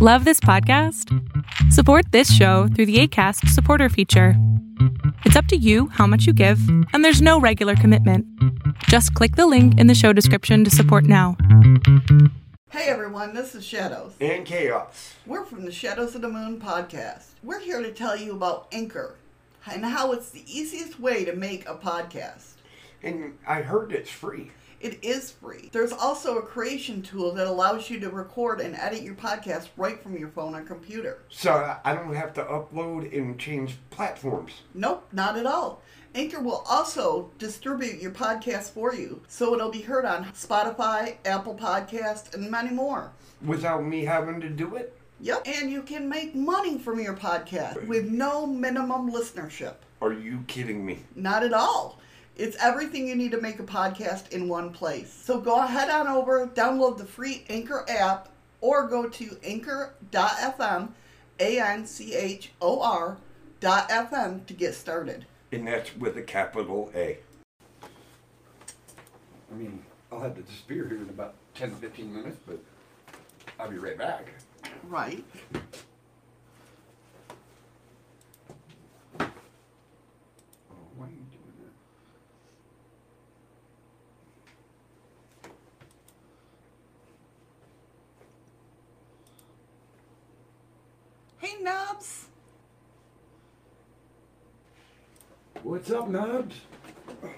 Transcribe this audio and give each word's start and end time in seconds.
Love 0.00 0.24
this 0.24 0.38
podcast? 0.38 1.12
Support 1.72 2.12
this 2.12 2.32
show 2.32 2.68
through 2.68 2.86
the 2.86 3.00
ACAST 3.06 3.48
supporter 3.48 3.88
feature. 3.88 4.34
It's 5.24 5.34
up 5.34 5.46
to 5.46 5.56
you 5.56 5.88
how 5.88 6.06
much 6.06 6.24
you 6.26 6.32
give, 6.32 6.60
and 6.92 7.04
there's 7.04 7.20
no 7.20 7.40
regular 7.40 7.74
commitment. 7.74 8.24
Just 8.84 9.12
click 9.14 9.34
the 9.36 9.46
link 9.46 9.76
in 9.78 9.88
the 9.88 9.94
show 9.96 10.12
description 10.12 10.62
to 10.64 10.70
support 10.70 11.04
now. 11.04 11.36
Hey 12.70 12.84
everyone, 12.86 13.34
this 13.34 13.54
is 13.56 13.64
Shadows. 13.64 14.12
and 14.20 14.44
chaos. 14.46 15.14
We're 15.26 15.44
from 15.44 15.64
the 15.64 15.72
Shadows 15.72 16.14
of 16.14 16.20
the 16.22 16.28
Moon 16.28 16.60
podcast. 16.60 17.30
We're 17.42 17.60
here 17.60 17.82
to 17.82 17.90
tell 17.90 18.16
you 18.16 18.32
about 18.36 18.68
Anchor 18.70 19.16
and 19.66 19.84
how 19.84 20.12
it's 20.12 20.30
the 20.30 20.44
easiest 20.46 21.00
way 21.00 21.24
to 21.24 21.34
make 21.34 21.68
a 21.68 21.74
podcast. 21.74 22.52
And 23.02 23.36
I 23.46 23.62
heard 23.62 23.90
it's 23.92 24.10
free. 24.10 24.52
It 24.80 25.02
is 25.02 25.32
free. 25.32 25.70
There's 25.72 25.92
also 25.92 26.38
a 26.38 26.42
creation 26.42 27.02
tool 27.02 27.32
that 27.32 27.48
allows 27.48 27.90
you 27.90 27.98
to 28.00 28.10
record 28.10 28.60
and 28.60 28.76
edit 28.76 29.02
your 29.02 29.14
podcast 29.14 29.68
right 29.76 30.00
from 30.00 30.16
your 30.16 30.28
phone 30.28 30.54
or 30.54 30.62
computer. 30.62 31.18
So 31.28 31.76
I 31.84 31.94
don't 31.94 32.14
have 32.14 32.32
to 32.34 32.44
upload 32.44 33.16
and 33.16 33.38
change 33.38 33.76
platforms. 33.90 34.52
Nope, 34.74 35.08
not 35.12 35.36
at 35.36 35.46
all. 35.46 35.82
Anchor 36.14 36.40
will 36.40 36.64
also 36.68 37.30
distribute 37.38 38.00
your 38.00 38.12
podcast 38.12 38.70
for 38.70 38.94
you, 38.94 39.20
so 39.28 39.54
it'll 39.54 39.70
be 39.70 39.82
heard 39.82 40.04
on 40.04 40.24
Spotify, 40.26 41.16
Apple 41.24 41.54
Podcast, 41.54 42.34
and 42.34 42.50
many 42.50 42.70
more. 42.70 43.12
Without 43.44 43.84
me 43.84 44.04
having 44.04 44.40
to 44.40 44.48
do 44.48 44.76
it? 44.76 44.96
Yep, 45.20 45.46
and 45.46 45.70
you 45.70 45.82
can 45.82 46.08
make 46.08 46.34
money 46.34 46.78
from 46.78 47.00
your 47.00 47.14
podcast 47.14 47.84
with 47.88 48.08
no 48.08 48.46
minimum 48.46 49.12
listenership. 49.12 49.74
Are 50.00 50.12
you 50.12 50.44
kidding 50.46 50.86
me? 50.86 51.00
Not 51.16 51.42
at 51.42 51.52
all. 51.52 51.98
It's 52.38 52.56
everything 52.60 53.08
you 53.08 53.16
need 53.16 53.32
to 53.32 53.40
make 53.40 53.58
a 53.58 53.64
podcast 53.64 54.30
in 54.30 54.48
one 54.48 54.70
place. 54.70 55.12
So 55.12 55.40
go 55.40 55.56
ahead 55.60 55.90
on 55.90 56.06
over, 56.06 56.46
download 56.46 56.96
the 56.96 57.04
free 57.04 57.44
Anchor 57.48 57.84
app, 57.88 58.28
or 58.60 58.86
go 58.86 59.08
to 59.08 59.36
anchor.fm, 59.42 60.90
A 61.40 61.60
N 61.60 61.84
C 61.84 62.14
H 62.14 62.52
O 62.60 62.80
R 62.80 63.18
dot 63.58 63.88
FM 63.88 64.46
to 64.46 64.54
get 64.54 64.74
started. 64.74 65.26
And 65.50 65.66
that's 65.66 65.96
with 65.96 66.16
a 66.16 66.22
capital 66.22 66.92
A. 66.94 67.18
I 69.50 69.54
mean, 69.56 69.82
I'll 70.12 70.20
have 70.20 70.36
to 70.36 70.42
disappear 70.42 70.86
here 70.86 70.98
in 70.98 71.08
about 71.08 71.34
10 71.54 71.70
to 71.70 71.76
15 71.76 72.14
minutes, 72.14 72.38
but 72.46 72.60
I'll 73.58 73.70
be 73.70 73.78
right 73.78 73.98
back. 73.98 74.28
Right. 74.84 75.24
Oh, 79.18 79.26
why 80.96 81.06
are 81.06 81.10
you 81.10 81.16
doing 81.16 81.52
that? 81.62 81.72
Hey, 91.48 91.62
Nubs. 91.62 92.26
What's 95.62 95.90
up, 95.90 96.08
Nubs? 96.08 96.56
Oh, 97.24 97.30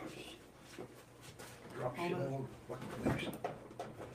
Drop 1.78 1.96
shit 1.96 2.10
Hold 2.12 2.26
all 2.26 2.34
over 2.34 2.48
the 2.58 2.74
fucking 2.74 3.18
place. 3.18 3.34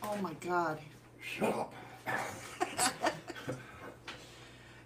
Oh 0.04 0.18
my 0.18 0.34
god. 0.42 0.80
Shut 1.22 1.54
up. 1.54 1.74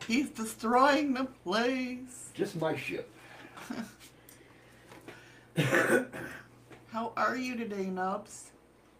He's 0.08 0.30
destroying 0.30 1.16
the 1.16 1.26
place. 1.44 2.30
Just 2.36 2.56
my 2.58 2.78
shit. 2.78 3.10
How 6.92 7.14
are 7.18 7.36
you 7.36 7.58
today, 7.58 7.86
Nubs? 7.86 8.52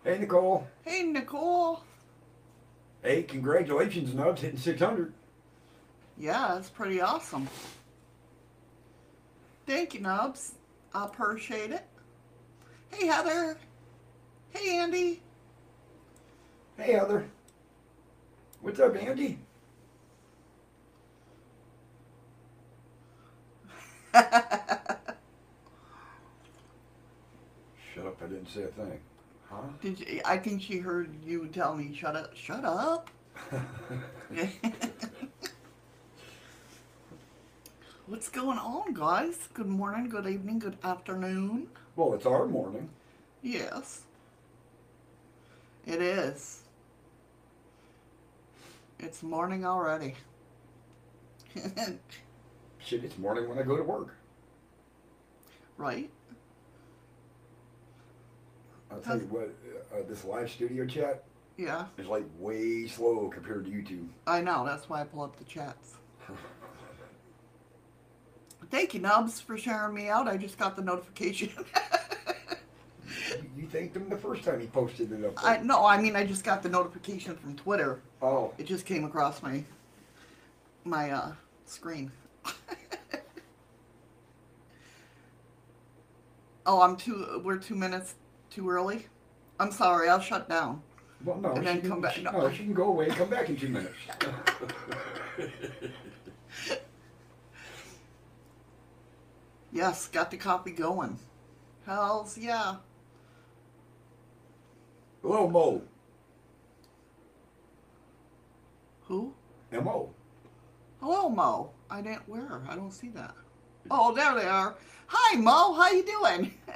Hey, 0.04 0.18
Nicole. 0.18 0.68
Hey, 0.84 1.04
Nicole. 1.04 1.84
Hey, 3.04 3.22
congratulations, 3.22 4.16
Nubs, 4.16 4.42
hitting 4.42 4.58
600. 4.58 5.14
Yeah, 6.20 6.58
it's 6.58 6.70
pretty 6.70 7.00
awesome. 7.00 7.48
Thank 9.66 9.94
you, 9.94 10.02
Nubs. 10.02 10.56
I 10.94 11.06
appreciate 11.06 11.72
it. 11.72 11.86
Hey, 12.92 13.08
Heather. 13.08 13.58
Hey, 14.50 14.78
Andy. 14.80 15.22
Hey, 16.76 16.92
Heather. 16.94 17.26
What's 18.62 18.82
up, 18.82 18.98
Andy? 18.98 19.40
Shut 24.14 24.26
up, 28.06 28.22
I 28.22 28.26
didn't 28.26 28.50
say 28.50 28.64
a 28.64 28.68
thing. 28.68 29.00
Huh? 29.50 29.62
Did 29.82 30.00
you, 30.02 30.22
I 30.26 30.38
think 30.38 30.62
she 30.62 30.80
heard 30.80 31.10
you 31.24 31.48
tell 31.48 31.76
me, 31.76 31.96
shut 31.96 32.18
up. 32.18 32.36
Shut 32.36 32.66
up. 32.66 33.10
What's 38.10 38.28
going 38.28 38.58
on, 38.58 38.96
guys? 38.96 39.50
Good 39.54 39.68
morning, 39.68 40.10
good 40.10 40.26
evening, 40.26 40.58
good 40.58 40.80
afternoon. 40.84 41.68
Well, 41.96 42.16
it's 42.16 42.26
our 42.26 42.48
morning. 42.48 42.90
Yes. 43.44 44.02
It 45.86 46.02
is. 46.02 46.64
It's 48.98 49.22
morning 49.22 49.64
already. 49.64 50.16
Shit, 52.80 53.04
it's 53.04 53.20
morning 53.20 53.48
when 53.48 53.60
I 53.60 53.62
go 53.62 53.78
to 53.78 53.84
work. 53.84 54.16
right? 55.78 56.10
I'll 58.90 59.02
tell 59.02 59.20
you 59.20 59.26
what, 59.26 59.54
uh, 59.94 60.02
this 60.10 60.26
live 60.26 60.50
studio 60.50 60.88
chat 60.88 61.26
Yeah, 61.58 61.86
is 62.00 62.08
like 62.08 62.26
way 62.40 62.88
slow 62.88 63.30
compared 63.30 63.66
to 63.66 63.70
YouTube. 63.72 64.08
I 64.26 64.42
know. 64.42 64.66
That's 64.66 64.90
why 64.90 65.02
I 65.02 65.04
pull 65.04 65.22
up 65.22 65.38
the 65.38 65.44
chats. 65.44 65.94
Thank 68.72 68.94
you, 68.94 69.00
Nubs, 69.00 69.40
for 69.42 69.58
sharing 69.58 69.96
me 69.96 70.10
out. 70.10 70.28
I 70.28 70.38
just 70.38 70.58
got 70.58 70.76
the 70.76 70.82
notification. 70.82 71.50
You- 73.56 73.68
thanked 73.68 73.96
him 73.96 74.10
the 74.10 74.18
first 74.18 74.44
time 74.44 74.60
he 74.60 74.66
posted 74.68 75.12
it 75.12 75.24
up. 75.24 75.34
I 75.44 75.58
no, 75.58 75.86
I 75.86 76.02
mean 76.02 76.16
I 76.16 76.26
just 76.26 76.44
got 76.44 76.64
the 76.64 76.70
notification 76.70 77.36
from 77.36 77.56
Twitter. 77.56 78.00
Oh, 78.22 78.52
It 78.58 78.66
just 78.66 78.86
came 78.88 79.04
across 79.04 79.44
my 79.44 79.64
my 80.84 81.12
uh, 81.12 81.32
screen. 81.66 82.12
oh, 86.66 86.82
I'm 86.82 86.96
two. 86.96 87.42
We're 87.44 87.58
two 87.58 87.76
minutes 87.76 88.16
too 88.50 88.68
early. 88.70 89.06
I'm 89.60 89.72
sorry. 89.72 90.10
I'll 90.10 90.20
shut 90.22 90.50
down. 90.50 90.82
well, 91.24 91.38
no. 91.38 91.52
And 91.54 91.68
then 91.68 91.82
can, 91.82 91.90
come 91.92 92.02
back- 92.02 92.16
She, 92.16 92.24
no. 92.24 92.32
no, 92.32 92.50
she 92.52 92.64
can 92.64 92.74
go 92.74 92.86
away 92.86 93.06
and 93.10 93.16
come 93.16 93.30
back 93.30 93.50
in 93.50 93.58
two 93.58 93.70
minutes. 93.70 93.94
Yes, 99.72 100.08
got 100.08 100.32
the 100.32 100.38
copy 100.38 100.72
going. 100.72 101.20
Hells 101.86 102.38
yeah. 102.38 102.76
Hello, 105.22 105.48
Mo. 105.48 105.82
Who? 109.06 109.34
M.O. 109.72 110.10
Hello, 111.02 111.30
Mo. 111.30 111.72
I 111.90 112.02
didn't 112.02 112.28
where? 112.28 112.62
I 112.70 112.76
don't 112.76 112.92
see 112.92 113.10
that. 113.10 113.34
Oh, 113.92 114.14
there 114.14 114.36
they 114.36 114.46
are. 114.46 114.76
Hi, 115.08 115.36
Mo. 115.38 115.74
How 115.74 115.92
you 115.92 116.06
doing? 116.06 116.54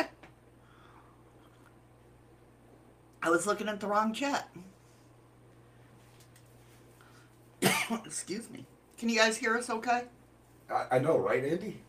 I 3.21 3.29
was 3.29 3.47
looking 3.47 3.69
at 3.69 3.79
the 3.79 3.87
wrong 3.87 4.13
chat. 4.13 4.49
Excuse 8.05 8.49
me. 8.49 8.65
Can 8.97 9.09
you 9.09 9.17
guys 9.17 9.37
hear 9.37 9.55
us 9.57 9.69
okay? 9.69 10.03
I, 10.69 10.95
I 10.95 10.99
know, 10.99 11.17
right, 11.17 11.43
Andy? 11.43 11.81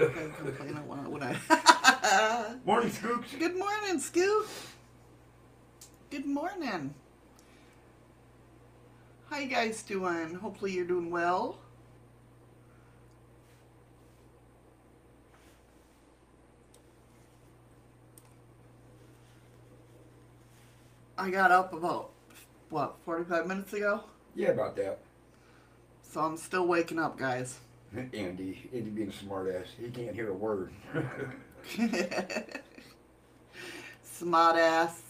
Okay, 0.00 0.30
complain 0.36 0.74
when 0.86 0.98
I- 0.98 1.08
when 1.08 1.22
I- 1.22 2.56
Morning, 2.64 2.90
Scoops. 2.90 3.34
Good 3.38 3.56
morning, 3.56 3.98
Scoop. 4.00 4.46
Good 6.10 6.26
morning. 6.26 6.94
How 9.30 9.38
you 9.38 9.48
guys 9.48 9.82
doing? 9.82 10.34
Hopefully 10.34 10.72
you're 10.72 10.84
doing 10.86 11.10
well. 11.10 11.58
I 21.16 21.30
got 21.30 21.50
up 21.50 21.72
about 21.72 22.10
what, 22.70 22.96
45 23.04 23.46
minutes 23.46 23.72
ago? 23.72 24.02
Yeah, 24.34 24.48
about 24.48 24.76
that. 24.76 24.98
So 26.02 26.20
I'm 26.20 26.36
still 26.36 26.66
waking 26.66 26.98
up, 26.98 27.16
guys. 27.18 27.58
Andy, 27.96 28.68
Andy 28.72 28.90
being 28.90 29.08
a 29.08 29.12
smartass, 29.12 29.66
he 29.78 29.88
can't 29.90 30.14
hear 30.14 30.30
a 30.30 30.34
word. 30.34 30.72
Smart 34.02 34.56
ass. 34.56 35.00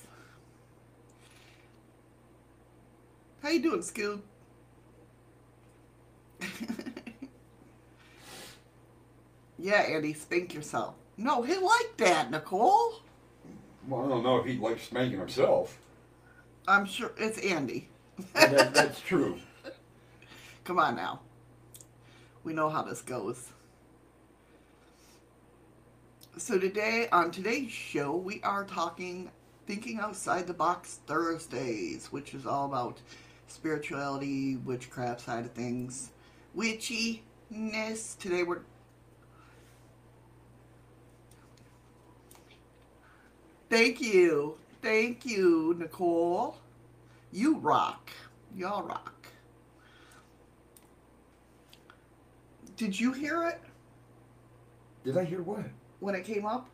How 3.43 3.49
you 3.51 3.63
doing, 3.63 3.83
Scoop? 3.83 4.25
yeah, 9.59 9.81
Andy, 9.83 10.13
spank 10.15 10.55
yourself. 10.55 10.95
No, 11.17 11.43
he 11.43 11.57
liked 11.57 11.99
that, 11.99 12.31
Nicole. 12.31 13.03
well, 13.87 14.05
I 14.05 14.09
don't 14.09 14.23
know 14.23 14.39
if 14.39 14.47
he 14.47 14.59
likes 14.59 14.83
spanking 14.85 15.19
himself. 15.19 15.79
I'm 16.67 16.87
sure 16.87 17.13
it's 17.19 17.39
Andy. 17.39 17.89
That, 18.35 18.73
that's 18.75 19.01
true. 19.07 19.39
Come 20.65 20.79
on 20.79 20.97
now. 20.97 21.21
We 22.45 22.53
know 22.53 22.69
how 22.69 22.83
this 22.83 23.01
goes. 23.01 23.49
So 26.37 26.59
today, 26.59 27.09
on 27.11 27.31
today's 27.31 27.73
show, 27.73 28.15
we 28.15 28.43
are 28.43 28.65
talking 28.65 29.31
Thinking 29.67 29.99
Outside 29.99 30.47
the 30.47 30.53
Box 30.53 31.01
Thursdays, 31.07 32.13
which 32.13 32.35
is 32.35 32.45
all 32.45 32.67
about 32.67 33.01
spirituality, 33.47 34.57
witchcraft 34.57 35.23
side 35.23 35.47
of 35.47 35.53
things, 35.53 36.11
witchiness. 36.55 38.19
Today 38.19 38.43
we're 38.43 38.61
Thank 43.71 44.03
you. 44.03 44.59
Thank 44.83 45.25
you, 45.25 45.75
Nicole. 45.79 46.59
You 47.33 47.57
rock. 47.57 48.11
Y'all 48.55 48.83
rock. 48.83 49.14
Did 52.77 52.99
you 52.99 53.13
hear 53.13 53.45
it 53.45 53.61
Did 55.05 55.17
I 55.17 55.25
hear 55.25 55.43
what? 55.43 55.65
when 56.01 56.15
it 56.15 56.25
came 56.25 56.45
up? 56.45 56.69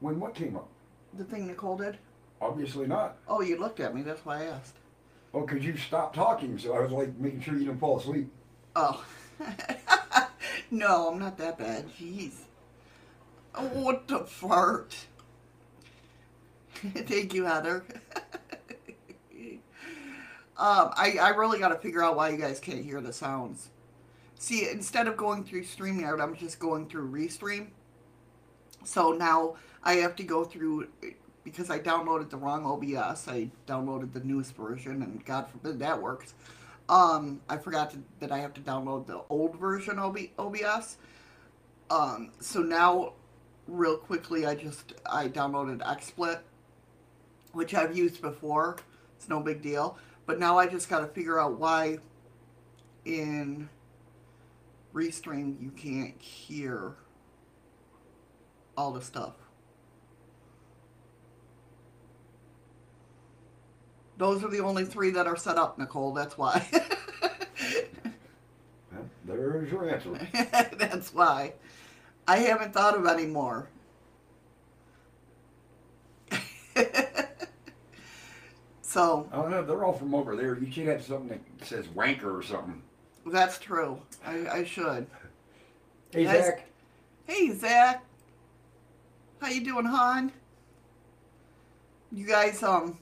When 0.00 0.18
what 0.18 0.34
came 0.34 0.56
up? 0.56 0.68
The 1.14 1.24
thing 1.24 1.46
Nicole 1.46 1.76
did? 1.76 1.98
Obviously 2.40 2.86
not. 2.86 3.16
Oh, 3.28 3.40
you 3.40 3.58
looked 3.58 3.80
at 3.80 3.94
me. 3.94 4.02
That's 4.02 4.24
why 4.24 4.42
I 4.42 4.44
asked. 4.46 4.76
Oh, 5.32 5.42
because 5.42 5.64
you 5.64 5.76
stopped 5.76 6.14
talking, 6.14 6.58
so 6.58 6.74
I 6.74 6.80
was 6.80 6.90
like 6.90 7.16
making 7.18 7.42
sure 7.42 7.54
you 7.54 7.66
didn't 7.66 7.78
fall 7.80 7.98
asleep. 7.98 8.30
Oh. 8.74 9.04
no, 10.70 11.08
I'm 11.08 11.18
not 11.18 11.38
that 11.38 11.58
bad. 11.58 11.86
Jeez. 11.98 12.32
Oh, 13.54 13.66
what 13.66 14.08
the 14.08 14.20
fart. 14.20 14.96
Thank 16.74 17.34
you, 17.34 17.44
Heather. 17.44 17.84
um, 20.56 20.90
I, 20.96 21.18
I 21.20 21.28
really 21.30 21.58
got 21.58 21.68
to 21.68 21.76
figure 21.76 22.02
out 22.02 22.16
why 22.16 22.30
you 22.30 22.38
guys 22.38 22.58
can't 22.58 22.84
hear 22.84 23.00
the 23.00 23.12
sounds. 23.12 23.68
See, 24.40 24.66
instead 24.70 25.06
of 25.06 25.18
going 25.18 25.44
through 25.44 25.64
StreamYard, 25.64 26.18
I'm 26.18 26.34
just 26.34 26.58
going 26.58 26.88
through 26.88 27.10
Restream. 27.10 27.66
So 28.84 29.12
now 29.12 29.56
I 29.84 29.96
have 29.96 30.16
to 30.16 30.22
go 30.22 30.44
through 30.44 30.88
because 31.44 31.68
I 31.68 31.78
downloaded 31.78 32.30
the 32.30 32.38
wrong 32.38 32.64
OBS. 32.64 33.28
I 33.28 33.50
downloaded 33.66 34.14
the 34.14 34.20
newest 34.20 34.56
version, 34.56 35.02
and 35.02 35.22
God 35.26 35.46
forbid 35.50 35.78
that 35.80 36.00
works. 36.00 36.32
Um, 36.88 37.42
I 37.50 37.58
forgot 37.58 37.90
to, 37.90 37.98
that 38.20 38.32
I 38.32 38.38
have 38.38 38.54
to 38.54 38.62
download 38.62 39.06
the 39.06 39.20
old 39.28 39.56
version 39.56 39.98
OB, 39.98 40.18
OBS. 40.38 40.96
Um, 41.90 42.30
so 42.40 42.60
now, 42.60 43.12
real 43.68 43.98
quickly, 43.98 44.46
I 44.46 44.54
just 44.54 44.94
I 45.04 45.28
downloaded 45.28 45.80
XSplit, 45.80 46.40
which 47.52 47.74
I've 47.74 47.94
used 47.94 48.22
before. 48.22 48.78
It's 49.18 49.28
no 49.28 49.40
big 49.40 49.60
deal. 49.60 49.98
But 50.24 50.38
now 50.38 50.56
I 50.56 50.66
just 50.66 50.88
got 50.88 51.00
to 51.00 51.08
figure 51.08 51.38
out 51.38 51.58
why 51.58 51.98
in 53.04 53.68
Restream 54.94 55.60
you 55.60 55.70
can't 55.70 56.20
hear 56.20 56.94
all 58.76 58.92
the 58.92 59.02
stuff. 59.02 59.34
Those 64.16 64.44
are 64.44 64.50
the 64.50 64.60
only 64.60 64.84
three 64.84 65.10
that 65.10 65.26
are 65.26 65.36
set 65.36 65.56
up, 65.56 65.78
Nicole. 65.78 66.12
That's 66.12 66.36
why. 66.36 66.66
Well, 69.30 69.38
there's 69.38 69.70
your 69.70 69.88
answer. 69.88 70.10
That's 70.76 71.14
why. 71.14 71.52
I 72.26 72.38
haven't 72.38 72.72
thought 72.72 72.96
of 72.96 73.06
any 73.06 73.26
more. 73.26 73.68
so, 78.82 79.28
oh, 79.32 79.32
I 79.32 79.36
don't 79.36 79.50
know. 79.50 79.64
They're 79.64 79.84
all 79.84 79.92
from 79.92 80.14
over 80.14 80.34
there. 80.36 80.58
You 80.58 80.70
should 80.70 80.88
have 80.88 81.04
something 81.04 81.28
that 81.28 81.66
says 81.66 81.86
wanker 81.88 82.38
or 82.38 82.42
something. 82.42 82.82
That's 83.26 83.58
true. 83.58 84.00
I, 84.24 84.46
I 84.48 84.64
should. 84.64 85.06
Hey, 86.10 86.24
Zach. 86.24 86.66
Hey, 87.26 87.52
Zach. 87.52 88.04
How 89.40 89.48
you 89.48 89.64
doing, 89.64 89.84
hon? 89.86 90.32
You 92.12 92.26
guys, 92.26 92.62
um... 92.62 92.98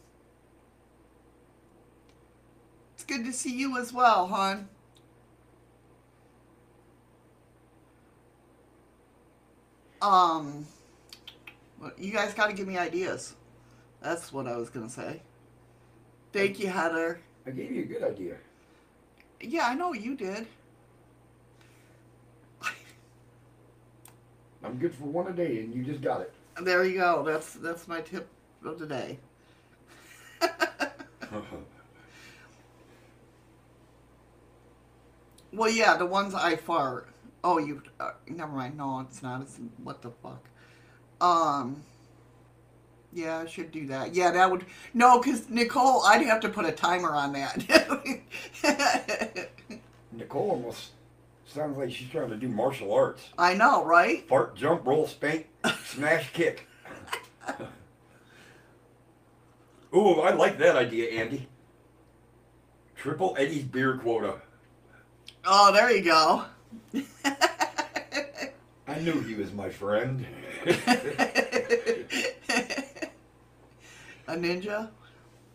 It's 2.94 3.04
good 3.04 3.24
to 3.24 3.32
see 3.32 3.56
you 3.56 3.78
as 3.78 3.92
well, 3.92 4.26
hon. 4.26 4.68
Um... 10.02 10.66
You 11.96 12.12
guys 12.12 12.34
gotta 12.34 12.52
give 12.52 12.66
me 12.66 12.76
ideas. 12.76 13.36
That's 14.02 14.32
what 14.32 14.46
I 14.48 14.56
was 14.56 14.68
gonna 14.68 14.88
say. 14.88 15.22
Thank 16.32 16.58
you, 16.58 16.66
Heather. 16.68 17.20
I 17.46 17.50
gave 17.50 17.70
you 17.70 17.82
a 17.82 17.86
good 17.86 18.02
idea. 18.02 18.36
Yeah, 19.40 19.68
I 19.68 19.74
know 19.74 19.92
you 19.92 20.14
did. 20.14 20.46
I'm 24.64 24.78
good 24.78 24.94
for 24.94 25.04
one 25.04 25.28
a 25.28 25.32
day, 25.32 25.60
and 25.60 25.74
you 25.74 25.84
just 25.84 26.02
got 26.02 26.20
it. 26.20 26.32
There 26.60 26.84
you 26.84 26.98
go. 26.98 27.22
That's 27.22 27.54
that's 27.54 27.86
my 27.86 28.00
tip 28.00 28.28
of 28.64 28.78
the 28.78 28.86
day. 28.86 29.18
Well, 35.52 35.70
yeah, 35.70 35.96
the 35.96 36.06
ones 36.06 36.34
I 36.34 36.56
fart. 36.56 37.08
Oh, 37.42 37.58
you. 37.58 37.82
Uh, 37.98 38.12
never 38.28 38.52
mind. 38.52 38.76
No, 38.76 39.00
it's 39.00 39.22
not. 39.22 39.40
It's 39.42 39.58
what 39.82 40.02
the 40.02 40.10
fuck. 40.22 40.44
Um. 41.20 41.82
Yeah, 43.12 43.38
I 43.38 43.46
should 43.46 43.70
do 43.70 43.86
that. 43.86 44.14
Yeah, 44.14 44.30
that 44.32 44.50
would. 44.50 44.66
No, 44.92 45.20
because 45.20 45.48
Nicole, 45.48 46.04
I'd 46.04 46.24
have 46.26 46.40
to 46.40 46.48
put 46.48 46.66
a 46.66 46.72
timer 46.72 47.14
on 47.14 47.32
that. 47.32 47.56
Nicole 50.12 50.50
almost 50.50 50.90
sounds 51.46 51.78
like 51.78 51.90
she's 51.90 52.10
trying 52.10 52.28
to 52.28 52.36
do 52.36 52.48
martial 52.48 52.92
arts. 52.92 53.30
I 53.38 53.54
know, 53.54 53.84
right? 53.84 54.28
Fart, 54.28 54.54
jump, 54.56 54.86
roll, 54.86 55.06
spank, 55.06 55.48
smash, 55.84 56.32
kick. 56.32 56.66
Ooh, 59.94 60.20
I 60.20 60.34
like 60.34 60.58
that 60.58 60.76
idea, 60.76 61.10
Andy. 61.22 61.48
Triple 62.94 63.34
Eddie's 63.38 63.64
beer 63.64 63.96
quota. 63.96 64.34
Oh, 65.44 65.72
there 65.72 65.90
you 65.90 66.02
go. 66.02 66.44
I 68.86 68.98
knew 69.00 69.20
he 69.20 69.34
was 69.34 69.52
my 69.52 69.70
friend. 69.70 70.26
a 74.28 74.36
ninja? 74.36 74.90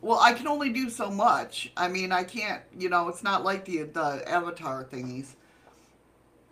Well, 0.01 0.19
I 0.19 0.33
can 0.33 0.47
only 0.47 0.69
do 0.69 0.89
so 0.89 1.09
much. 1.09 1.71
I 1.77 1.87
mean, 1.87 2.11
I 2.11 2.23
can't. 2.23 2.61
You 2.77 2.89
know, 2.89 3.07
it's 3.07 3.23
not 3.23 3.43
like 3.45 3.63
the 3.65 3.83
the 3.83 4.23
avatar 4.27 4.83
thingies. 4.83 5.35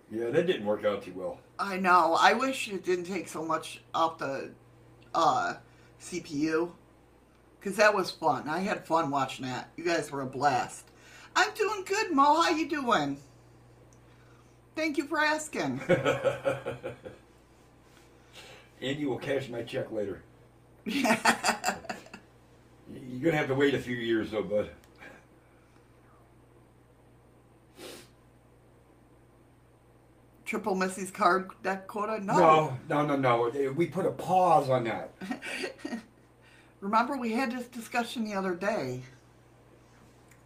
yeah, 0.09 0.29
that 0.29 0.47
didn't 0.47 0.65
work 0.65 0.85
out 0.85 1.03
too 1.03 1.13
well. 1.15 1.39
I 1.59 1.77
know. 1.77 2.17
I 2.19 2.33
wish 2.33 2.69
it 2.69 2.83
didn't 2.85 3.05
take 3.05 3.27
so 3.27 3.43
much 3.43 3.81
off 3.93 4.17
the 4.19 4.51
uh, 5.13 5.55
CPU, 6.01 6.71
because 7.59 7.77
that 7.77 7.93
was 7.93 8.09
fun. 8.09 8.47
I 8.47 8.59
had 8.59 8.85
fun 8.85 9.11
watching 9.11 9.45
that. 9.45 9.69
You 9.77 9.83
guys 9.83 10.11
were 10.11 10.21
a 10.21 10.25
blast. 10.25 10.85
I'm 11.35 11.53
doing 11.53 11.83
good, 11.85 12.11
Mo. 12.11 12.41
How 12.41 12.49
you 12.49 12.67
doing? 12.67 13.17
Thank 14.75 14.97
you 14.97 15.05
for 15.05 15.19
asking. 15.19 15.81
and 18.81 18.97
you 18.97 19.09
will 19.09 19.19
cash 19.19 19.49
my 19.49 19.61
check 19.63 19.91
later. 19.91 20.23
You're 22.93 23.31
gonna 23.31 23.37
have 23.37 23.47
to 23.47 23.55
wait 23.55 23.73
a 23.73 23.79
few 23.79 23.95
years 23.95 24.31
though, 24.31 24.43
bud. 24.43 24.69
Triple 30.45 30.75
Missy's 30.75 31.11
card 31.11 31.49
deck 31.63 31.87
quota? 31.87 32.19
No, 32.21 32.77
no, 32.89 33.05
no, 33.05 33.15
no. 33.15 33.71
We 33.73 33.85
put 33.85 34.05
a 34.05 34.11
pause 34.11 34.69
on 34.69 34.83
that. 34.83 35.13
Remember, 36.81 37.15
we 37.15 37.31
had 37.31 37.51
this 37.51 37.67
discussion 37.67 38.25
the 38.25 38.33
other 38.33 38.53
day. 38.55 39.01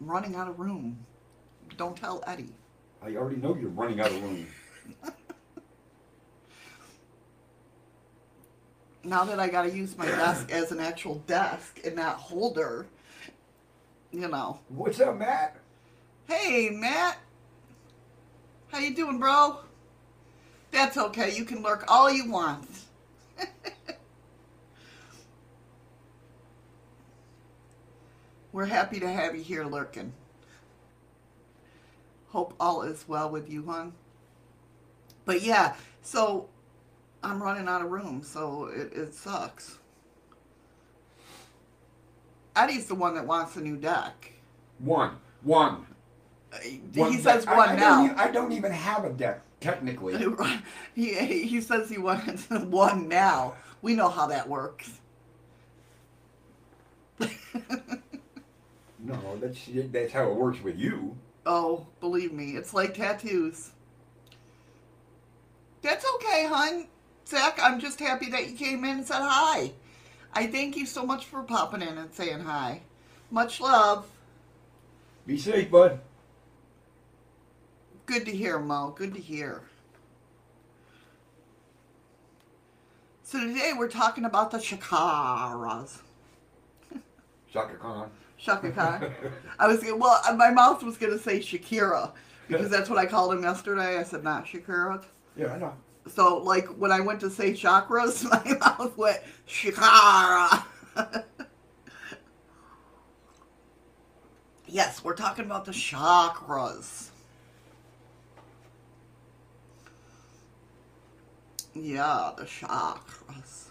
I'm 0.00 0.06
running 0.06 0.36
out 0.36 0.48
of 0.48 0.60
room. 0.60 1.04
Don't 1.76 1.96
tell 1.96 2.22
Eddie. 2.26 2.54
I 3.02 3.16
already 3.16 3.36
know 3.36 3.56
you're 3.56 3.70
running 3.70 4.00
out 4.00 4.12
of 4.12 4.22
room. 4.22 4.46
Now 9.06 9.22
that 9.24 9.38
I 9.38 9.48
gotta 9.48 9.70
use 9.70 9.96
my 9.96 10.06
desk 10.06 10.50
as 10.52 10.72
an 10.72 10.80
actual 10.80 11.22
desk 11.28 11.78
and 11.84 11.94
not 11.94 12.16
holder, 12.16 12.86
you 14.10 14.26
know. 14.26 14.58
What's 14.68 15.00
up, 15.00 15.16
Matt? 15.16 15.56
Hey, 16.28 16.70
Matt. 16.70 17.18
How 18.68 18.78
you 18.80 18.96
doing, 18.96 19.20
bro? 19.20 19.60
That's 20.72 20.96
okay. 20.96 21.32
You 21.36 21.44
can 21.44 21.62
lurk 21.62 21.84
all 21.86 22.10
you 22.10 22.28
want. 22.28 22.68
We're 28.52 28.64
happy 28.64 28.98
to 28.98 29.08
have 29.08 29.36
you 29.36 29.42
here 29.42 29.64
lurking. 29.64 30.12
Hope 32.30 32.54
all 32.58 32.82
is 32.82 33.04
well 33.06 33.30
with 33.30 33.48
you, 33.48 33.64
hon. 33.66 33.92
But 35.24 35.42
yeah, 35.42 35.76
so 36.02 36.48
I'm 37.26 37.42
running 37.42 37.66
out 37.66 37.82
of 37.82 37.90
room, 37.90 38.22
so 38.22 38.66
it, 38.66 38.92
it 38.92 39.12
sucks. 39.14 39.78
Eddie's 42.54 42.86
the 42.86 42.94
one 42.94 43.14
that 43.16 43.26
wants 43.26 43.56
a 43.56 43.60
new 43.60 43.76
deck. 43.76 44.32
One, 44.78 45.16
one. 45.42 45.86
he 46.62 46.80
One 46.94 47.12
says 47.18 47.44
deck. 47.44 47.54
I- 47.54 47.56
one 47.58 47.68
I, 47.70 47.76
now. 47.76 48.06
Don't, 48.06 48.18
I 48.18 48.30
don't 48.30 48.52
even 48.52 48.70
have 48.70 49.04
a 49.04 49.10
deck 49.10 49.40
technically. 49.60 50.24
he, 50.94 51.14
he 51.46 51.60
says 51.60 51.90
he 51.90 51.98
wants 51.98 52.48
one 52.50 53.08
now. 53.08 53.54
We 53.82 53.94
know 53.94 54.08
how 54.08 54.26
that 54.28 54.48
works. 54.48 55.00
No, 58.98 59.38
that's 59.40 59.60
that's 59.92 60.12
how 60.12 60.28
it 60.28 60.34
works 60.34 60.60
with 60.64 60.76
you. 60.78 61.16
Oh, 61.44 61.86
believe 62.00 62.32
me, 62.32 62.56
it's 62.56 62.74
like 62.74 62.94
tattoos. 62.94 63.70
That's 65.80 66.04
okay, 66.16 66.44
hon. 66.50 66.88
Zach, 67.26 67.58
I'm 67.60 67.80
just 67.80 67.98
happy 67.98 68.30
that 68.30 68.48
you 68.48 68.56
came 68.56 68.84
in 68.84 68.98
and 68.98 69.06
said 69.06 69.20
hi. 69.20 69.72
I 70.32 70.46
thank 70.46 70.76
you 70.76 70.86
so 70.86 71.04
much 71.04 71.24
for 71.24 71.42
popping 71.42 71.82
in 71.82 71.98
and 71.98 72.12
saying 72.12 72.40
hi. 72.40 72.82
Much 73.30 73.60
love. 73.60 74.06
Be 75.26 75.36
safe, 75.36 75.70
bud. 75.70 75.98
Good 78.06 78.26
to 78.26 78.30
hear, 78.30 78.60
Mo. 78.60 78.94
Good 78.96 79.14
to 79.14 79.20
hear. 79.20 79.62
So 83.24 83.40
today 83.40 83.72
we're 83.76 83.88
talking 83.88 84.24
about 84.24 84.52
the 84.52 84.58
Shakaras. 84.58 85.98
Chaka 87.52 87.74
Khan. 87.74 88.10
Chaka 88.38 88.70
Khan. 88.70 89.12
I 89.58 89.66
was 89.66 89.82
well, 89.82 90.20
uh, 90.28 90.34
my 90.34 90.50
mouth 90.50 90.84
was 90.84 90.96
gonna 90.96 91.18
say 91.18 91.40
Shakira 91.40 92.12
because 92.46 92.70
that's 92.70 92.88
what 92.88 93.00
I 93.00 93.06
called 93.06 93.32
him 93.32 93.42
yesterday. 93.42 93.98
I 93.98 94.04
said 94.04 94.22
not 94.22 94.46
Shakira. 94.46 95.02
Yeah, 95.36 95.54
I 95.54 95.58
know. 95.58 95.72
So 96.08 96.38
like 96.38 96.66
when 96.68 96.92
I 96.92 97.00
went 97.00 97.20
to 97.20 97.30
say 97.30 97.52
chakras, 97.52 98.24
my 98.30 98.58
mouth 98.58 98.96
went 98.96 99.20
Shakara. 99.48 100.64
yes, 104.66 105.02
we're 105.02 105.14
talking 105.14 105.44
about 105.44 105.64
the 105.64 105.72
chakras. 105.72 107.10
Yeah, 111.74 112.32
the 112.38 112.44
chakras. 112.44 113.68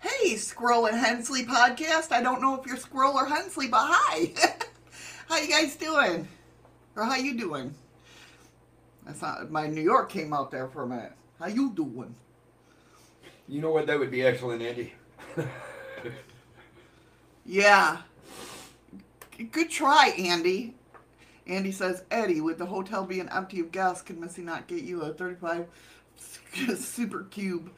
Hey, 0.00 0.36
Squirrel 0.36 0.86
and 0.86 0.96
Hensley 0.96 1.44
podcast. 1.44 2.12
I 2.12 2.22
don't 2.22 2.40
know 2.40 2.54
if 2.60 2.66
you're 2.66 2.76
Squirrel 2.76 3.14
or 3.14 3.26
Hensley, 3.26 3.66
but 3.66 3.80
hi. 3.82 4.32
how 5.28 5.38
you 5.38 5.48
guys 5.48 5.74
doing? 5.74 6.28
Or 6.94 7.04
how 7.04 7.16
you 7.16 7.36
doing? 7.36 7.74
That's 9.04 9.22
not 9.22 9.50
my 9.50 9.66
New 9.66 9.80
York 9.80 10.10
came 10.10 10.32
out 10.32 10.50
there 10.50 10.68
for 10.68 10.84
a 10.84 10.86
minute. 10.86 11.12
How 11.38 11.46
you 11.46 11.70
doing? 11.70 12.14
You 13.46 13.60
know 13.60 13.70
what? 13.70 13.86
That 13.86 13.98
would 13.98 14.10
be 14.10 14.22
excellent, 14.22 14.62
Andy. 14.62 14.92
Yeah. 17.48 17.98
Good 19.52 19.70
try, 19.70 20.08
Andy. 20.18 20.74
Andy 21.46 21.72
says, 21.72 22.04
Eddie, 22.10 22.42
with 22.42 22.58
the 22.58 22.66
hotel 22.66 23.04
being 23.04 23.28
empty 23.30 23.60
of 23.60 23.72
guests, 23.72 24.02
can 24.02 24.20
Missy 24.20 24.42
not 24.42 24.66
get 24.66 24.84
you 24.84 25.00
a 25.00 25.14
35 25.14 25.66
super 26.76 27.24
cube 27.24 27.70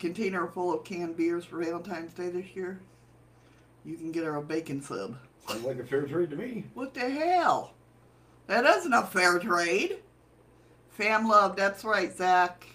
container 0.00 0.48
full 0.48 0.74
of 0.74 0.84
canned 0.84 1.16
beers 1.16 1.44
for 1.44 1.62
Valentine's 1.62 2.12
Day 2.12 2.28
this 2.28 2.56
year? 2.56 2.80
You 3.84 3.96
can 3.96 4.10
get 4.10 4.24
her 4.24 4.34
a 4.34 4.42
bacon 4.42 4.82
sub. 4.82 5.16
Sounds 5.46 5.62
like 5.62 5.78
a 5.78 5.84
fair 5.84 6.02
trade 6.06 6.30
to 6.30 6.36
me. 6.36 6.64
What 6.74 6.92
the 6.94 7.08
hell? 7.08 7.74
That 8.48 8.64
isn't 8.64 8.92
a 8.92 9.06
fair 9.06 9.38
trade. 9.38 9.98
Fam 10.90 11.28
love, 11.28 11.54
that's 11.54 11.84
right, 11.84 12.16
Zach. 12.16 12.66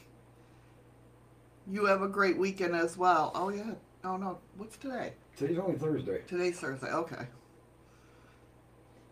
You 1.69 1.85
have 1.85 2.01
a 2.01 2.07
great 2.07 2.37
weekend 2.37 2.75
as 2.75 2.97
well. 2.97 3.31
Oh, 3.35 3.49
yeah. 3.49 3.73
Oh, 4.03 4.17
no. 4.17 4.39
What's 4.57 4.77
today? 4.77 5.13
Today's 5.37 5.59
only 5.59 5.77
Thursday. 5.77 6.21
Today's 6.27 6.59
Thursday. 6.59 6.87
Okay. 6.91 7.27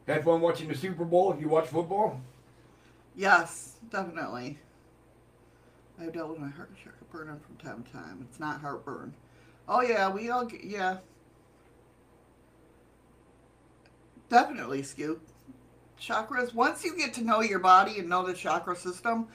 Had 0.08 0.24
fun 0.24 0.42
watching 0.42 0.68
the 0.68 0.76
Super 0.76 1.06
Bowl. 1.06 1.34
If 1.34 1.42
you 1.42 1.50
watch 1.50 1.68
football, 1.68 2.22
Yes, 3.18 3.74
definitely. 3.90 4.60
I've 6.00 6.14
dealt 6.14 6.30
with 6.30 6.40
my 6.40 6.50
heart 6.50 6.70
heartburn 6.84 7.40
from 7.40 7.56
time 7.58 7.84
to 7.84 7.92
time. 7.92 8.28
It's 8.30 8.40
not 8.40 8.62
heartburn. 8.62 9.16
Oh 9.68 9.82
yeah, 9.82 10.08
we 10.10 10.30
all 10.30 10.46
get, 10.46 10.64
yeah. 10.64 10.98
Definitely, 14.30 14.84
Scoop. 14.84 15.28
Chakras. 16.00 16.54
Once 16.54 16.86
you 16.86 16.96
get 16.96 17.16
to 17.16 17.24
know 17.24 17.42
your 17.42 17.58
body 17.58 17.98
and 17.98 18.08
know 18.08 18.24
the 18.24 18.36
chakra 18.36 18.76
system, 18.76 19.28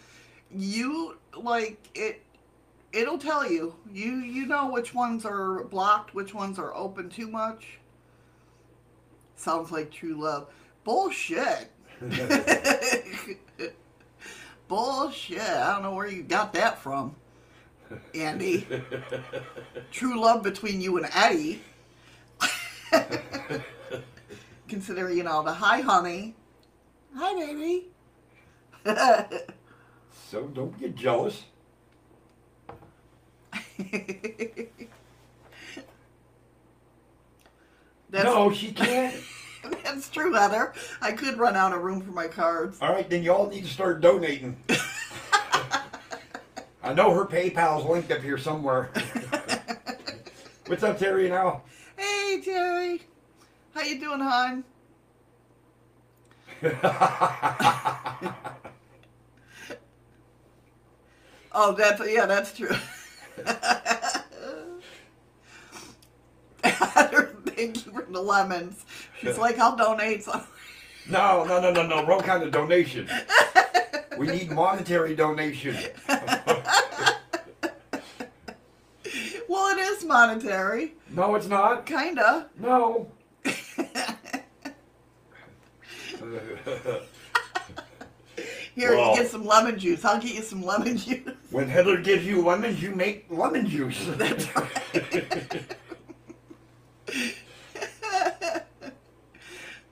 you 0.49 1.19
like 1.37 1.79
it. 1.95 2.23
It'll 2.93 3.19
tell 3.19 3.51
you. 3.51 3.75
You 3.91 4.17
you 4.17 4.47
know 4.47 4.71
which 4.71 4.95
ones 4.95 5.25
are 5.25 5.65
blocked, 5.65 6.15
which 6.15 6.35
ones 6.35 6.59
are 6.59 6.75
open 6.75 7.09
too 7.09 7.29
much. 7.29 7.79
Sounds 9.37 9.71
like 9.73 9.91
true 9.91 10.21
love. 10.21 10.49
Bullshit. 10.85 11.71
Bullshit. 14.69 15.41
I 15.41 15.73
don't 15.75 15.83
know 15.83 15.95
where 15.95 16.07
you 16.07 16.23
got 16.23 16.53
that 16.55 16.79
from, 16.79 17.15
Andy. 18.15 18.67
True 19.91 20.19
love 20.19 20.43
between 20.43 20.81
you 20.81 20.97
and 20.97 21.07
Eddie. 21.15 21.61
Consider, 24.69 25.13
you 25.13 25.25
know, 25.25 25.43
the 25.43 25.53
hi, 25.53 25.81
honey. 25.83 26.35
Hi, 27.15 27.35
baby. 27.35 27.89
so 30.31 30.45
don't 30.55 30.79
get 30.81 30.95
jealous. 30.95 31.45
That's, 38.11 38.25
no, 38.25 38.53
she 38.53 38.73
can't. 38.73 39.15
that's 39.85 40.11
true, 40.11 40.35
Heather. 40.35 40.75
I 41.01 41.13
could 41.13 41.39
run 41.39 41.57
out 41.57 41.73
of 41.73 41.81
room 41.81 42.03
for 42.03 42.11
my 42.11 42.29
cards. 42.29 42.77
All 42.83 42.93
right, 42.93 43.09
then 43.09 43.23
y'all 43.23 43.49
need 43.49 43.65
to 43.65 43.71
start 43.71 44.03
donating. 44.03 44.55
I 46.83 46.93
know 46.93 47.15
her 47.15 47.25
PayPal's 47.25 47.87
linked 47.87 48.11
up 48.11 48.21
here 48.21 48.37
somewhere. 48.37 48.91
What's 50.67 50.83
up, 50.83 50.99
Terry? 50.99 51.31
Now, 51.31 51.63
Hey, 51.97 52.43
Terry. 52.45 53.03
How 53.75 53.83
you 53.83 53.99
doing, 53.99 54.21
hon? 54.21 54.65
Oh, 61.55 61.73
that's 61.73 62.01
yeah, 62.11 62.27
that's 62.27 62.57
true. 62.57 62.75
Thank 66.63 67.87
you 67.87 67.93
for 67.93 68.07
the 68.11 68.21
lemons. 68.21 68.85
She's 69.21 69.39
like, 69.39 69.59
I'll 69.59 69.77
donate 69.77 70.25
some. 70.25 70.43
no, 71.09 71.45
no, 71.45 71.61
no, 71.61 71.73
no, 71.73 71.87
no. 71.87 72.07
Wrong 72.07 72.23
kind 72.23 72.43
of 72.43 72.51
donation. 72.53 73.09
We 74.19 74.27
need 74.27 74.51
monetary 74.51 75.15
donation. 75.15 75.77
Well, 79.49 79.77
it 79.77 79.81
is 79.81 80.05
monetary, 80.05 80.95
No, 81.11 81.35
it's 81.35 81.47
not. 81.47 81.85
kinda. 81.85 82.49
No. 82.59 83.11
Here, 88.75 88.97
Well. 88.97 89.11
you 89.11 89.23
get 89.23 89.31
some 89.31 89.45
lemon 89.45 89.79
juice. 89.79 90.05
I'll 90.05 90.21
get 90.21 90.35
you 90.35 90.43
some 90.43 90.63
lemon 90.63 90.97
juice. 90.97 91.21
when 91.51 91.69
Heather 91.69 91.99
gives 91.99 92.25
you 92.27 92.41
lemons, 92.43 92.83
you 92.83 92.95
make 92.95 93.27
lemon 93.29 93.67
juice. 93.69 94.05
That's 94.17 94.47
right. 94.57 95.77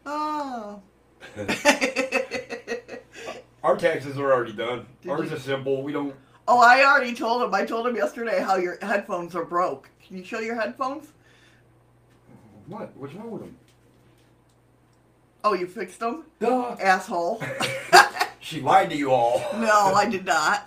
Oh. 0.06 0.80
Our 3.62 3.76
taxes 3.76 4.18
are 4.18 4.32
already 4.32 4.52
done. 4.54 4.86
Did 5.02 5.10
Ours 5.10 5.30
you- 5.30 5.36
is 5.36 5.42
simple. 5.42 5.82
We 5.82 5.92
don't. 5.92 6.14
oh, 6.48 6.58
I 6.58 6.82
already 6.84 7.14
told 7.14 7.42
him. 7.42 7.54
I 7.54 7.64
told 7.64 7.86
him 7.86 7.94
yesterday 7.94 8.40
how 8.40 8.56
your 8.56 8.78
headphones 8.82 9.36
are 9.36 9.44
broke. 9.44 9.90
Can 10.04 10.16
you 10.16 10.24
show 10.24 10.40
your 10.40 10.54
headphones? 10.58 11.08
What? 12.66 12.90
What's 12.96 13.14
wrong 13.14 13.30
with 13.30 13.42
them? 13.42 13.56
Oh, 15.44 15.52
you 15.54 15.66
fixed 15.66 16.00
them? 16.00 16.24
Duh. 16.40 16.76
Asshole. 16.80 17.42
She 18.40 18.60
lied 18.60 18.90
to 18.90 18.96
you 18.96 19.12
all. 19.12 19.42
no, 19.54 19.92
I 19.94 20.08
did 20.10 20.24
not. 20.24 20.66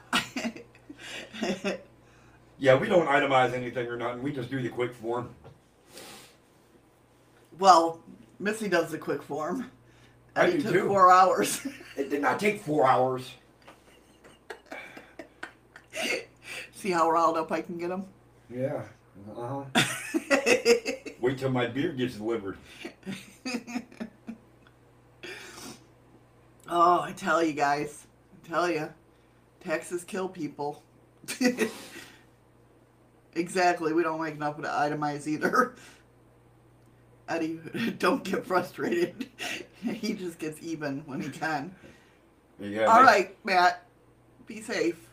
Yeah, 2.60 2.76
we 2.78 2.88
don't 2.88 3.08
itemize 3.08 3.54
anything 3.54 3.88
or 3.88 3.98
nothing. 3.98 4.22
We 4.24 4.32
just 4.32 4.50
do 4.50 4.62
the 4.62 4.70
quick 4.70 4.94
form. 4.94 5.30
well, 7.60 8.00
Missy 8.40 8.70
does 8.70 8.92
the 8.92 8.98
quick 8.98 9.22
form. 9.22 9.70
I 10.36 10.48
it 10.48 10.52
do 10.58 10.62
took 10.64 10.72
too. 10.74 10.88
four 10.88 11.12
hours. 11.12 11.66
It 11.96 12.10
did 12.10 12.22
not 12.24 12.40
take 12.40 12.60
four 12.62 12.88
hours. 12.88 13.30
See 16.74 16.90
how 16.90 17.10
riled 17.12 17.38
up 17.38 17.52
I 17.52 17.62
can 17.62 17.78
get 17.78 17.92
him? 17.92 18.06
Yeah. 18.50 18.82
Uh 19.38 19.64
huh. 19.76 19.84
Wait 21.22 21.38
till 21.38 21.52
my 21.52 21.68
beer 21.68 21.92
gets 21.92 22.16
delivered. 22.16 22.58
Oh, 26.70 27.02
I 27.02 27.12
tell 27.14 27.44
you 27.44 27.54
guys. 27.54 28.08
I 28.34 28.48
tell 28.48 28.70
you. 28.70 28.90
Taxes 29.60 30.04
kill 30.04 30.28
people. 30.28 30.84
exactly. 33.36 33.94
We 33.94 34.04
don't 34.04 34.22
make 34.22 34.36
enough 34.36 34.58
to 34.58 34.64
itemize 34.64 35.28
either. 35.28 35.76
Eddie, 37.30 37.60
don't 38.00 38.24
get 38.24 38.46
frustrated. 38.46 39.30
he 39.82 40.14
just 40.14 40.40
gets 40.40 40.62
even 40.62 41.04
when 41.06 41.22
he 41.22 41.30
can. 41.30 41.74
Yeah. 42.60 42.86
All 42.86 43.02
right, 43.02 43.36
Matt. 43.46 43.86
Be 44.46 44.62
safe. 44.62 45.08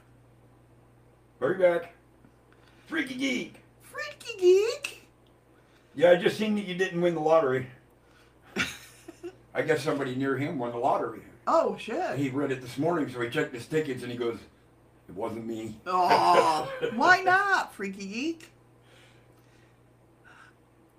Hurry 1.39 1.59
back. 1.59 1.95
Freaky 2.87 3.15
geek. 3.15 3.55
Freaky 3.81 4.39
geek. 4.39 5.09
Yeah, 5.95 6.11
I 6.11 6.17
just 6.17 6.37
seen 6.37 6.57
that 6.57 6.65
you 6.65 6.75
didn't 6.75 7.01
win 7.01 7.15
the 7.15 7.21
lottery. 7.21 7.67
I 9.55 9.63
guess 9.63 9.83
somebody 9.83 10.15
near 10.15 10.37
him 10.37 10.59
won 10.59 10.71
the 10.71 10.79
lottery. 10.79 11.23
Oh 11.53 11.77
shit. 11.77 12.17
He 12.17 12.29
read 12.29 12.53
it 12.53 12.61
this 12.61 12.79
morning, 12.79 13.11
so 13.13 13.21
he 13.21 13.29
checked 13.29 13.53
his 13.53 13.67
tickets 13.67 14.05
and 14.05 14.13
he 14.13 14.17
goes, 14.17 14.39
"It 15.09 15.17
wasn't 15.17 15.47
me." 15.47 15.81
Oh, 15.85 16.71
why 16.95 17.23
not, 17.23 17.75
Freaky 17.75 18.07
Geek? 18.07 18.53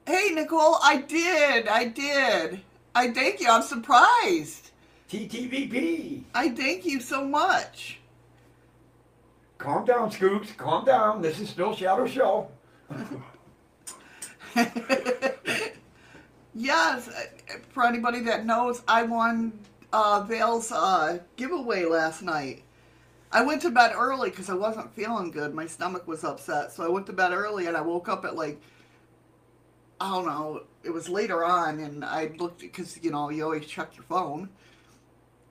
Hey, 0.06 0.32
Nicole, 0.34 0.78
I 0.84 0.98
did. 0.98 1.70
I 1.70 1.86
did. 1.86 2.60
I 2.94 3.12
thank 3.14 3.40
you. 3.40 3.48
I'm 3.48 3.62
surprised. 3.62 4.72
TTVP. 5.10 6.24
I 6.36 6.50
thank 6.50 6.86
you 6.86 7.00
so 7.00 7.24
much. 7.24 8.00
Calm 9.58 9.86
down, 9.86 10.12
Scoops. 10.12 10.52
Calm 10.52 10.84
down. 10.84 11.22
This 11.22 11.40
is 11.40 11.50
still 11.50 11.74
Shadow 11.74 12.08
Show. 12.08 12.50
Yes, 16.54 17.08
uh, 17.08 17.60
for 17.70 17.86
anybody 17.86 18.20
that 18.22 18.46
knows, 18.46 18.82
I 18.88 19.04
won 19.04 19.54
uh, 19.94 20.24
Veil's 20.28 20.72
uh, 20.72 21.20
giveaway 21.36 21.86
last 21.86 22.22
night. 22.22 22.64
I 23.32 23.44
went 23.44 23.62
to 23.62 23.72
bed 23.72 23.94
early 23.96 24.30
because 24.30 24.50
I 24.50 24.56
wasn't 24.56 24.94
feeling 24.94 25.32
good. 25.32 25.54
My 25.54 25.66
stomach 25.66 26.08
was 26.08 26.24
upset, 26.24 26.72
so 26.72 26.84
I 26.84 26.90
went 26.90 27.06
to 27.08 27.14
bed 27.14 27.32
early 27.32 27.68
and 27.68 27.78
I 27.78 27.82
woke 27.82 28.10
up 28.10 28.26
at 28.26 28.36
like 28.36 28.62
I 30.02 30.10
don't 30.10 30.26
know. 30.26 30.64
It 30.84 30.90
was 30.90 31.08
later 31.08 31.46
on, 31.46 31.80
and 31.80 32.04
I 32.04 32.32
looked 32.40 32.62
because 32.62 32.98
you 33.04 33.12
know 33.12 33.30
you 33.30 33.44
always 33.44 33.68
check 33.68 33.96
your 33.96 34.04
phone, 34.06 34.50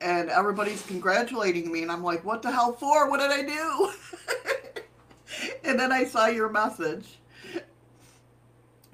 and 0.00 0.28
everybody's 0.28 0.84
congratulating 0.84 1.70
me, 1.70 1.82
and 1.82 1.92
I'm 1.92 2.02
like, 2.02 2.24
"What 2.24 2.42
the 2.42 2.50
hell 2.50 2.72
for? 2.72 3.08
What 3.08 3.20
did 3.20 3.30
I 3.30 3.42
do?" 3.42 3.92
and 5.64 5.78
then 5.78 5.92
I 5.92 6.02
saw 6.04 6.26
your 6.26 6.48
message, 6.48 7.20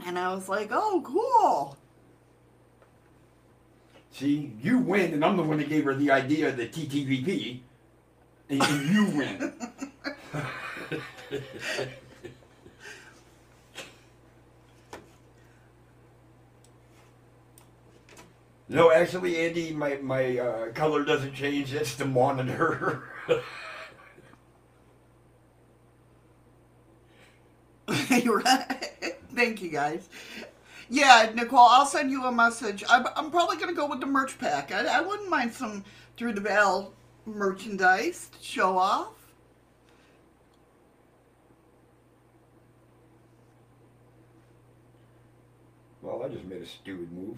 and 0.04 0.18
I 0.18 0.34
was 0.34 0.46
like, 0.46 0.68
"Oh, 0.70 1.00
cool." 1.02 1.78
See, 4.16 4.52
you 4.62 4.78
win, 4.78 5.12
and 5.12 5.22
I'm 5.22 5.36
the 5.36 5.42
one 5.42 5.58
that 5.58 5.68
gave 5.68 5.84
her 5.84 5.94
the 5.94 6.10
idea 6.10 6.48
of 6.48 6.56
the 6.56 6.66
TTVP, 6.66 7.60
and, 8.48 8.62
you 8.88 9.04
win. 9.14 9.52
no, 18.70 18.90
actually, 18.90 19.36
Andy, 19.46 19.72
my 19.72 19.96
my 19.96 20.38
uh, 20.38 20.72
color 20.72 21.04
doesn't 21.04 21.34
change. 21.34 21.74
It's 21.74 21.96
the 21.96 22.06
monitor. 22.06 23.02
You're 28.08 28.38
right. 28.38 29.18
Thank 29.34 29.60
you 29.60 29.68
guys. 29.68 30.08
Yeah, 30.88 31.30
Nicole, 31.34 31.58
I'll 31.58 31.86
send 31.86 32.10
you 32.10 32.24
a 32.24 32.32
message. 32.32 32.84
I'm, 32.88 33.06
I'm 33.16 33.30
probably 33.30 33.56
going 33.56 33.68
to 33.68 33.74
go 33.74 33.86
with 33.86 34.00
the 34.00 34.06
merch 34.06 34.38
pack. 34.38 34.72
I, 34.72 34.86
I 34.86 35.00
wouldn't 35.00 35.28
mind 35.28 35.52
some 35.52 35.84
Through 36.16 36.34
the 36.34 36.40
Veil 36.40 36.92
merchandise 37.26 38.30
to 38.38 38.44
show 38.44 38.78
off. 38.78 39.16
well, 46.06 46.22
I 46.22 46.28
just 46.28 46.44
made 46.44 46.62
a 46.62 46.66
stupid 46.66 47.10
move. 47.12 47.36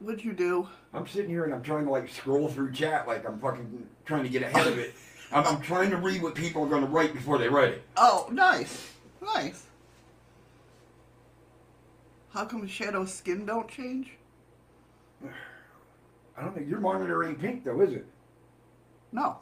What'd 0.00 0.22
you 0.22 0.34
do? 0.34 0.68
I'm 0.92 1.06
sitting 1.06 1.30
here 1.30 1.44
and 1.44 1.54
I'm 1.54 1.62
trying 1.62 1.86
to 1.86 1.90
like 1.90 2.08
scroll 2.08 2.48
through 2.48 2.72
chat 2.72 3.08
like 3.08 3.26
I'm 3.26 3.40
fucking 3.40 3.86
trying 4.04 4.24
to 4.24 4.28
get 4.28 4.42
ahead 4.42 4.66
of 4.66 4.78
it. 4.78 4.94
I'm, 5.32 5.44
I'm 5.46 5.60
trying 5.62 5.90
to 5.90 5.96
read 5.96 6.22
what 6.22 6.34
people 6.34 6.62
are 6.62 6.68
going 6.68 6.82
to 6.82 6.88
write 6.88 7.14
before 7.14 7.38
they 7.38 7.48
write 7.48 7.70
it. 7.70 7.82
Oh, 7.96 8.28
nice. 8.30 8.92
Nice. 9.20 9.64
How 12.38 12.44
come 12.44 12.68
Shadow's 12.68 13.12
skin 13.12 13.44
don't 13.46 13.66
change? 13.68 14.12
I 16.36 16.40
don't 16.40 16.54
think 16.54 16.68
your 16.70 16.78
monitor 16.78 17.24
ain't 17.24 17.40
pink 17.40 17.64
though, 17.64 17.80
is 17.80 17.92
it? 17.94 18.06
No. 19.10 19.38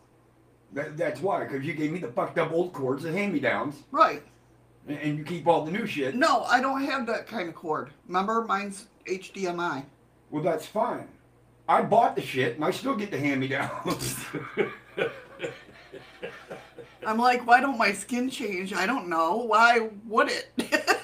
That, 0.72 0.96
that's 0.96 1.20
why, 1.20 1.44
because 1.44 1.62
you 1.62 1.74
gave 1.74 1.92
me 1.92 1.98
the 1.98 2.08
fucked 2.08 2.38
up 2.38 2.52
old 2.52 2.72
cords, 2.72 3.02
the 3.02 3.12
hand 3.12 3.34
me 3.34 3.38
downs, 3.38 3.82
Right. 3.90 4.22
and, 4.88 4.98
and 4.98 5.18
you 5.18 5.24
keep 5.24 5.46
all 5.46 5.62
the 5.62 5.70
new 5.70 5.84
shit. 5.86 6.14
No, 6.14 6.44
I 6.44 6.62
don't 6.62 6.82
have 6.86 7.06
that 7.08 7.26
kind 7.26 7.50
of 7.50 7.54
cord. 7.54 7.90
Remember? 8.06 8.46
Mine's 8.48 8.86
HDMI. 9.04 9.84
Well, 10.30 10.42
that's 10.42 10.64
fine. 10.64 11.06
I 11.68 11.82
bought 11.82 12.16
the 12.16 12.22
shit 12.22 12.54
and 12.56 12.64
I 12.64 12.70
still 12.70 12.96
get 12.96 13.10
the 13.10 13.18
hand 13.20 13.40
me 13.42 13.48
downs. 13.48 14.16
I'm 17.06 17.18
like, 17.18 17.46
why 17.46 17.60
don't 17.60 17.76
my 17.76 17.92
skin 17.92 18.30
change? 18.30 18.72
I 18.72 18.86
don't 18.86 19.08
know. 19.08 19.36
Why 19.36 19.90
would 20.06 20.30
it? 20.30 20.48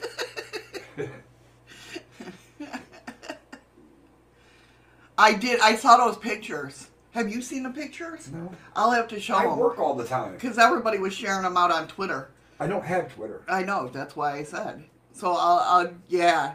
I 5.22 5.35
did. 5.35 5.61
I 5.61 5.76
saw 5.76 5.98
those 5.98 6.16
pictures. 6.16 6.88
Have 7.12 7.30
you 7.30 7.42
seen 7.42 7.62
the 7.62 7.70
pictures? 7.70 8.28
No. 8.32 8.50
I'll 8.74 8.90
have 8.90 9.06
to 9.08 9.20
show 9.20 9.37
I 9.37 9.44
them 9.44 9.56
work 9.56 9.78
all 9.78 9.94
the 9.94 10.04
time. 10.04 10.32
because 10.35 10.58
everybody 10.58 10.98
was 10.98 11.14
sharing 11.14 11.44
them 11.44 11.56
out 11.56 11.70
on 11.70 11.87
Twitter. 11.87 12.30
I 12.58 12.66
don't 12.66 12.85
have 12.85 13.14
Twitter. 13.14 13.42
I 13.48 13.62
know. 13.62 13.88
That's 13.88 14.16
why 14.16 14.38
I 14.38 14.42
said. 14.42 14.82
So 15.12 15.30
I'll. 15.30 15.61
I'll 15.61 15.94
yeah. 16.08 16.54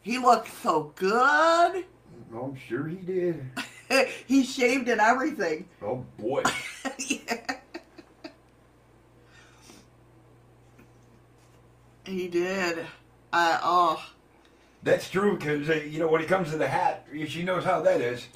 He 0.00 0.18
looked 0.18 0.52
so 0.62 0.92
good. 0.96 1.84
Oh, 2.34 2.42
I'm 2.42 2.56
sure 2.56 2.88
he 2.88 2.96
did. 2.96 3.46
he 4.26 4.42
shaved 4.42 4.88
and 4.88 5.00
everything. 5.00 5.68
Oh 5.80 6.04
boy. 6.18 6.42
yeah. 6.98 7.56
He 12.04 12.26
did. 12.26 12.84
I 13.32 13.60
oh. 13.62 14.04
That's 14.82 15.08
true, 15.08 15.36
because, 15.36 15.70
uh, 15.70 15.74
you 15.74 16.00
know, 16.00 16.08
when 16.08 16.20
it 16.20 16.28
comes 16.28 16.50
to 16.50 16.58
the 16.58 16.66
hat, 16.66 17.06
she 17.28 17.44
knows 17.44 17.64
how 17.64 17.82
that 17.82 18.00
is. 18.00 18.26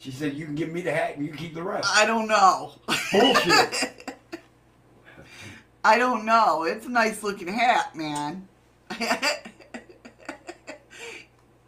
She 0.00 0.10
said, 0.10 0.34
you 0.34 0.46
can 0.46 0.56
give 0.56 0.70
me 0.70 0.80
the 0.80 0.90
hat 0.90 1.16
and 1.16 1.24
you 1.24 1.32
keep 1.32 1.54
the 1.54 1.62
rest. 1.62 1.88
I 1.94 2.04
don't 2.06 2.26
know. 2.26 2.72
Bullshit. 3.12 4.16
I 5.84 5.96
don't 5.96 6.24
know. 6.24 6.64
It's 6.64 6.86
a 6.86 6.90
nice 6.90 7.22
looking 7.22 7.46
hat, 7.46 7.94
man. 7.94 8.48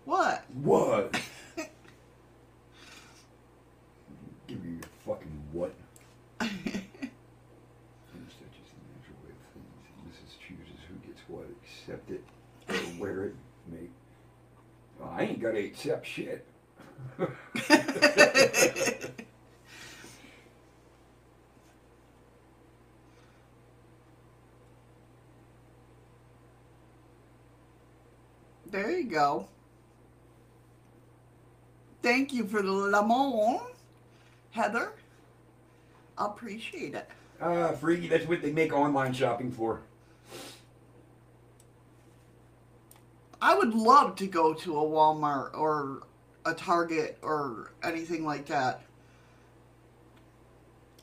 what? 0.04 0.44
What? 0.54 1.12
Give 4.48 4.64
you 4.64 4.72
your 4.72 4.82
fucking 5.06 5.42
what? 5.52 5.72
Such 6.40 6.48
is 6.50 6.58
the 8.70 8.82
natural 8.90 9.18
way 9.22 9.30
of 9.30 9.38
things. 9.52 9.86
Mrs. 10.08 10.32
chooses 10.40 10.80
who 10.88 10.94
gets 11.06 11.22
what. 11.28 11.46
Accept 11.62 12.10
it 12.10 12.24
or 12.68 13.00
wear 13.00 13.24
it, 13.24 13.34
mate. 13.70 13.90
Well, 14.98 15.03
I 15.14 15.22
ain't 15.22 15.40
got 15.40 15.52
to 15.52 15.64
accept 15.64 16.06
shit. 16.06 16.46
There 28.74 28.90
you 28.90 29.04
go. 29.04 29.46
Thank 32.02 32.32
you 32.32 32.44
for 32.44 32.60
the 32.60 32.72
lemon, 32.72 33.60
Heather. 34.50 34.94
Appreciate 36.18 36.96
it. 36.96 37.08
Ah, 37.40 37.70
freaky. 37.70 38.08
That's 38.08 38.26
what 38.26 38.42
they 38.42 38.50
make 38.50 38.72
online 38.72 39.12
shopping 39.12 39.52
for. 39.52 39.82
I 43.44 43.54
would 43.54 43.74
love 43.74 44.16
to 44.16 44.26
go 44.26 44.54
to 44.54 44.78
a 44.78 44.82
Walmart 44.82 45.52
or 45.52 46.04
a 46.46 46.54
Target 46.54 47.18
or 47.20 47.72
anything 47.82 48.24
like 48.24 48.46
that. 48.46 48.80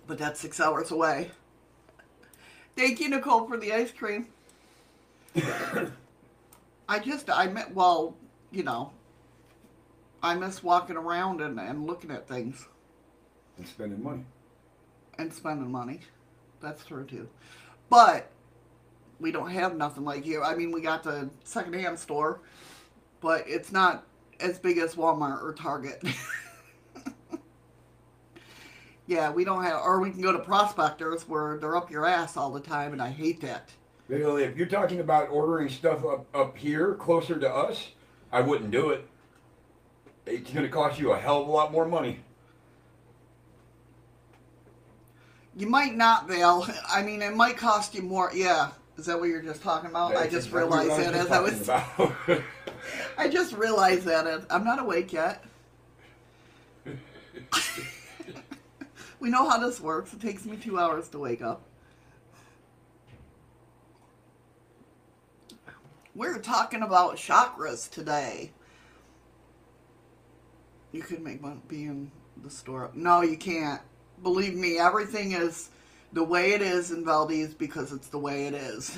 But 0.07 0.17
that's 0.17 0.39
six 0.39 0.59
hours 0.59 0.89
away. 0.89 1.29
Thank 2.75 2.99
you, 2.99 3.09
Nicole, 3.09 3.45
for 3.47 3.57
the 3.57 3.71
ice 3.71 3.91
cream. 3.91 4.25
I 6.89 6.97
just, 6.97 7.29
I 7.29 7.45
meant, 7.45 7.75
well, 7.75 8.15
you 8.49 8.63
know, 8.63 8.91
I 10.23 10.33
miss 10.33 10.63
walking 10.63 10.97
around 10.97 11.41
and, 11.41 11.59
and 11.59 11.85
looking 11.85 12.09
at 12.09 12.27
things 12.27 12.65
And 13.59 13.67
spending 13.67 14.01
money. 14.03 14.25
and 15.19 15.31
spending 15.31 15.71
money. 15.71 15.99
That's 16.59 16.83
true, 16.85 17.05
too. 17.05 17.29
But 17.87 18.30
we 19.21 19.31
don't 19.31 19.51
have 19.51 19.77
nothing 19.77 20.03
like 20.03 20.25
you. 20.25 20.41
I 20.41 20.55
mean, 20.55 20.71
we 20.71 20.81
got 20.81 21.03
the 21.03 21.29
secondhand 21.43 21.97
store, 21.99 22.41
but 23.21 23.45
it's 23.47 23.71
not 23.71 24.05
as 24.39 24.57
big 24.59 24.79
as 24.79 24.95
Walmart 24.95 25.43
or 25.43 25.53
Target. 25.53 26.03
yeah, 29.07 29.31
we 29.31 29.45
don't 29.45 29.63
have, 29.63 29.81
or 29.81 30.01
we 30.01 30.09
can 30.09 30.21
go 30.21 30.31
to 30.31 30.39
Prospectors 30.39 31.27
where 31.27 31.57
they're 31.59 31.75
up 31.75 31.91
your 31.91 32.05
ass 32.05 32.35
all 32.35 32.51
the 32.51 32.59
time, 32.59 32.93
and 32.93 33.01
I 33.01 33.09
hate 33.09 33.39
that. 33.41 33.69
Really, 34.07 34.43
if 34.43 34.57
you're 34.57 34.67
talking 34.67 34.99
about 34.99 35.29
ordering 35.29 35.69
stuff 35.69 36.03
up, 36.03 36.25
up 36.35 36.57
here, 36.57 36.95
closer 36.95 37.39
to 37.39 37.49
us, 37.49 37.89
I 38.31 38.41
wouldn't 38.41 38.71
do 38.71 38.89
it. 38.89 39.07
It's 40.25 40.51
going 40.51 40.65
to 40.65 40.71
cost 40.71 40.99
you 40.99 41.11
a 41.11 41.17
hell 41.17 41.41
of 41.41 41.47
a 41.47 41.51
lot 41.51 41.71
more 41.71 41.87
money. 41.87 42.19
You 45.55 45.67
might 45.67 45.95
not, 45.95 46.27
Val. 46.27 46.67
I 46.89 47.03
mean, 47.03 47.21
it 47.21 47.35
might 47.35 47.57
cost 47.57 47.93
you 47.93 48.01
more. 48.01 48.31
Yeah. 48.33 48.71
Is 48.97 49.05
that 49.05 49.19
what 49.19 49.29
you're 49.29 49.41
just 49.41 49.63
talking 49.63 49.89
about? 49.89 50.15
I 50.15 50.27
just 50.27 50.47
exactly 50.47 50.59
realized 50.59 50.99
that 50.99 51.13
as 51.13 51.31
I 51.31 51.39
was. 51.39 51.69
I 53.17 53.27
just 53.27 53.53
realized 53.53 54.03
that 54.05 54.27
as- 54.27 54.45
I'm 54.49 54.63
not 54.63 54.79
awake 54.79 55.13
yet. 55.13 55.43
we 59.19 59.29
know 59.29 59.49
how 59.49 59.57
this 59.57 59.79
works. 59.79 60.13
It 60.13 60.21
takes 60.21 60.45
me 60.45 60.57
two 60.57 60.77
hours 60.77 61.07
to 61.09 61.19
wake 61.19 61.41
up. 61.41 61.63
We're 66.13 66.39
talking 66.39 66.81
about 66.81 67.15
chakras 67.15 67.89
today. 67.89 68.51
You 70.91 71.01
could 71.01 71.21
make 71.21 71.41
one 71.41 71.61
be 71.69 71.85
in 71.85 72.11
the 72.43 72.49
store. 72.49 72.91
No, 72.93 73.21
you 73.21 73.37
can't. 73.37 73.81
Believe 74.21 74.55
me, 74.55 74.77
everything 74.77 75.31
is 75.31 75.69
the 76.13 76.23
way 76.23 76.51
it 76.53 76.61
is 76.61 76.91
in 76.91 77.05
Valdez 77.05 77.53
because 77.53 77.91
it's 77.91 78.07
the 78.07 78.19
way 78.19 78.47
it 78.47 78.53
is. 78.53 78.97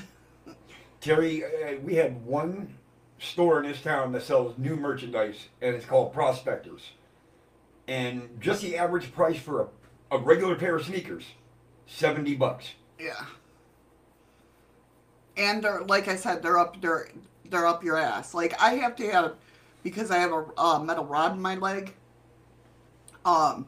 Terry, 1.02 1.44
uh, 1.44 1.80
we 1.84 1.96
had 1.96 2.26
one 2.26 2.76
store 3.20 3.62
in 3.62 3.70
this 3.70 3.82
town 3.82 4.12
that 4.14 4.24
sells 4.24 4.58
new 4.58 4.76
merchandise, 4.76 5.48
and 5.62 5.76
it's 5.76 5.86
called 5.86 6.14
Prospectors. 6.14 6.92
And 7.88 8.30
just 8.40 8.62
the 8.62 8.78
average 8.78 9.14
price 9.14 9.38
for 9.38 9.62
a, 10.12 10.16
a 10.16 10.18
regular 10.18 10.56
pair 10.56 10.76
of 10.78 10.86
sneakers, 10.86 11.26
seventy 11.86 12.36
bucks. 12.36 12.72
Yeah. 13.00 13.26
And 15.36 15.64
they're 15.64 15.82
like 15.82 16.08
I 16.08 16.16
said, 16.16 16.42
they're 16.42 16.58
up 16.58 16.80
they're 16.82 17.10
they're 17.50 17.68
up 17.68 17.84
your 17.84 17.98
ass. 17.98 18.34
Like 18.34 18.60
I 18.62 18.76
have 18.76 18.96
to 18.98 19.12
have 19.12 19.34
because 19.84 20.12
I 20.12 20.20
have 20.20 20.32
a 20.32 20.46
uh, 20.58 20.80
metal 20.80 21.06
rod 21.06 21.34
in 21.34 21.42
my 21.42 21.56
leg. 21.56 21.94
Um, 23.26 23.68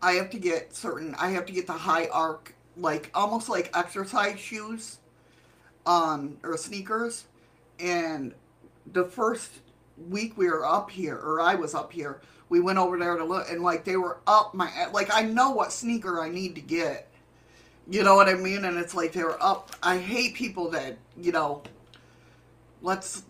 I 0.00 0.12
have 0.12 0.30
to 0.30 0.38
get 0.38 0.74
certain. 0.74 1.14
I 1.16 1.30
have 1.30 1.46
to 1.46 1.52
get 1.52 1.66
the 1.66 1.72
high 1.72 2.06
arc, 2.06 2.54
like 2.78 3.10
almost 3.14 3.48
like 3.48 3.70
exercise 3.76 4.38
shoes, 4.38 4.98
um, 5.86 6.38
or 6.42 6.56
sneakers. 6.56 7.24
And 7.80 8.34
the 8.92 9.04
first 9.04 9.50
week 10.08 10.36
we 10.36 10.48
were 10.48 10.64
up 10.64 10.90
here, 10.90 11.16
or 11.16 11.40
I 11.40 11.54
was 11.54 11.74
up 11.74 11.92
here, 11.92 12.20
we 12.48 12.60
went 12.60 12.78
over 12.78 12.98
there 12.98 13.16
to 13.16 13.24
look, 13.24 13.50
and 13.50 13.62
like 13.62 13.84
they 13.84 13.96
were 13.96 14.18
up 14.26 14.54
my 14.54 14.70
like 14.92 15.14
I 15.14 15.22
know 15.22 15.50
what 15.50 15.72
sneaker 15.72 16.20
I 16.20 16.28
need 16.28 16.54
to 16.54 16.60
get. 16.60 17.08
You 17.90 18.02
know 18.02 18.16
what 18.16 18.28
I 18.28 18.34
mean? 18.34 18.64
And 18.66 18.76
it's 18.76 18.94
like 18.94 19.12
they 19.12 19.24
were 19.24 19.42
up. 19.42 19.74
I 19.82 19.96
hate 19.96 20.34
people 20.34 20.70
that, 20.70 20.98
you 21.16 21.32
know, 21.32 21.62
let's, 22.82 23.22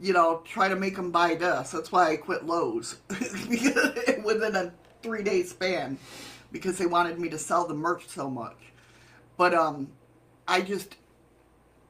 you 0.00 0.12
know, 0.12 0.42
try 0.44 0.68
to 0.68 0.74
make 0.74 0.96
them 0.96 1.12
buy 1.12 1.36
this. 1.36 1.70
That's 1.70 1.92
why 1.92 2.10
I 2.10 2.16
quit 2.16 2.44
Lowe's 2.44 2.96
within 3.08 4.56
a 4.56 4.72
three 5.02 5.22
day 5.22 5.44
span 5.44 5.98
because 6.50 6.78
they 6.78 6.86
wanted 6.86 7.20
me 7.20 7.28
to 7.28 7.38
sell 7.38 7.66
the 7.66 7.74
merch 7.74 8.08
so 8.08 8.28
much. 8.28 8.56
But, 9.42 9.54
um, 9.54 9.88
I 10.46 10.60
just, 10.60 10.94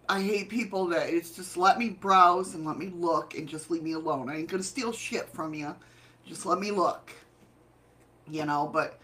I 0.09 0.23
hate 0.23 0.49
people 0.49 0.87
that 0.87 1.11
it's 1.11 1.33
just 1.37 1.59
let 1.59 1.79
me 1.79 1.91
browse 1.91 2.55
and 2.55 2.65
let 2.65 2.79
me 2.79 2.89
look 2.89 3.35
and 3.35 3.47
just 3.47 3.71
leave 3.71 3.83
me 3.83 3.93
alone. 3.93 4.31
I 4.31 4.39
ain't 4.39 4.49
gonna 4.49 4.63
steal 4.63 4.91
shit 4.91 5.29
from 5.29 5.53
you. 5.53 5.77
Just 6.27 6.47
let 6.47 6.59
me 6.59 6.71
look. 6.71 7.13
You 8.27 8.47
know, 8.47 8.71
but 8.73 8.99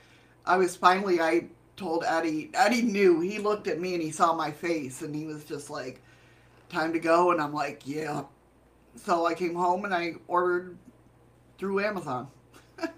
I 0.46 0.56
was 0.56 0.74
finally, 0.76 1.20
I 1.20 1.48
told 1.76 2.04
Eddie, 2.04 2.48
Eddie 2.54 2.80
knew. 2.80 3.20
He 3.20 3.38
looked 3.38 3.66
at 3.66 3.80
me 3.82 3.92
and 3.92 4.02
he 4.02 4.10
saw 4.10 4.32
my 4.32 4.50
face 4.50 5.02
and 5.02 5.14
he 5.14 5.26
was 5.26 5.44
just 5.44 5.68
like, 5.68 6.00
time 6.70 6.94
to 6.94 6.98
go. 6.98 7.32
And 7.32 7.42
I'm 7.42 7.52
like, 7.52 7.82
yeah. 7.84 8.22
So 8.96 9.26
I 9.26 9.34
came 9.34 9.56
home 9.56 9.84
and 9.84 9.92
I 9.92 10.14
ordered 10.26 10.78
through 11.58 11.80
Amazon. 11.80 12.28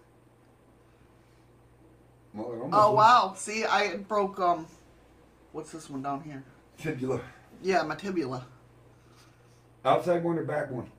Well, 2.35 2.71
Oh, 2.73 2.93
wow. 2.93 3.35
See, 3.37 3.65
I 3.65 3.97
broke, 3.97 4.39
um, 4.39 4.69
what's 5.53 5.71
this 5.73 5.89
one 5.91 6.03
down 6.03 6.23
here? 6.23 6.43
Fibula. 6.77 7.21
Yeah, 7.63 7.83
my 7.83 7.95
tibula. 7.95 8.45
Outside 9.85 10.23
one 10.23 10.39
or 10.39 10.45
back 10.45 10.71
one? 10.71 10.91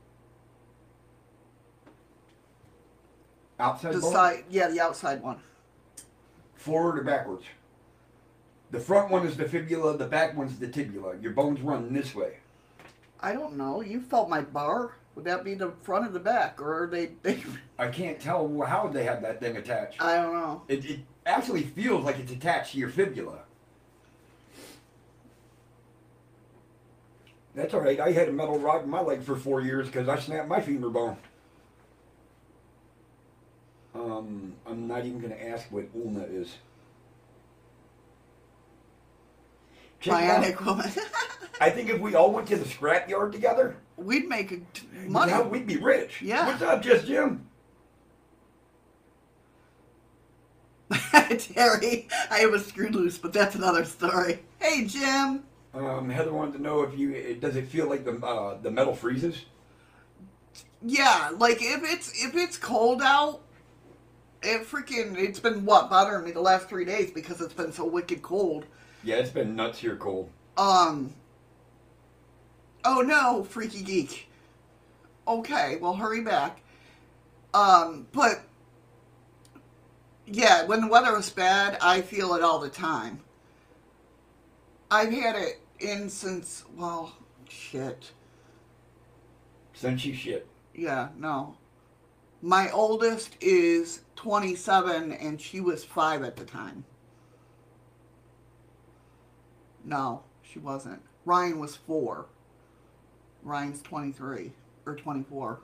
Outside 3.60 3.94
The 3.94 4.00
bone? 4.00 4.12
side, 4.12 4.44
yeah, 4.50 4.68
the 4.70 4.80
outside 4.80 5.22
one. 5.22 5.40
Forward 6.56 7.00
or 7.00 7.04
backwards? 7.04 7.46
The 8.72 8.80
front 8.80 9.12
one 9.12 9.26
is 9.28 9.38
the 9.38 9.48
fibula, 9.48 9.98
the 9.98 10.08
back 10.08 10.36
one's 10.36 10.58
the 10.58 10.68
tibula. 10.68 11.18
Your 11.22 11.34
bones 11.34 11.60
run 11.62 11.94
this 11.94 12.16
way. 12.16 12.38
I 13.20 13.34
don't 13.34 13.58
know. 13.58 13.82
You 13.82 14.02
felt 14.02 14.30
my 14.30 14.42
bar. 14.42 14.96
Would 15.16 15.26
that 15.26 15.44
be 15.44 15.54
the 15.56 15.74
front 15.84 16.08
or 16.08 16.10
the 16.12 16.20
back? 16.20 16.62
Or 16.62 16.84
are 16.84 16.88
they, 16.88 17.12
they 17.22 17.44
I 17.78 17.90
can't 17.90 18.20
tell 18.20 18.62
how 18.66 18.88
they 18.88 19.04
have 19.04 19.22
that 19.22 19.40
thing 19.42 19.58
attached. 19.58 20.02
I 20.02 20.16
don't 20.16 20.34
know. 20.34 20.64
It, 20.68 20.86
it 20.86 21.00
actually 21.26 21.64
feels 21.64 22.04
like 22.06 22.18
it's 22.18 22.32
attached 22.32 22.72
to 22.72 22.78
your 22.80 22.90
fibula. 22.90 23.40
That's 27.54 27.74
all 27.74 27.82
right. 27.82 28.00
I 28.00 28.12
had 28.12 28.30
a 28.30 28.32
metal 28.32 28.58
rod 28.58 28.84
in 28.84 28.90
my 28.90 29.02
leg 29.02 29.24
for 29.24 29.36
four 29.36 29.62
years 29.62 29.88
because 29.88 30.08
I 30.08 30.18
snapped 30.20 30.48
my 30.48 30.62
femur 30.62 30.90
bone. 30.90 31.18
Um, 33.94 34.54
I'm 34.66 34.88
not 34.88 35.06
even 35.06 35.20
going 35.20 35.34
to 35.34 35.50
ask 35.50 35.66
what 35.70 35.86
ulna 35.94 36.24
is. 36.24 36.56
Check. 40.00 40.14
Bionic 40.14 40.66
woman. 40.66 40.90
I 41.60 41.70
think 41.72 41.90
if 41.90 42.00
we 42.00 42.16
all 42.16 42.32
went 42.32 42.48
to 42.48 42.58
the 42.58 42.66
scrapyard 42.66 43.32
together, 43.34 43.76
We'd 43.98 44.28
make 44.28 44.64
money. 45.08 45.32
yeah, 45.32 45.42
we'd 45.42 45.68
be 45.68 45.78
rich. 45.78 46.22
Yeah. 46.22 46.48
What's 46.48 46.62
up, 46.64 46.82
Just 46.82 47.06
Jim? 47.06 47.46
Terry, 51.38 52.08
I 52.32 52.40
have 52.40 52.54
a 52.54 52.60
screw 52.60 52.90
loose, 52.90 53.18
but 53.18 53.32
that's 53.32 53.56
another 53.56 53.86
story. 53.86 54.40
Hey, 54.60 54.86
Jim. 54.86 55.44
Um, 55.74 56.10
Heather 56.10 56.34
wanted 56.34 56.54
to 56.54 56.62
know 56.62 56.82
if 56.82 56.98
you 56.98 57.14
it, 57.14 57.40
does 57.40 57.56
it 57.56 57.68
feel 57.68 57.88
like 57.88 58.04
the 58.04 58.14
uh, 58.26 58.58
the 58.62 58.72
metal 58.72 58.94
freezes? 58.94 59.46
Yeah, 60.82 61.32
like 61.38 61.58
if 61.62 61.82
it's 61.84 62.12
if 62.24 62.36
it's 62.36 62.58
cold 62.58 63.02
out, 63.02 63.42
it 64.44 64.68
freaking 64.68 65.18
it's 65.18 65.40
been 65.40 65.64
what 65.64 65.90
bothering 65.90 66.26
me 66.26 66.32
the 66.32 66.42
last 66.42 66.68
three 66.68 66.84
days 66.84 67.12
because 67.12 67.40
it's 67.40 67.54
been 67.54 67.72
so 67.72 67.86
wicked 67.86 68.22
cold. 68.22 68.66
Yeah, 69.04 69.16
it's 69.16 69.30
been 69.30 69.56
nuts 69.56 69.80
here 69.80 69.96
cold. 69.96 70.30
Um. 70.58 71.14
Oh 72.84 73.02
no, 73.02 73.44
freaky 73.46 73.82
geek. 73.82 74.28
Okay, 75.26 75.78
well 75.80 75.94
hurry 75.94 76.22
back. 76.22 76.62
Um, 77.54 78.08
but 78.12 78.42
yeah, 80.26 80.66
when 80.66 80.82
the 80.82 80.88
weather 80.88 81.18
is 81.18 81.30
bad, 81.30 81.78
I 81.82 82.02
feel 82.02 82.34
it 82.34 82.42
all 82.42 82.60
the 82.60 82.70
time. 82.70 83.22
I've 84.90 85.12
had 85.12 85.38
it 85.38 85.61
in 85.82 86.10
since 86.10 86.64
well, 86.76 87.14
shit. 87.50 88.12
Since 89.74 90.06
you 90.06 90.14
shit. 90.14 90.48
Yeah, 90.74 91.10
no. 91.18 91.58
My 92.42 92.72
oldest 92.72 93.36
is 93.40 94.02
27 94.16 95.12
and 95.12 95.40
she 95.40 95.60
was 95.62 95.84
5 95.84 96.24
at 96.24 96.36
the 96.36 96.46
time. 96.46 96.84
No, 99.84 100.24
she 100.42 100.60
wasn't. 100.60 101.02
Ryan 101.26 101.60
was 101.60 101.76
4. 101.76 102.26
Ryan's 103.44 103.82
23 103.82 104.52
or 104.86 104.96
24. 104.96 105.62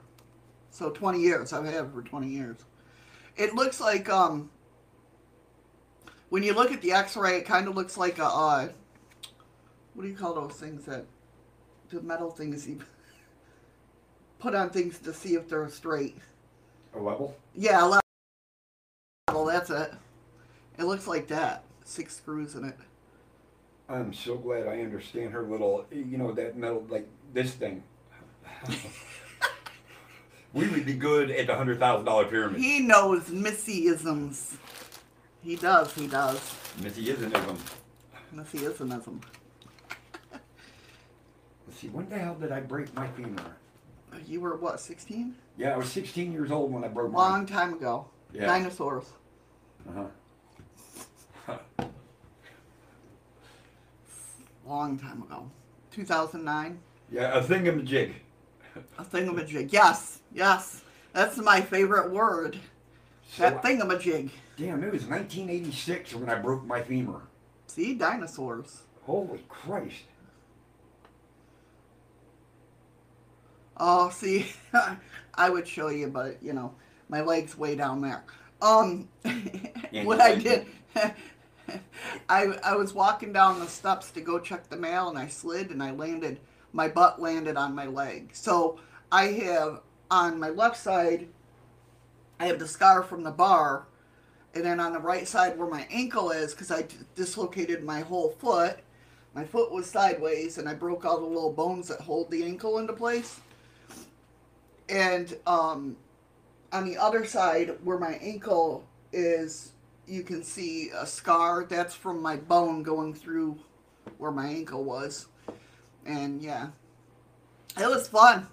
So 0.70 0.90
20 0.90 1.20
years. 1.20 1.52
I've 1.52 1.64
had 1.64 1.92
for 1.92 2.02
20 2.02 2.28
years. 2.28 2.58
It 3.36 3.54
looks 3.54 3.80
like 3.80 4.08
um 4.08 4.50
when 6.28 6.42
you 6.42 6.52
look 6.52 6.72
at 6.72 6.82
the 6.82 6.92
x-ray 6.92 7.38
it 7.38 7.46
kind 7.46 7.68
of 7.68 7.74
looks 7.76 7.96
like 7.96 8.18
a 8.18 8.24
uh 8.24 8.68
what 9.98 10.04
do 10.04 10.10
you 10.10 10.16
call 10.16 10.32
those 10.32 10.52
things 10.52 10.84
that 10.84 11.04
the 11.90 12.00
metal 12.00 12.30
things 12.30 12.68
you 12.68 12.78
put 14.38 14.54
on 14.54 14.70
things 14.70 15.00
to 15.00 15.12
see 15.12 15.34
if 15.34 15.48
they're 15.48 15.68
straight. 15.68 16.16
A 16.94 17.00
level? 17.00 17.36
Yeah, 17.52 17.84
a 17.84 17.98
level. 19.28 19.46
That's 19.46 19.70
it. 19.70 19.92
It 20.78 20.84
looks 20.84 21.08
like 21.08 21.26
that. 21.26 21.64
Six 21.84 22.16
screws 22.16 22.54
in 22.54 22.66
it. 22.66 22.76
I'm 23.88 24.12
so 24.12 24.36
glad 24.36 24.68
I 24.68 24.82
understand 24.82 25.32
her 25.32 25.42
little, 25.42 25.84
you 25.90 26.16
know, 26.16 26.30
that 26.30 26.56
metal, 26.56 26.86
like 26.88 27.08
this 27.34 27.54
thing. 27.54 27.82
we 30.52 30.68
would 30.68 30.86
be 30.86 30.94
good 30.94 31.32
at 31.32 31.48
the 31.48 31.56
hundred 31.56 31.80
thousand 31.80 32.06
dollar 32.06 32.26
pyramid. 32.26 32.60
He 32.60 32.78
knows 32.78 33.24
Missyisms. 33.24 34.58
He 35.42 35.56
does. 35.56 35.92
He 35.92 36.06
does. 36.06 36.40
Missy 36.80 37.10
isn't 37.10 37.34
of 37.34 37.46
them. 37.48 37.58
Missyismism. 38.32 39.20
Let's 41.67 41.67
see, 41.78 41.88
when 41.88 42.08
the 42.08 42.18
hell 42.18 42.34
did 42.34 42.52
I 42.52 42.60
break 42.60 42.94
my 42.94 43.06
femur? 43.08 43.42
You 44.26 44.40
were 44.40 44.56
what? 44.56 44.80
Sixteen? 44.80 45.34
Yeah, 45.56 45.74
I 45.74 45.76
was 45.76 45.90
16 45.90 46.32
years 46.32 46.50
old 46.50 46.72
when 46.72 46.84
I 46.84 46.88
broke 46.88 47.12
my. 47.12 47.18
Long 47.18 47.46
time 47.46 47.74
ago. 47.74 48.06
Yeah. 48.32 48.46
Dinosaurs. 48.46 49.04
Uh-huh. 49.88 51.56
Long 54.66 54.98
time 54.98 55.22
ago. 55.22 55.50
2009. 55.92 56.78
Yeah, 57.10 57.38
a 57.38 57.42
thingamajig. 57.42 58.12
A 58.98 59.04
thingamajig. 59.04 59.72
Yes. 59.72 60.20
Yes. 60.32 60.82
That's 61.12 61.38
my 61.38 61.60
favorite 61.60 62.10
word. 62.12 62.58
So 63.32 63.42
That 63.42 63.62
thingamajig. 63.62 64.30
Damn, 64.56 64.82
it 64.84 64.92
was 64.92 65.06
1986 65.06 66.14
when 66.14 66.28
I 66.28 66.34
broke 66.36 66.64
my 66.66 66.82
femur. 66.82 67.22
See, 67.66 67.94
dinosaurs. 67.94 68.82
Holy 69.04 69.44
Christ. 69.48 70.04
Oh, 73.80 74.10
see, 74.10 74.46
I 75.34 75.50
would 75.50 75.68
show 75.68 75.88
you, 75.88 76.08
but 76.08 76.42
you 76.42 76.52
know, 76.52 76.74
my 77.08 77.20
leg's 77.20 77.56
way 77.56 77.76
down 77.76 78.00
there. 78.00 78.24
Um, 78.60 79.08
what 79.92 80.20
I 80.20 80.34
did, 80.34 80.66
I 82.28 82.44
I 82.64 82.74
was 82.74 82.92
walking 82.92 83.32
down 83.32 83.60
the 83.60 83.66
steps 83.66 84.10
to 84.12 84.20
go 84.20 84.40
check 84.40 84.68
the 84.68 84.76
mail, 84.76 85.08
and 85.08 85.18
I 85.18 85.28
slid, 85.28 85.70
and 85.70 85.82
I 85.82 85.92
landed. 85.92 86.40
My 86.72 86.88
butt 86.88 87.20
landed 87.20 87.56
on 87.56 87.74
my 87.74 87.86
leg. 87.86 88.30
So 88.32 88.78
I 89.10 89.26
have 89.26 89.80
on 90.10 90.38
my 90.38 90.50
left 90.50 90.76
side, 90.76 91.28
I 92.40 92.46
have 92.46 92.58
the 92.58 92.68
scar 92.68 93.02
from 93.02 93.22
the 93.22 93.30
bar, 93.30 93.86
and 94.54 94.64
then 94.64 94.80
on 94.80 94.92
the 94.92 94.98
right 94.98 95.26
side 95.26 95.56
where 95.56 95.68
my 95.68 95.86
ankle 95.90 96.30
is, 96.30 96.52
because 96.52 96.70
I 96.70 96.84
dislocated 97.14 97.84
my 97.84 98.00
whole 98.00 98.30
foot. 98.30 98.78
My 99.34 99.44
foot 99.44 99.70
was 99.70 99.88
sideways, 99.88 100.58
and 100.58 100.68
I 100.68 100.74
broke 100.74 101.04
all 101.04 101.20
the 101.20 101.26
little 101.26 101.52
bones 101.52 101.88
that 101.88 102.00
hold 102.00 102.30
the 102.30 102.42
ankle 102.42 102.78
into 102.78 102.92
place 102.92 103.40
and 104.88 105.36
um, 105.46 105.96
on 106.72 106.84
the 106.84 106.96
other 106.96 107.24
side 107.24 107.76
where 107.84 107.98
my 107.98 108.14
ankle 108.14 108.86
is 109.12 109.72
you 110.06 110.22
can 110.22 110.42
see 110.42 110.90
a 110.90 111.06
scar 111.06 111.64
that's 111.68 111.94
from 111.94 112.22
my 112.22 112.36
bone 112.36 112.82
going 112.82 113.14
through 113.14 113.58
where 114.16 114.30
my 114.30 114.46
ankle 114.46 114.84
was. 114.84 115.26
And 116.06 116.42
yeah. 116.42 116.68
It 117.78 117.86
was 117.86 118.08
fun. 118.08 118.46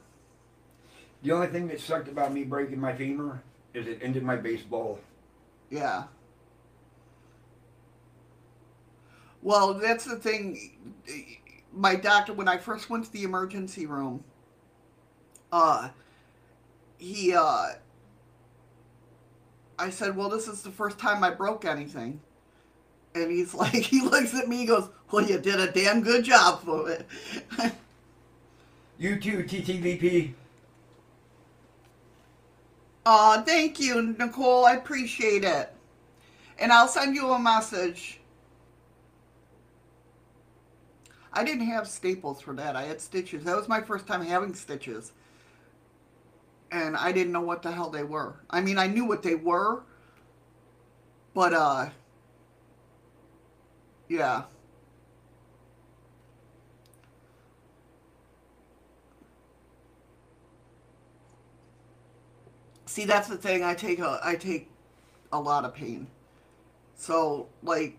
The 1.24 1.32
only 1.32 1.48
thing 1.48 1.68
that 1.70 1.80
sucked 1.80 2.08
about 2.10 2.34
me 2.34 2.44
breaking 2.44 2.80
my 2.80 2.94
femur 2.96 3.42
is 3.74 3.88
it 3.88 4.00
ended 4.02 4.24
my 4.24 4.36
baseball. 4.36 5.00
yeah. 5.70 6.04
Well 9.42 9.76
that's 9.76 10.06
the 10.06 10.16
thing. 10.16 10.72
My 11.72 11.96
doctor 11.96 12.34
when 12.34 12.48
i 12.48 12.58
first 12.58 12.90
went 12.90 13.06
to 13.06 13.12
the 13.12 13.24
emergency 13.24 13.86
room 13.86 14.24
uh 15.52 15.90
he 16.98 17.34
uh 17.34 17.68
I 19.78 19.90
said, 19.90 20.16
"Well, 20.16 20.30
this 20.30 20.48
is 20.48 20.62
the 20.62 20.72
first 20.72 20.98
time 20.98 21.24
I 21.24 21.32
broke 21.32 21.66
anything." 21.66 22.22
And 23.14 23.32
he's 23.32 23.54
like, 23.54 23.74
he 23.74 24.02
looks 24.02 24.34
at 24.34 24.48
me, 24.48 24.66
goes, 24.66 24.90
"Well, 25.12 25.26
you 25.26 25.40
did 25.40 25.60
a 25.60 25.72
damn 25.72 26.02
good 26.02 26.24
job 26.24 26.64
for 26.64 26.90
it." 26.90 27.08
You 28.98 29.20
too, 29.20 29.44
TTVP. 29.44 30.34
Aw, 33.06 33.42
thank 33.44 33.80
you, 33.80 34.16
Nicole. 34.18 34.66
I 34.66 34.74
appreciate 34.74 35.44
it. 35.44 35.72
And 36.58 36.72
I'll 36.72 36.88
send 36.88 37.16
you 37.16 37.32
a 37.32 37.40
message. 37.40 38.20
I 41.34 41.44
didn't 41.44 41.68
have 41.68 41.88
staples 41.88 42.40
for 42.40 42.54
that. 42.54 42.78
I 42.78 42.84
had 42.84 43.02
stitches. 43.02 43.44
That 43.44 43.58
was 43.58 43.68
my 43.68 43.82
first 43.82 44.08
time 44.08 44.26
having 44.26 44.56
stitches. 44.56 45.12
And 46.76 46.98
I 46.98 47.14
didn't 47.14 47.32
know 47.32 47.40
what 47.42 47.62
the 47.62 47.72
hell 47.72 47.90
they 47.90 48.04
were. 48.04 48.36
I 48.50 48.60
mean, 48.60 48.78
I 48.78 48.88
knew 48.88 49.06
what 49.06 49.24
they 49.24 49.36
were. 49.36 49.84
But, 51.34 51.54
uh, 51.54 51.90
yeah. 54.10 54.44
See, 62.86 63.06
that's 63.06 63.28
the 63.30 63.38
thing. 63.38 63.64
I 63.64 63.74
take 63.74 64.00
a 64.00 64.20
I 64.24 64.36
take 64.36 64.70
a 65.32 65.40
lot 65.40 65.66
of 65.66 65.74
pain. 65.74 66.08
So, 66.96 67.50
like 67.64 67.98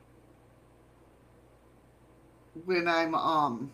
when 2.65 2.89
I'm 2.89 3.15
um 3.15 3.71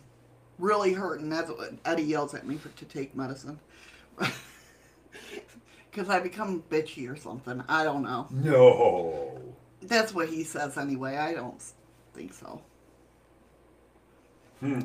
really 0.59 0.93
hurting, 0.93 1.29
that's 1.29 1.49
what 1.49 1.73
Eddie 1.85 2.03
yells 2.03 2.33
at 2.33 2.47
me 2.47 2.57
for 2.57 2.69
to 2.69 2.85
take 2.85 3.15
medicine. 3.15 3.59
Cuz 5.93 6.09
I 6.09 6.19
become 6.19 6.63
bitchy 6.69 7.09
or 7.09 7.15
something. 7.15 7.63
I 7.69 7.83
don't 7.83 8.03
know. 8.03 8.27
No. 8.31 9.39
That's 9.81 10.13
what 10.13 10.29
he 10.29 10.43
says 10.43 10.77
anyway. 10.77 11.17
I 11.17 11.33
don't 11.33 11.61
think 12.13 12.33
so. 12.33 12.61
Hmm. 14.59 14.81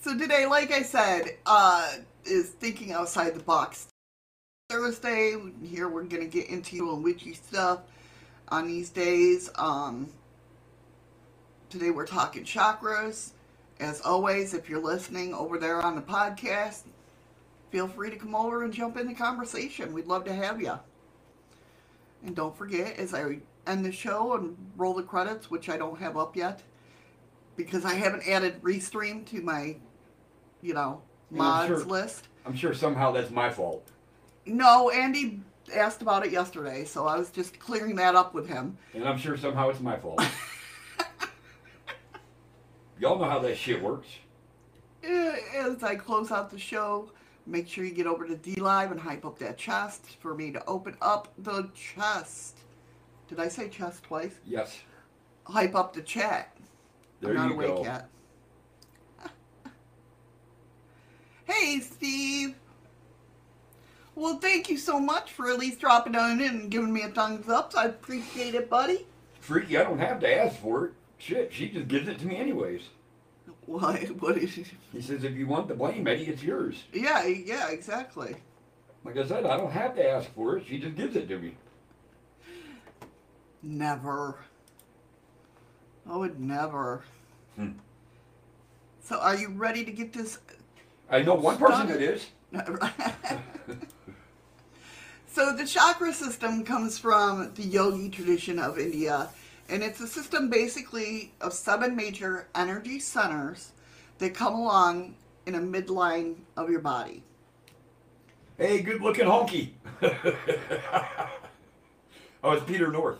So 0.00 0.16
today, 0.16 0.46
like 0.46 0.72
I 0.72 0.82
said, 0.82 1.36
uh, 1.46 1.90
is 2.24 2.50
thinking 2.50 2.92
outside 2.92 3.34
the 3.34 3.42
box. 3.42 3.88
Thursday, 4.70 5.36
here 5.62 5.88
we're 5.88 6.04
gonna 6.04 6.26
get 6.26 6.48
into 6.48 6.92
and 6.92 7.02
witchy 7.02 7.34
stuff 7.34 7.80
on 8.48 8.66
these 8.66 8.90
days. 8.90 9.50
Um, 9.56 10.08
today 11.70 11.90
we're 11.90 12.06
talking 12.06 12.44
chakras. 12.44 13.30
As 13.80 14.00
always, 14.00 14.54
if 14.54 14.68
you're 14.68 14.80
listening 14.82 15.32
over 15.34 15.58
there 15.58 15.80
on 15.80 15.94
the 15.94 16.02
podcast, 16.02 16.82
feel 17.70 17.86
free 17.86 18.10
to 18.10 18.16
come 18.16 18.34
over 18.34 18.64
and 18.64 18.72
jump 18.72 18.96
in 18.96 19.06
the 19.06 19.14
conversation. 19.14 19.92
We'd 19.92 20.06
love 20.06 20.24
to 20.24 20.34
have 20.34 20.60
you. 20.60 20.78
And 22.24 22.34
don't 22.34 22.56
forget, 22.56 22.96
as 22.98 23.14
I 23.14 23.38
end 23.66 23.84
the 23.84 23.92
show 23.92 24.34
and 24.34 24.56
roll 24.76 24.94
the 24.94 25.02
credits, 25.04 25.50
which 25.50 25.68
I 25.68 25.76
don't 25.76 25.98
have 26.00 26.16
up 26.16 26.34
yet, 26.34 26.60
because 27.56 27.84
I 27.84 27.94
haven't 27.94 28.26
added 28.28 28.60
Restream 28.62 29.24
to 29.26 29.40
my, 29.42 29.76
you 30.60 30.74
know, 30.74 31.00
Yeah, 31.30 31.42
I'm 31.42 31.68
mods 31.68 31.68
sure. 31.68 31.84
list. 31.84 32.28
I'm 32.44 32.56
sure 32.56 32.74
somehow 32.74 33.12
that's 33.12 33.30
my 33.30 33.50
fault. 33.50 33.86
No, 34.46 34.90
Andy 34.90 35.40
asked 35.72 36.02
about 36.02 36.26
it 36.26 36.32
yesterday, 36.32 36.84
so 36.84 37.06
I 37.06 37.16
was 37.18 37.30
just 37.30 37.60
clearing 37.60 37.94
that 37.96 38.16
up 38.16 38.34
with 38.34 38.48
him. 38.48 38.76
And 38.94 39.04
I'm 39.06 39.18
sure 39.18 39.36
somehow 39.36 39.68
it's 39.68 39.80
my 39.80 39.96
fault. 39.96 40.20
Y'all 42.98 43.18
know 43.18 43.24
how 43.28 43.38
that 43.40 43.56
shit 43.56 43.82
works. 43.82 44.08
Eh, 45.04 45.36
As 45.56 45.82
I 45.82 45.94
close 45.94 46.32
out 46.32 46.50
the 46.50 46.58
show, 46.58 47.10
make 47.46 47.68
sure 47.68 47.84
you 47.84 47.92
get 47.94 48.06
over 48.06 48.26
to 48.26 48.36
D 48.36 48.56
Live 48.56 48.90
and 48.90 49.00
hype 49.00 49.24
up 49.24 49.38
that 49.38 49.56
chest 49.56 50.04
for 50.20 50.34
me 50.34 50.50
to 50.52 50.64
open 50.66 50.96
up 51.00 51.32
the 51.38 51.68
chest. 51.74 52.58
Did 53.28 53.38
I 53.40 53.48
say 53.48 53.68
chest 53.68 54.02
twice? 54.04 54.34
Yes. 54.46 54.78
Hype 55.44 55.74
up 55.74 55.92
the 55.94 56.02
chat. 56.02 56.56
There 57.20 57.30
I'm 57.30 57.36
not 57.36 57.48
you 57.48 57.54
awake 57.54 57.68
go. 57.76 57.84
yet. 57.84 58.08
hey, 61.44 61.80
Steve. 61.80 62.54
Well, 64.14 64.38
thank 64.38 64.68
you 64.68 64.76
so 64.76 64.98
much 64.98 65.32
for 65.32 65.48
at 65.48 65.58
least 65.58 65.78
dropping 65.78 66.16
on 66.16 66.40
in 66.40 66.48
and 66.48 66.70
giving 66.70 66.92
me 66.92 67.02
a 67.02 67.08
thumbs 67.08 67.48
up. 67.48 67.72
I 67.76 67.84
appreciate 67.84 68.54
it, 68.56 68.68
buddy. 68.68 69.06
Freaky, 69.40 69.78
I 69.78 69.84
don't 69.84 69.98
have 70.00 70.18
to 70.20 70.34
ask 70.42 70.56
for 70.60 70.86
it. 70.86 70.92
Shit, 71.18 71.52
she 71.52 71.68
just 71.68 71.88
gives 71.88 72.08
it 72.08 72.18
to 72.20 72.26
me 72.26 72.36
anyways. 72.36 72.82
Why? 73.66 74.08
What 74.18 74.38
is? 74.38 74.50
She? 74.50 74.64
He 74.92 75.02
says, 75.02 75.24
if 75.24 75.34
you 75.34 75.46
want 75.46 75.68
the 75.68 75.74
blame, 75.74 76.06
Eddie, 76.06 76.28
it's 76.28 76.42
yours. 76.42 76.84
Yeah, 76.92 77.26
yeah, 77.26 77.68
exactly. 77.68 78.36
Like 79.04 79.18
I 79.18 79.26
said, 79.26 79.44
I 79.44 79.56
don't 79.56 79.70
have 79.70 79.94
to 79.96 80.08
ask 80.08 80.32
for 80.34 80.56
it. 80.56 80.64
She 80.66 80.78
just 80.78 80.96
gives 80.96 81.16
it 81.16 81.28
to 81.28 81.38
me. 81.38 81.54
Never. 83.62 84.38
I 86.08 86.16
would 86.16 86.40
never. 86.40 87.04
Hmm. 87.56 87.72
So, 89.02 89.18
are 89.18 89.36
you 89.36 89.48
ready 89.50 89.84
to 89.84 89.90
get 89.90 90.12
this? 90.12 90.38
I 91.10 91.22
know 91.22 91.34
one 91.34 91.58
person 91.58 91.88
that 91.88 92.00
is. 92.00 92.26
so, 95.26 95.54
the 95.54 95.66
chakra 95.66 96.12
system 96.12 96.64
comes 96.64 96.98
from 96.98 97.52
the 97.54 97.62
yogi 97.62 98.08
tradition 98.08 98.58
of 98.58 98.78
India, 98.78 99.28
and 99.68 99.82
it's 99.82 100.00
a 100.00 100.06
system 100.06 100.48
basically 100.48 101.32
of 101.40 101.52
seven 101.52 101.94
major 101.94 102.48
energy 102.54 102.98
centers 102.98 103.72
that 104.18 104.34
come 104.34 104.54
along 104.54 105.14
in 105.46 105.54
a 105.54 105.60
midline 105.60 106.36
of 106.56 106.70
your 106.70 106.80
body. 106.80 107.22
Hey, 108.56 108.80
good 108.80 109.00
looking 109.00 109.26
honky. 109.26 109.70
oh, 112.42 112.52
it's 112.52 112.64
Peter 112.64 112.90
North. 112.90 113.18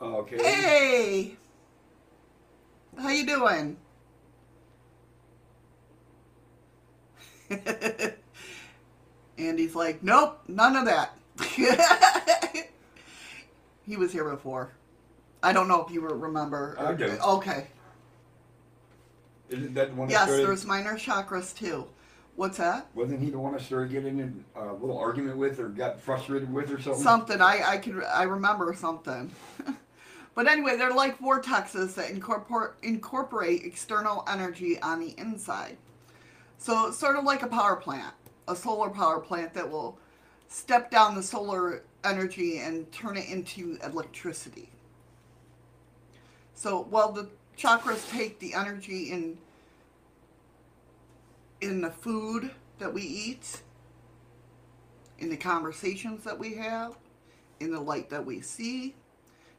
Okay. 0.00 0.36
Hey, 0.36 1.36
how 2.98 3.08
you 3.08 3.26
doing? 3.26 3.76
Andy's 9.38 9.74
like, 9.74 10.02
nope, 10.02 10.40
none 10.48 10.76
of 10.76 10.84
that. 10.86 11.16
he 13.84 13.96
was 13.96 14.12
here 14.12 14.28
before. 14.28 14.72
I 15.42 15.52
don't 15.52 15.68
know 15.68 15.84
if 15.84 15.92
you 15.92 16.00
remember. 16.00 16.76
I 16.78 16.94
do. 16.94 17.16
Okay. 17.24 17.66
Isn't 19.50 19.74
that 19.74 19.90
the 19.90 19.96
one 19.96 20.08
Yes, 20.08 20.24
started? 20.24 20.46
there's 20.46 20.64
minor 20.64 20.94
chakras 20.94 21.54
too. 21.56 21.86
What's 22.36 22.56
that? 22.58 22.86
Wasn't 22.94 23.20
he 23.20 23.30
the 23.30 23.38
one 23.38 23.54
I 23.54 23.58
started 23.58 23.90
getting 23.90 24.18
in 24.18 24.44
a 24.56 24.72
little 24.72 24.96
argument 24.96 25.36
with 25.36 25.58
or 25.60 25.68
got 25.68 26.00
frustrated 26.00 26.50
with 26.52 26.70
or 26.70 26.80
something? 26.80 27.02
Something 27.02 27.40
I 27.42 27.62
I 27.62 27.76
could 27.76 28.02
I 28.04 28.22
remember 28.22 28.72
something. 28.72 29.30
but 30.34 30.48
anyway, 30.48 30.76
they're 30.76 30.94
like 30.94 31.18
vortexes 31.18 31.94
that 31.94 32.10
incorporate 32.10 32.70
incorporate 32.82 33.64
external 33.64 34.24
energy 34.26 34.80
on 34.80 35.00
the 35.00 35.14
inside. 35.18 35.76
So 36.56 36.90
sort 36.90 37.16
of 37.16 37.24
like 37.24 37.42
a 37.42 37.48
power 37.48 37.76
plant, 37.76 38.14
a 38.48 38.56
solar 38.56 38.88
power 38.88 39.20
plant 39.20 39.52
that 39.52 39.70
will 39.70 39.98
step 40.52 40.90
down 40.90 41.14
the 41.14 41.22
solar 41.22 41.82
energy 42.04 42.58
and 42.58 42.90
turn 42.92 43.16
it 43.16 43.28
into 43.28 43.78
electricity. 43.82 44.68
So 46.54 46.86
while 46.90 47.10
the 47.10 47.28
chakras 47.56 48.08
take 48.10 48.38
the 48.38 48.54
energy 48.54 49.10
in 49.10 49.38
in 51.60 51.80
the 51.80 51.90
food 51.90 52.50
that 52.80 52.92
we 52.92 53.02
eat, 53.02 53.62
in 55.20 55.30
the 55.30 55.36
conversations 55.36 56.24
that 56.24 56.36
we 56.36 56.54
have, 56.54 56.96
in 57.60 57.70
the 57.70 57.80
light 57.80 58.10
that 58.10 58.24
we 58.26 58.40
see, 58.40 58.94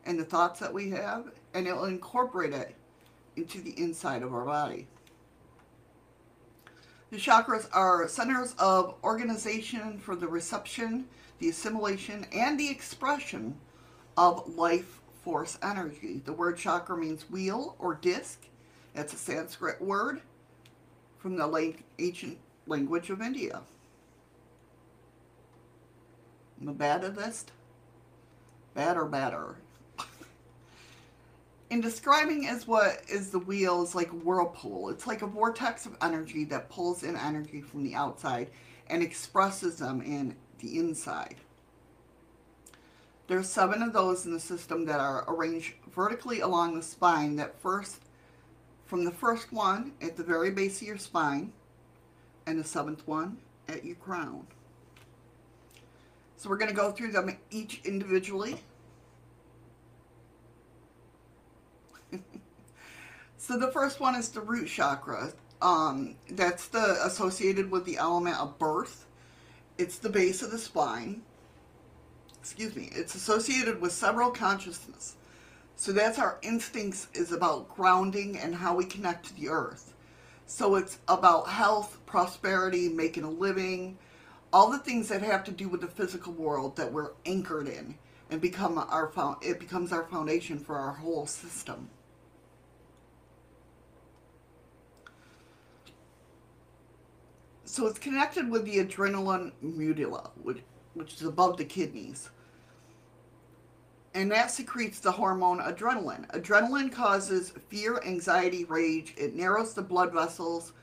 and 0.06 0.19
the 0.19 0.25
thoughts 0.25 0.60
that 0.60 0.73
we 0.73 0.89
have, 0.89 1.32
and 1.53 1.65
it 1.65 1.73
will 1.73 1.86
incorporate 1.86 2.53
it 2.53 2.75
into 3.38 3.62
the 3.62 3.71
inside 3.79 4.21
of 4.21 4.34
our 4.34 4.45
body. 4.45 4.86
The 7.13 7.19
chakras 7.19 7.67
are 7.71 8.08
centers 8.08 8.56
of 8.58 8.95
organization 9.04 9.99
for 9.99 10.15
the 10.15 10.28
reception, 10.28 11.06
the 11.38 11.49
assimilation, 11.49 12.26
and 12.34 12.60
the 12.60 12.71
expression 12.71 13.56
of 14.17 14.58
life 14.58 14.99
force 15.23 15.60
energy. 15.62 16.23
The 16.26 16.34
word 16.34 16.58
chakra 16.58 16.97
means 16.97 17.30
wheel 17.30 17.76
or 17.78 17.93
disc. 17.93 18.39
It's 18.95 19.13
a 19.13 19.17
Sanskrit 19.17 19.80
word 19.80 20.21
from 21.19 21.36
the 21.36 21.45
late 21.45 21.82
ancient 21.99 22.39
language 22.65 23.12
of 23.12 23.21
India. 23.21 23.62
The 26.60 26.71
baddest? 26.71 27.52
Badder, 28.73 29.06
badder. 29.06 29.58
In 31.73 31.81
describing 31.81 32.45
as 32.45 32.67
what 32.67 33.01
is 33.09 33.31
the 33.31 33.39
wheel 33.39 33.81
is 33.81 33.95
like 33.95 34.12
a 34.12 34.15
whirlpool. 34.15 34.89
It's 34.89 35.07
like 35.07 35.23
a 35.23 35.25
vortex 35.25 35.88
of 35.88 35.97
energy 36.03 36.43
that 36.45 36.69
pulls 36.69 37.01
in 37.01 37.17
energy 37.17 37.62
from 37.62 37.83
the 37.83 37.95
outside 37.95 38.51
and 38.91 39.01
expresses 39.01 39.77
them 39.77 39.99
in 40.03 40.36
the 40.59 40.77
inside. 40.77 41.38
There's 43.25 43.49
seven 43.49 43.81
of 43.81 43.91
those 43.91 44.27
in 44.27 44.33
the 44.33 44.39
system 44.39 44.86
that 44.86 44.99
are 44.99 45.25
arranged 45.27 45.73
vertically 45.91 46.41
along 46.41 46.75
the 46.75 46.83
spine 46.83 47.38
that 47.38 47.59
first, 47.59 48.01
from 48.86 49.03
the 49.03 49.12
first 49.12 49.51
one 49.51 49.93
at 49.99 50.15
the 50.15 50.23
very 50.23 50.51
base 50.51 50.79
of 50.79 50.88
your 50.88 50.99
spine 50.99 51.53
and 52.45 52.59
the 52.59 52.63
seventh 52.63 53.07
one 53.07 53.39
at 53.67 53.83
your 53.83 53.95
crown. 53.95 54.45
So 56.38 56.49
we're 56.49 56.57
going 56.57 56.69
to 56.69 56.77
go 56.77 56.91
through 56.91 57.13
them 57.13 57.36
each 57.49 57.81
individually. 57.83 58.62
So 63.43 63.58
the 63.58 63.71
first 63.71 63.99
one 63.99 64.15
is 64.15 64.29
the 64.29 64.41
root 64.41 64.67
chakra. 64.67 65.34
Um, 65.62 66.15
that's 66.29 66.67
the 66.67 67.06
associated 67.06 67.71
with 67.71 67.86
the 67.86 67.97
element 67.97 68.38
of 68.38 68.58
birth. 68.60 69.06
It's 69.77 69.97
the 69.97 70.10
base 70.10 70.41
of 70.41 70.51
the 70.51 70.58
spine 70.58 71.21
excuse 72.43 72.75
me, 72.75 72.89
it's 72.91 73.15
associated 73.15 73.79
with 73.79 73.93
several 73.93 74.29
consciousness. 74.29 75.15
So 75.77 75.93
that's 75.93 76.19
our 76.19 76.39
instincts 76.41 77.08
is 77.13 77.32
about 77.32 77.73
grounding 77.73 78.38
and 78.38 78.53
how 78.53 78.75
we 78.75 78.84
connect 78.84 79.27
to 79.27 79.36
the 79.36 79.47
earth. 79.47 79.93
So 80.45 80.75
it's 80.75 80.99
about 81.08 81.47
health, 81.47 82.01
prosperity, 82.06 82.89
making 82.89 83.23
a 83.23 83.29
living, 83.29 83.97
all 84.51 84.69
the 84.69 84.77
things 84.77 85.08
that 85.08 85.21
have 85.21 85.45
to 85.45 85.51
do 85.51 85.69
with 85.69 85.79
the 85.79 85.88
physical 85.88 86.34
world 86.34 86.75
that 86.75 86.91
we're 86.91 87.12
anchored 87.25 87.69
in 87.69 87.95
and 88.29 88.41
become 88.41 88.77
our 88.77 89.10
it 89.41 89.58
becomes 89.58 89.93
our 89.93 90.03
foundation 90.03 90.60
for 90.60 90.75
our 90.77 90.95
whole 90.95 91.25
system. 91.25 91.89
So 97.73 97.88
it's 97.88 97.97
connected 97.97 98.51
with 98.51 98.65
the 98.65 98.77
adrenal 98.77 99.49
medulla, 99.59 100.29
which 100.43 100.59
which 100.93 101.15
is 101.15 101.23
above 101.23 101.57
the 101.57 101.65
kidneys. 101.65 102.29
And 104.13 104.31
that 104.31 104.51
secretes 104.51 104.99
the 104.99 105.12
hormone 105.12 105.57
adrenaline. 105.57 106.27
Adrenaline 106.36 106.91
causes 106.91 107.51
fear, 107.69 107.99
anxiety, 108.05 108.63
rage. 108.65 109.15
It 109.17 109.36
narrows 109.36 109.73
the 109.73 109.81
blood 109.81 110.13
vessels. 110.13 110.73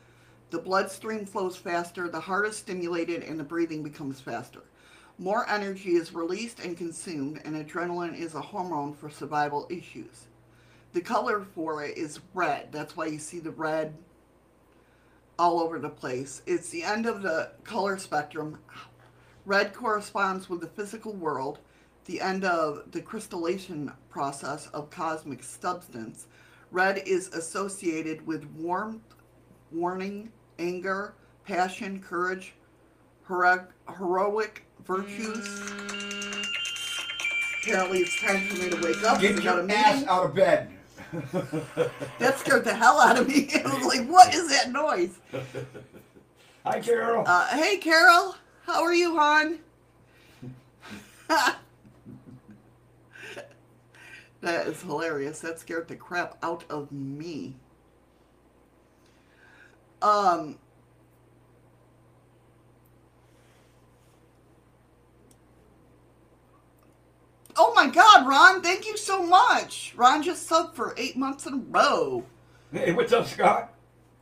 The 0.51 0.59
bloodstream 0.59 1.27
flows 1.27 1.57
faster, 1.57 2.09
the 2.09 2.19
heart 2.19 2.49
is 2.49 2.57
stimulated, 2.57 3.23
and 3.23 3.39
the 3.39 3.45
breathing 3.45 3.85
becomes 3.85 4.19
faster. 4.19 4.63
More 5.17 5.49
energy 5.49 5.91
is 5.91 6.13
released 6.13 6.59
and 6.59 6.77
consumed, 6.77 7.41
and 7.45 7.55
adrenaline 7.55 8.19
is 8.19 8.35
a 8.35 8.41
hormone 8.41 8.95
for 8.95 9.11
survival 9.11 9.69
issues. 9.71 10.27
The 10.93 11.03
color 11.03 11.43
for 11.55 11.85
it 11.85 11.97
is 11.97 12.19
red. 12.35 12.73
That's 12.73 12.97
why 12.97 13.07
you 13.07 13.21
see 13.21 13.39
the 13.39 13.53
red 13.53 13.95
all 15.41 15.59
over 15.59 15.79
the 15.79 15.89
place. 15.89 16.43
It's 16.47 16.69
the 16.69 16.83
end 16.83 17.07
of 17.07 17.23
the 17.23 17.53
color 17.65 17.97
spectrum. 17.97 18.59
Red 19.47 19.73
corresponds 19.73 20.51
with 20.51 20.61
the 20.61 20.67
physical 20.67 21.15
world, 21.15 21.61
the 22.05 22.21
end 22.21 22.45
of 22.45 22.93
the 22.93 23.01
crystallization 23.01 23.91
process 24.11 24.67
of 24.75 24.91
cosmic 24.91 25.43
substance. 25.43 26.27
Red 26.71 26.99
is 27.07 27.29
associated 27.29 28.27
with 28.27 28.45
warmth, 28.51 29.15
warning, 29.73 30.31
anger, 30.59 31.15
passion, 31.47 32.03
courage, 32.03 32.53
hero- 33.27 33.67
heroic 33.97 34.67
virtues. 34.85 35.39
Mm. 35.39 36.45
Apparently, 37.63 37.99
it's 38.01 38.21
time 38.21 38.47
for 38.47 38.63
me 38.63 38.69
to 38.69 38.77
wake 38.83 39.03
up. 39.05 39.21
Get 39.23 39.43
your 39.43 39.71
ass 39.71 40.05
out 40.05 40.27
of 40.27 40.35
bed. 40.35 40.71
that 42.19 42.39
scared 42.39 42.65
the 42.65 42.75
hell 42.75 43.01
out 43.01 43.19
of 43.19 43.27
me. 43.29 43.51
I 43.55 43.63
was 43.63 43.85
like, 43.85 44.07
what 44.07 44.35
is 44.35 44.49
that 44.51 44.71
noise? 44.71 45.19
Hi, 46.65 46.81
Carol. 46.81 47.25
Uh, 47.27 47.49
hey, 47.49 47.79
Carol. 47.79 48.37
How 48.67 48.83
are 48.83 48.95
you, 48.95 49.17
hon? 49.17 49.59
that 54.41 54.67
is 54.67 54.83
hilarious. 54.83 55.41
That 55.41 55.59
scared 55.59 55.89
the 55.89 55.97
crap 55.97 56.37
out 56.43 56.65
of 56.71 56.93
me. 56.93 57.57
Um, 60.03 60.59
my 67.81 67.91
God, 67.91 68.29
Ron! 68.29 68.61
Thank 68.61 68.87
you 68.87 68.99
so 68.99 69.23
much. 69.23 69.95
Ron 69.97 70.23
just 70.23 70.49
subbed 70.49 70.75
for 70.75 70.95
eight 70.99 71.17
months 71.17 71.47
in 71.47 71.55
a 71.55 71.57
row. 71.57 72.27
Hey, 72.73 72.93
what's 72.93 73.13
up, 73.13 73.27
Scott? 73.27 73.73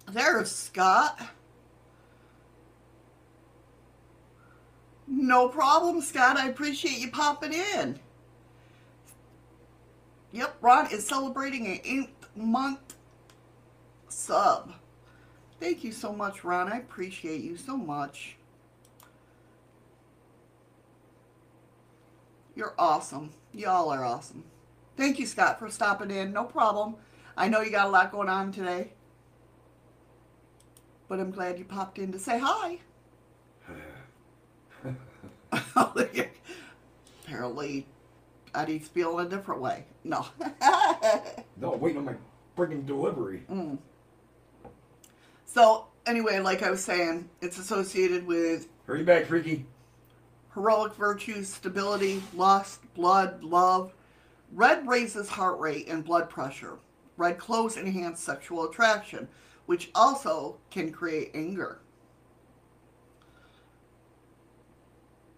There's 0.06 0.50
Scott. 0.50 1.20
No 5.08 5.48
problem, 5.48 6.00
Scott. 6.02 6.36
I 6.36 6.48
appreciate 6.48 6.98
you 6.98 7.10
popping 7.10 7.52
in. 7.52 7.98
Yep, 10.30 10.56
Ron 10.60 10.92
is 10.92 11.04
celebrating 11.04 11.66
an 11.66 11.80
eighth 11.84 12.28
month 12.36 12.94
sub. 14.08 14.72
Thank 15.58 15.82
you 15.82 15.90
so 15.90 16.12
much, 16.12 16.44
Ron. 16.44 16.72
I 16.72 16.76
appreciate 16.76 17.40
you 17.40 17.56
so 17.56 17.76
much. 17.76 18.36
You're 22.54 22.74
awesome. 22.78 23.30
Y'all 23.58 23.90
are 23.90 24.04
awesome. 24.04 24.44
Thank 24.96 25.18
you, 25.18 25.26
Scott, 25.26 25.58
for 25.58 25.68
stopping 25.68 26.12
in. 26.12 26.32
No 26.32 26.44
problem. 26.44 26.94
I 27.36 27.48
know 27.48 27.60
you 27.60 27.72
got 27.72 27.88
a 27.88 27.90
lot 27.90 28.12
going 28.12 28.28
on 28.28 28.52
today. 28.52 28.92
But 31.08 31.18
I'm 31.18 31.32
glad 31.32 31.58
you 31.58 31.64
popped 31.64 31.98
in 31.98 32.12
to 32.12 32.20
say 32.20 32.38
hi. 32.38 32.78
Apparently, 37.26 37.88
Eddie's 38.54 38.86
feeling 38.86 39.26
a 39.26 39.28
different 39.28 39.60
way. 39.60 39.86
No. 40.04 40.24
no, 41.56 41.70
waiting 41.72 41.98
on 41.98 42.04
my 42.04 42.14
freaking 42.56 42.86
delivery. 42.86 43.42
Mm. 43.50 43.78
So, 45.46 45.88
anyway, 46.06 46.38
like 46.38 46.62
I 46.62 46.70
was 46.70 46.84
saying, 46.84 47.28
it's 47.40 47.58
associated 47.58 48.24
with. 48.24 48.68
Hurry 48.86 49.02
back, 49.02 49.26
freaky. 49.26 49.66
Heroic 50.58 50.94
virtues, 50.94 51.48
stability, 51.48 52.20
lust, 52.34 52.80
blood, 52.94 53.44
love. 53.44 53.92
Red 54.52 54.88
raises 54.88 55.28
heart 55.28 55.60
rate 55.60 55.86
and 55.86 56.04
blood 56.04 56.28
pressure. 56.28 56.78
Red 57.16 57.38
clothes 57.38 57.76
enhance 57.76 58.18
sexual 58.20 58.64
attraction, 58.64 59.28
which 59.66 59.88
also 59.94 60.56
can 60.68 60.90
create 60.90 61.30
anger. 61.32 61.78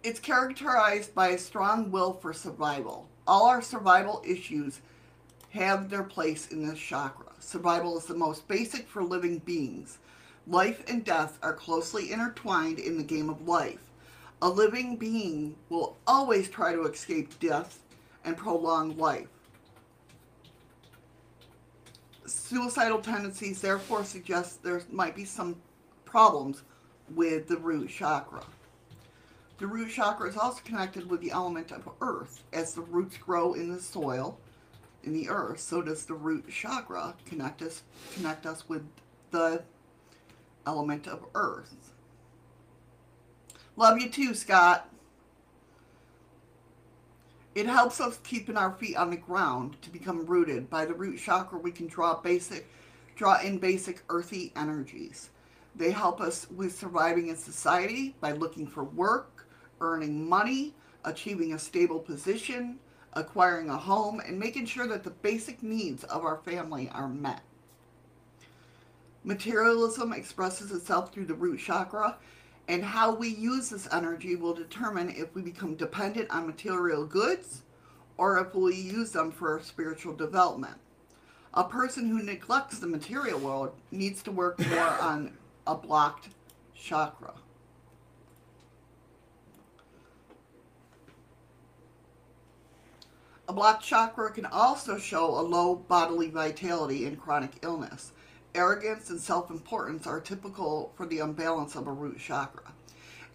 It's 0.01 0.19
characterized 0.19 1.13
by 1.13 1.27
a 1.27 1.37
strong 1.37 1.91
will 1.91 2.13
for 2.13 2.33
survival. 2.33 3.07
All 3.27 3.45
our 3.45 3.61
survival 3.61 4.23
issues 4.25 4.81
have 5.51 5.91
their 5.91 6.01
place 6.01 6.47
in 6.47 6.67
this 6.67 6.79
chakra. 6.79 7.27
Survival 7.37 7.95
is 7.95 8.05
the 8.05 8.15
most 8.15 8.47
basic 8.47 8.87
for 8.87 9.03
living 9.03 9.37
beings. 9.37 9.99
Life 10.47 10.83
and 10.89 11.05
death 11.05 11.37
are 11.43 11.53
closely 11.53 12.11
intertwined 12.11 12.79
in 12.79 12.97
the 12.97 13.03
game 13.03 13.29
of 13.29 13.47
life. 13.47 13.90
A 14.41 14.49
living 14.49 14.95
being 14.95 15.55
will 15.69 15.97
always 16.07 16.49
try 16.49 16.73
to 16.73 16.83
escape 16.83 17.39
death 17.39 17.79
and 18.25 18.35
prolong 18.35 18.97
life. 18.97 19.27
Suicidal 22.25 23.01
tendencies 23.01 23.61
therefore 23.61 24.03
suggest 24.03 24.63
there 24.63 24.81
might 24.89 25.15
be 25.15 25.25
some 25.25 25.57
problems 26.05 26.63
with 27.13 27.47
the 27.47 27.57
root 27.57 27.89
chakra. 27.89 28.43
The 29.59 29.67
root 29.67 29.91
chakra 29.91 30.27
is 30.27 30.37
also 30.37 30.61
connected 30.63 31.07
with 31.07 31.21
the 31.21 31.31
element 31.31 31.71
of 31.71 31.87
earth. 32.01 32.41
As 32.51 32.73
the 32.73 32.81
roots 32.81 33.17
grow 33.17 33.53
in 33.53 33.71
the 33.71 33.79
soil, 33.79 34.39
in 35.03 35.13
the 35.13 35.29
earth, 35.29 35.59
so 35.59 35.83
does 35.83 36.05
the 36.05 36.15
root 36.15 36.49
chakra 36.49 37.13
connect 37.25 37.61
us 37.61 37.83
connect 38.15 38.47
us 38.47 38.67
with 38.67 38.83
the 39.29 39.61
element 40.65 41.07
of 41.07 41.25
earth. 41.35 41.90
Love 43.81 43.97
you 43.97 44.09
too, 44.09 44.35
Scott. 44.35 44.87
It 47.55 47.65
helps 47.65 47.99
us 47.99 48.19
keeping 48.23 48.55
our 48.55 48.73
feet 48.73 48.95
on 48.95 49.09
the 49.09 49.17
ground 49.17 49.75
to 49.81 49.89
become 49.89 50.23
rooted. 50.27 50.69
By 50.69 50.85
the 50.85 50.93
root 50.93 51.17
chakra, 51.17 51.57
we 51.57 51.71
can 51.71 51.87
draw 51.87 52.21
basic, 52.21 52.67
draw 53.15 53.41
in 53.41 53.57
basic 53.57 54.03
earthy 54.09 54.53
energies. 54.55 55.31
They 55.75 55.89
help 55.89 56.21
us 56.21 56.45
with 56.51 56.77
surviving 56.77 57.29
in 57.29 57.35
society 57.35 58.15
by 58.21 58.33
looking 58.33 58.67
for 58.67 58.83
work, 58.83 59.47
earning 59.79 60.29
money, 60.29 60.75
achieving 61.03 61.55
a 61.55 61.57
stable 61.57 61.97
position, 61.97 62.77
acquiring 63.13 63.71
a 63.71 63.77
home, 63.77 64.19
and 64.19 64.37
making 64.37 64.67
sure 64.67 64.85
that 64.89 65.03
the 65.03 65.09
basic 65.09 65.63
needs 65.63 66.03
of 66.03 66.23
our 66.23 66.37
family 66.37 66.87
are 66.93 67.09
met. 67.09 67.41
Materialism 69.23 70.13
expresses 70.13 70.71
itself 70.71 71.11
through 71.11 71.25
the 71.25 71.33
root 71.33 71.59
chakra, 71.59 72.17
and 72.71 72.85
how 72.85 73.13
we 73.13 73.27
use 73.27 73.69
this 73.69 73.85
energy 73.91 74.37
will 74.37 74.53
determine 74.53 75.09
if 75.09 75.35
we 75.35 75.41
become 75.41 75.75
dependent 75.75 76.31
on 76.31 76.47
material 76.47 77.05
goods 77.05 77.63
or 78.15 78.39
if 78.39 78.55
we 78.55 78.73
use 78.73 79.11
them 79.11 79.29
for 79.29 79.51
our 79.51 79.61
spiritual 79.61 80.13
development. 80.15 80.77
A 81.53 81.65
person 81.65 82.07
who 82.07 82.23
neglects 82.23 82.79
the 82.79 82.87
material 82.87 83.39
world 83.39 83.73
needs 83.91 84.23
to 84.23 84.31
work 84.31 84.57
more 84.69 84.79
on 85.01 85.37
a 85.67 85.75
blocked 85.75 86.29
chakra. 86.73 87.33
A 93.49 93.53
blocked 93.53 93.83
chakra 93.83 94.31
can 94.31 94.45
also 94.45 94.97
show 94.97 95.25
a 95.37 95.41
low 95.41 95.75
bodily 95.75 96.29
vitality 96.29 97.05
and 97.05 97.19
chronic 97.19 97.51
illness. 97.63 98.13
Arrogance 98.53 99.09
and 99.09 99.19
self 99.19 99.49
importance 99.49 100.05
are 100.05 100.19
typical 100.19 100.91
for 100.95 101.05
the 101.05 101.19
imbalance 101.19 101.75
of 101.75 101.87
a 101.87 101.91
root 101.91 102.19
chakra. 102.19 102.73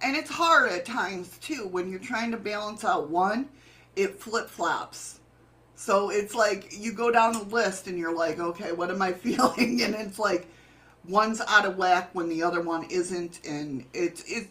And 0.03 0.15
it's 0.15 0.31
hard 0.31 0.71
at 0.71 0.85
times 0.85 1.39
too 1.39 1.67
when 1.69 1.91
you're 1.91 1.99
trying 1.99 2.31
to 2.33 2.37
balance 2.37 2.85
out 2.85 3.09
one, 3.09 3.49
it 3.95 4.21
flip 4.21 4.49
flops. 4.49 5.21
So 5.75 6.11
it's 6.11 6.35
like 6.35 6.69
you 6.77 6.93
go 6.93 7.11
down 7.11 7.33
the 7.33 7.45
list 7.45 7.87
and 7.87 7.99
you're 7.99 8.15
like, 8.15 8.39
okay, 8.39 8.73
what 8.73 8.91
am 8.91 9.01
I 9.01 9.13
feeling? 9.13 9.83
And 9.83 9.95
it's 9.95 10.19
like 10.19 10.49
one's 11.09 11.41
out 11.41 11.65
of 11.67 11.77
whack 11.77 12.11
when 12.13 12.29
the 12.29 12.43
other 12.43 12.61
one 12.61 12.85
isn't. 12.91 13.41
And 13.47 13.87
it's 13.95 14.23
it 14.25 14.49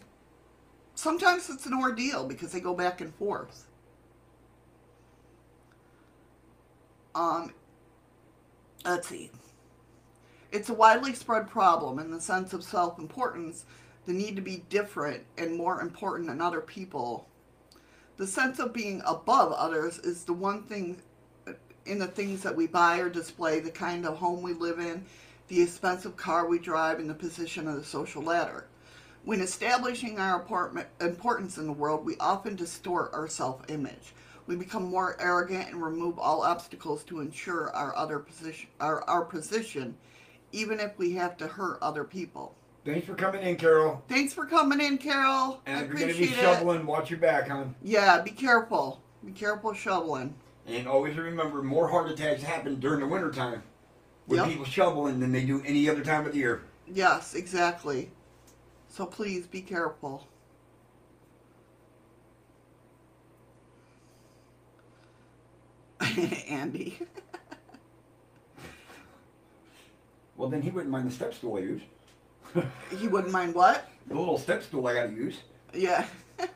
sometimes 0.94 1.48
it's 1.48 1.66
an 1.66 1.74
ordeal 1.74 2.26
because 2.26 2.52
they 2.52 2.60
go 2.60 2.74
back 2.74 3.00
and 3.00 3.14
forth. 3.14 3.66
Um, 7.14 7.54
let's 8.84 9.08
see. 9.08 9.30
It's 10.56 10.70
a 10.70 10.74
widely 10.74 11.12
spread 11.12 11.50
problem 11.50 11.98
in 11.98 12.10
the 12.10 12.18
sense 12.18 12.54
of 12.54 12.64
self 12.64 12.98
importance, 12.98 13.66
the 14.06 14.14
need 14.14 14.36
to 14.36 14.42
be 14.42 14.64
different 14.70 15.22
and 15.36 15.54
more 15.54 15.82
important 15.82 16.28
than 16.28 16.40
other 16.40 16.62
people. 16.62 17.28
The 18.16 18.26
sense 18.26 18.58
of 18.58 18.72
being 18.72 19.02
above 19.04 19.52
others 19.52 19.98
is 19.98 20.24
the 20.24 20.32
one 20.32 20.62
thing 20.62 21.02
in 21.84 21.98
the 21.98 22.06
things 22.06 22.42
that 22.42 22.56
we 22.56 22.66
buy 22.66 23.00
or 23.00 23.10
display, 23.10 23.60
the 23.60 23.70
kind 23.70 24.06
of 24.06 24.16
home 24.16 24.40
we 24.40 24.54
live 24.54 24.78
in, 24.78 25.04
the 25.48 25.60
expensive 25.60 26.16
car 26.16 26.46
we 26.46 26.58
drive, 26.58 27.00
and 27.00 27.10
the 27.10 27.14
position 27.14 27.68
of 27.68 27.74
the 27.76 27.84
social 27.84 28.22
ladder. 28.22 28.64
When 29.26 29.42
establishing 29.42 30.18
our 30.18 30.42
importance 31.00 31.58
in 31.58 31.66
the 31.66 31.72
world, 31.72 32.02
we 32.02 32.16
often 32.16 32.56
distort 32.56 33.12
our 33.12 33.28
self 33.28 33.60
image. 33.68 34.14
We 34.46 34.56
become 34.56 34.84
more 34.84 35.20
arrogant 35.20 35.68
and 35.68 35.82
remove 35.82 36.18
all 36.18 36.40
obstacles 36.40 37.04
to 37.04 37.20
ensure 37.20 37.70
our 37.76 37.94
other 37.94 38.18
position 38.18 38.70
our, 38.80 39.02
our 39.02 39.22
position 39.26 39.98
even 40.56 40.80
if 40.80 40.96
we 40.96 41.12
have 41.12 41.36
to 41.36 41.46
hurt 41.46 41.78
other 41.82 42.02
people. 42.02 42.54
Thanks 42.84 43.06
for 43.06 43.14
coming 43.14 43.42
in, 43.42 43.56
Carol. 43.56 44.02
Thanks 44.08 44.32
for 44.32 44.46
coming 44.46 44.80
in, 44.80 44.96
Carol. 44.96 45.60
And 45.66 45.78
I 45.78 45.82
if 45.82 45.88
you're 45.88 45.98
going 45.98 46.12
to 46.12 46.18
be 46.18 46.28
shoveling, 46.28 46.86
watch 46.86 47.10
your 47.10 47.18
back, 47.18 47.48
hon. 47.48 47.74
Yeah, 47.82 48.22
be 48.22 48.30
careful. 48.30 49.02
Be 49.24 49.32
careful 49.32 49.74
shoveling. 49.74 50.34
And 50.66 50.88
always 50.88 51.16
remember, 51.16 51.62
more 51.62 51.88
heart 51.88 52.10
attacks 52.10 52.42
happen 52.42 52.80
during 52.80 53.00
the 53.00 53.06
wintertime 53.06 53.62
with 54.26 54.38
Yep. 54.40 54.48
people 54.48 54.64
shoveling 54.64 55.20
than 55.20 55.30
they 55.30 55.44
do 55.44 55.62
any 55.66 55.90
other 55.90 56.02
time 56.02 56.26
of 56.26 56.32
the 56.32 56.38
year. 56.38 56.62
Yes, 56.86 57.34
exactly. 57.34 58.10
So 58.88 59.04
please 59.04 59.46
be 59.46 59.60
careful. 59.60 60.26
Andy. 66.48 66.98
Well, 70.36 70.48
then 70.48 70.62
he 70.62 70.70
wouldn't 70.70 70.90
mind 70.90 71.08
the 71.08 71.14
step 71.14 71.34
stool 71.34 71.56
I 71.56 71.60
use. 71.60 71.82
he 72.98 73.08
wouldn't 73.08 73.32
mind 73.32 73.54
what? 73.54 73.88
The 74.06 74.14
little 74.14 74.38
step 74.38 74.62
stool 74.62 74.86
I 74.86 74.94
got 74.94 75.06
to 75.06 75.12
use. 75.12 75.40
Yeah. 75.74 76.06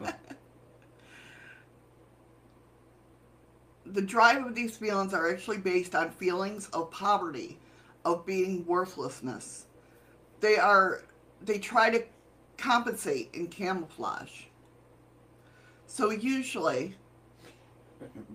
the 3.86 4.02
drive 4.02 4.46
of 4.46 4.54
these 4.54 4.76
feelings 4.76 5.14
are 5.14 5.30
actually 5.30 5.58
based 5.58 5.94
on 5.94 6.10
feelings 6.10 6.68
of 6.68 6.90
poverty, 6.90 7.58
of 8.04 8.26
being 8.26 8.64
worthlessness. 8.66 9.66
They 10.40 10.56
are 10.58 11.02
they 11.42 11.58
try 11.58 11.90
to 11.90 12.04
compensate 12.56 13.30
in 13.32 13.48
camouflage. 13.48 14.42
So 15.86 16.10
usually, 16.10 16.96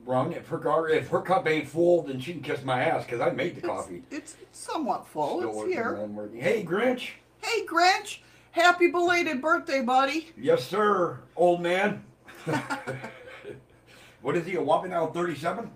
Wrong. 0.06 0.34
If 0.34 0.48
her 0.48 0.88
if 0.90 1.08
her 1.10 1.22
cup 1.22 1.48
ain't 1.48 1.68
full, 1.68 2.04
then 2.04 2.20
she 2.20 2.34
can 2.34 2.42
kiss 2.42 2.64
my 2.64 2.84
ass 2.84 3.06
because 3.06 3.22
I 3.22 3.32
made 3.32 3.56
the 3.56 3.60
it's, 3.60 3.68
coffee. 3.68 4.04
it's 4.12 4.36
somewhat 4.52 5.08
full. 5.08 5.40
Still 5.40 5.64
it's 5.64 5.74
here. 5.74 6.08
Hey, 6.34 6.64
Grinch. 6.64 7.10
Hey 7.42 7.66
Grinch, 7.66 8.20
happy 8.52 8.88
belated 8.88 9.42
birthday, 9.42 9.82
buddy. 9.82 10.32
Yes, 10.38 10.68
sir, 10.68 11.20
old 11.36 11.62
man. 11.62 12.04
what 14.22 14.36
is 14.36 14.46
he? 14.46 14.56
A 14.56 14.62
whopping 14.62 14.94
out 14.94 15.14
thirty-seven? 15.14 15.72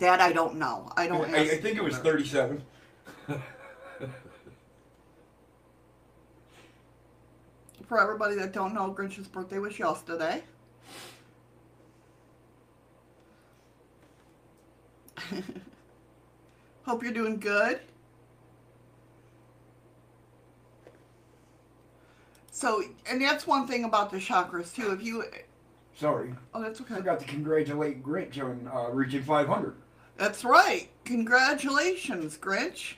That 0.00 0.20
I 0.20 0.32
don't 0.32 0.56
know. 0.56 0.90
I 0.96 1.06
don't. 1.06 1.34
I, 1.34 1.40
I 1.40 1.56
think 1.58 1.76
it 1.76 1.84
was 1.84 1.96
thirty-seven. 1.98 2.62
For 7.86 7.98
everybody 7.98 8.34
that 8.36 8.52
don't 8.52 8.74
know, 8.74 8.94
Grinch's 8.96 9.28
birthday 9.28 9.58
was 9.58 9.78
yesterday. 9.78 10.42
Hope 16.84 17.02
you're 17.02 17.12
doing 17.12 17.38
good. 17.38 17.80
So, 22.50 22.82
and 23.08 23.22
that's 23.22 23.46
one 23.46 23.66
thing 23.68 23.84
about 23.84 24.10
the 24.10 24.16
chakras 24.16 24.74
too. 24.74 24.90
If 24.92 25.02
you, 25.02 25.24
Sorry, 25.94 26.34
oh, 26.54 26.62
that's 26.62 26.80
okay. 26.80 26.94
I 26.94 26.98
forgot 26.98 27.20
to 27.20 27.26
congratulate 27.26 28.02
Grinch 28.04 28.38
on 28.42 28.68
uh, 28.72 28.90
reaching 28.90 29.22
five 29.22 29.46
hundred. 29.46 29.74
That's 30.16 30.44
right. 30.44 30.88
Congratulations, 31.04 32.36
Grinch. 32.36 32.94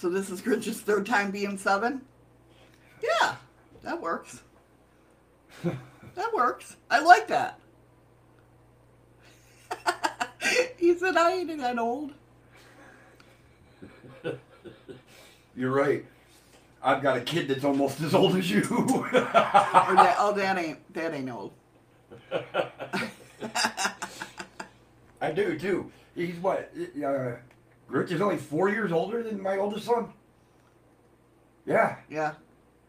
So 0.00 0.08
this 0.08 0.30
is 0.30 0.40
Grinch's 0.40 0.80
third 0.80 1.04
time 1.04 1.30
being 1.30 1.58
seven? 1.58 2.00
Yeah, 3.02 3.34
that 3.82 4.00
works. 4.00 4.42
that 5.62 6.32
works. 6.32 6.78
I 6.90 7.00
like 7.00 7.28
that. 7.28 7.60
he 10.78 10.96
said 10.96 11.18
I 11.18 11.32
ain't 11.32 11.58
that 11.58 11.78
old. 11.78 12.14
You're 15.54 15.70
right. 15.70 16.06
I've 16.82 17.02
got 17.02 17.18
a 17.18 17.20
kid 17.20 17.48
that's 17.48 17.64
almost 17.64 18.00
as 18.00 18.14
old 18.14 18.36
as 18.36 18.50
you. 18.50 18.62
That, 18.62 20.16
oh, 20.18 20.32
that 20.34 20.56
ain't 20.56 20.94
that 20.94 21.12
ain't 21.12 21.30
old. 21.30 21.52
I 25.20 25.30
do 25.30 25.58
too. 25.58 25.92
He's 26.14 26.36
what? 26.36 26.72
Uh, 27.04 27.32
Grinch 27.90 28.12
is 28.12 28.20
only 28.20 28.36
four 28.36 28.68
years 28.68 28.92
older 28.92 29.22
than 29.22 29.42
my 29.42 29.56
oldest 29.58 29.86
son. 29.86 30.12
Yeah, 31.66 31.96
Yeah, 32.08 32.34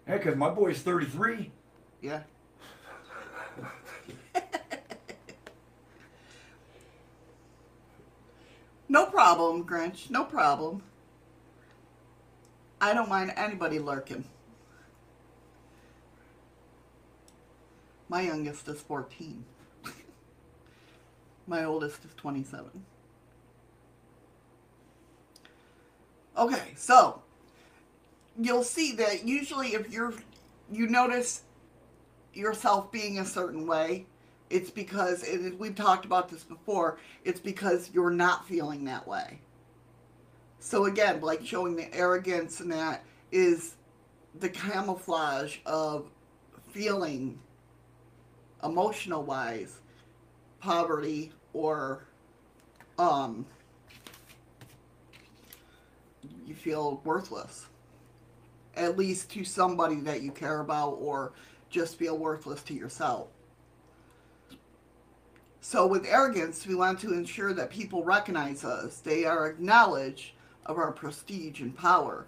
yeah, 0.07 0.17
because 0.17 0.35
my 0.35 0.49
boy's 0.49 0.79
33. 0.81 1.51
yeah. 2.01 2.21
no 8.89 9.05
problem, 9.07 9.65
Grinch. 9.65 10.09
No 10.09 10.23
problem. 10.23 10.83
I 12.79 12.93
don't 12.93 13.09
mind 13.09 13.33
anybody 13.35 13.79
lurking. 13.79 14.23
My 18.09 18.21
youngest 18.21 18.67
is 18.67 18.81
14. 18.81 19.45
My 21.47 21.63
oldest 21.63 22.03
is 22.03 22.13
27. 22.17 22.69
Okay, 26.41 26.73
so 26.75 27.21
you'll 28.35 28.63
see 28.63 28.93
that 28.93 29.27
usually 29.27 29.75
if 29.75 29.91
you're 29.91 30.11
you 30.71 30.87
notice 30.87 31.43
yourself 32.33 32.91
being 32.91 33.19
a 33.19 33.25
certain 33.25 33.67
way, 33.67 34.07
it's 34.49 34.71
because 34.71 35.21
it, 35.21 35.59
we've 35.59 35.75
talked 35.75 36.03
about 36.03 36.29
this 36.29 36.43
before. 36.43 36.97
It's 37.23 37.39
because 37.39 37.91
you're 37.93 38.09
not 38.09 38.47
feeling 38.47 38.85
that 38.85 39.07
way. 39.07 39.39
So 40.57 40.85
again, 40.85 41.21
like 41.21 41.45
showing 41.45 41.75
the 41.75 41.93
arrogance 41.93 42.59
and 42.59 42.71
that 42.71 43.03
is 43.31 43.75
the 44.39 44.49
camouflage 44.49 45.57
of 45.67 46.09
feeling 46.71 47.37
emotional 48.63 49.21
wise 49.21 49.77
poverty 50.59 51.31
or 51.53 52.03
um 52.97 53.45
you 56.45 56.50
feel 56.61 57.01
worthless. 57.03 57.67
At 58.75 58.97
least 58.97 59.29
to 59.31 59.43
somebody 59.43 59.99
that 60.01 60.21
you 60.21 60.31
care 60.31 60.61
about 60.61 60.91
or 60.91 61.33
just 61.69 61.97
feel 61.97 62.17
worthless 62.17 62.63
to 62.63 62.73
yourself. 62.73 63.27
So 65.59 65.85
with 65.85 66.05
arrogance 66.05 66.65
we 66.65 66.75
want 66.75 66.99
to 67.01 67.13
ensure 67.13 67.53
that 67.53 67.69
people 67.69 68.03
recognize 68.03 68.63
us. 68.63 68.99
They 68.99 69.25
are 69.25 69.47
acknowledged 69.47 70.31
of 70.65 70.77
our 70.77 70.91
prestige 70.91 71.61
and 71.61 71.75
power. 71.75 72.27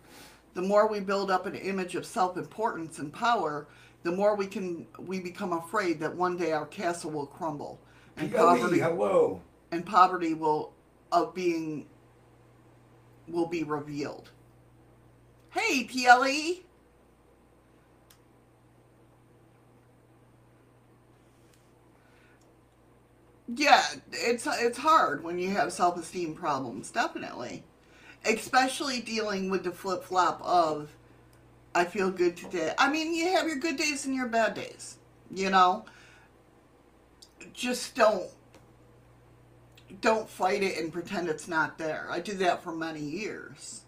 The 0.54 0.62
more 0.62 0.88
we 0.88 1.00
build 1.00 1.32
up 1.32 1.46
an 1.46 1.56
image 1.56 1.96
of 1.96 2.06
self-importance 2.06 3.00
and 3.00 3.12
power 3.12 3.68
the 4.04 4.12
more 4.12 4.36
we 4.36 4.46
can 4.46 4.86
we 5.00 5.20
become 5.20 5.54
afraid 5.54 6.00
that 6.02 6.14
one 6.14 6.38
day 6.38 6.52
our 6.52 6.66
castle 6.68 7.10
will 7.10 7.26
crumble 7.26 7.80
and 8.18 8.34
poverty 8.34 8.80
hello. 8.80 9.42
and 9.72 9.86
poverty 9.86 10.34
will 10.34 10.74
of 11.12 11.34
being 11.34 11.86
will 13.28 13.48
be 13.48 13.64
revealed. 13.64 14.32
Hey, 15.52 15.84
PLE. 15.84 16.64
Yeah, 23.56 23.84
it's 24.12 24.48
it's 24.48 24.78
hard 24.80 25.24
when 25.24 25.38
you 25.38 25.52
have 25.52 25.72
self-esteem 25.74 26.34
problems, 26.36 26.90
definitely. 26.90 27.64
Especially 28.26 29.02
dealing 29.02 29.50
with 29.50 29.64
the 29.64 29.72
flip-flop 29.72 30.42
of 30.42 30.90
I 31.76 31.86
feel 31.86 32.10
good 32.10 32.38
today. 32.38 32.74
I 32.78 32.90
mean, 32.92 33.14
you 33.14 33.30
have 33.34 33.48
your 33.48 33.58
good 33.58 33.78
days 33.78 34.06
and 34.06 34.16
your 34.16 34.28
bad 34.28 34.54
days, 34.54 34.98
you 35.32 35.50
know? 35.50 35.86
Just 37.54 37.96
don't 37.96 38.30
don't 40.02 40.30
fight 40.30 40.64
it 40.64 40.78
and 40.80 40.91
pretend 40.91 41.28
it's 41.28 41.48
not 41.48 41.78
there. 41.78 42.08
I 42.10 42.20
did 42.20 42.39
that 42.39 42.64
for 42.64 42.74
many 42.74 43.02
years. 43.02 43.82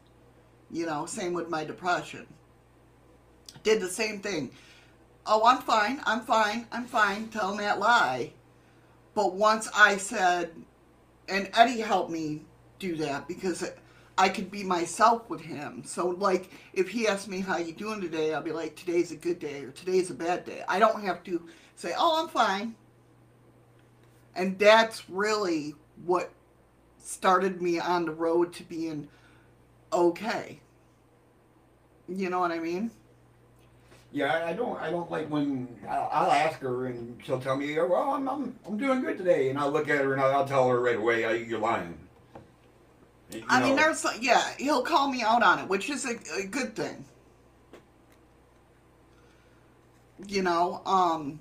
You 0.71 0.85
know, 0.85 1.05
same 1.05 1.33
with 1.33 1.49
my 1.49 1.63
depression. 1.63 2.27
Did 3.63 3.81
the 3.81 3.89
same 3.89 4.19
thing. 4.19 4.51
Oh, 5.25 5.45
I'm 5.45 5.61
fine, 5.61 6.01
I'm 6.05 6.21
fine, 6.21 6.67
I'm 6.71 6.85
fine, 6.85 7.29
telling 7.29 7.57
that 7.57 7.79
lie. 7.79 8.31
But 9.15 9.33
once 9.33 9.67
I 9.75 9.97
said, 9.97 10.51
and 11.27 11.49
Eddie 11.53 11.79
helped 11.79 12.11
me 12.11 12.43
do 12.77 12.95
that 12.97 13.27
because 13.27 13.71
I 14.17 14.29
could 14.29 14.51
be 14.51 14.63
myself 14.63 15.29
with 15.29 15.41
him. 15.41 15.83
So, 15.83 16.09
like, 16.09 16.51
if 16.73 16.89
he 16.89 17.07
asks 17.07 17.27
me 17.27 17.39
how 17.39 17.57
you 17.57 17.73
doing 17.73 18.01
today, 18.01 18.33
I'll 18.33 18.41
be 18.43 18.51
like, 18.51 18.75
today's 18.75 19.11
a 19.11 19.15
good 19.15 19.39
day 19.39 19.63
or 19.63 19.71
today's 19.71 20.11
a 20.11 20.13
bad 20.13 20.45
day. 20.45 20.63
I 20.67 20.77
don't 20.79 21.01
have 21.03 21.23
to 21.23 21.41
say, 21.75 21.93
oh, 21.97 22.21
I'm 22.21 22.29
fine. 22.29 22.75
And 24.35 24.59
that's 24.59 25.09
really 25.09 25.75
what 26.03 26.31
started 26.99 27.61
me 27.61 27.79
on 27.79 28.05
the 28.05 28.11
road 28.11 28.53
to 28.53 28.63
being 28.63 29.07
okay. 29.93 30.59
You 32.07 32.29
know 32.29 32.39
what 32.39 32.51
I 32.51 32.59
mean? 32.59 32.91
Yeah, 34.11 34.45
I- 34.45 34.53
don't. 34.53 34.79
I 34.79 34.89
don't 34.91 35.09
like 35.11 35.29
when 35.29 35.67
I'll, 35.89 36.09
I'll 36.11 36.31
ask 36.31 36.59
her 36.59 36.85
and 36.87 37.19
she'll 37.23 37.39
tell 37.41 37.57
me, 37.57 37.77
"Oh, 37.79 37.87
"Well, 37.87 38.11
I'm, 38.11 38.27
I'm 38.29 38.55
I'm 38.65 38.77
doing 38.77 39.01
good 39.01 39.17
today," 39.17 39.49
and 39.49 39.59
I'll 39.59 39.71
look 39.71 39.89
at 39.89 39.97
her 40.03 40.13
and 40.13 40.21
I'll, 40.21 40.33
I'll 40.33 40.47
tell 40.47 40.69
her 40.69 40.79
right 40.79 40.95
away, 40.97 41.25
"I- 41.25 41.33
"You're 41.33 41.59
lying." 41.59 41.97
You 43.31 43.43
I 43.49 43.59
mean, 43.61 43.75
know, 43.75 43.81
there's, 43.83 44.05
yeah, 44.21 44.41
he'll 44.57 44.83
call 44.83 45.09
me 45.11 45.21
out 45.23 45.41
on 45.43 45.59
it, 45.59 45.67
which 45.67 45.89
is 45.89 46.05
a, 46.05 46.15
a 46.39 46.45
good 46.45 46.75
thing. 46.75 47.03
You 50.27 50.43
know, 50.43 50.81
um, 50.85 51.39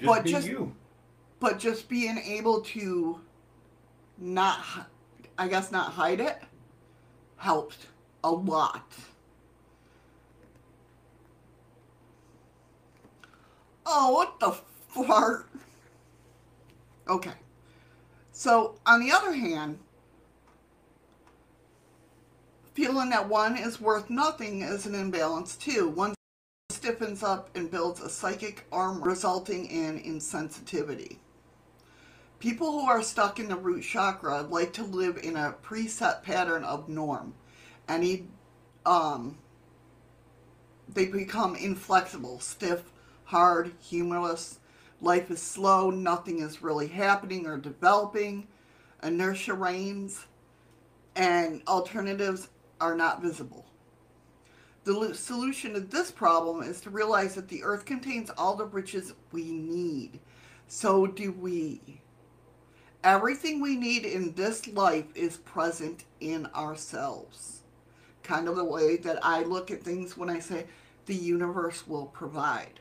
just 0.00 0.06
but 0.06 0.24
just- 0.24 0.48
you. 0.48 0.74
But 1.40 1.58
just 1.58 1.88
being 1.88 2.18
able 2.18 2.60
to 2.62 3.20
not, 4.18 4.60
I 5.38 5.48
guess, 5.48 5.70
not 5.70 5.92
hide 5.92 6.20
it 6.20 6.42
helped 7.36 7.86
a 8.24 8.30
lot. 8.30 8.92
Oh, 13.84 14.12
what 14.12 14.40
the 14.40 14.52
fart? 15.04 15.48
Okay. 17.08 17.32
So, 18.32 18.74
on 18.84 19.00
the 19.00 19.12
other 19.12 19.32
hand, 19.32 19.78
feeling 22.74 23.10
that 23.10 23.28
one 23.28 23.56
is 23.56 23.80
worth 23.80 24.10
nothing 24.10 24.62
is 24.62 24.86
an 24.86 24.94
imbalance 24.94 25.56
too. 25.56 25.88
One 25.88 26.14
stiffens 26.70 27.22
up 27.22 27.48
and 27.56 27.70
builds 27.70 28.00
a 28.00 28.08
psychic 28.10 28.66
armor, 28.72 29.02
resulting 29.02 29.66
in 29.66 30.00
insensitivity. 30.00 31.18
People 32.38 32.72
who 32.72 32.86
are 32.86 33.02
stuck 33.02 33.38
in 33.38 33.48
the 33.48 33.56
root 33.56 33.82
chakra 33.82 34.42
like 34.42 34.72
to 34.74 34.84
live 34.84 35.18
in 35.22 35.36
a 35.36 35.54
preset 35.62 36.22
pattern 36.22 36.64
of 36.64 36.88
norm. 36.88 37.34
Any, 37.88 38.28
um, 38.84 39.38
they 40.88 41.06
become 41.06 41.56
inflexible, 41.56 42.40
stiff, 42.40 42.92
hard, 43.24 43.72
humorless. 43.80 44.58
Life 45.00 45.30
is 45.30 45.40
slow, 45.40 45.90
nothing 45.90 46.40
is 46.40 46.62
really 46.62 46.88
happening 46.88 47.46
or 47.46 47.56
developing. 47.56 48.46
Inertia 49.02 49.54
reigns, 49.54 50.26
and 51.14 51.62
alternatives 51.66 52.48
are 52.80 52.94
not 52.94 53.22
visible. 53.22 53.66
The 54.84 55.14
solution 55.14 55.74
to 55.74 55.80
this 55.80 56.10
problem 56.10 56.62
is 56.62 56.80
to 56.82 56.90
realize 56.90 57.34
that 57.34 57.48
the 57.48 57.64
earth 57.64 57.84
contains 57.84 58.30
all 58.30 58.54
the 58.54 58.66
riches 58.66 59.14
we 59.32 59.50
need. 59.50 60.20
So 60.68 61.06
do 61.06 61.32
we. 61.32 62.00
Everything 63.06 63.60
we 63.60 63.76
need 63.76 64.04
in 64.04 64.32
this 64.32 64.66
life 64.66 65.04
is 65.14 65.36
present 65.36 66.02
in 66.18 66.46
ourselves. 66.46 67.62
Kind 68.24 68.48
of 68.48 68.56
the 68.56 68.64
way 68.64 68.96
that 68.96 69.24
I 69.24 69.44
look 69.44 69.70
at 69.70 69.84
things 69.84 70.16
when 70.16 70.28
I 70.28 70.40
say 70.40 70.66
the 71.06 71.14
universe 71.14 71.86
will 71.86 72.06
provide. 72.06 72.80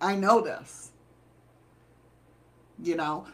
I 0.00 0.16
know 0.16 0.40
this. 0.40 0.90
You 2.82 2.96
know, 2.96 3.28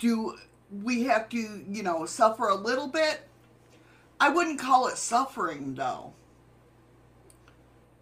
do 0.00 0.34
we 0.82 1.04
have 1.04 1.28
to, 1.28 1.64
you 1.68 1.84
know, 1.84 2.04
suffer 2.04 2.48
a 2.48 2.56
little 2.56 2.88
bit? 2.88 3.20
I 4.18 4.30
wouldn't 4.30 4.58
call 4.58 4.88
it 4.88 4.98
suffering 4.98 5.76
though. 5.76 6.14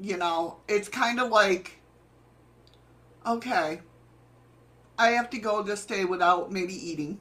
You 0.01 0.17
know, 0.17 0.57
it's 0.69 0.89
kind 0.89 1.21
of 1.21 1.29
like, 1.29 1.81
okay, 3.27 3.83
I 4.99 5.09
have 5.09 5.29
to 5.29 5.39
go 5.39 5.63
this 5.63 5.85
day 5.85 6.07
without 6.07 6.51
maybe 6.51 6.73
eating, 6.73 7.21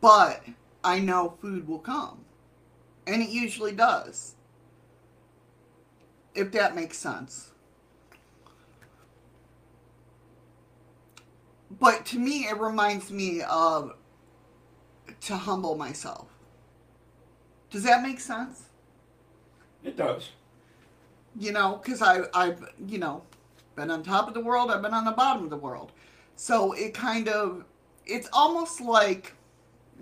but 0.00 0.42
I 0.82 1.00
know 1.00 1.36
food 1.40 1.68
will 1.68 1.78
come. 1.78 2.24
And 3.06 3.22
it 3.22 3.30
usually 3.30 3.72
does. 3.72 4.34
If 6.34 6.52
that 6.52 6.74
makes 6.74 6.96
sense. 6.96 7.50
But 11.78 12.04
to 12.06 12.18
me, 12.18 12.46
it 12.46 12.58
reminds 12.58 13.10
me 13.10 13.42
of 13.42 13.94
to 15.22 15.36
humble 15.36 15.76
myself. 15.76 16.26
Does 17.70 17.82
that 17.84 18.02
make 18.02 18.20
sense? 18.20 18.64
It 19.84 19.96
does. 19.96 20.30
You 21.38 21.52
know, 21.52 21.80
because 21.82 22.02
I, 22.02 22.22
I've, 22.34 22.62
you 22.86 22.98
know, 22.98 23.22
been 23.76 23.90
on 23.90 24.02
top 24.02 24.28
of 24.28 24.34
the 24.34 24.40
world, 24.40 24.70
I've 24.70 24.82
been 24.82 24.94
on 24.94 25.04
the 25.04 25.12
bottom 25.12 25.44
of 25.44 25.50
the 25.50 25.56
world. 25.56 25.92
So 26.36 26.72
it 26.72 26.92
kind 26.92 27.28
of, 27.28 27.64
it's 28.04 28.28
almost 28.32 28.80
like, 28.80 29.34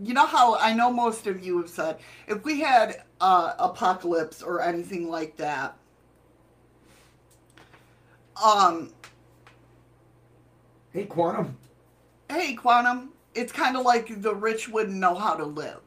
you 0.03 0.15
know 0.15 0.27
how 0.27 0.57
I 0.59 0.73
know 0.75 0.91
most 0.93 1.27
of 1.27 1.45
you 1.45 1.59
have 1.61 1.71
said, 1.71 1.99
if 2.27 2.45
we 2.45 2.61
had 2.61 3.03
uh, 3.21 3.55
apocalypse 3.59 4.43
or 4.43 4.61
anything 4.61 5.09
like 5.09 5.37
that, 5.37 5.77
um, 8.43 8.93
Hey, 10.93 11.05
Quantum. 11.05 11.57
hey, 12.31 12.55
Quantum, 12.55 13.11
it's 13.35 13.53
kind 13.53 13.77
of 13.77 13.85
like 13.85 14.23
the 14.23 14.35
rich 14.35 14.69
wouldn't 14.69 14.97
know 14.97 15.15
how 15.15 15.35
to 15.35 15.45
live. 15.45 15.81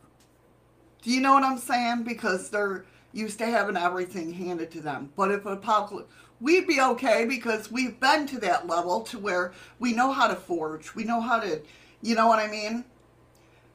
Do 1.01 1.09
you 1.11 1.21
know 1.21 1.33
what 1.33 1.43
I'm 1.43 1.57
saying? 1.57 2.03
Because 2.03 2.49
they're 2.49 2.85
used 3.13 3.39
to 3.39 3.45
having 3.45 3.75
everything 3.75 4.31
handed 4.31 4.71
to 4.71 4.81
them. 4.81 5.11
But 5.15 5.31
if 5.31 5.45
apocalypse, 5.45 6.11
we'd 6.39 6.67
be 6.67 6.79
okay 6.79 7.25
because 7.25 7.71
we've 7.71 7.99
been 7.99 8.27
to 8.27 8.39
that 8.39 8.67
level 8.67 9.01
to 9.01 9.17
where 9.19 9.53
we 9.79 9.93
know 9.93 10.11
how 10.11 10.27
to 10.27 10.35
forge. 10.35 10.93
We 10.95 11.03
know 11.03 11.19
how 11.19 11.39
to, 11.39 11.61
you 12.01 12.15
know 12.15 12.27
what 12.27 12.39
I 12.39 12.47
mean? 12.47 12.85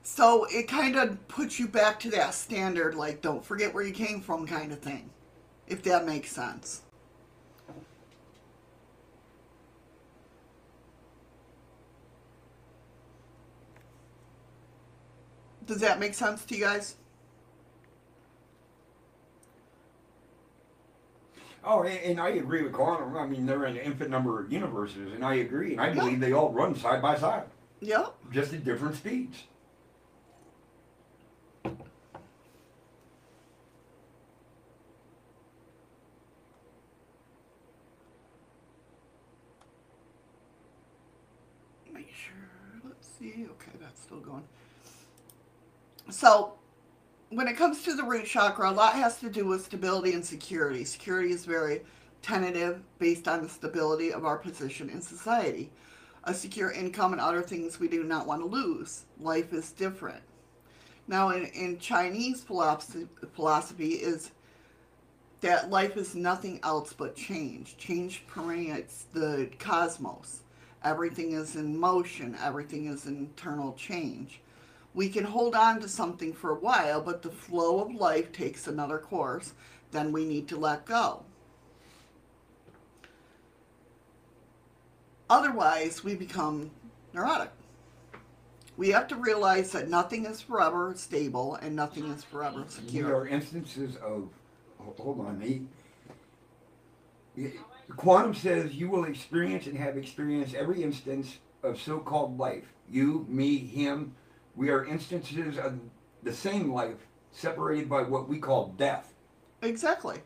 So 0.07 0.45
it 0.45 0.69
kind 0.69 0.95
of 0.95 1.27
puts 1.27 1.59
you 1.59 1.67
back 1.67 1.99
to 2.01 2.11
that 2.11 2.33
standard, 2.33 2.95
like, 2.95 3.23
don't 3.23 3.45
forget 3.45 3.75
where 3.75 3.83
you 3.83 3.93
came 3.93 4.21
from 4.21 4.47
kind 4.47 4.71
of 4.71 4.79
thing, 4.79 5.11
if 5.67 5.83
that 5.83 6.07
makes 6.07 6.31
sense. 6.31 6.83
Does 15.67 15.81
that 15.81 15.99
make 15.99 16.15
sense 16.15 16.45
to 16.45 16.55
you 16.55 16.63
guys? 16.63 16.95
Oh, 21.65 21.83
and, 21.83 22.21
I 22.21 22.29
agree 22.29 22.63
with 22.63 22.73
quantum. 22.73 23.17
I 23.17 23.27
mean, 23.27 23.45
they're 23.45 23.67
in 23.67 23.77
an 23.77 23.83
infinite 23.83 24.11
number 24.11 24.41
of 24.41 24.53
universes, 24.53 25.15
and 25.15 25.25
I 25.25 25.35
agree. 25.35 25.73
And 25.73 25.81
I 25.81 25.93
believe 25.93 26.21
they 26.21 26.33
all 26.33 26.53
run 26.53 26.77
side 26.77 27.03
by 27.03 27.19
side, 27.19 27.47
Yep. 27.81 28.15
just 28.31 28.53
at 28.53 28.65
different 28.65 28.95
speeds. 28.95 29.43
Make 41.93 42.13
sure. 42.13 42.35
Let's 42.85 43.09
see. 43.19 43.47
Okay, 43.51 43.73
that's 43.81 44.03
still 44.03 44.21
going. 44.21 44.45
So, 46.11 46.55
when 47.31 47.49
it 47.49 47.57
comes 47.57 47.83
to 47.83 47.95
the 47.95 48.05
root 48.05 48.27
chakra, 48.27 48.71
a 48.71 48.73
lot 48.73 48.95
has 48.95 49.19
to 49.19 49.29
do 49.29 49.47
with 49.47 49.65
stability 49.65 50.13
and 50.13 50.25
security. 50.25 50.85
Security 50.85 51.33
is 51.33 51.45
very 51.45 51.83
tentative 52.23 52.81
based 52.99 53.27
on 53.27 53.43
the 53.43 53.49
stability 53.49 54.13
of 54.13 54.25
our 54.25 54.39
position 54.39 54.89
in 54.89 55.03
society. 55.03 55.71
A 56.25 56.35
secure 56.35 56.71
income 56.71 57.13
and 57.13 57.21
other 57.21 57.43
things 57.43 57.81
we 57.81 57.89
do 57.89 58.05
not 58.05 58.27
want 58.27 58.43
to 58.43 58.47
lose. 58.47 59.05
Life 59.21 59.53
is 59.53 59.73
different. 59.73 60.23
Now, 61.09 61.31
in, 61.31 61.47
in 61.47 61.79
Chinese 61.79 62.43
philosophy, 62.43 63.07
philosophy 63.35 63.95
is 63.95 64.33
that 65.41 65.71
life 65.71 65.97
is 65.97 66.15
nothing 66.15 66.61
else 66.63 66.93
but 66.93 67.15
change. 67.15 67.77
Change 67.77 68.25
permeates 68.27 69.07
the 69.13 69.51
cosmos. 69.59 70.41
Everything 70.85 71.33
is 71.33 71.57
in 71.57 71.79
motion, 71.79 72.37
everything 72.43 72.87
is 72.87 73.07
internal 73.07 73.73
change. 73.75 74.41
We 74.97 75.11
can 75.11 75.25
hold 75.25 75.55
on 75.55 75.81
to 75.83 75.89
something 75.89 76.33
for 76.33 76.53
a 76.53 76.59
while, 76.59 77.03
but 77.03 77.21
the 77.21 77.31
flow 77.31 77.81
of 77.81 77.95
life 77.95 78.33
takes 78.33 78.67
another 78.67 78.99
course, 78.99 79.53
then 79.93 80.11
we 80.11 80.25
need 80.25 80.49
to 80.49 80.57
let 80.57 80.87
go. 80.87 81.23
Otherwise, 85.29 86.03
we 86.03 86.15
become 86.15 86.71
neurotic. 87.13 87.51
We 88.79 88.89
have 88.89 89.07
to 89.09 89.17
realize 89.17 89.71
that 89.73 89.91
nothing 89.91 90.25
is 90.25 90.41
forever 90.41 90.95
stable 90.97 91.57
and 91.57 91.77
nothing 91.77 92.11
is 92.11 92.25
forever 92.25 92.65
secure. 92.67 93.09
There 93.09 93.17
are 93.17 93.29
instances 93.29 93.97
of. 93.97 94.31
Hold 94.79 95.21
on, 95.21 95.41
he- 95.43 95.67
Quantum 97.97 98.33
says 98.33 98.73
you 98.73 98.89
will 98.89 99.05
experience 99.05 99.67
and 99.67 99.77
have 99.77 99.99
experienced 99.99 100.55
every 100.55 100.83
instance 100.83 101.37
of 101.63 101.79
so-called 101.79 102.39
life. 102.39 102.65
You, 102.89 103.27
me, 103.29 103.59
him. 103.59 104.15
We 104.57 104.71
are 104.71 104.85
instances 104.87 105.59
of 105.59 105.79
the 106.23 106.33
same 106.33 106.73
life, 106.73 106.97
separated 107.31 107.89
by 107.89 108.03
what 108.03 108.29
we 108.29 108.39
call 108.39 108.69
death. 108.79 109.13
Exactly. 109.63 110.19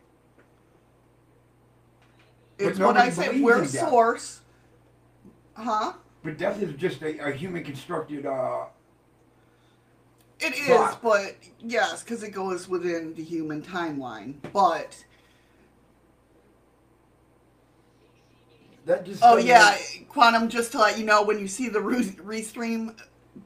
But 2.57 2.67
It's 2.67 2.79
what 2.79 2.97
I 2.97 3.09
say. 3.09 3.27
believes 3.27 3.43
We're 3.43 3.63
in 3.63 3.69
death. 3.71 3.89
source. 3.89 4.41
Huh? 5.55 5.93
But 6.23 6.37
death 6.37 6.61
is 6.61 6.73
just 6.75 7.01
a, 7.01 7.17
a 7.27 7.31
human 7.31 7.63
constructed. 7.63 8.25
Uh, 8.25 8.65
It 10.39 10.53
is, 10.55 10.67
But- 10.69 11.01
but 11.01 11.35
yes, 11.59 12.03
because 12.03 12.23
it 12.23 12.31
goes 12.31 12.67
within 12.67 13.13
the 13.15 13.23
human 13.23 13.61
timeline. 13.61 14.35
But 14.53 15.03
that 18.85 19.05
just. 19.05 19.21
oh 19.23 19.35
doesn't- 19.35 19.47
yeah, 19.47 19.77
quantum. 20.09 20.47
Just 20.49 20.71
to 20.73 20.79
let 20.79 20.97
you 20.97 21.05
know, 21.05 21.23
when 21.23 21.39
you 21.39 21.47
see 21.47 21.69
the 21.69 21.81
re- 21.81 22.03
restream 22.23 22.95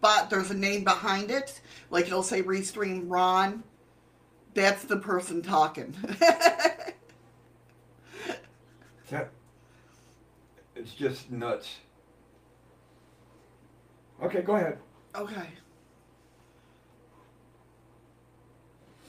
bot, 0.02 0.30
there's 0.30 0.52
a 0.52 0.56
name 0.56 0.84
behind 0.84 1.32
it. 1.32 1.62
Like 1.90 2.08
it'll 2.08 2.24
say 2.24 2.42
restream 2.44 3.04
Ron. 3.08 3.64
That's 4.54 4.84
the 4.86 4.98
person 4.98 5.42
talking. 5.42 5.96
That, 9.12 9.30
it's 10.76 10.94
just 10.96 11.30
nuts. 11.30 11.78
Okay, 14.24 14.42
go 14.42 14.56
ahead. 14.56 14.80
okay. 15.14 15.48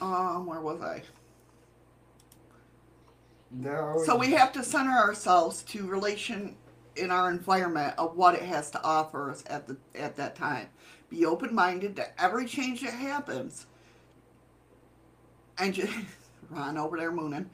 Um, 0.01 0.45
where 0.45 0.61
was 0.61 0.83
I? 0.83 1.03
No. 3.51 4.03
So 4.05 4.17
we 4.17 4.33
have 4.33 4.53
to 4.53 4.63
center 4.63 4.93
ourselves 4.93 5.63
to 5.65 5.87
relation 5.87 6.57
in 6.97 7.11
our 7.11 7.31
environment 7.31 7.95
of 7.99 8.17
what 8.17 8.35
it 8.35 8.43
has 8.43 8.71
to 8.71 8.83
offer 8.83 9.31
us 9.31 9.45
at 9.49 9.67
the 9.67 9.77
at 9.95 10.17
that 10.17 10.35
time. 10.35 10.69
Be 11.09 11.25
open 11.25 11.55
minded 11.55 11.97
to 11.97 12.23
every 12.23 12.47
change 12.47 12.83
that 12.83 12.93
happens, 12.93 13.67
and 15.59 15.73
just 15.73 15.93
Ron 16.51 16.77
over 16.77 16.97
there 16.97 17.13
mooning, 17.13 17.51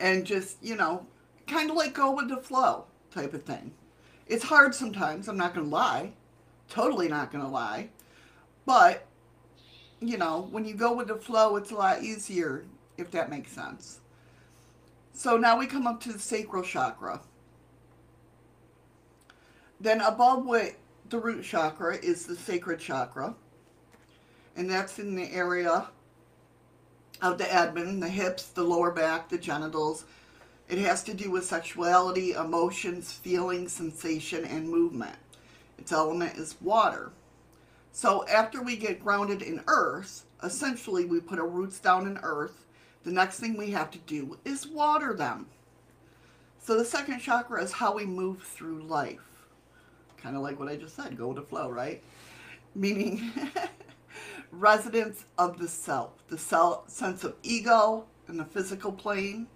and 0.00 0.24
just 0.24 0.62
you 0.62 0.76
know, 0.76 1.06
kind 1.46 1.70
of 1.70 1.76
like 1.76 1.94
go 1.94 2.12
with 2.12 2.28
the 2.28 2.38
flow 2.38 2.84
type 3.10 3.34
of 3.34 3.42
thing. 3.44 3.72
It's 4.26 4.44
hard 4.44 4.74
sometimes. 4.74 5.28
I'm 5.28 5.36
not 5.36 5.54
gonna 5.54 5.68
lie, 5.68 6.12
totally 6.68 7.08
not 7.08 7.30
gonna 7.32 7.50
lie, 7.50 7.90
but 8.64 9.06
you 10.00 10.18
know, 10.18 10.48
when 10.50 10.64
you 10.64 10.74
go 10.74 10.92
with 10.92 11.08
the 11.08 11.16
flow, 11.16 11.56
it's 11.56 11.70
a 11.70 11.74
lot 11.74 12.02
easier 12.02 12.64
if 12.98 13.10
that 13.10 13.30
makes 13.30 13.52
sense. 13.52 14.00
So 15.12 15.36
now 15.36 15.58
we 15.58 15.66
come 15.66 15.86
up 15.86 16.00
to 16.02 16.12
the 16.12 16.18
sacral 16.18 16.62
chakra. 16.62 17.20
Then 19.80 20.00
above 20.00 20.46
the 21.08 21.18
root 21.18 21.44
chakra 21.44 21.96
is 21.96 22.26
the 22.26 22.36
sacred 22.36 22.80
chakra. 22.80 23.34
And 24.56 24.70
that's 24.70 24.98
in 24.98 25.14
the 25.14 25.30
area 25.32 25.88
of 27.20 27.38
the 27.38 27.52
abdomen, 27.52 28.00
the 28.00 28.08
hips, 28.08 28.46
the 28.46 28.62
lower 28.62 28.90
back, 28.90 29.28
the 29.28 29.38
genitals. 29.38 30.04
It 30.68 30.78
has 30.78 31.02
to 31.04 31.14
do 31.14 31.30
with 31.30 31.44
sexuality, 31.44 32.32
emotions, 32.32 33.12
feeling, 33.12 33.68
sensation, 33.68 34.44
and 34.44 34.68
movement. 34.68 35.16
Its 35.78 35.92
element 35.92 36.36
is 36.36 36.56
water. 36.60 37.12
So 37.92 38.26
after 38.28 38.62
we 38.62 38.76
get 38.76 39.04
grounded 39.04 39.42
in 39.42 39.62
earth, 39.68 40.24
essentially 40.42 41.04
we 41.04 41.20
put 41.20 41.38
our 41.38 41.46
roots 41.46 41.78
down 41.78 42.06
in 42.06 42.18
earth. 42.22 42.64
The 43.04 43.12
next 43.12 43.38
thing 43.38 43.56
we 43.56 43.70
have 43.70 43.90
to 43.92 43.98
do 43.98 44.38
is 44.44 44.66
water 44.66 45.14
them. 45.14 45.46
So 46.60 46.76
the 46.76 46.84
second 46.84 47.20
chakra 47.20 47.62
is 47.62 47.72
how 47.72 47.94
we 47.94 48.04
move 48.04 48.42
through 48.42 48.82
life. 48.82 49.20
Kind 50.22 50.36
of 50.36 50.42
like 50.42 50.58
what 50.58 50.68
I 50.68 50.76
just 50.76 50.96
said, 50.96 51.16
go 51.16 51.28
with 51.28 51.36
the 51.36 51.42
flow, 51.42 51.70
right? 51.70 52.02
Meaning 52.74 53.32
residence 54.50 55.24
of 55.38 55.58
the 55.58 55.68
self, 55.68 56.12
the 56.28 56.38
self, 56.38 56.88
sense 56.90 57.24
of 57.24 57.34
ego 57.42 58.04
in 58.28 58.36
the 58.36 58.44
physical 58.44 58.92
plane. 58.92 59.46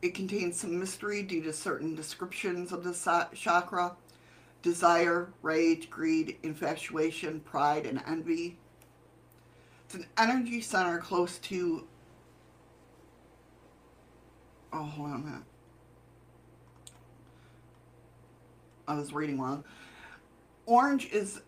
It 0.00 0.14
contains 0.14 0.60
some 0.60 0.78
mystery 0.78 1.22
due 1.22 1.42
to 1.42 1.52
certain 1.52 1.94
descriptions 1.94 2.72
of 2.72 2.84
the 2.84 2.92
chakra 3.34 3.96
desire, 4.62 5.32
rage, 5.42 5.90
greed, 5.90 6.36
infatuation, 6.42 7.40
pride, 7.40 7.86
and 7.86 8.02
envy. 8.06 8.58
It's 9.84 9.94
an 9.94 10.06
energy 10.18 10.60
center 10.60 10.98
close 10.98 11.38
to. 11.38 11.86
Oh, 14.72 14.82
hold 14.82 15.08
on 15.08 15.14
a 15.14 15.18
minute. 15.18 15.42
I 18.88 18.94
was 18.94 19.12
reading 19.12 19.38
wrong. 19.38 19.62
Orange 20.64 21.10
is 21.12 21.42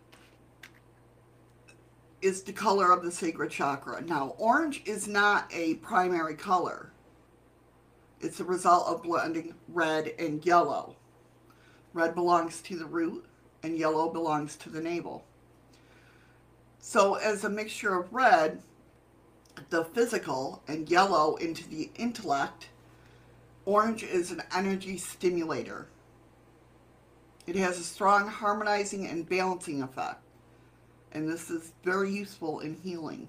is 2.20 2.43
the 2.43 2.53
color 2.53 2.93
of 2.93 3.03
the 3.03 3.11
sacred 3.11 3.51
chakra. 3.51 4.03
Now, 4.03 4.34
orange 4.36 4.82
is 4.84 5.09
not 5.09 5.51
a 5.51 5.76
primary 5.76 6.34
color. 6.34 6.93
It's 8.20 8.41
a 8.41 8.45
result 8.45 8.88
of 8.88 9.03
blending 9.03 9.55
red 9.68 10.12
and 10.18 10.45
yellow. 10.45 10.97
Red 11.95 12.14
belongs 12.14 12.61
to 12.61 12.76
the 12.76 12.84
root, 12.84 13.24
and 13.62 13.78
yellow 13.78 14.11
belongs 14.11 14.57
to 14.57 14.68
the 14.68 14.82
navel. 14.82 15.24
So, 16.78 17.14
as 17.14 17.45
a 17.45 17.49
mixture 17.49 17.99
of 17.99 18.12
red, 18.12 18.61
the 19.70 19.84
physical, 19.84 20.62
and 20.68 20.91
yellow 20.91 21.36
into 21.36 21.66
the 21.70 21.91
intellect, 21.97 22.68
orange 23.64 24.03
is 24.03 24.30
an 24.30 24.43
energy 24.55 24.99
stimulator. 24.99 25.86
It 27.51 27.57
has 27.57 27.80
a 27.80 27.82
strong 27.82 28.28
harmonizing 28.28 29.09
and 29.09 29.28
balancing 29.28 29.82
effect, 29.82 30.22
and 31.11 31.28
this 31.28 31.51
is 31.51 31.72
very 31.82 32.09
useful 32.09 32.61
in 32.61 32.74
healing. 32.74 33.26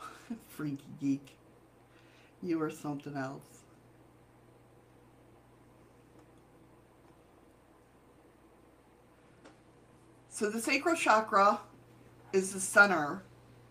Freaky 0.48 0.82
geek. 1.00 1.36
You 2.42 2.60
are 2.60 2.72
something 2.72 3.16
else. 3.16 3.44
So 10.30 10.50
the 10.50 10.60
sacral 10.60 10.96
chakra 10.96 11.60
is 12.32 12.52
the 12.52 12.58
center. 12.58 13.22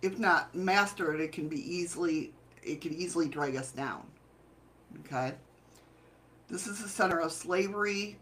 If 0.02 0.18
not 0.18 0.56
mastered, 0.56 1.20
it 1.20 1.34
can 1.34 1.50
be 1.50 1.60
easily 1.60 2.32
it 2.62 2.80
can 2.80 2.94
easily 2.94 3.28
drag 3.28 3.58
us 3.58 3.72
down. 3.72 4.04
Okay? 5.02 5.34
This 6.50 6.68
is 6.68 6.82
the 6.82 6.90
center 6.90 7.20
of 7.20 7.32
slavery, 7.32 8.18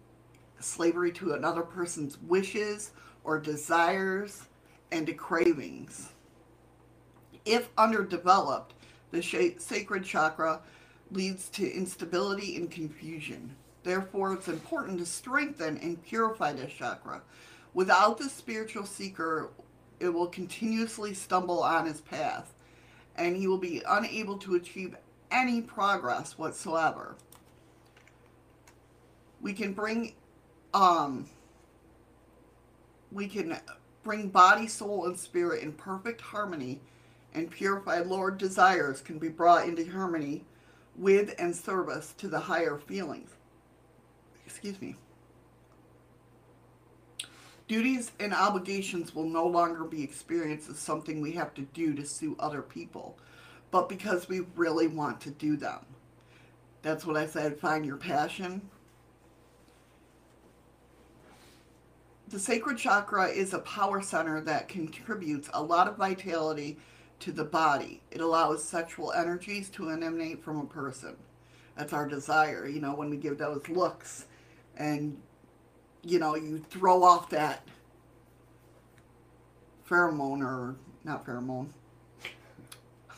slavery 0.59 1.11
to 1.13 1.33
another 1.33 1.61
person's 1.61 2.17
wishes 2.21 2.91
or 3.23 3.39
desires 3.39 4.43
and 4.91 5.17
cravings. 5.17 6.11
If 7.45 7.69
underdeveloped, 7.77 8.73
the 9.11 9.21
sacred 9.57 10.05
chakra 10.05 10.61
leads 11.11 11.49
to 11.49 11.69
instability 11.69 12.55
and 12.55 12.69
confusion. 12.69 13.55
Therefore, 13.83 14.33
it's 14.33 14.47
important 14.47 14.99
to 14.99 15.05
strengthen 15.05 15.77
and 15.77 16.01
purify 16.03 16.53
this 16.53 16.71
chakra. 16.71 17.21
Without 17.73 18.17
the 18.17 18.29
spiritual 18.29 18.85
seeker, 18.85 19.49
it 19.99 20.09
will 20.09 20.27
continuously 20.27 21.13
stumble 21.13 21.63
on 21.63 21.85
his 21.85 22.01
path 22.01 22.53
and 23.15 23.35
he 23.35 23.47
will 23.47 23.57
be 23.57 23.81
unable 23.87 24.37
to 24.37 24.55
achieve 24.55 24.95
any 25.31 25.61
progress 25.61 26.37
whatsoever. 26.37 27.15
We 29.41 29.53
can 29.53 29.73
bring 29.73 30.13
um 30.73 31.27
we 33.11 33.27
can 33.27 33.57
bring 34.03 34.29
body, 34.29 34.67
soul, 34.67 35.05
and 35.05 35.19
spirit 35.19 35.63
in 35.63 35.73
perfect 35.73 36.21
harmony, 36.21 36.81
and 37.33 37.51
purified 37.51 38.07
Lord 38.07 38.37
desires 38.37 39.01
can 39.01 39.19
be 39.19 39.29
brought 39.29 39.67
into 39.67 39.89
harmony 39.91 40.45
with 40.95 41.35
and 41.39 41.55
service 41.55 42.13
to 42.17 42.27
the 42.27 42.39
higher 42.39 42.77
feelings. 42.77 43.31
Excuse 44.45 44.81
me. 44.81 44.95
Duties 47.67 48.11
and 48.19 48.33
obligations 48.33 49.15
will 49.15 49.29
no 49.29 49.47
longer 49.47 49.85
be 49.85 50.03
experienced 50.03 50.69
as 50.69 50.77
something 50.77 51.21
we 51.21 51.31
have 51.31 51.53
to 51.53 51.61
do 51.61 51.93
to 51.93 52.05
suit 52.05 52.35
other 52.37 52.61
people, 52.61 53.17
but 53.71 53.87
because 53.87 54.27
we 54.27 54.41
really 54.55 54.87
want 54.87 55.21
to 55.21 55.31
do 55.31 55.55
them. 55.55 55.79
That's 56.81 57.05
what 57.05 57.15
I 57.15 57.27
said 57.27 57.59
find 57.59 57.85
your 57.85 57.97
passion. 57.97 58.69
The 62.31 62.39
sacred 62.39 62.77
chakra 62.77 63.27
is 63.27 63.53
a 63.53 63.59
power 63.59 64.01
center 64.01 64.39
that 64.41 64.69
contributes 64.69 65.49
a 65.53 65.61
lot 65.61 65.89
of 65.89 65.97
vitality 65.97 66.77
to 67.19 67.33
the 67.33 67.43
body. 67.43 68.01
It 68.09 68.21
allows 68.21 68.63
sexual 68.63 69.11
energies 69.11 69.69
to 69.71 69.89
emanate 69.89 70.41
from 70.41 70.59
a 70.59 70.65
person. 70.65 71.17
That's 71.75 71.91
our 71.91 72.07
desire, 72.07 72.67
you 72.67 72.79
know, 72.79 72.95
when 72.95 73.09
we 73.09 73.17
give 73.17 73.37
those 73.37 73.67
looks 73.67 74.27
and 74.77 75.17
you 76.03 76.19
know, 76.19 76.35
you 76.35 76.59
throw 76.69 77.03
off 77.03 77.29
that 77.31 77.67
pheromone 79.87 80.41
or 80.41 80.75
not 81.03 81.25
pheromone. 81.25 81.67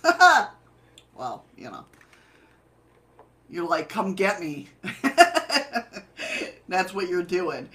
well, 1.15 1.45
you 1.55 1.69
know. 1.69 1.85
You're 3.47 3.67
like, 3.67 3.89
come 3.89 4.15
get 4.15 4.39
me. 4.39 4.69
That's 6.67 6.93
what 6.93 7.07
you're 7.07 7.21
doing. 7.21 7.69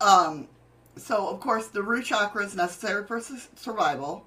Um, 0.00 0.48
so, 0.96 1.28
of 1.28 1.40
course, 1.40 1.68
the 1.68 1.82
root 1.82 2.06
chakra 2.06 2.44
is 2.44 2.54
necessary 2.56 3.06
for 3.06 3.20
survival. 3.20 4.26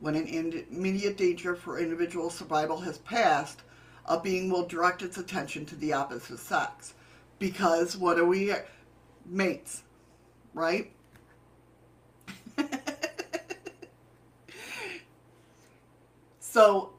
When 0.00 0.14
an 0.14 0.26
immediate 0.70 1.16
danger 1.16 1.56
for 1.56 1.78
individual 1.78 2.30
survival 2.30 2.80
has 2.80 2.98
passed, 2.98 3.62
a 4.06 4.18
being 4.20 4.50
will 4.50 4.66
direct 4.66 5.02
its 5.02 5.18
attention 5.18 5.66
to 5.66 5.76
the 5.76 5.92
opposite 5.92 6.38
sex. 6.38 6.94
Because 7.38 7.96
what 7.96 8.18
are 8.18 8.24
we? 8.24 8.52
Mates, 9.26 9.82
right? 10.54 10.92
so, 16.40 16.92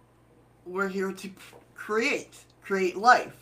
we're 0.66 0.88
here 0.88 1.12
to 1.12 1.30
create, 1.74 2.38
create 2.62 2.96
life. 2.98 3.39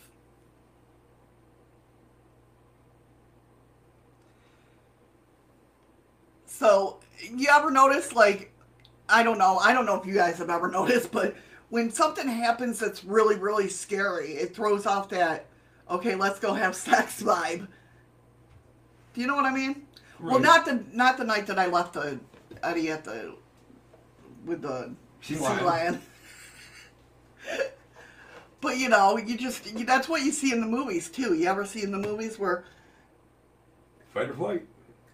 So, 6.58 6.98
you 7.22 7.46
ever 7.52 7.70
notice, 7.70 8.12
like, 8.12 8.52
I 9.08 9.22
don't 9.22 9.38
know, 9.38 9.58
I 9.58 9.72
don't 9.72 9.86
know 9.86 9.94
if 9.94 10.04
you 10.04 10.14
guys 10.14 10.38
have 10.38 10.50
ever 10.50 10.68
noticed, 10.80 11.12
but 11.12 11.36
when 11.68 11.88
something 11.92 12.26
happens 12.26 12.80
that's 12.80 13.04
really, 13.04 13.36
really 13.36 13.68
scary, 13.68 14.32
it 14.32 14.56
throws 14.56 14.84
off 14.84 15.08
that, 15.10 15.46
okay, 15.88 16.16
let's 16.16 16.40
go 16.40 16.54
have 16.54 16.74
sex 16.90 17.22
vibe. 17.22 17.68
Do 19.14 19.20
you 19.20 19.28
know 19.28 19.36
what 19.36 19.44
I 19.44 19.54
mean? 19.54 19.86
Well, 20.20 20.40
not 20.40 20.64
the 20.64 20.82
not 20.92 21.16
the 21.16 21.22
night 21.22 21.46
that 21.46 21.60
I 21.60 21.66
left 21.66 21.92
the 21.92 22.18
Eddie 22.64 22.90
at 22.90 23.04
the 23.04 23.36
with 24.44 24.62
the 24.62 24.92
Sea 25.20 25.36
lion. 25.36 26.00
but 28.60 28.78
you 28.78 28.88
know, 28.88 29.16
you 29.16 29.36
just 29.36 29.72
you, 29.78 29.86
that's 29.86 30.08
what 30.08 30.22
you 30.22 30.32
see 30.32 30.52
in 30.52 30.60
the 30.60 30.66
movies 30.66 31.08
too. 31.08 31.34
You 31.34 31.46
ever 31.46 31.64
see 31.64 31.84
in 31.84 31.92
the 31.92 31.98
movies 31.98 32.36
where 32.36 32.64
Fight 34.12 34.30
or 34.30 34.34
flight. 34.34 34.66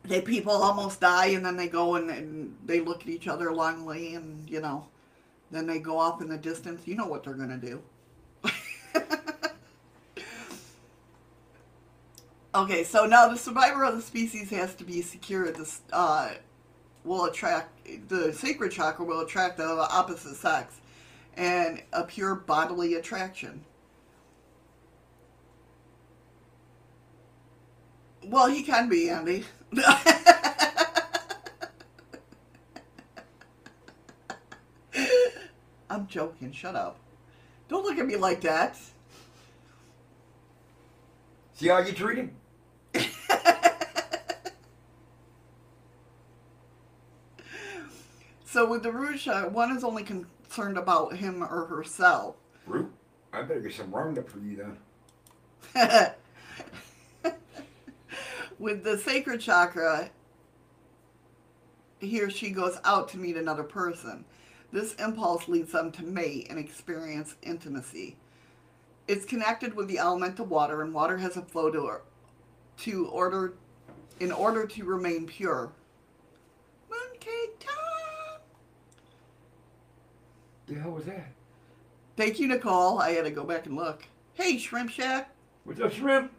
They 0.04 0.20
people 0.20 0.52
almost 0.52 1.00
die 1.00 1.26
and 1.28 1.44
then 1.44 1.56
they 1.56 1.68
go 1.68 1.96
and, 1.96 2.10
and 2.10 2.56
they 2.64 2.80
look 2.80 3.02
at 3.02 3.08
each 3.08 3.26
other 3.26 3.52
longingly 3.52 4.14
and 4.14 4.48
you 4.48 4.60
know 4.60 4.86
then 5.50 5.66
they 5.66 5.78
go 5.78 5.98
off 5.98 6.20
in 6.20 6.28
the 6.28 6.38
distance. 6.38 6.86
You 6.86 6.96
know 6.96 7.06
what 7.06 7.24
they're 7.24 7.34
going 7.34 7.60
to 7.60 7.66
do. 7.66 7.82
Okay 12.54 12.84
so 12.84 13.04
now 13.04 13.28
the 13.28 13.36
survivor 13.36 13.82
of 13.82 13.96
the 13.96 14.02
species 14.02 14.48
has 14.50 14.76
to 14.76 14.84
be 14.84 15.02
secure 15.02 15.50
this 15.50 15.80
uh, 15.92 16.30
will 17.02 17.24
attract 17.24 18.08
the 18.08 18.32
sacred 18.32 18.70
chakra 18.70 19.04
will 19.04 19.20
attract 19.20 19.56
the 19.56 19.66
opposite 19.66 20.36
sex 20.36 20.80
and 21.36 21.82
a 21.92 22.04
pure 22.04 22.36
bodily 22.36 22.94
attraction. 22.94 23.64
Well 28.24 28.46
he 28.46 28.62
can 28.62 28.88
be 28.88 29.10
andy 29.10 29.44
I'm 35.90 36.06
joking. 36.06 36.52
Shut 36.52 36.74
up. 36.74 36.98
Don't 37.68 37.84
look 37.84 37.98
at 37.98 38.06
me 38.06 38.16
like 38.16 38.40
that. 38.42 38.78
See 41.54 41.68
how 41.68 41.78
you 41.78 41.92
treat 41.92 42.18
him? 42.18 42.36
So 48.54 48.64
with 48.64 48.84
the 48.84 48.92
Rouge, 48.92 49.26
uh, 49.26 49.46
one 49.46 49.76
is 49.76 49.82
only 49.82 50.04
concerned 50.04 50.78
about 50.78 51.16
him 51.16 51.42
or 51.42 51.66
herself. 51.66 52.36
Root. 52.68 52.88
I 53.32 53.42
better 53.42 53.58
get 53.58 53.74
some 53.74 53.90
Roundup 53.90 54.28
for 54.28 54.38
you 54.38 54.64
then. 55.74 56.12
with 58.58 58.84
the 58.84 58.98
sacred 58.98 59.40
chakra, 59.40 60.10
he 61.98 62.20
or 62.20 62.30
she 62.30 62.50
goes 62.50 62.78
out 62.84 63.08
to 63.10 63.18
meet 63.18 63.36
another 63.36 63.62
person. 63.62 64.24
This 64.72 64.94
impulse 64.94 65.48
leads 65.48 65.72
them 65.72 65.92
to 65.92 66.02
mate 66.02 66.48
and 66.50 66.58
experience 66.58 67.36
intimacy. 67.42 68.16
It's 69.06 69.24
connected 69.24 69.74
with 69.74 69.88
the 69.88 69.98
element 69.98 70.40
of 70.40 70.50
water, 70.50 70.82
and 70.82 70.92
water 70.92 71.16
has 71.18 71.36
a 71.36 71.42
flow 71.42 71.70
to, 71.70 72.00
to 72.78 73.06
order, 73.08 73.54
in 74.20 74.32
order 74.32 74.66
to 74.66 74.84
remain 74.84 75.26
pure. 75.26 75.72
Mooncake 76.90 77.58
time. 77.60 78.40
The 80.66 80.74
hell 80.74 80.92
was 80.92 81.04
that? 81.04 81.32
Thank 82.16 82.40
you, 82.40 82.48
Nicole. 82.48 82.98
I 82.98 83.10
had 83.10 83.24
to 83.24 83.30
go 83.30 83.44
back 83.44 83.66
and 83.66 83.76
look. 83.76 84.06
Hey, 84.34 84.58
Shrimp 84.58 84.90
Shack. 84.90 85.30
What's 85.64 85.80
up, 85.80 85.92
shrimp? 85.92 86.32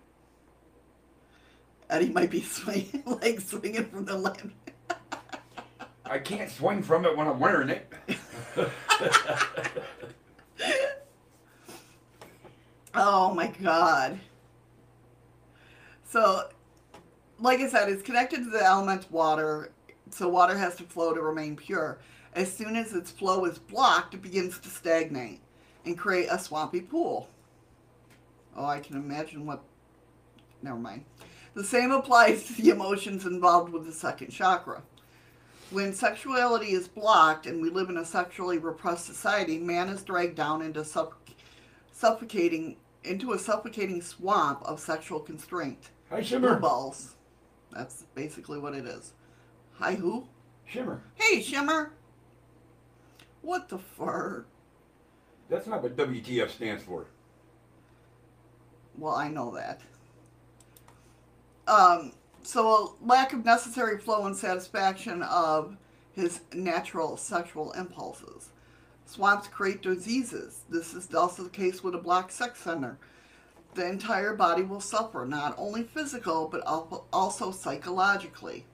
Eddie 1.90 2.10
might 2.10 2.32
be 2.32 2.42
swinging, 2.44 3.04
like 3.06 3.40
swinging 3.40 3.86
from 3.86 4.06
the 4.06 4.18
lamp. 4.18 4.54
I 6.06 6.20
can't 6.20 6.52
swing 6.52 6.84
from 6.84 7.06
it 7.06 7.18
when 7.18 7.28
I'm 7.28 7.40
wearing 7.40 7.70
it. 7.70 7.92
Oh 12.98 13.34
my 13.34 13.48
god. 13.62 14.20
So, 16.06 16.48
like 17.40 17.60
I 17.60 17.68
said, 17.68 17.90
it's 17.90 18.02
connected 18.02 18.46
to 18.46 18.50
the 18.50 18.64
element 18.64 19.12
water, 19.12 19.72
so 20.12 20.30
water 20.30 20.58
has 20.58 20.78
to 20.78 20.84
flow 20.84 21.14
to 21.14 21.22
remain 21.22 21.58
pure. 21.58 22.00
As 22.34 22.52
soon 22.52 22.78
as 22.78 22.94
its 22.94 23.12
flow 23.12 23.44
is 23.46 23.58
blocked, 23.58 24.14
it 24.14 24.22
begins 24.22 24.60
to 24.60 24.70
stagnate 24.70 25.42
and 25.86 25.98
create 25.98 26.28
a 26.32 26.40
swampy 26.40 26.80
pool. 26.80 27.28
Oh, 28.56 28.66
I 28.66 28.80
can 28.80 28.96
imagine 28.96 29.46
what. 29.46 29.62
Never 30.62 30.78
mind. 30.78 31.04
The 31.56 31.64
same 31.64 31.92
applies 31.92 32.44
to 32.44 32.54
the 32.62 32.70
emotions 32.70 33.26
involved 33.26 33.72
with 33.72 33.86
the 33.86 33.94
second 33.94 34.30
chakra. 34.30 34.84
When 35.72 35.94
sexuality 35.94 36.74
is 36.74 36.88
blocked 36.88 37.48
and 37.48 37.62
we 37.62 37.70
live 37.70 37.90
in 37.90 37.98
a 37.98 38.06
sexually 38.06 38.58
repressed 38.58 39.06
society, 39.06 39.58
man 39.58 39.90
is 39.90 40.04
dragged 40.04 40.36
down 40.36 40.62
into 40.62 40.84
suff- 40.84 41.14
suffocating 41.92 42.78
into 43.04 43.34
a 43.34 43.40
suffocating 43.40 44.02
swamp 44.02 44.62
of 44.64 44.80
sexual 44.80 45.20
constraint. 45.20 45.90
Hi, 46.10 46.18
Blue 46.18 46.26
Shimmer. 46.26 46.60
balls. 46.60 47.16
That's 47.72 48.04
basically 48.16 48.58
what 48.60 48.74
it 48.74 48.86
is. 48.86 49.14
Hi, 49.74 49.94
who? 49.96 50.28
Shimmer. 50.66 51.02
Hey, 51.14 51.42
Shimmer. 51.42 51.92
What 53.42 53.70
the 53.70 53.78
fur? 53.78 54.46
That's 55.50 55.68
not 55.68 55.84
what 55.84 55.96
WTF 55.96 56.50
stands 56.50 56.84
for. 56.84 57.06
Well, 58.98 59.14
I 59.14 59.28
know 59.30 59.52
that. 59.52 59.82
Um, 61.68 62.14
so 62.44 62.96
a 63.02 63.06
lack 63.06 63.34
of 63.34 63.44
necessary 63.44 63.98
flow 63.98 64.26
and 64.26 64.36
satisfaction 64.36 65.24
of 65.24 65.78
his 66.14 66.42
natural 66.54 67.18
sexual 67.18 67.72
impulses. 67.74 68.50
Swamps 69.06 69.48
create 69.48 69.82
diseases. 69.82 70.62
This 70.70 70.94
is 70.94 71.14
also 71.14 71.44
the 71.44 71.50
case 71.50 71.84
with 71.84 71.96
a 71.96 72.00
black 72.00 72.32
sex 72.32 72.62
center. 72.62 72.98
The 73.74 73.88
entire 73.88 74.34
body 74.36 74.64
will 74.64 74.80
suffer, 74.80 75.26
not 75.26 75.54
only 75.58 75.84
physical, 75.84 76.48
but 76.48 76.62
also 77.12 77.52
psychologically. 77.52 78.66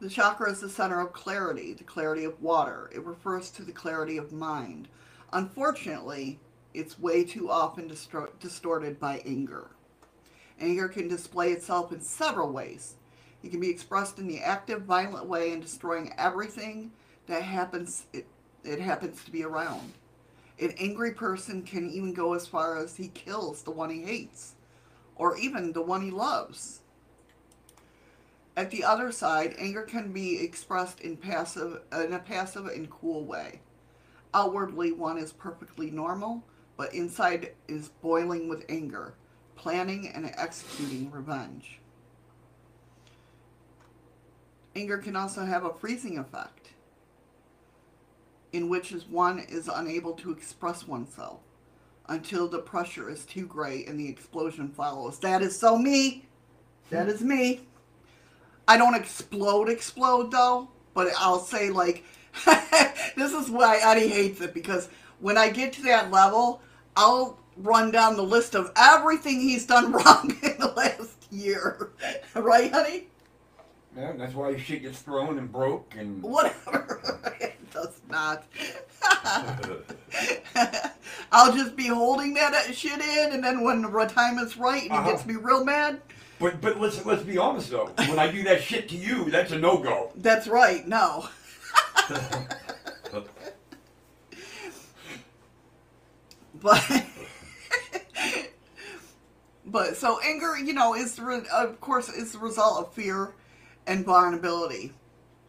The 0.00 0.08
chakra 0.08 0.52
is 0.52 0.60
the 0.60 0.68
center 0.68 1.00
of 1.00 1.12
clarity, 1.12 1.72
the 1.72 1.82
clarity 1.82 2.24
of 2.24 2.40
water. 2.40 2.88
It 2.94 3.04
refers 3.04 3.50
to 3.52 3.64
the 3.64 3.72
clarity 3.72 4.16
of 4.16 4.32
mind. 4.32 4.88
Unfortunately, 5.32 6.38
it's 6.72 6.98
way 6.98 7.24
too 7.24 7.50
often 7.50 7.92
distorted 8.38 9.00
by 9.00 9.20
anger. 9.26 9.70
Anger 10.60 10.88
can 10.88 11.08
display 11.08 11.52
itself 11.52 11.92
in 11.92 12.00
several 12.00 12.50
ways. 12.50 12.94
It 13.42 13.50
can 13.50 13.60
be 13.60 13.70
expressed 13.70 14.18
in 14.18 14.26
the 14.26 14.40
active, 14.40 14.82
violent 14.82 15.26
way 15.26 15.52
in 15.52 15.60
destroying 15.60 16.12
everything 16.18 16.92
that 17.26 17.42
happens 17.42 18.06
it, 18.12 18.26
it 18.64 18.80
happens 18.80 19.22
to 19.24 19.30
be 19.30 19.44
around. 19.44 19.92
An 20.60 20.74
angry 20.78 21.12
person 21.12 21.62
can 21.62 21.88
even 21.88 22.12
go 22.12 22.34
as 22.34 22.46
far 22.46 22.76
as 22.76 22.96
he 22.96 23.08
kills 23.08 23.62
the 23.62 23.70
one 23.70 23.90
he 23.90 24.02
hates, 24.02 24.54
or 25.14 25.36
even 25.36 25.72
the 25.72 25.82
one 25.82 26.02
he 26.02 26.10
loves. 26.10 26.80
At 28.56 28.72
the 28.72 28.82
other 28.82 29.12
side, 29.12 29.54
anger 29.56 29.82
can 29.82 30.12
be 30.12 30.40
expressed 30.40 31.00
in 31.00 31.16
passive 31.16 31.80
in 31.92 32.12
a 32.12 32.18
passive 32.18 32.66
and 32.66 32.90
cool 32.90 33.24
way. 33.24 33.60
Outwardly 34.34 34.90
one 34.90 35.16
is 35.16 35.32
perfectly 35.32 35.92
normal, 35.92 36.42
but 36.76 36.92
inside 36.92 37.52
is 37.68 37.90
boiling 38.02 38.48
with 38.48 38.64
anger, 38.68 39.14
planning 39.58 40.08
and 40.08 40.32
executing 40.36 41.10
revenge. 41.10 41.80
Anger 44.74 44.98
can 44.98 45.16
also 45.16 45.44
have 45.44 45.64
a 45.64 45.74
freezing 45.74 46.16
effect, 46.18 46.70
in 48.52 48.68
which 48.68 48.92
one 49.10 49.40
is 49.40 49.68
unable 49.68 50.12
to 50.12 50.30
express 50.30 50.86
oneself 50.86 51.40
until 52.08 52.48
the 52.48 52.60
pressure 52.60 53.10
is 53.10 53.24
too 53.26 53.46
great 53.46 53.88
and 53.88 53.98
the 53.98 54.08
explosion 54.08 54.68
follows. 54.68 55.18
That 55.18 55.42
is 55.42 55.58
so 55.58 55.76
me. 55.76 56.26
That 56.90 57.08
is 57.08 57.20
me. 57.20 57.66
I 58.66 58.78
don't 58.78 58.94
explode, 58.94 59.68
explode 59.68 60.30
though, 60.30 60.68
but 60.94 61.08
I'll 61.18 61.40
say 61.40 61.70
like, 61.70 62.04
this 63.16 63.32
is 63.32 63.50
why 63.50 63.80
Eddie 63.82 64.08
hates 64.08 64.40
it 64.40 64.54
because 64.54 64.88
when 65.18 65.36
I 65.36 65.50
get 65.50 65.72
to 65.74 65.82
that 65.82 66.10
level, 66.10 66.62
I'll 66.96 67.38
run 67.58 67.90
down 67.90 68.16
the 68.16 68.22
list 68.22 68.54
of 68.54 68.70
everything 68.76 69.40
he's 69.40 69.66
done 69.66 69.92
wrong 69.92 70.36
in 70.42 70.58
the 70.58 70.72
last 70.76 71.26
year. 71.30 71.90
right, 72.34 72.72
honey? 72.72 73.08
Yeah, 73.96 74.12
that's 74.16 74.34
why 74.34 74.56
shit 74.56 74.82
gets 74.82 75.00
thrown 75.00 75.38
and 75.38 75.50
broke 75.50 75.94
and. 75.98 76.22
Whatever. 76.22 77.34
it 77.40 77.56
does 77.72 78.00
not. 78.08 78.44
I'll 81.32 81.52
just 81.52 81.74
be 81.76 81.86
holding 81.88 82.34
that 82.34 82.74
shit 82.74 83.00
in, 83.00 83.32
and 83.32 83.42
then 83.42 83.62
when 83.64 83.82
the 83.82 83.88
time 84.06 84.38
is 84.38 84.56
right 84.56 84.82
and 84.82 84.92
he 84.92 84.98
Uh-huh. 84.98 85.10
gets 85.10 85.26
me 85.26 85.34
real 85.34 85.64
mad, 85.64 86.00
But 86.38 86.60
but 86.60 86.80
let's 86.80 87.04
let's 87.04 87.22
be 87.22 87.38
honest 87.38 87.70
though. 87.70 87.86
When 87.96 88.18
I 88.18 88.30
do 88.30 88.42
that 88.44 88.62
shit 88.62 88.88
to 88.90 88.96
you, 88.96 89.30
that's 89.30 89.50
a 89.52 89.58
no 89.58 89.78
go. 89.78 90.12
that's 90.16 90.46
right, 90.46 90.86
no. 90.86 91.28
but 96.54 97.06
but 99.70 99.96
so 99.96 100.18
anger 100.24 100.56
you 100.58 100.72
know 100.72 100.94
is 100.94 101.18
re- 101.18 101.42
of 101.52 101.80
course 101.80 102.08
is 102.08 102.32
the 102.32 102.38
result 102.38 102.78
of 102.86 102.92
fear 102.92 103.34
and 103.86 104.04
vulnerability 104.04 104.92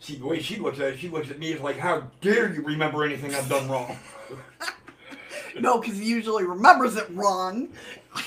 See 0.02 0.16
the 0.16 0.26
way 0.26 0.40
she 0.42 0.56
looks 0.56 0.80
at 0.80 0.94
it, 0.94 1.00
she 1.00 1.10
looks 1.10 1.30
at 1.30 1.40
me 1.40 1.52
as 1.52 1.60
like, 1.60 1.78
how 1.78 2.04
dare 2.22 2.54
you 2.54 2.62
remember 2.62 3.04
anything 3.04 3.36
I've 3.36 3.50
done 3.50 3.68
wrong? 3.68 3.98
no 5.60 5.80
because 5.80 5.98
he 5.98 6.06
usually 6.06 6.46
remembers 6.46 6.96
it 6.96 7.06
wrong 7.12 7.68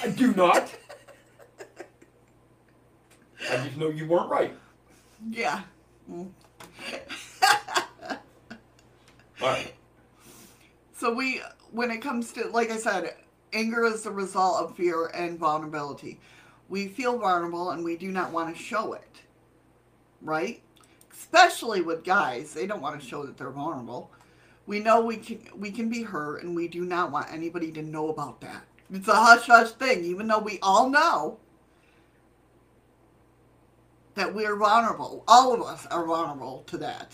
I 0.03 0.09
do 0.09 0.34
not. 0.34 0.70
I 3.51 3.57
just 3.64 3.76
know 3.78 3.88
you 3.88 4.07
weren't 4.07 4.28
right. 4.30 4.55
yeah 5.30 5.62
Mm. 6.11 6.30
All 9.40 9.49
right. 9.49 9.72
so 10.97 11.12
we 11.14 11.40
when 11.70 11.90
it 11.90 11.99
comes 12.03 12.32
to 12.32 12.49
like 12.49 12.70
i 12.70 12.76
said 12.76 13.14
anger 13.53 13.84
is 13.84 14.03
the 14.03 14.11
result 14.11 14.62
of 14.62 14.76
fear 14.76 15.07
and 15.09 15.38
vulnerability. 15.38 16.20
We 16.68 16.88
feel 16.88 17.18
vulnerable 17.18 17.70
and 17.70 17.84
we 17.84 17.96
do 17.96 18.11
not 18.11 18.32
want 18.32 18.55
to 18.55 18.62
show 18.62 18.94
it 18.94 19.22
right? 20.22 20.62
Especially 21.12 21.80
with 21.80 22.05
guys 22.05 22.55
they 22.55 22.66
don't 22.66 22.80
want 22.80 23.00
to 23.00 23.07
show 23.07 23.24
that 23.26 23.36
they're 23.36 23.50
vulnerable. 23.50 24.11
We 24.66 24.78
know 24.78 25.00
we 25.00 25.16
can 25.16 25.40
we 25.57 25.70
can 25.70 25.88
be 25.88 26.03
hurt 26.03 26.42
and 26.42 26.55
we 26.55 26.68
do 26.68 26.84
not 26.84 27.11
want 27.11 27.32
anybody 27.32 27.72
to 27.72 27.82
know 27.82 28.09
about 28.09 28.40
that. 28.40 28.64
It's 28.90 29.09
a 29.09 29.14
hush 29.14 29.46
hush 29.46 29.70
thing 29.72 30.05
even 30.05 30.28
though 30.28 30.38
we 30.38 30.59
all 30.62 30.88
know 30.88 31.38
that 34.14 34.34
we're 34.34 34.57
vulnerable. 34.57 35.24
All 35.26 35.53
of 35.53 35.62
us 35.62 35.86
are 35.86 36.07
vulnerable 36.07 36.62
to 36.68 36.78
that. 36.78 37.12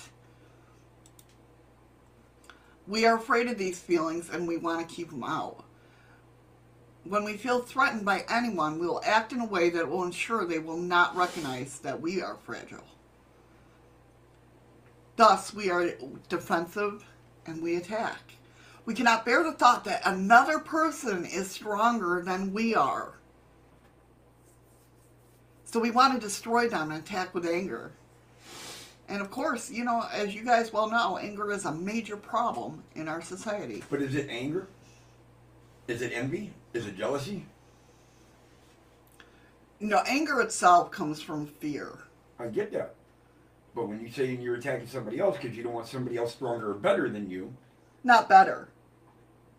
We 2.86 3.04
are 3.06 3.16
afraid 3.16 3.48
of 3.48 3.58
these 3.58 3.78
feelings 3.78 4.30
and 4.30 4.48
we 4.48 4.56
want 4.56 4.86
to 4.86 4.94
keep 4.94 5.10
them 5.10 5.24
out 5.24 5.64
when 7.08 7.24
we 7.24 7.36
feel 7.36 7.60
threatened 7.60 8.04
by 8.04 8.24
anyone 8.28 8.78
we 8.78 8.86
will 8.86 9.02
act 9.04 9.32
in 9.32 9.40
a 9.40 9.46
way 9.46 9.70
that 9.70 9.88
will 9.88 10.04
ensure 10.04 10.44
they 10.44 10.58
will 10.58 10.76
not 10.76 11.16
recognize 11.16 11.78
that 11.80 12.00
we 12.00 12.20
are 12.22 12.36
fragile 12.44 12.84
Thus, 15.18 15.52
we 15.52 15.68
are 15.68 15.94
defensive 16.28 17.04
and 17.44 17.60
we 17.60 17.74
attack. 17.74 18.20
We 18.84 18.94
cannot 18.94 19.26
bear 19.26 19.42
the 19.42 19.50
thought 19.50 19.84
that 19.84 20.00
another 20.04 20.60
person 20.60 21.24
is 21.24 21.50
stronger 21.50 22.22
than 22.24 22.52
we 22.52 22.76
are. 22.76 23.14
So 25.64 25.80
we 25.80 25.90
want 25.90 26.14
to 26.14 26.20
destroy 26.20 26.68
them 26.68 26.92
and 26.92 27.02
attack 27.02 27.34
with 27.34 27.44
anger. 27.46 27.90
And 29.08 29.20
of 29.20 29.28
course, 29.32 29.72
you 29.72 29.84
know, 29.84 30.04
as 30.12 30.36
you 30.36 30.44
guys 30.44 30.72
well 30.72 30.88
know, 30.88 31.18
anger 31.18 31.50
is 31.50 31.64
a 31.64 31.72
major 31.72 32.16
problem 32.16 32.84
in 32.94 33.08
our 33.08 33.20
society. 33.20 33.82
But 33.90 34.00
is 34.00 34.14
it 34.14 34.28
anger? 34.30 34.68
Is 35.88 36.00
it 36.00 36.12
envy? 36.14 36.52
Is 36.74 36.86
it 36.86 36.96
jealousy? 36.96 37.46
No, 39.80 39.98
anger 40.06 40.40
itself 40.40 40.90
comes 40.90 41.22
from 41.22 41.46
fear. 41.46 41.98
I 42.38 42.46
get 42.46 42.72
that. 42.72 42.94
But 43.74 43.88
when 43.88 44.00
you 44.00 44.10
say 44.10 44.26
you're 44.34 44.56
attacking 44.56 44.88
somebody 44.88 45.20
else 45.20 45.36
because 45.40 45.56
you 45.56 45.62
don't 45.62 45.72
want 45.72 45.86
somebody 45.86 46.16
else 46.16 46.32
stronger 46.32 46.70
or 46.70 46.74
better 46.74 47.08
than 47.08 47.30
you, 47.30 47.52
Not 48.02 48.28
better. 48.28 48.68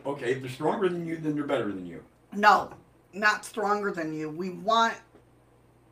okay, 0.05 0.33
if 0.33 0.41
they're 0.41 0.49
stronger 0.49 0.89
than 0.89 1.05
you, 1.07 1.17
then 1.17 1.35
they're 1.35 1.45
better 1.45 1.71
than 1.71 1.85
you. 1.85 2.03
No, 2.33 2.71
not 3.13 3.45
stronger 3.45 3.91
than 3.91 4.13
you. 4.13 4.29
We 4.29 4.49
want 4.49 4.95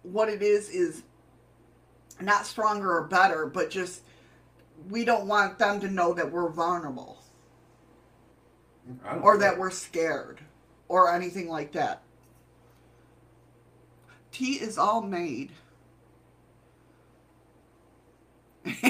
what 0.04 0.30
it 0.30 0.42
is 0.42 0.70
is 0.70 1.04
not 2.22 2.46
stronger 2.46 2.92
or 2.98 3.04
better, 3.04 3.46
but 3.46 3.70
just 3.70 4.04
we 4.90 5.06
don't 5.06 5.28
want 5.28 5.58
them 5.58 5.80
to 5.80 5.90
know 5.90 6.14
that 6.14 6.32
we're 6.32 6.50
vulnerable 6.50 7.18
or 9.22 9.34
know. 9.36 9.40
that 9.40 9.58
we're 9.58 9.72
scared 9.72 10.40
or 10.90 11.14
anything 11.14 11.50
like 11.50 11.72
that. 11.74 12.02
Tea 14.32 14.54
is 14.54 14.78
all 14.78 15.02
made. 15.02 15.52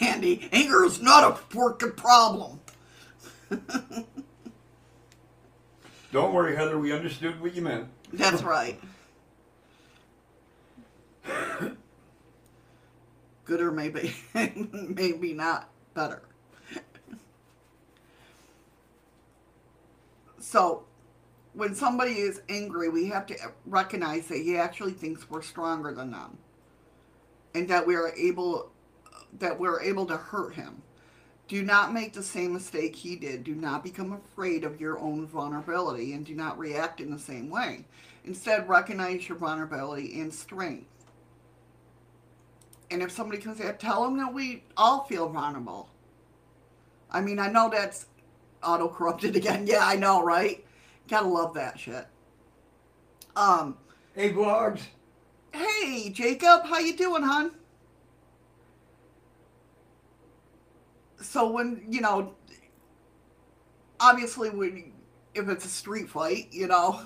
Andy, 0.00 0.48
anger 0.52 0.84
is 0.84 1.00
not 1.00 1.24
a 1.24 1.34
freaking 1.54 1.96
problem. 1.96 2.60
Don't 6.12 6.32
worry, 6.32 6.56
Heather. 6.56 6.78
We 6.78 6.92
understood 6.92 7.40
what 7.40 7.54
you 7.54 7.62
meant. 7.62 7.88
That's 8.12 8.42
right. 8.42 8.80
Good 13.44 13.60
or 13.60 13.70
maybe, 13.70 14.14
maybe 14.34 15.34
not 15.34 15.68
better. 15.94 16.22
So, 20.40 20.87
when 21.58 21.74
somebody 21.74 22.12
is 22.12 22.40
angry, 22.48 22.88
we 22.88 23.08
have 23.08 23.26
to 23.26 23.36
recognize 23.66 24.28
that 24.28 24.38
he 24.38 24.56
actually 24.56 24.92
thinks 24.92 25.28
we're 25.28 25.42
stronger 25.42 25.92
than 25.92 26.12
them, 26.12 26.38
and 27.52 27.68
that 27.68 27.84
we 27.84 27.96
are 27.96 28.14
able, 28.16 28.70
that 29.40 29.58
we're 29.58 29.82
able 29.82 30.06
to 30.06 30.16
hurt 30.16 30.54
him. 30.54 30.80
Do 31.48 31.64
not 31.64 31.92
make 31.92 32.12
the 32.12 32.22
same 32.22 32.52
mistake 32.52 32.94
he 32.94 33.16
did. 33.16 33.42
Do 33.42 33.56
not 33.56 33.82
become 33.82 34.12
afraid 34.12 34.62
of 34.62 34.80
your 34.80 35.00
own 35.00 35.26
vulnerability 35.26 36.12
and 36.12 36.24
do 36.24 36.36
not 36.36 36.56
react 36.56 37.00
in 37.00 37.10
the 37.10 37.18
same 37.18 37.50
way. 37.50 37.84
Instead, 38.24 38.68
recognize 38.68 39.28
your 39.28 39.38
vulnerability 39.38 40.20
and 40.20 40.32
strength. 40.32 40.86
And 42.92 43.02
if 43.02 43.10
somebody 43.10 43.40
comes 43.42 43.58
in, 43.58 43.76
tell 43.78 44.04
them 44.04 44.16
that 44.18 44.32
we 44.32 44.62
all 44.76 45.04
feel 45.06 45.28
vulnerable. 45.28 45.88
I 47.10 47.20
mean, 47.20 47.40
I 47.40 47.50
know 47.50 47.68
that's 47.68 48.06
auto 48.62 48.86
corrupted 48.86 49.34
again. 49.36 49.66
Yeah, 49.66 49.84
I 49.84 49.96
know, 49.96 50.22
right? 50.22 50.64
Gotta 51.08 51.26
love 51.26 51.54
that 51.54 51.78
shit. 51.78 52.06
Um, 53.36 53.76
Hey, 54.14 54.32
vlogs. 54.32 54.80
hey 55.52 56.10
Jacob, 56.10 56.64
how 56.64 56.78
you 56.78 56.96
doing, 56.96 57.22
hon? 57.22 57.52
So 61.20 61.50
when 61.50 61.84
you 61.88 62.00
know, 62.00 62.34
obviously, 64.00 64.50
when 64.50 64.92
if 65.34 65.48
it's 65.48 65.64
a 65.64 65.68
street 65.68 66.08
fight, 66.08 66.48
you 66.52 66.66
know, 66.66 67.00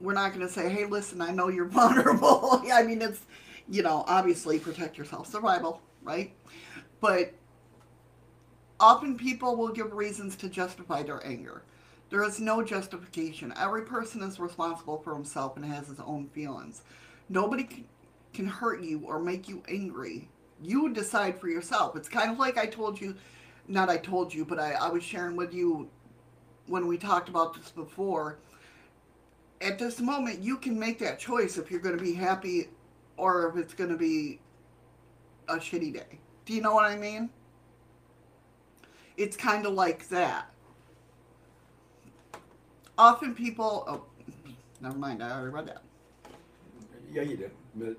we're 0.00 0.14
not 0.14 0.32
gonna 0.32 0.48
say, 0.48 0.68
"Hey, 0.68 0.84
listen, 0.84 1.20
I 1.20 1.30
know 1.30 1.48
you're 1.48 1.64
vulnerable." 1.68 2.62
I 2.72 2.82
mean, 2.82 3.02
it's 3.02 3.20
you 3.68 3.82
know, 3.82 4.04
obviously 4.06 4.58
protect 4.58 4.98
yourself, 4.98 5.26
survival, 5.26 5.80
right? 6.02 6.34
But 7.00 7.32
often 8.78 9.16
people 9.16 9.56
will 9.56 9.70
give 9.72 9.92
reasons 9.92 10.36
to 10.36 10.48
justify 10.48 11.02
their 11.02 11.24
anger. 11.26 11.62
There 12.14 12.22
is 12.22 12.38
no 12.38 12.62
justification. 12.62 13.52
Every 13.56 13.82
person 13.82 14.22
is 14.22 14.38
responsible 14.38 14.98
for 14.98 15.12
himself 15.12 15.56
and 15.56 15.64
has 15.64 15.88
his 15.88 15.98
own 15.98 16.28
feelings. 16.28 16.82
Nobody 17.28 17.84
can- 18.32 18.46
hurt 18.46 18.82
you 18.82 19.00
or 19.04 19.18
make 19.18 19.48
you 19.48 19.64
angry. 19.66 20.28
You 20.62 20.92
decide 20.92 21.40
for 21.40 21.48
yourself. 21.48 21.96
It's 21.96 22.08
kind 22.08 22.30
of 22.30 22.38
like 22.38 22.56
I 22.56 22.66
told 22.66 23.00
you, 23.00 23.16
not 23.66 23.90
I 23.90 23.96
told 23.96 24.32
you, 24.32 24.44
but 24.44 24.60
I, 24.60 24.74
I 24.74 24.90
was 24.90 25.02
sharing 25.02 25.34
with 25.34 25.52
you 25.52 25.90
when 26.68 26.86
we 26.86 26.98
talked 26.98 27.28
about 27.28 27.54
this 27.54 27.72
before. 27.72 28.38
At 29.60 29.80
this 29.80 29.98
moment, 29.98 30.38
you 30.38 30.56
can 30.56 30.78
make 30.78 31.00
that 31.00 31.18
choice 31.18 31.58
if 31.58 31.68
you're 31.68 31.80
going 31.80 31.98
to 31.98 32.04
be 32.04 32.14
happy 32.14 32.68
or 33.16 33.48
if 33.48 33.56
it's 33.56 33.74
going 33.74 33.90
to 33.90 33.96
be 33.96 34.38
a 35.48 35.56
shitty 35.56 35.92
day. 35.92 36.20
Do 36.44 36.54
you 36.54 36.62
know 36.62 36.74
what 36.74 36.84
I 36.84 36.94
mean? 36.94 37.30
It's 39.16 39.36
kind 39.36 39.66
of 39.66 39.72
like 39.72 40.08
that. 40.10 40.53
Often 42.96 43.34
people, 43.34 43.84
oh, 43.88 44.04
never 44.80 44.96
mind, 44.96 45.22
I 45.22 45.30
already 45.32 45.52
read 45.52 45.66
that. 45.66 45.82
Yeah, 47.12 47.22
you 47.22 47.36
did. 47.36 47.50
But 47.74 47.96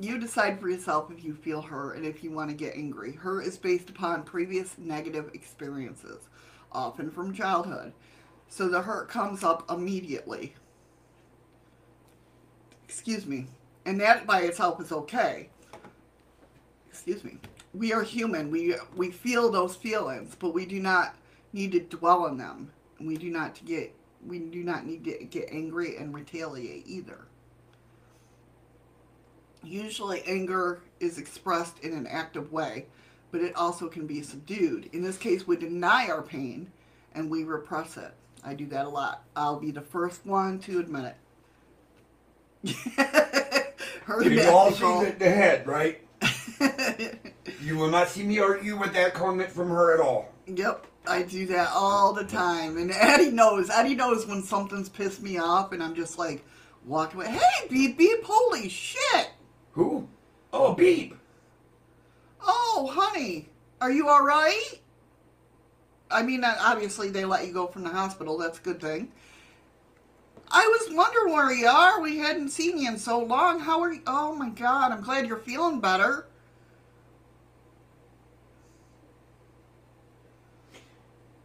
You 0.00 0.18
decide 0.18 0.60
for 0.60 0.68
yourself 0.68 1.10
if 1.10 1.24
you 1.24 1.34
feel 1.34 1.60
hurt 1.60 1.96
and 1.96 2.06
if 2.06 2.22
you 2.22 2.30
want 2.30 2.50
to 2.50 2.56
get 2.56 2.76
angry. 2.76 3.12
Hurt 3.12 3.44
is 3.44 3.58
based 3.58 3.90
upon 3.90 4.22
previous 4.22 4.78
negative 4.78 5.30
experiences, 5.34 6.28
often 6.70 7.10
from 7.10 7.34
childhood. 7.34 7.92
So 8.48 8.68
the 8.68 8.80
hurt 8.80 9.08
comes 9.08 9.42
up 9.42 9.68
immediately. 9.68 10.54
Excuse 12.84 13.26
me. 13.26 13.48
And 13.86 14.00
that 14.00 14.24
by 14.24 14.42
itself 14.42 14.80
is 14.80 14.92
okay. 14.92 15.48
Excuse 16.88 17.24
me. 17.24 17.38
We 17.74 17.92
are 17.92 18.02
human. 18.02 18.50
We 18.50 18.76
we 18.96 19.10
feel 19.10 19.50
those 19.50 19.74
feelings, 19.74 20.36
but 20.38 20.54
we 20.54 20.64
do 20.64 20.78
not 20.78 21.16
need 21.52 21.72
to 21.72 21.80
dwell 21.80 22.24
on 22.24 22.38
them. 22.38 22.72
We 23.00 23.16
do 23.16 23.30
not 23.30 23.54
to 23.56 23.64
get 23.64 23.94
we 24.26 24.38
do 24.40 24.64
not 24.64 24.84
need 24.84 25.04
to 25.04 25.24
get 25.24 25.48
angry 25.50 25.96
and 25.96 26.12
retaliate 26.12 26.84
either. 26.86 27.20
Usually, 29.62 30.22
anger 30.22 30.80
is 30.98 31.18
expressed 31.18 31.78
in 31.80 31.92
an 31.92 32.06
active 32.06 32.52
way, 32.52 32.86
but 33.30 33.40
it 33.40 33.54
also 33.54 33.88
can 33.88 34.06
be 34.06 34.22
subdued. 34.22 34.88
In 34.92 35.02
this 35.02 35.16
case, 35.16 35.46
we 35.46 35.56
deny 35.56 36.08
our 36.08 36.22
pain 36.22 36.72
and 37.14 37.30
we 37.30 37.44
repress 37.44 37.96
it. 37.96 38.12
I 38.44 38.54
do 38.54 38.66
that 38.66 38.86
a 38.86 38.88
lot. 38.88 39.24
I'll 39.36 39.58
be 39.58 39.70
the 39.70 39.80
first 39.80 40.26
one 40.26 40.58
to 40.60 40.80
admit 40.80 41.14
it. 42.64 42.74
Heard 44.04 44.26
you 44.26 44.48
all 44.48 44.72
see 44.72 44.80
the, 44.80 45.16
the 45.18 45.30
head, 45.30 45.66
right? 45.66 46.00
You 47.62 47.76
will 47.76 47.90
not 47.90 48.08
see 48.08 48.22
me 48.22 48.38
argue 48.38 48.78
with 48.78 48.92
that 48.94 49.14
comment 49.14 49.50
from 49.50 49.68
her 49.68 49.92
at 49.92 50.00
all. 50.00 50.32
Yep, 50.46 50.86
I 51.08 51.22
do 51.22 51.46
that 51.46 51.70
all 51.72 52.12
the 52.12 52.24
time. 52.24 52.76
And 52.76 52.90
Eddie 52.92 53.30
knows. 53.30 53.70
Eddie 53.70 53.94
knows 53.94 54.26
when 54.26 54.42
something's 54.42 54.88
pissed 54.88 55.22
me 55.22 55.38
off 55.38 55.72
and 55.72 55.82
I'm 55.82 55.94
just 55.94 56.18
like, 56.18 56.44
walking 56.88 57.20
away. 57.20 57.30
Hey, 57.30 57.68
beep 57.68 57.98
beep, 57.98 58.24
holy 58.24 58.68
shit. 58.68 59.30
Who? 59.72 60.08
Oh, 60.52 60.74
Beep. 60.74 61.14
Oh, 62.40 62.90
honey, 62.92 63.48
are 63.80 63.92
you 63.92 64.08
all 64.08 64.24
right? 64.24 64.80
I 66.10 66.22
mean, 66.22 66.42
uh, 66.42 66.56
obviously 66.60 67.10
they 67.10 67.24
let 67.24 67.46
you 67.46 67.52
go 67.52 67.66
from 67.66 67.82
the 67.82 67.90
hospital. 67.90 68.38
That's 68.38 68.58
a 68.58 68.62
good 68.62 68.80
thing. 68.80 69.12
I 70.50 70.66
was 70.66 70.96
wondering 70.96 71.34
where 71.34 71.52
you 71.52 71.66
are. 71.66 72.00
We 72.00 72.16
hadn't 72.16 72.48
seen 72.48 72.78
you 72.78 72.88
in 72.88 72.98
so 72.98 73.18
long. 73.18 73.60
How 73.60 73.80
are 73.82 73.92
you? 73.92 74.00
Oh 74.06 74.34
my 74.34 74.48
God, 74.48 74.92
I'm 74.92 75.02
glad 75.02 75.26
you're 75.26 75.36
feeling 75.36 75.80
better. 75.80 76.26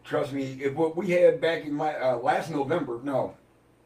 Trust 0.03 0.33
me, 0.33 0.59
if 0.61 0.73
what 0.75 0.95
we 0.97 1.11
had 1.11 1.39
back 1.39 1.63
in 1.65 1.73
my 1.73 1.95
uh, 1.95 2.17
last 2.17 2.49
November, 2.51 2.99
no, 3.03 3.35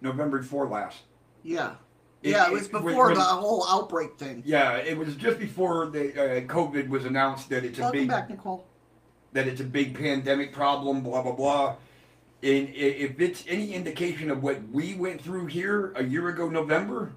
November 0.01 0.39
before 0.39 0.67
last. 0.67 0.97
Yeah. 1.43 1.75
It- 2.23 2.31
yeah, 2.31 2.47
it 2.47 2.51
was 2.53 2.65
it- 2.65 2.71
before 2.71 3.13
the 3.13 3.21
whole 3.21 3.65
outbreak 3.67 4.17
thing. 4.17 4.41
Yeah, 4.45 4.77
it 4.77 4.97
was 4.97 5.15
just 5.15 5.37
before 5.39 5.85
the 5.87 6.09
uh, 6.11 6.41
COVID 6.47 6.89
was 6.89 7.05
announced 7.05 7.49
that 7.49 7.63
it's 7.63 7.77
a 7.77 7.81
Welcome 7.83 7.99
big 8.01 8.09
back, 8.09 8.29
Nicole. 8.29 8.65
that 9.33 9.47
it's 9.47 9.61
a 9.61 9.65
big 9.65 9.95
pandemic 9.95 10.51
problem, 10.53 11.01
blah 11.01 11.21
blah 11.21 11.33
blah. 11.33 11.75
And 12.43 12.69
if 12.69 13.19
it's 13.19 13.43
any 13.47 13.73
indication 13.73 14.29
of 14.29 14.43
what 14.43 14.61
we 14.71 14.93
went 14.95 15.21
through 15.21 15.47
here 15.47 15.91
a 15.95 16.03
year 16.03 16.27
ago, 16.29 16.49
November, 16.49 17.13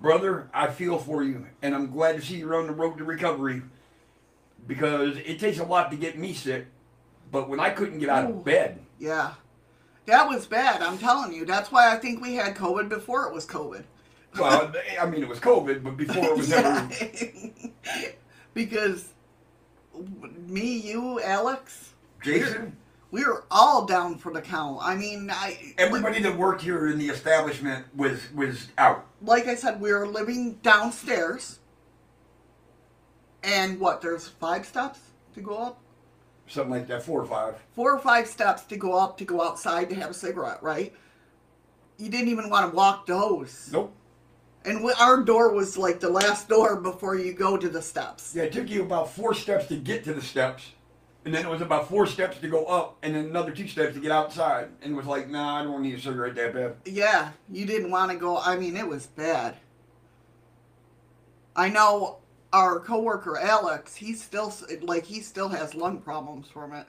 brother, 0.00 0.48
I 0.52 0.68
feel 0.68 0.98
for 0.98 1.22
you, 1.22 1.46
and 1.62 1.74
I'm 1.74 1.90
glad 1.90 2.16
to 2.16 2.22
see 2.22 2.36
you're 2.36 2.54
on 2.54 2.66
the 2.66 2.72
road 2.72 2.98
to 2.98 3.04
recovery. 3.04 3.62
Because 4.66 5.16
it 5.18 5.38
takes 5.38 5.58
a 5.58 5.64
lot 5.64 5.90
to 5.92 5.96
get 5.96 6.18
me 6.18 6.32
sick, 6.32 6.66
but 7.30 7.48
when 7.48 7.60
I 7.60 7.70
couldn't 7.70 7.98
get 7.98 8.08
out 8.08 8.28
of 8.30 8.44
bed, 8.44 8.80
Yeah. 8.98 9.34
That 10.06 10.28
was 10.28 10.46
bad, 10.46 10.82
I'm 10.82 10.98
telling 10.98 11.32
you. 11.32 11.44
That's 11.44 11.72
why 11.72 11.92
I 11.92 11.96
think 11.98 12.22
we 12.22 12.34
had 12.34 12.54
COVID 12.54 12.88
before 12.88 13.26
it 13.26 13.34
was 13.34 13.44
COVID. 13.44 13.82
well, 14.38 14.72
I 15.00 15.06
mean 15.06 15.22
it 15.22 15.28
was 15.28 15.40
COVID, 15.40 15.82
but 15.82 15.96
before 15.96 16.24
it 16.24 16.36
was 16.36 16.52
ever. 16.52 16.88
Because 18.54 19.08
me, 20.46 20.76
you, 20.78 21.20
Alex, 21.20 21.94
Jason, 22.22 22.76
we 23.10 23.24
were 23.24 23.44
all 23.50 23.84
down 23.84 24.16
for 24.18 24.32
the 24.32 24.40
count. 24.40 24.78
I 24.82 24.94
mean, 24.94 25.28
I 25.32 25.74
everybody 25.78 26.22
that 26.22 26.36
worked 26.36 26.62
here 26.62 26.86
in 26.88 26.98
the 26.98 27.08
establishment 27.08 27.84
was 27.96 28.20
was 28.32 28.68
out. 28.78 29.06
like 29.22 29.46
I 29.48 29.54
said, 29.56 29.80
we 29.80 29.92
were 29.92 30.06
living 30.06 30.54
downstairs. 30.62 31.58
And 33.42 33.78
what? 33.80 34.00
There's 34.02 34.28
five 34.28 34.66
steps 34.66 35.00
to 35.34 35.40
go 35.40 35.56
up. 35.56 35.80
Something 36.48 36.70
like 36.70 36.86
that, 36.88 37.02
four 37.02 37.20
or 37.20 37.26
five. 37.26 37.60
Four 37.72 37.92
or 37.92 37.98
five 37.98 38.26
steps 38.28 38.62
to 38.64 38.76
go 38.76 38.96
up 38.96 39.18
to 39.18 39.24
go 39.24 39.42
outside 39.42 39.88
to 39.90 39.94
have 39.96 40.10
a 40.10 40.14
cigarette, 40.14 40.62
right? 40.62 40.92
You 41.98 42.08
didn't 42.08 42.28
even 42.28 42.48
want 42.48 42.70
to 42.70 42.76
walk 42.76 43.06
those. 43.06 43.70
Nope. 43.72 43.92
And 44.64 44.82
we, 44.82 44.92
our 45.00 45.22
door 45.22 45.52
was 45.52 45.78
like 45.78 46.00
the 46.00 46.10
last 46.10 46.48
door 46.48 46.80
before 46.80 47.16
you 47.16 47.32
go 47.32 47.56
to 47.56 47.68
the 47.68 47.80
steps. 47.80 48.32
Yeah, 48.34 48.44
it 48.44 48.52
took 48.52 48.68
you 48.68 48.82
about 48.82 49.12
four 49.12 49.32
steps 49.32 49.66
to 49.66 49.76
get 49.76 50.04
to 50.04 50.12
the 50.12 50.20
steps, 50.20 50.72
and 51.24 51.32
then 51.32 51.46
it 51.46 51.48
was 51.48 51.60
about 51.60 51.88
four 51.88 52.06
steps 52.06 52.38
to 52.38 52.48
go 52.48 52.66
up, 52.66 52.96
and 53.02 53.14
then 53.14 53.26
another 53.26 53.52
two 53.52 53.68
steps 53.68 53.94
to 53.94 54.00
get 54.00 54.10
outside. 54.10 54.68
And 54.82 54.92
it 54.92 54.96
was 54.96 55.06
like, 55.06 55.28
nah, 55.28 55.60
I 55.60 55.62
don't 55.62 55.82
need 55.82 55.94
a 55.94 56.00
cigarette 56.00 56.34
that 56.34 56.52
bad. 56.52 56.74
Yeah, 56.84 57.30
you 57.50 57.64
didn't 57.64 57.90
want 57.90 58.10
to 58.10 58.18
go. 58.18 58.38
I 58.38 58.56
mean, 58.56 58.76
it 58.76 58.86
was 58.86 59.06
bad. 59.06 59.56
I 61.54 61.68
know 61.70 62.18
our 62.52 62.80
coworker 62.80 63.38
Alex. 63.38 63.94
He's 63.96 64.22
still 64.22 64.52
like 64.82 65.04
he 65.04 65.20
still 65.20 65.48
has 65.48 65.74
lung 65.74 65.98
problems 65.98 66.48
from 66.48 66.72
it. 66.72 66.86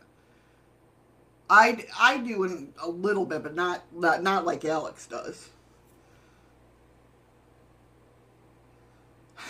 I 1.49 1.85
I 1.99 2.17
do 2.17 2.43
in 2.43 2.73
a 2.81 2.89
little 2.89 3.25
bit, 3.25 3.43
but 3.43 3.55
not 3.55 3.83
not 3.93 4.21
not 4.23 4.45
like 4.45 4.65
Alex 4.65 5.07
does. 5.07 5.49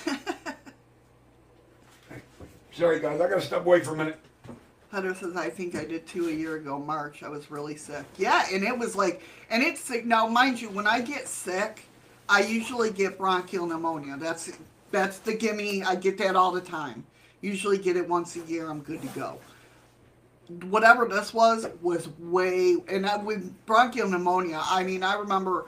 Sorry, 2.72 3.00
guys, 3.00 3.20
I 3.20 3.28
gotta 3.28 3.42
step 3.42 3.66
away 3.66 3.82
for 3.82 3.94
a 3.94 3.98
minute. 3.98 4.20
Hunter 4.92 5.14
says, 5.16 5.36
I 5.36 5.50
think 5.50 5.76
I 5.76 5.84
did 5.84 6.08
two 6.08 6.30
a 6.30 6.32
year 6.32 6.56
ago, 6.56 6.80
March. 6.80 7.22
I 7.22 7.28
was 7.28 7.52
really 7.52 7.76
sick. 7.76 8.06
Yeah, 8.18 8.46
and 8.54 8.64
it 8.64 8.78
was 8.78 8.96
like, 8.96 9.22
and 9.50 9.62
it's 9.62 9.82
sick. 9.82 10.06
Now, 10.06 10.28
mind 10.28 10.62
you, 10.62 10.70
when 10.70 10.88
I 10.88 11.02
get 11.02 11.28
sick, 11.28 11.84
I 12.30 12.42
usually 12.42 12.92
get 12.92 13.18
bronchial 13.18 13.66
pneumonia. 13.66 14.16
That's 14.18 14.58
that's 14.92 15.20
the 15.20 15.34
gimme. 15.34 15.84
I 15.84 15.96
get 15.96 16.18
that 16.20 16.36
all 16.36 16.52
the 16.52 16.62
time. 16.62 17.06
Usually 17.42 17.78
get 17.78 17.98
it 17.98 18.08
once 18.08 18.36
a 18.36 18.40
year. 18.42 18.70
I'm 18.70 18.82
good 18.82 19.02
to 19.02 19.08
go. 19.10 19.40
Whatever 20.70 21.08
this 21.08 21.34
was 21.34 21.68
was 21.82 22.08
way, 22.20 22.78
and 22.88 23.06
I, 23.06 23.18
with 23.18 23.54
bronchial 23.66 24.10
pneumonia, 24.10 24.62
I 24.64 24.84
mean, 24.84 25.04
I 25.04 25.16
remember 25.16 25.68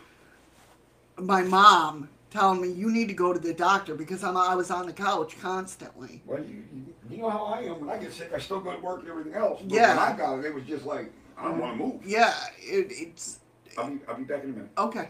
my 1.17 1.41
mom 1.43 2.09
telling 2.30 2.61
me 2.61 2.70
you 2.70 2.89
need 2.91 3.07
to 3.09 3.13
go 3.13 3.34
to 3.34 3.39
the 3.39 3.53
doctor 3.53 3.95
because 3.95 4.24
I'm, 4.24 4.38
I 4.38 4.55
was 4.55 4.72
on 4.72 4.86
the 4.86 4.93
couch 4.93 5.36
constantly. 5.41 6.22
Well, 6.26 6.39
you, 6.39 6.63
you- 7.09 7.17
know 7.17 7.30
how 7.30 7.45
I 7.45 7.61
am. 7.63 7.82
When 7.86 7.89
I 7.89 7.97
get 7.97 8.13
sick, 8.13 8.32
I 8.34 8.39
still 8.39 8.59
go 8.61 8.72
to 8.72 8.80
work 8.80 9.01
and 9.01 9.09
everything 9.09 9.34
else. 9.34 9.61
But 9.61 9.72
Yeah. 9.76 9.89
When 9.89 10.13
I 10.13 10.17
got 10.17 10.39
it, 10.39 10.45
it 10.45 10.53
was 10.53 10.63
just 10.63 10.86
like, 10.86 11.11
I 11.38 11.43
don't 11.45 11.59
want 11.59 11.78
to 11.78 11.84
move. 11.84 12.01
Yeah, 12.05 12.34
it, 12.59 12.88
it's 12.91 13.39
I'll 13.78 13.89
be, 13.89 13.99
I'll 14.07 14.15
be 14.15 14.24
back 14.24 14.43
in 14.43 14.51
a 14.51 14.53
minute. 14.53 14.70
Okay. 14.78 15.09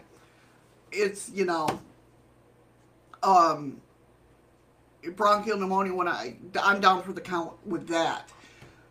It's, 0.92 1.30
you 1.30 1.46
know, 1.46 1.68
um, 3.22 3.82
bronchial 5.16 5.58
pneumonia 5.58 5.94
when 5.94 6.08
I 6.08 6.36
I'm 6.62 6.82
down 6.82 7.04
for 7.04 7.14
the 7.14 7.22
count 7.22 7.54
with 7.66 7.88
that. 7.88 8.30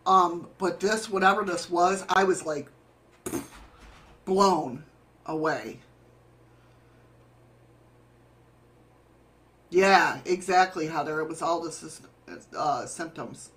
Um, 0.07 0.49
but 0.59 0.81
this, 0.81 1.11
whatever 1.11 1.45
this 1.45 1.69
was, 1.69 2.05
I 2.09 2.25
was 2.25 2.47
like 2.47 2.71
blown 4.25 4.85
away. 5.27 5.81
Yeah, 9.71 10.21
exactly, 10.25 10.87
Heather. 10.87 11.21
It 11.21 11.29
was 11.29 11.43
all 11.43 11.61
the 11.61 12.01
uh, 12.57 12.87
symptoms. 12.87 13.51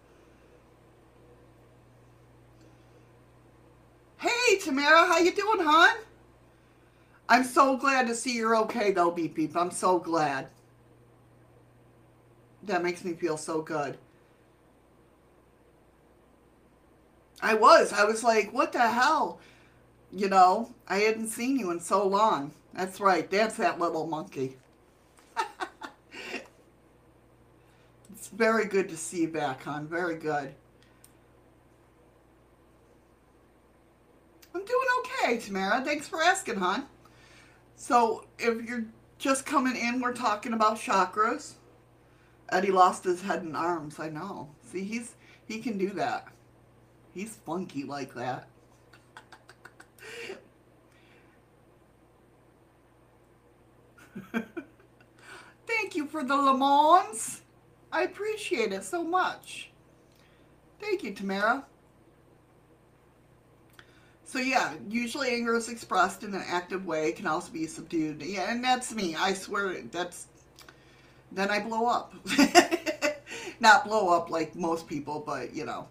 Hey, 4.17 4.57
Tamara, 4.57 5.07
how 5.07 5.19
you 5.19 5.33
doing, 5.33 5.65
hon? 5.65 5.97
I'm 7.29 7.45
so 7.45 7.77
glad 7.77 8.07
to 8.07 8.15
see 8.15 8.35
you're 8.35 8.57
okay, 8.57 8.91
though, 8.91 9.09
Beep 9.09 9.35
Beep. 9.35 9.55
I'm 9.55 9.71
so 9.71 9.99
glad. 9.99 10.49
That 12.63 12.83
makes 12.83 13.03
me 13.03 13.13
feel 13.13 13.37
so 13.37 13.61
good. 13.61 13.97
I 17.41 17.55
was. 17.55 17.91
I 17.91 18.03
was 18.03 18.23
like, 18.23 18.53
what 18.53 18.71
the 18.71 18.87
hell? 18.87 19.39
You 20.11 20.29
know, 20.29 20.73
I 20.87 20.97
hadn't 20.99 21.29
seen 21.29 21.57
you 21.57 21.71
in 21.71 21.79
so 21.79 22.05
long. 22.05 22.53
That's 22.73 22.99
right. 22.99 23.29
That's 23.29 23.55
that 23.55 23.79
little 23.79 24.05
monkey. 24.05 24.57
it's 28.13 28.27
very 28.27 28.65
good 28.65 28.89
to 28.89 28.97
see 28.97 29.21
you 29.21 29.29
back, 29.29 29.63
hon. 29.63 29.87
Very 29.87 30.15
good. 30.15 30.53
I'm 34.53 34.65
doing 34.65 34.87
okay, 34.99 35.37
Tamara. 35.37 35.81
Thanks 35.83 36.07
for 36.07 36.21
asking, 36.21 36.57
hon. 36.57 36.85
So, 37.75 38.25
if 38.37 38.63
you're 38.63 38.85
just 39.17 39.45
coming 39.45 39.75
in, 39.75 40.01
we're 40.01 40.13
talking 40.13 40.53
about 40.53 40.77
chakras. 40.77 41.53
Eddie 42.51 42.71
lost 42.71 43.03
his 43.03 43.21
head 43.21 43.43
and 43.43 43.55
arms. 43.55 43.99
I 43.99 44.09
know. 44.09 44.49
See, 44.71 44.83
he's 44.83 45.15
he 45.45 45.59
can 45.59 45.77
do 45.77 45.89
that. 45.91 46.27
He's 47.13 47.35
funky 47.45 47.83
like 47.83 48.13
that. 48.15 48.47
Thank 55.67 55.95
you 55.95 56.05
for 56.05 56.23
the 56.23 56.35
lemons. 56.35 57.41
I 57.91 58.03
appreciate 58.03 58.71
it 58.73 58.83
so 58.83 59.03
much. 59.03 59.71
Thank 60.79 61.03
you, 61.03 61.13
Tamara. 61.13 61.65
So 64.23 64.39
yeah, 64.39 64.73
usually 64.89 65.29
anger 65.29 65.55
is 65.55 65.67
expressed 65.67 66.23
in 66.23 66.33
an 66.33 66.43
active 66.47 66.85
way. 66.85 67.09
It 67.09 67.17
can 67.17 67.27
also 67.27 67.51
be 67.51 67.67
subdued. 67.67 68.21
Yeah, 68.21 68.49
and 68.49 68.63
that's 68.63 68.93
me. 68.93 69.13
I 69.15 69.33
swear 69.33 69.81
that's 69.91 70.27
then 71.31 71.49
I 71.49 71.59
blow 71.59 71.87
up. 71.87 72.13
Not 73.59 73.85
blow 73.85 74.09
up 74.09 74.29
like 74.29 74.55
most 74.55 74.87
people, 74.87 75.23
but 75.25 75.53
you 75.53 75.65
know. 75.65 75.87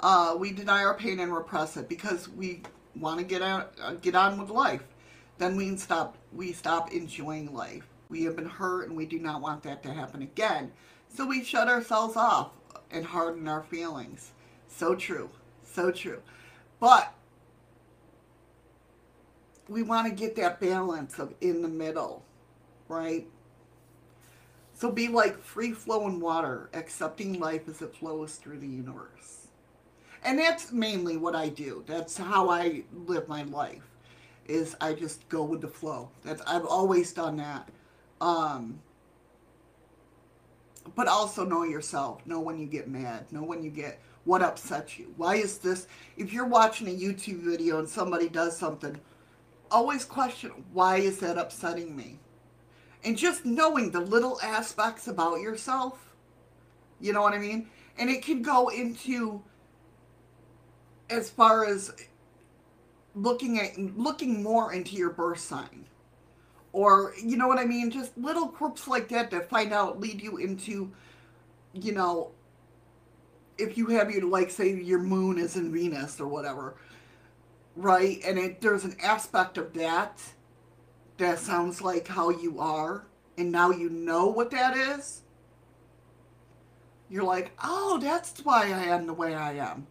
Uh, 0.00 0.36
we 0.38 0.52
deny 0.52 0.84
our 0.84 0.94
pain 0.94 1.20
and 1.20 1.34
repress 1.34 1.76
it 1.76 1.88
because 1.88 2.28
we 2.28 2.62
want 2.94 3.18
to 3.18 3.24
get 3.24 3.42
out, 3.42 3.72
uh, 3.82 3.94
get 3.94 4.14
on 4.14 4.38
with 4.38 4.50
life. 4.50 4.82
Then 5.38 5.56
we 5.56 5.76
stop, 5.76 6.16
we 6.32 6.52
stop 6.52 6.92
enjoying 6.92 7.54
life. 7.54 7.86
We 8.08 8.24
have 8.24 8.36
been 8.36 8.48
hurt 8.48 8.88
and 8.88 8.96
we 8.96 9.06
do 9.06 9.18
not 9.18 9.40
want 9.40 9.62
that 9.62 9.82
to 9.84 9.92
happen 9.92 10.22
again. 10.22 10.72
So 11.08 11.26
we 11.26 11.44
shut 11.44 11.68
ourselves 11.68 12.16
off 12.16 12.52
and 12.90 13.04
harden 13.04 13.48
our 13.48 13.62
feelings. 13.62 14.32
So 14.68 14.94
true. 14.94 15.30
So 15.64 15.90
true. 15.90 16.22
But 16.78 17.12
we 19.68 19.82
want 19.82 20.08
to 20.08 20.14
get 20.14 20.36
that 20.36 20.60
balance 20.60 21.18
of 21.18 21.34
in 21.40 21.62
the 21.62 21.68
middle, 21.68 22.22
right? 22.88 23.26
So 24.76 24.92
be 24.92 25.08
like 25.08 25.42
free 25.42 25.72
flowing 25.72 26.20
water, 26.20 26.68
accepting 26.74 27.40
life 27.40 27.66
as 27.66 27.80
it 27.80 27.96
flows 27.96 28.34
through 28.34 28.58
the 28.58 28.66
universe. 28.66 29.48
And 30.22 30.38
that's 30.38 30.70
mainly 30.70 31.16
what 31.16 31.34
I 31.34 31.48
do. 31.48 31.82
That's 31.86 32.18
how 32.18 32.50
I 32.50 32.84
live 33.06 33.26
my 33.26 33.44
life. 33.44 33.88
Is 34.44 34.76
I 34.82 34.92
just 34.92 35.26
go 35.30 35.44
with 35.44 35.62
the 35.62 35.68
flow. 35.68 36.10
That's 36.22 36.42
I've 36.46 36.66
always 36.66 37.14
done 37.14 37.38
that. 37.38 37.70
Um, 38.20 38.78
but 40.94 41.08
also 41.08 41.46
know 41.46 41.64
yourself. 41.64 42.26
Know 42.26 42.40
when 42.40 42.58
you 42.58 42.66
get 42.66 42.86
mad. 42.86 43.32
Know 43.32 43.42
when 43.42 43.62
you 43.62 43.70
get 43.70 43.98
what 44.24 44.42
upsets 44.42 44.98
you. 44.98 45.14
Why 45.16 45.36
is 45.36 45.56
this? 45.56 45.86
If 46.18 46.34
you're 46.34 46.46
watching 46.46 46.88
a 46.88 46.90
YouTube 46.90 47.38
video 47.38 47.78
and 47.78 47.88
somebody 47.88 48.28
does 48.28 48.58
something, 48.58 49.00
always 49.70 50.04
question 50.04 50.50
why 50.74 50.98
is 50.98 51.18
that 51.20 51.38
upsetting 51.38 51.96
me? 51.96 52.18
And 53.06 53.16
just 53.16 53.46
knowing 53.46 53.92
the 53.92 54.00
little 54.00 54.38
aspects 54.42 55.06
about 55.06 55.40
yourself. 55.40 56.14
You 57.00 57.12
know 57.12 57.22
what 57.22 57.34
I 57.34 57.38
mean? 57.38 57.68
And 57.98 58.10
it 58.10 58.22
can 58.22 58.42
go 58.42 58.68
into 58.68 59.42
as 61.08 61.30
far 61.30 61.64
as 61.64 61.92
looking 63.14 63.58
at 63.60 63.78
looking 63.96 64.42
more 64.42 64.72
into 64.72 64.96
your 64.96 65.10
birth 65.10 65.38
sign 65.38 65.86
or 66.72 67.14
you 67.22 67.36
know 67.36 67.48
what 67.48 67.58
i 67.58 67.64
mean 67.64 67.90
just 67.90 68.16
little 68.18 68.48
quirks 68.48 68.86
like 68.86 69.08
that 69.08 69.30
that 69.30 69.48
find 69.48 69.72
out 69.72 69.98
lead 69.98 70.20
you 70.20 70.36
into 70.36 70.92
you 71.72 71.92
know 71.92 72.30
if 73.56 73.78
you 73.78 73.86
have 73.86 74.10
your 74.10 74.26
like 74.26 74.50
say 74.50 74.74
your 74.74 74.98
moon 74.98 75.38
is 75.38 75.56
in 75.56 75.72
venus 75.72 76.20
or 76.20 76.28
whatever 76.28 76.76
right 77.74 78.20
and 78.26 78.38
it 78.38 78.60
there's 78.60 78.84
an 78.84 78.94
aspect 79.02 79.56
of 79.56 79.72
that 79.72 80.20
that 81.18 81.38
sounds 81.38 81.80
like 81.80 82.08
how 82.08 82.30
you 82.30 82.60
are 82.60 83.06
and 83.38 83.50
now 83.50 83.70
you 83.70 83.88
know 83.88 84.26
what 84.26 84.50
that 84.50 84.76
is 84.76 85.22
you're 87.08 87.24
like 87.24 87.52
oh 87.62 87.98
that's 88.00 88.44
why 88.44 88.64
i 88.64 88.84
am 88.84 89.06
the 89.06 89.14
way 89.14 89.34
i 89.34 89.52
am 89.52 89.86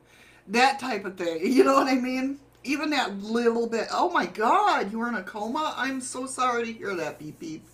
that 0.48 0.80
type 0.80 1.06
of 1.06 1.18
thing 1.18 1.40
you 1.44 1.64
know 1.64 1.76
what 1.76 1.88
i 1.88 1.96
mean 1.96 2.40
even 2.66 2.90
that 2.90 3.20
little 3.22 3.68
bit. 3.68 3.88
Oh 3.92 4.10
my 4.10 4.26
God, 4.26 4.92
you 4.92 5.00
were 5.00 5.08
in 5.08 5.16
a 5.16 5.24
coma? 5.24 5.74
I'm 5.78 6.02
so 6.02 6.26
sorry 6.26 6.66
to 6.66 6.74
hear 6.74 6.96
that, 6.96 7.20
beep 7.20 7.40
beep. 7.40 7.66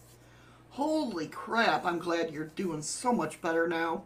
Holy 0.72 1.28
crap, 1.28 1.86
I'm 1.86 1.99
glad 1.99 2.32
you're 2.32 2.45
doing 2.45 2.82
so 2.82 3.11
much 3.14 3.41
better 3.41 3.68
now. 3.68 4.03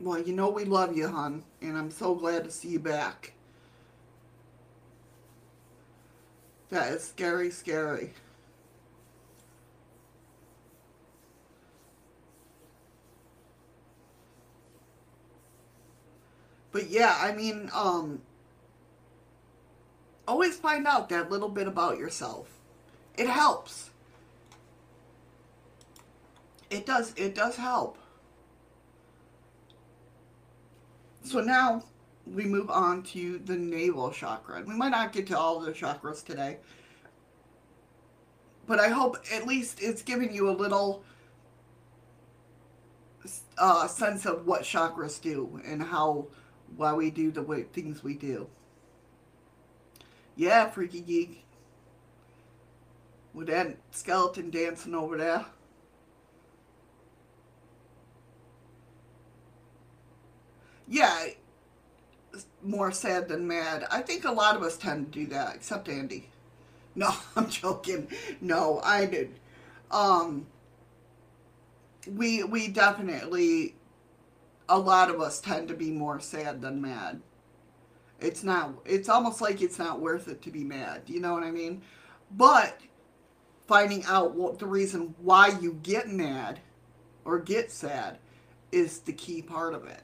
Well, 0.00 0.18
you 0.18 0.32
know 0.32 0.48
we 0.48 0.64
love 0.64 0.96
you, 0.96 1.08
hon, 1.08 1.44
and 1.60 1.76
I'm 1.76 1.90
so 1.90 2.14
glad 2.14 2.44
to 2.44 2.50
see 2.50 2.68
you 2.68 2.78
back. 2.78 3.34
That 6.70 6.92
is 6.92 7.04
scary, 7.04 7.50
scary. 7.50 8.14
But 16.72 16.88
yeah, 16.88 17.18
I 17.20 17.32
mean, 17.32 17.68
um, 17.74 18.22
always 20.26 20.56
find 20.56 20.86
out 20.86 21.10
that 21.10 21.30
little 21.30 21.48
bit 21.48 21.66
about 21.66 21.98
yourself. 21.98 22.48
It 23.18 23.26
helps. 23.26 23.90
It 26.70 26.86
does, 26.86 27.12
it 27.16 27.34
does 27.34 27.56
help. 27.56 27.98
So 31.22 31.40
now 31.40 31.84
we 32.26 32.44
move 32.44 32.70
on 32.70 33.02
to 33.02 33.38
the 33.38 33.56
navel 33.56 34.10
chakra. 34.10 34.62
We 34.66 34.74
might 34.74 34.90
not 34.90 35.12
get 35.12 35.26
to 35.28 35.38
all 35.38 35.60
the 35.60 35.72
chakras 35.72 36.24
today. 36.24 36.58
But 38.66 38.78
I 38.78 38.88
hope 38.88 39.18
at 39.32 39.46
least 39.46 39.80
it's 39.82 40.02
giving 40.02 40.32
you 40.32 40.48
a 40.48 40.52
little 40.52 41.02
uh, 43.58 43.86
sense 43.88 44.26
of 44.26 44.46
what 44.46 44.62
chakras 44.62 45.20
do 45.20 45.60
and 45.64 45.82
how 45.82 46.26
why 46.76 46.92
we 46.92 47.10
do 47.10 47.30
the 47.30 47.42
way 47.42 47.64
things 47.64 48.02
we 48.04 48.14
do. 48.14 48.48
Yeah, 50.36 50.70
freaky 50.70 51.00
geek. 51.00 51.44
With 53.34 53.48
that 53.48 53.76
skeleton 53.90 54.50
dancing 54.50 54.94
over 54.94 55.16
there. 55.16 55.44
Yeah, 60.90 61.28
more 62.62 62.92
sad 62.92 63.28
than 63.28 63.46
mad. 63.46 63.86
I 63.90 64.02
think 64.02 64.24
a 64.24 64.32
lot 64.32 64.56
of 64.56 64.62
us 64.62 64.76
tend 64.76 65.12
to 65.12 65.20
do 65.20 65.26
that, 65.28 65.54
except 65.54 65.88
Andy. 65.88 66.28
No, 66.94 67.14
I'm 67.36 67.48
joking. 67.48 68.08
No, 68.40 68.80
I 68.84 69.06
did. 69.06 69.38
Um, 69.90 70.46
we 72.06 72.42
we 72.42 72.68
definitely 72.68 73.76
a 74.68 74.78
lot 74.78 75.10
of 75.10 75.20
us 75.20 75.40
tend 75.40 75.68
to 75.68 75.74
be 75.74 75.90
more 75.90 76.20
sad 76.20 76.62
than 76.62 76.80
mad. 76.80 77.20
It's 78.20 78.44
not, 78.44 78.74
it's 78.84 79.08
almost 79.08 79.40
like 79.40 79.62
it's 79.62 79.78
not 79.78 80.00
worth 80.00 80.28
it 80.28 80.42
to 80.42 80.50
be 80.50 80.62
mad. 80.64 81.02
You 81.06 81.20
know 81.20 81.32
what 81.32 81.42
I 81.42 81.50
mean? 81.50 81.82
But 82.30 82.78
finding 83.66 84.04
out 84.04 84.34
what 84.34 84.58
the 84.58 84.66
reason 84.66 85.14
why 85.22 85.48
you 85.60 85.78
get 85.82 86.08
mad 86.08 86.60
or 87.24 87.38
get 87.40 87.72
sad 87.72 88.18
is 88.70 89.00
the 89.00 89.12
key 89.12 89.42
part 89.42 89.74
of 89.74 89.86
it. 89.86 90.02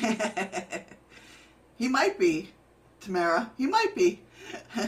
he 1.76 1.88
might 1.88 2.18
be, 2.18 2.50
Tamara. 3.00 3.50
He 3.56 3.66
might 3.66 3.94
be. 3.94 4.20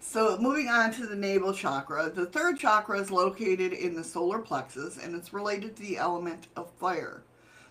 so 0.00 0.36
moving 0.38 0.68
on 0.68 0.92
to 0.92 1.06
the 1.06 1.16
navel 1.16 1.52
chakra, 1.52 2.10
the 2.10 2.26
third 2.26 2.58
chakra 2.58 3.00
is 3.00 3.10
located 3.10 3.72
in 3.72 3.94
the 3.94 4.04
solar 4.04 4.38
plexus 4.38 4.98
and 4.98 5.14
it's 5.14 5.32
related 5.32 5.76
to 5.76 5.82
the 5.82 5.96
element 5.96 6.48
of 6.56 6.70
fire. 6.72 7.22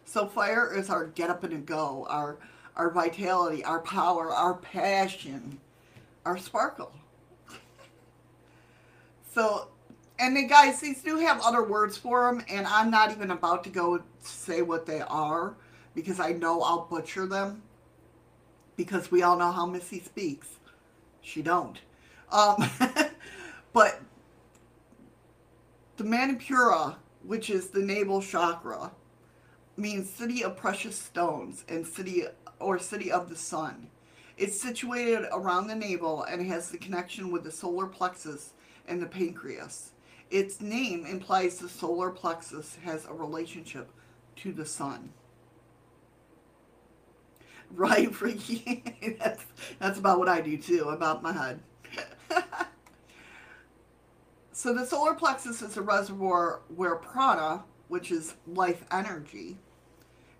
So 0.05 0.25
fire 0.27 0.73
is 0.75 0.89
our 0.89 1.05
get 1.07 1.29
up 1.29 1.43
and 1.43 1.65
go, 1.65 2.07
our 2.09 2.37
our 2.75 2.89
vitality, 2.89 3.63
our 3.63 3.79
power, 3.81 4.31
our 4.31 4.55
passion, 4.55 5.59
our 6.25 6.37
sparkle. 6.37 6.91
So, 9.33 9.69
and 10.21 10.35
then 10.35 10.45
guys, 10.45 10.79
these 10.79 11.01
do 11.01 11.17
have 11.17 11.41
other 11.41 11.63
words 11.63 11.97
for 11.97 12.27
them, 12.27 12.45
and 12.47 12.67
I'm 12.67 12.91
not 12.91 13.11
even 13.11 13.31
about 13.31 13.63
to 13.63 13.71
go 13.71 14.03
say 14.19 14.61
what 14.61 14.85
they 14.85 15.01
are 15.01 15.55
because 15.95 16.19
I 16.19 16.33
know 16.33 16.61
I'll 16.61 16.85
butcher 16.85 17.25
them. 17.25 17.63
Because 18.77 19.11
we 19.11 19.23
all 19.23 19.35
know 19.37 19.51
how 19.51 19.65
Missy 19.65 19.99
speaks. 19.99 20.47
She 21.21 21.41
don't. 21.41 21.79
Um, 22.31 22.69
but 23.73 23.99
the 25.97 26.03
Manipura, 26.03 26.95
which 27.23 27.49
is 27.49 27.69
the 27.69 27.81
navel 27.81 28.21
chakra, 28.21 28.91
means 29.75 30.07
city 30.07 30.43
of 30.43 30.55
precious 30.55 30.95
stones 30.95 31.65
and 31.67 31.85
city 31.85 32.25
or 32.59 32.77
city 32.77 33.11
of 33.11 33.27
the 33.29 33.35
sun. 33.35 33.87
It's 34.37 34.59
situated 34.59 35.27
around 35.31 35.67
the 35.67 35.75
navel 35.75 36.23
and 36.23 36.45
has 36.47 36.69
the 36.69 36.77
connection 36.77 37.31
with 37.31 37.43
the 37.43 37.51
solar 37.51 37.87
plexus 37.87 38.53
and 38.87 39.01
the 39.01 39.07
pancreas. 39.07 39.91
Its 40.31 40.61
name 40.61 41.05
implies 41.05 41.57
the 41.57 41.67
solar 41.67 42.09
plexus 42.09 42.77
has 42.85 43.05
a 43.05 43.13
relationship 43.13 43.91
to 44.37 44.51
the 44.51 44.65
sun. 44.65 45.11
Right, 47.73 48.13
Freaky? 48.13 48.83
that's, 49.17 49.45
that's 49.79 49.97
about 49.97 50.19
what 50.19 50.27
I 50.27 50.41
do 50.41 50.57
too, 50.57 50.89
about 50.89 51.23
my 51.23 51.31
head. 51.31 51.61
so 54.51 54.73
the 54.73 54.85
solar 54.85 55.13
plexus 55.13 55.61
is 55.61 55.77
a 55.77 55.81
reservoir 55.81 56.63
where 56.75 56.97
prana, 56.97 57.63
which 57.87 58.11
is 58.11 58.33
life 58.45 58.83
energy, 58.91 59.57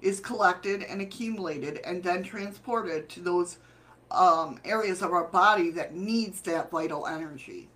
is 0.01 0.19
collected 0.19 0.83
and 0.83 0.99
accumulated 0.99 1.77
and 1.85 2.03
then 2.03 2.21
transported 2.21 3.07
to 3.07 3.21
those 3.21 3.59
um, 4.11 4.59
areas 4.65 5.01
of 5.01 5.13
our 5.13 5.23
body 5.23 5.71
that 5.71 5.95
needs 5.95 6.41
that 6.41 6.69
vital 6.69 7.07
energy. 7.07 7.69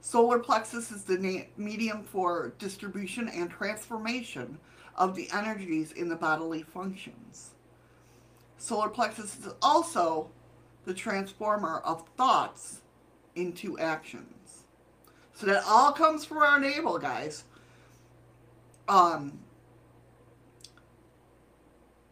Solar 0.00 0.38
plexus 0.38 0.90
is 0.90 1.04
the 1.04 1.46
medium 1.56 2.02
for 2.02 2.54
distribution 2.58 3.28
and 3.28 3.50
transformation 3.50 4.58
of 4.96 5.14
the 5.14 5.28
energies 5.32 5.92
in 5.92 6.08
the 6.08 6.16
bodily 6.16 6.62
functions. 6.62 7.50
Solar 8.56 8.88
plexus 8.88 9.38
is 9.38 9.52
also 9.62 10.30
the 10.84 10.94
transformer 10.94 11.78
of 11.84 12.08
thoughts 12.16 12.80
into 13.34 13.78
actions. 13.78 14.64
So 15.34 15.46
that 15.46 15.62
all 15.66 15.92
comes 15.92 16.24
from 16.24 16.38
our 16.38 16.58
navel, 16.58 16.98
guys. 16.98 17.44
Um, 18.88 19.38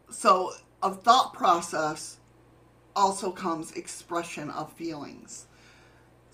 so 0.09 0.51
a 0.81 0.93
thought 0.93 1.33
process 1.33 2.17
also 2.95 3.31
comes 3.31 3.73
expression 3.73 4.49
of 4.49 4.71
feelings. 4.73 5.46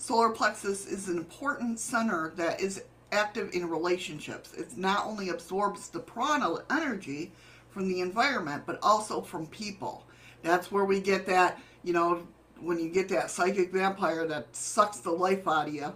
Solar 0.03 0.31
plexus 0.31 0.85
is 0.85 1.07
an 1.07 1.15
important 1.15 1.79
center 1.79 2.33
that 2.35 2.59
is 2.59 2.83
active 3.13 3.53
in 3.53 3.69
relationships. 3.69 4.53
It 4.53 4.77
not 4.77 5.05
only 5.05 5.29
absorbs 5.29 5.87
the 5.87 6.01
prana 6.01 6.57
energy 6.69 7.31
from 7.69 7.87
the 7.87 8.01
environment, 8.01 8.63
but 8.65 8.79
also 8.83 9.21
from 9.21 9.47
people. 9.47 10.05
That's 10.41 10.69
where 10.69 10.83
we 10.83 10.99
get 10.99 11.25
that, 11.27 11.57
you 11.85 11.93
know, 11.93 12.27
when 12.59 12.81
you 12.81 12.89
get 12.89 13.07
that 13.09 13.31
psychic 13.31 13.71
vampire 13.71 14.27
that 14.27 14.53
sucks 14.53 14.97
the 14.97 15.09
life 15.09 15.47
out 15.47 15.69
of 15.69 15.73
you. 15.73 15.93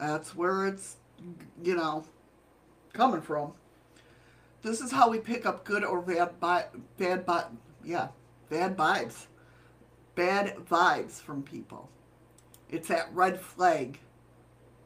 That's 0.00 0.34
where 0.34 0.66
it's, 0.66 0.96
you 1.62 1.76
know, 1.76 2.04
coming 2.92 3.22
from. 3.22 3.52
This 4.62 4.80
is 4.80 4.90
how 4.90 5.08
we 5.08 5.20
pick 5.20 5.46
up 5.46 5.62
good 5.62 5.84
or 5.84 6.02
bad, 6.02 6.40
bad, 6.40 7.24
bad, 7.24 7.44
yeah, 7.84 8.08
bad 8.50 8.76
vibes. 8.76 9.26
Bad 10.16 10.56
vibes 10.68 11.20
from 11.20 11.44
people. 11.44 11.88
It's 12.72 12.88
that 12.88 13.14
red 13.14 13.38
flag 13.38 14.00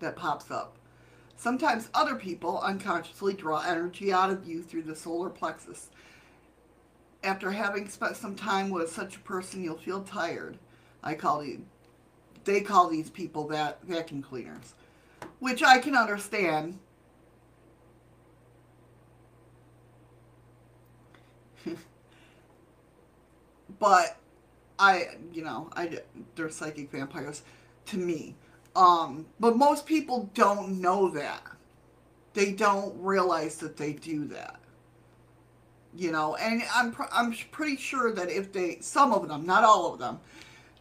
that 0.01 0.17
pops 0.17 0.51
up. 0.51 0.77
Sometimes 1.37 1.89
other 1.95 2.17
people 2.17 2.59
unconsciously 2.61 3.33
draw 3.35 3.61
energy 3.61 4.13
out 4.13 4.31
of 4.31 4.47
you 4.47 4.63
through 4.63 4.83
the 4.83 4.97
solar 4.97 5.31
plexus. 5.31 5.91
After 7.23 7.53
having 7.53 7.89
spent 7.89 8.17
some 8.17 8.35
time 8.35 8.71
with 8.71 8.91
such 8.91 9.17
a 9.17 9.21
person, 9.21 9.63
you'll 9.63 9.79
feel 9.79 10.03
tired. 10.03 10.59
I 11.03 11.15
call 11.15 11.41
these, 11.43 11.61
they 12.45 12.61
call 12.61 12.89
these 12.89 13.09
people 13.11 13.47
that 13.49 13.83
vacuum 13.85 14.23
cleaners, 14.23 14.75
which 15.39 15.63
I 15.63 15.79
can 15.79 15.95
understand 15.95 16.81
but 23.79 24.17
I, 24.79 25.09
you 25.33 25.43
know, 25.45 25.71
I 25.75 26.01
they're 26.35 26.51
psychic 26.51 26.91
vampires 26.91 27.43
to 27.87 27.99
me. 27.99 28.37
Um, 28.75 29.27
but 29.41 29.57
most 29.57 29.87
people 29.87 30.31
don't 30.35 30.81
know 30.81 31.09
that. 31.11 31.43
They 32.35 32.53
don't 32.53 32.95
realize 33.01 33.57
that 33.59 33.77
they 33.77 33.95
do 33.95 34.27
that. 34.27 34.61
You 35.95 36.13
know, 36.13 36.37
and 36.37 36.63
I'm 36.75 36.95
I'm 37.11 37.35
pretty 37.51 37.77
sure 37.77 38.13
that 38.13 38.29
if 38.29 38.53
they 38.53 38.79
some 38.81 39.13
of 39.13 39.29
them, 39.29 39.47
not 39.47 39.65
all 39.65 39.95
of 39.95 39.99
them, 39.99 40.21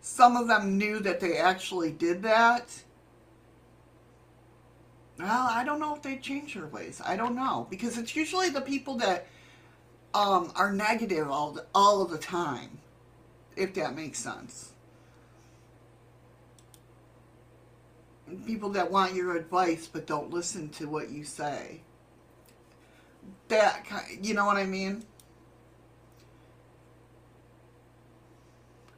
some 0.02 0.36
of 0.36 0.50
them 0.50 0.78
knew 0.78 1.00
that 1.00 1.22
they 1.22 1.38
actually 1.38 1.92
did 1.92 2.22
that. 2.24 2.84
Well, 5.18 5.48
I 5.50 5.64
don't 5.64 5.80
know 5.80 5.96
if 5.96 6.02
they 6.02 6.18
change 6.18 6.56
their 6.56 6.68
ways. 6.68 7.02
I 7.06 7.16
don't 7.16 7.36
know 7.36 7.66
because 7.70 7.98
it's 7.98 8.14
usually 8.14 8.50
the 8.50 8.60
people 8.60 8.98
that 8.98 9.28
um, 10.14 10.52
are 10.58 10.74
negative 10.74 11.30
all 11.30 11.52
the, 11.52 11.66
all 11.74 12.02
of 12.02 12.10
the 12.10 12.18
time 12.18 12.80
if 13.56 13.74
that 13.76 13.96
makes 13.96 14.20
sense. 14.20 14.72
People 18.46 18.70
that 18.70 18.92
want 18.92 19.14
your 19.14 19.36
advice 19.36 19.88
but 19.92 20.08
don't 20.08 20.32
listen 20.32 20.70
to 20.70 20.88
what 20.88 21.10
you 21.10 21.24
say. 21.24 21.82
That 23.48 23.86
you 24.22 24.34
know 24.34 24.46
what 24.46 24.58
I 24.58 24.66
mean? 24.66 25.06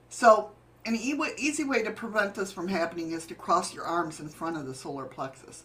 So, 0.10 0.52
an 0.86 0.96
easy 0.96 1.64
way 1.64 1.84
to 1.84 1.92
prevent 1.92 2.34
this 2.34 2.52
from 2.52 2.70
happening 2.70 3.12
is 3.12 3.26
to 3.28 3.36
cross 3.36 3.74
your 3.74 3.84
arms 3.84 4.20
in 4.20 4.30
front 4.30 4.56
of 4.56 4.66
the 4.66 4.74
solar 4.74 5.06
plexus. 5.06 5.64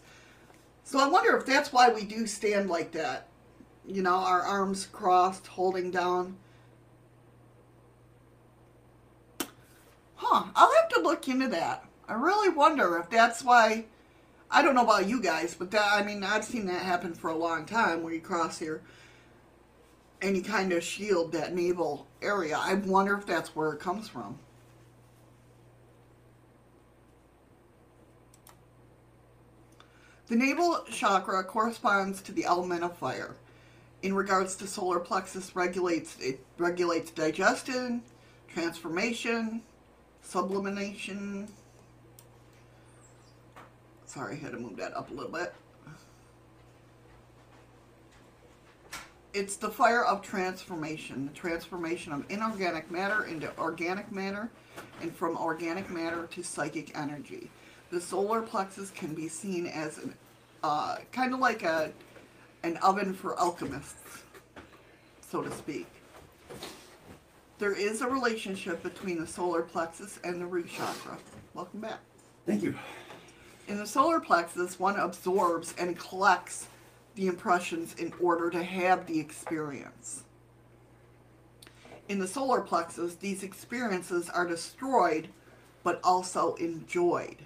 So 0.83 0.99
I 0.99 1.07
wonder 1.07 1.35
if 1.37 1.45
that's 1.45 1.71
why 1.71 1.89
we 1.89 2.03
do 2.03 2.27
stand 2.27 2.69
like 2.69 2.91
that. 2.91 3.29
You 3.87 4.01
know, 4.01 4.15
our 4.15 4.41
arms 4.41 4.85
crossed, 4.85 5.47
holding 5.47 5.91
down. 5.91 6.37
Huh, 10.15 10.45
I'll 10.55 10.73
have 10.73 10.89
to 10.89 11.01
look 11.01 11.27
into 11.27 11.47
that. 11.49 11.85
I 12.07 12.13
really 12.13 12.49
wonder 12.49 12.97
if 12.97 13.09
that's 13.09 13.43
why. 13.43 13.85
I 14.51 14.61
don't 14.61 14.75
know 14.75 14.83
about 14.83 15.07
you 15.07 15.19
guys, 15.19 15.55
but 15.55 15.71
that, 15.71 15.87
I 15.91 16.03
mean, 16.03 16.23
I've 16.23 16.43
seen 16.43 16.67
that 16.67 16.83
happen 16.83 17.15
for 17.15 17.29
a 17.29 17.35
long 17.35 17.65
time 17.65 18.03
where 18.03 18.13
you 18.13 18.21
cross 18.21 18.59
here 18.59 18.81
and 20.21 20.37
you 20.37 20.43
kind 20.43 20.71
of 20.71 20.83
shield 20.83 21.31
that 21.31 21.55
navel 21.55 22.07
area. 22.21 22.57
I 22.57 22.75
wonder 22.75 23.17
if 23.17 23.25
that's 23.25 23.55
where 23.55 23.73
it 23.73 23.79
comes 23.79 24.07
from. 24.07 24.37
The 30.27 30.35
navel 30.35 30.85
chakra 30.89 31.43
corresponds 31.43 32.21
to 32.21 32.31
the 32.31 32.45
element 32.45 32.83
of 32.83 32.97
fire. 32.97 33.35
In 34.01 34.13
regards 34.13 34.55
to 34.57 34.67
solar 34.67 34.99
plexus 34.99 35.55
regulates 35.55 36.17
it 36.19 36.45
regulates 36.57 37.11
digestion, 37.11 38.01
transformation, 38.47 39.61
sublimation. 40.21 41.49
Sorry, 44.13 44.35
I 44.35 44.37
had 44.37 44.51
to 44.51 44.59
move 44.59 44.77
that 44.77 44.95
up 44.95 45.09
a 45.09 45.13
little 45.13 45.31
bit. 45.31 45.53
It's 49.33 49.55
the 49.55 49.71
fire 49.71 50.05
of 50.05 50.21
transformation, 50.21 51.25
the 51.25 51.33
transformation 51.33 52.13
of 52.13 52.23
inorganic 52.29 52.91
matter 52.91 53.23
into 53.23 53.51
organic 53.57 54.11
matter, 54.11 54.51
and 55.01 55.15
from 55.15 55.35
organic 55.35 55.89
matter 55.89 56.27
to 56.27 56.43
psychic 56.43 56.95
energy. 56.95 57.49
The 57.89 57.99
solar 57.99 58.43
plexus 58.43 58.91
can 58.91 59.15
be 59.15 59.27
seen 59.27 59.65
as 59.65 59.97
an, 59.97 60.13
uh, 60.61 60.97
kind 61.11 61.33
of 61.33 61.39
like 61.39 61.63
a, 61.63 61.91
an 62.61 62.77
oven 62.77 63.15
for 63.15 63.39
alchemists, 63.39 64.21
so 65.27 65.41
to 65.41 65.49
speak. 65.49 65.87
There 67.57 67.73
is 67.73 68.01
a 68.01 68.07
relationship 68.07 68.83
between 68.83 69.19
the 69.19 69.25
solar 69.25 69.63
plexus 69.63 70.19
and 70.23 70.39
the 70.39 70.45
root 70.45 70.69
chakra. 70.69 71.17
Welcome 71.55 71.79
back. 71.79 71.99
Thank 72.45 72.61
you. 72.61 72.75
In 73.67 73.77
the 73.77 73.87
solar 73.87 74.19
plexus, 74.19 74.79
one 74.79 74.97
absorbs 74.97 75.73
and 75.77 75.97
collects 75.97 76.67
the 77.15 77.27
impressions 77.27 77.95
in 77.95 78.13
order 78.19 78.49
to 78.49 78.63
have 78.63 79.05
the 79.07 79.19
experience. 79.19 80.23
In 82.09 82.19
the 82.19 82.27
solar 82.27 82.61
plexus, 82.61 83.15
these 83.15 83.43
experiences 83.43 84.29
are 84.29 84.47
destroyed 84.47 85.29
but 85.83 85.99
also 86.03 86.55
enjoyed. 86.55 87.37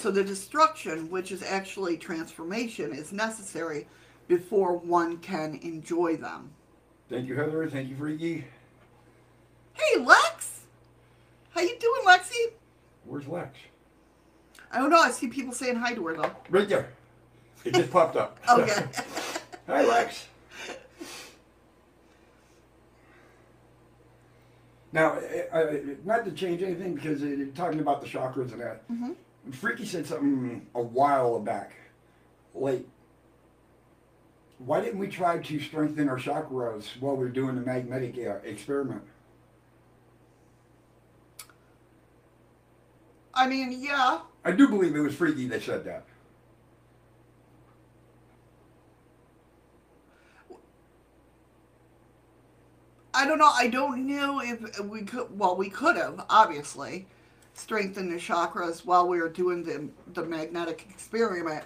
So 0.00 0.10
the 0.10 0.24
destruction, 0.24 1.10
which 1.10 1.32
is 1.32 1.42
actually 1.42 1.96
transformation, 1.96 2.92
is 2.92 3.12
necessary 3.12 3.86
before 4.28 4.76
one 4.76 5.18
can 5.18 5.58
enjoy 5.62 6.16
them. 6.16 6.50
Thank 7.08 7.28
you, 7.28 7.36
Heather. 7.36 7.68
Thank 7.68 7.88
you, 7.88 7.96
Freaky. 7.96 8.44
Hey, 9.74 10.00
Lex! 10.00 10.60
How 11.50 11.60
you 11.60 11.76
doing, 11.78 12.02
Lexi? 12.06 12.52
Where's 13.04 13.26
Lex? 13.26 13.58
I 14.74 14.78
don't 14.78 14.90
know. 14.90 14.98
I 14.98 15.12
see 15.12 15.28
people 15.28 15.52
saying 15.52 15.76
hi 15.76 15.94
to 15.94 16.04
her 16.08 16.16
though. 16.16 16.32
Right 16.50 16.68
there. 16.68 16.88
It 17.64 17.74
just 17.74 17.90
popped 17.90 18.16
up. 18.16 18.38
Okay. 18.48 18.84
Hi, 19.66 19.82
Lex. 19.82 20.26
Now, 24.92 25.18
uh, 25.52 25.72
not 26.04 26.26
to 26.26 26.32
change 26.32 26.62
anything 26.62 26.94
because 26.94 27.22
uh, 27.22 27.46
talking 27.54 27.80
about 27.80 28.02
the 28.02 28.06
chakras 28.06 28.52
and 28.52 28.60
that, 28.60 28.82
Freaky 29.52 29.86
said 29.86 30.06
something 30.06 30.66
a 30.74 30.82
while 30.82 31.40
back. 31.40 31.72
Like, 32.54 32.86
why 34.58 34.82
didn't 34.82 34.98
we 34.98 35.08
try 35.08 35.38
to 35.38 35.60
strengthen 35.60 36.10
our 36.10 36.18
chakras 36.18 36.88
while 37.00 37.16
we 37.16 37.24
were 37.24 37.30
doing 37.30 37.54
the 37.54 37.62
magnetic 37.62 38.18
uh, 38.18 38.34
experiment? 38.46 39.02
I 43.32 43.46
mean, 43.48 43.72
yeah. 43.72 44.20
I 44.44 44.52
do 44.52 44.68
believe 44.68 44.94
it 44.94 45.00
was 45.00 45.14
Freaky 45.14 45.48
that 45.48 45.62
said 45.62 45.84
that. 45.84 46.04
I 53.14 53.26
don't 53.26 53.38
know. 53.38 53.50
I 53.54 53.68
don't 53.68 54.06
know 54.06 54.40
if 54.40 54.80
we 54.80 55.02
could. 55.02 55.38
Well, 55.38 55.56
we 55.56 55.70
could 55.70 55.96
have 55.96 56.26
obviously 56.28 57.06
strengthened 57.54 58.12
the 58.12 58.16
chakras 58.16 58.84
while 58.84 59.08
we 59.08 59.20
were 59.20 59.28
doing 59.28 59.62
the 59.62 59.88
the 60.12 60.26
magnetic 60.26 60.86
experiment, 60.90 61.64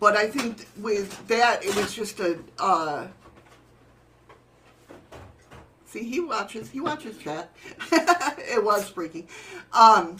but 0.00 0.16
I 0.16 0.28
think 0.28 0.66
with 0.78 1.28
that 1.28 1.62
it 1.64 1.76
was 1.76 1.94
just 1.94 2.18
a. 2.20 2.38
Uh, 2.58 3.06
see, 5.84 6.04
he 6.04 6.20
watches. 6.20 6.70
He 6.70 6.80
watches 6.80 7.18
chat. 7.18 7.54
it 7.92 8.64
was 8.64 8.88
freaky. 8.88 9.26
Um, 9.74 10.16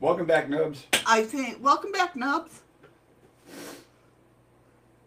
Welcome 0.00 0.26
back, 0.26 0.48
Nubs. 0.48 0.86
I 1.06 1.22
think. 1.22 1.62
Welcome 1.62 1.90
back, 1.90 2.14
Nubs. 2.14 2.62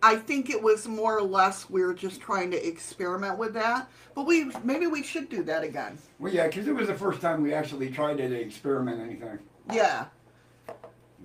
I 0.04 0.16
think 0.16 0.50
it 0.50 0.62
was 0.62 0.88
more 0.88 1.18
or 1.18 1.22
less 1.22 1.70
we 1.70 1.82
were 1.82 1.94
just 1.94 2.20
trying 2.20 2.52
to 2.52 2.68
experiment 2.68 3.38
with 3.38 3.54
that, 3.54 3.90
but 4.16 4.26
we 4.26 4.52
maybe 4.64 4.88
we 4.88 5.04
should 5.04 5.30
do 5.30 5.44
that 5.44 5.64
again. 5.64 5.98
Well, 6.20 6.34
yeah, 6.34 6.48
because 6.48 6.68
it 6.68 6.76
was 6.76 6.88
the 6.88 6.96
first 6.96 7.22
time 7.22 7.42
we 7.42 7.54
actually 7.54 7.90
tried 7.90 8.18
to 8.18 8.24
experiment 8.24 9.00
anything. 9.00 9.40
Yeah. 9.72 10.06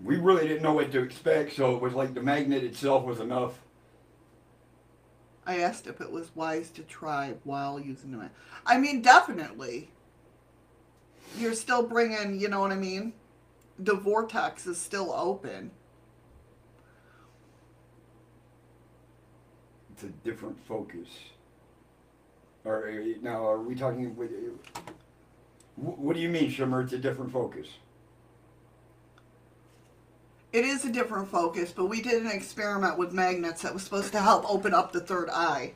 We 0.04 0.16
really 0.16 0.46
didn't 0.46 0.62
know 0.62 0.74
what 0.74 0.92
to 0.92 1.02
expect, 1.02 1.54
so 1.54 1.74
it 1.74 1.82
was 1.82 1.94
like 1.94 2.14
the 2.14 2.22
magnet 2.22 2.62
itself 2.62 3.04
was 3.04 3.18
enough. 3.18 3.58
I 5.46 5.58
asked 5.60 5.86
if 5.86 6.00
it 6.00 6.10
was 6.10 6.30
wise 6.34 6.70
to 6.72 6.82
try 6.82 7.34
while 7.44 7.80
using 7.80 8.12
the. 8.12 8.18
ma- 8.18 8.28
I 8.64 8.78
mean, 8.78 9.00
definitely. 9.00 9.90
You're 11.38 11.54
still 11.54 11.82
bringing, 11.82 12.38
you 12.38 12.48
know 12.48 12.60
what 12.60 12.72
I 12.72 12.76
mean? 12.76 13.12
The 13.78 13.94
vortex 13.94 14.66
is 14.66 14.80
still 14.80 15.12
open. 15.12 15.70
It's 19.92 20.04
a 20.04 20.08
different 20.24 20.58
focus. 20.66 21.08
Or 22.64 22.90
now, 23.22 23.46
are 23.46 23.60
we 23.60 23.74
talking? 23.74 24.16
With, 24.16 24.30
what 25.76 26.14
do 26.14 26.20
you 26.20 26.28
mean, 26.28 26.50
Shimmer? 26.50 26.82
It's 26.82 26.92
a 26.92 26.98
different 26.98 27.32
focus. 27.32 27.68
It 30.52 30.64
is 30.64 30.84
a 30.84 30.90
different 30.90 31.28
focus, 31.28 31.72
but 31.74 31.86
we 31.86 32.00
did 32.00 32.22
an 32.22 32.30
experiment 32.30 32.98
with 32.98 33.12
magnets 33.12 33.62
that 33.62 33.74
was 33.74 33.82
supposed 33.82 34.12
to 34.12 34.20
help 34.20 34.50
open 34.50 34.72
up 34.72 34.90
the 34.90 35.00
third 35.00 35.28
eye. 35.30 35.72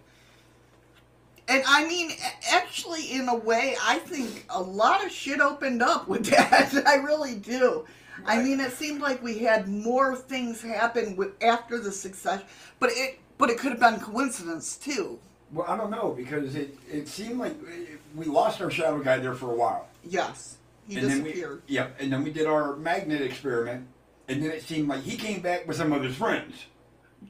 And 1.50 1.64
I 1.66 1.84
mean, 1.88 2.12
actually, 2.52 3.12
in 3.12 3.28
a 3.28 3.34
way, 3.34 3.74
I 3.82 3.98
think 3.98 4.46
a 4.50 4.62
lot 4.62 5.04
of 5.04 5.10
shit 5.10 5.40
opened 5.40 5.82
up 5.82 6.06
with 6.06 6.26
that. 6.30 6.72
I 6.86 6.94
really 6.94 7.34
do. 7.34 7.84
I 8.24 8.40
mean, 8.40 8.60
it 8.60 8.72
seemed 8.72 9.00
like 9.00 9.20
we 9.22 9.38
had 9.38 9.66
more 9.66 10.14
things 10.14 10.62
happen 10.62 11.16
with 11.16 11.42
after 11.42 11.80
the 11.80 11.90
success, 11.90 12.42
but 12.78 12.90
it 12.92 13.18
but 13.36 13.50
it 13.50 13.58
could 13.58 13.72
have 13.72 13.80
been 13.80 13.98
coincidence 13.98 14.76
too. 14.76 15.18
Well, 15.52 15.66
I 15.66 15.76
don't 15.76 15.90
know 15.90 16.14
because 16.16 16.54
it, 16.54 16.78
it 16.88 17.08
seemed 17.08 17.40
like 17.40 17.52
uh, 17.52 17.96
we 18.14 18.26
lost 18.26 18.60
our 18.60 18.70
shadow 18.70 19.00
guy 19.00 19.18
there 19.18 19.34
for 19.34 19.50
a 19.50 19.54
while. 19.54 19.88
Yes, 20.04 20.58
he 20.86 20.98
and 20.98 21.10
then 21.10 21.22
we, 21.22 21.30
disappeared. 21.32 21.62
yep, 21.66 21.96
and 21.98 22.12
then 22.12 22.22
we 22.22 22.30
did 22.30 22.46
our 22.46 22.76
magnet 22.76 23.22
experiment, 23.22 23.88
and 24.28 24.40
then 24.42 24.52
it 24.52 24.62
seemed 24.62 24.86
like 24.86 25.02
he 25.02 25.16
came 25.16 25.40
back 25.40 25.66
with 25.66 25.78
some 25.78 25.92
of 25.92 26.02
his 26.04 26.14
friends. 26.14 26.66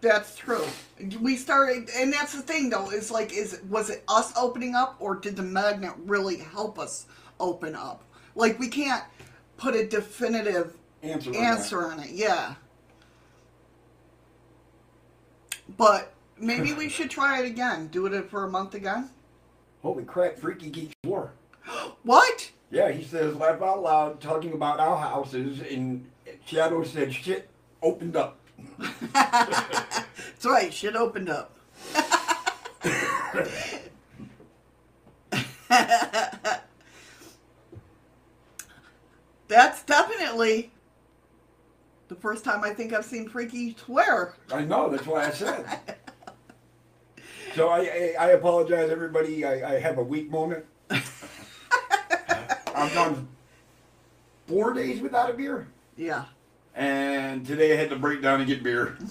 That's 0.01 0.37
true. 0.37 0.65
We 1.21 1.37
started, 1.37 1.91
and 1.97 2.13
that's 2.13 2.33
the 2.35 2.43
thing 2.43 2.71
though. 2.71 2.91
Is 2.91 3.11
like, 3.11 3.33
is 3.33 3.61
was 3.69 3.91
it 3.91 4.05
us 4.09 4.33
opening 4.37 4.75
up, 4.75 4.97
or 5.01 5.17
did 5.17 5.37
the 5.37 5.43
magnet 5.43 5.93
really 6.05 6.37
help 6.37 6.79
us 6.79 7.07
open 7.39 7.75
up? 7.75 8.05
Like, 8.35 8.59
we 8.59 8.69
can't 8.69 9.05
put 9.57 9.75
a 9.75 9.87
definitive 9.87 10.77
Answer. 11.03 11.31
on 11.31 11.37
answer 11.37 11.87
on 11.87 12.01
it. 12.01 12.11
Yeah. 12.11 12.55
But 15.77 16.13
maybe 16.39 16.73
we 16.73 16.89
should 16.89 17.11
try 17.11 17.41
it 17.41 17.47
again. 17.47 17.89
Do 17.89 18.07
it 18.07 18.31
for 18.31 18.45
a 18.45 18.49
month 18.51 18.75
again. 18.75 19.11
Holy 19.83 20.05
crap! 20.05 20.39
Freaky 20.39 20.71
Geek 20.71 20.93
swore. 21.05 21.33
What? 22.03 22.51
Yeah, 22.71 22.91
he 22.91 23.05
says 23.05 23.35
laugh 23.35 23.61
out 23.61 23.83
loud 23.83 24.21
talking 24.21 24.53
about 24.53 24.81
our 24.81 24.97
houses, 24.97 25.61
and 25.61 26.09
Shadow 26.47 26.83
said 26.83 27.13
shit 27.13 27.51
opened 27.83 28.17
up. 28.17 28.40
That's 29.13 30.45
right. 30.45 30.73
Shit 30.73 30.97
opened 30.97 31.29
up. 31.29 31.57
That's 39.49 39.83
definitely 39.83 40.71
the 42.09 42.15
first 42.15 42.45
time 42.45 42.63
I 42.65 42.71
think 42.71 42.93
I've 42.93 43.05
seen 43.05 43.29
Freaky 43.29 43.77
swear. 43.85 44.35
I 44.53 44.65
know. 44.65 44.89
That's 44.89 45.07
why 45.07 45.27
I 45.27 45.31
said. 45.31 45.65
so 47.55 47.69
I, 47.69 47.81
I, 47.81 48.15
I 48.19 48.29
apologize, 48.31 48.91
everybody. 48.91 49.45
I, 49.45 49.77
I 49.77 49.81
have 49.81 49.99
a 49.99 50.03
weak 50.03 50.31
moment. 50.31 50.65
I've 50.91 52.93
gone 52.95 53.29
four 54.47 54.73
days 54.73 55.01
without 55.01 55.31
a 55.31 55.35
beer, 55.35 55.69
Yeah. 55.97 56.25
And 56.81 57.47
today 57.47 57.75
I 57.75 57.77
had 57.77 57.91
to 57.91 57.97
break 57.97 58.23
down 58.23 58.41
and 58.41 58.49
get 58.49 58.63
beer. 58.63 58.97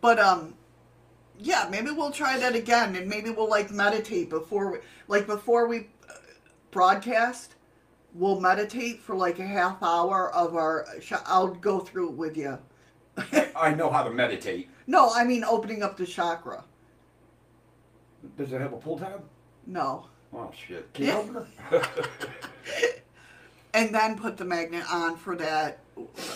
But 0.00 0.18
um 0.18 0.54
yeah, 1.38 1.66
maybe 1.70 1.90
we'll 1.90 2.10
try 2.10 2.38
that 2.38 2.54
again 2.54 2.94
and 2.94 3.08
maybe 3.08 3.30
we'll 3.30 3.48
like 3.48 3.70
meditate 3.70 4.28
before 4.28 4.72
we 4.72 4.78
like 5.08 5.26
before 5.26 5.66
we 5.66 5.88
uh, 6.08 6.14
broadcast. 6.70 7.54
We'll 8.12 8.38
meditate 8.38 9.00
for 9.00 9.16
like 9.16 9.38
a 9.38 9.46
half 9.46 9.82
hour 9.82 10.30
of 10.34 10.56
our 10.56 10.86
sh- 11.00 11.14
I'll 11.24 11.54
go 11.54 11.80
through 11.80 12.10
it 12.10 12.16
with 12.16 12.36
you. 12.36 12.58
I 13.56 13.72
know 13.74 13.88
how 13.90 14.02
to 14.02 14.10
meditate. 14.10 14.68
No, 14.86 15.10
I 15.14 15.24
mean 15.24 15.42
opening 15.42 15.82
up 15.82 15.96
the 15.96 16.04
chakra. 16.06 16.64
Does 18.36 18.52
it 18.52 18.60
have 18.60 18.74
a 18.74 18.76
pull 18.76 18.98
tab? 18.98 19.24
No. 19.66 20.08
Oh 20.34 20.50
shit! 20.52 20.92
Can 20.92 21.06
you 21.06 21.12
open 21.12 21.46
it? 21.72 23.00
And 23.74 23.92
then 23.94 24.16
put 24.16 24.36
the 24.36 24.44
magnet 24.44 24.84
on 24.90 25.16
for 25.16 25.36
that 25.36 25.80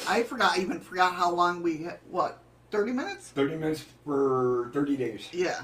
I 0.06 0.23
forgot 0.23 0.59
even 0.59 0.81
forgot 0.81 1.15
how 1.15 1.32
long 1.32 1.62
we 1.62 1.85
had, 1.85 1.98
what 2.10 2.39
30 2.70 2.93
minutes? 2.93 3.28
Thirty 3.28 3.56
minutes 3.56 3.85
for 4.05 4.70
thirty 4.73 4.97
days. 4.97 5.28
Yeah. 5.32 5.62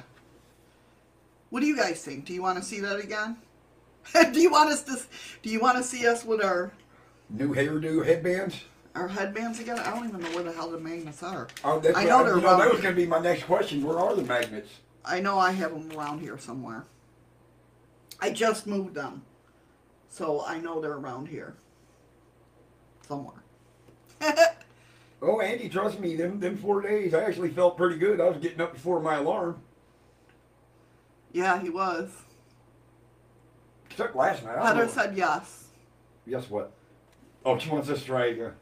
What 1.50 1.60
do 1.60 1.66
you 1.66 1.76
guys 1.76 2.02
think? 2.02 2.24
Do 2.24 2.32
you 2.32 2.42
want 2.42 2.58
to 2.58 2.64
see 2.64 2.80
that 2.80 2.98
again? 2.98 3.36
do 4.32 4.40
you 4.40 4.50
want 4.50 4.70
us 4.70 4.82
to? 4.84 4.96
Do 5.42 5.50
you 5.50 5.60
want 5.60 5.76
to 5.78 5.84
see 5.84 6.06
us 6.06 6.24
with 6.24 6.42
our 6.42 6.72
New 7.30 7.54
hairdo 7.54 8.04
headbands. 8.04 8.62
our 8.94 9.08
headbands 9.08 9.60
again? 9.60 9.78
I 9.78 9.90
don't 9.90 10.08
even 10.08 10.20
know 10.20 10.30
where 10.30 10.44
the 10.44 10.52
hell 10.52 10.70
the 10.70 10.78
magnets 10.78 11.22
are. 11.22 11.48
Oh, 11.64 11.78
that's 11.80 11.96
I 11.96 12.04
what- 12.04 12.08
know 12.08 12.24
they're 12.24 12.36
you 12.36 12.42
know, 12.42 12.58
that 12.58 12.70
was 12.70 12.80
going 12.80 12.94
to 12.94 13.00
be 13.00 13.06
my 13.06 13.20
next 13.20 13.44
question. 13.44 13.82
Where 13.82 13.98
are 13.98 14.14
the 14.14 14.22
magnets? 14.22 14.70
I 15.04 15.20
know 15.20 15.38
I 15.38 15.52
have 15.52 15.70
them 15.72 15.96
around 15.96 16.20
here 16.20 16.38
somewhere. 16.38 16.84
I 18.20 18.30
just 18.30 18.66
moved 18.66 18.94
them, 18.94 19.22
so 20.08 20.44
I 20.44 20.58
know 20.58 20.80
they're 20.80 20.92
around 20.92 21.28
here 21.28 21.54
somewhere. 23.06 23.42
Oh, 25.22 25.40
Andy, 25.40 25.68
trust 25.70 26.00
me, 26.00 26.16
them 26.16 26.38
them 26.38 26.56
four 26.58 26.82
days, 26.82 27.14
I 27.14 27.24
actually 27.24 27.50
felt 27.50 27.76
pretty 27.78 27.96
good. 27.96 28.20
I 28.20 28.28
was 28.28 28.38
getting 28.38 28.60
up 28.60 28.74
before 28.74 29.00
my 29.00 29.14
alarm. 29.16 29.60
yeah, 31.32 31.60
he 31.62 31.70
was. 31.70 32.10
Except 33.90 34.14
last 34.14 34.44
night. 34.44 34.58
I 34.58 34.68
don't 34.68 34.76
Heather 34.76 34.88
said 34.88 35.16
yes. 35.16 35.68
Yes, 36.26 36.50
what? 36.50 36.72
Oh, 37.44 37.58
she 37.58 37.70
wants 37.70 37.88
us 37.88 38.00
to 38.00 38.06
try 38.06 38.26
again. 38.26 38.52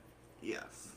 Yes. 0.40 0.89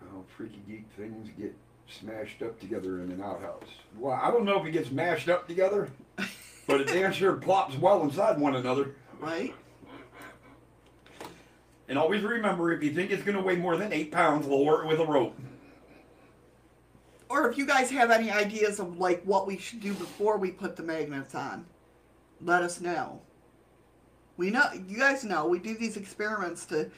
Well, 0.00 0.24
freaky 0.36 0.62
geek 0.68 0.84
things 0.96 1.28
get 1.38 1.54
smashed 1.88 2.42
up 2.42 2.58
together 2.60 3.02
in 3.02 3.10
an 3.10 3.22
outhouse. 3.22 3.68
Well, 3.98 4.18
I 4.20 4.30
don't 4.30 4.44
know 4.44 4.60
if 4.60 4.66
it 4.66 4.72
gets 4.72 4.90
mashed 4.90 5.28
up 5.28 5.46
together, 5.46 5.90
but 6.66 6.80
it 6.80 6.88
damn 6.88 7.12
sure 7.12 7.34
plops 7.34 7.76
well 7.76 8.02
inside 8.02 8.38
one 8.38 8.54
another. 8.56 8.96
Right? 9.20 9.54
And 11.92 11.98
always 11.98 12.22
remember, 12.22 12.72
if 12.72 12.82
you 12.82 12.94
think 12.94 13.10
it's 13.10 13.22
going 13.22 13.36
to 13.36 13.42
weigh 13.42 13.56
more 13.56 13.76
than 13.76 13.92
eight 13.92 14.10
pounds, 14.10 14.46
lower 14.46 14.82
it 14.82 14.88
with 14.88 14.98
a 14.98 15.04
rope. 15.04 15.38
Or 17.28 17.50
if 17.50 17.58
you 17.58 17.66
guys 17.66 17.90
have 17.90 18.10
any 18.10 18.30
ideas 18.30 18.80
of 18.80 18.96
like 18.96 19.22
what 19.24 19.46
we 19.46 19.58
should 19.58 19.80
do 19.80 19.92
before 19.92 20.38
we 20.38 20.52
put 20.52 20.74
the 20.74 20.82
magnets 20.82 21.34
on, 21.34 21.66
let 22.40 22.62
us 22.62 22.80
know. 22.80 23.20
We 24.38 24.48
know 24.48 24.62
you 24.88 24.96
guys 24.96 25.22
know 25.22 25.46
we 25.46 25.58
do 25.58 25.76
these 25.76 25.98
experiments 25.98 26.64
to 26.64 26.76
help 26.78 26.90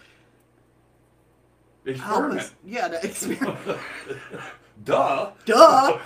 Experiment. 1.87 2.41
us. 2.41 2.55
Yeah, 2.65 2.87
to 2.87 3.05
experiment. 3.05 3.79
Duh. 4.85 5.33
Duh. 5.45 5.99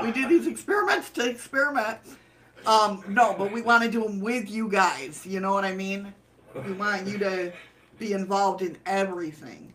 we 0.02 0.10
do 0.10 0.26
these 0.26 0.46
experiments 0.46 1.10
to 1.10 1.28
experiment. 1.28 1.98
Um, 2.64 3.04
no, 3.08 3.34
but 3.36 3.52
we 3.52 3.60
want 3.60 3.84
to 3.84 3.90
do 3.90 4.04
them 4.04 4.20
with 4.20 4.48
you 4.48 4.70
guys. 4.70 5.26
You 5.26 5.40
know 5.40 5.52
what 5.52 5.66
I 5.66 5.74
mean? 5.74 6.14
We 6.64 6.72
want 6.72 7.06
you 7.06 7.18
to 7.18 7.52
be 7.98 8.12
involved 8.12 8.62
in 8.62 8.76
everything. 8.86 9.72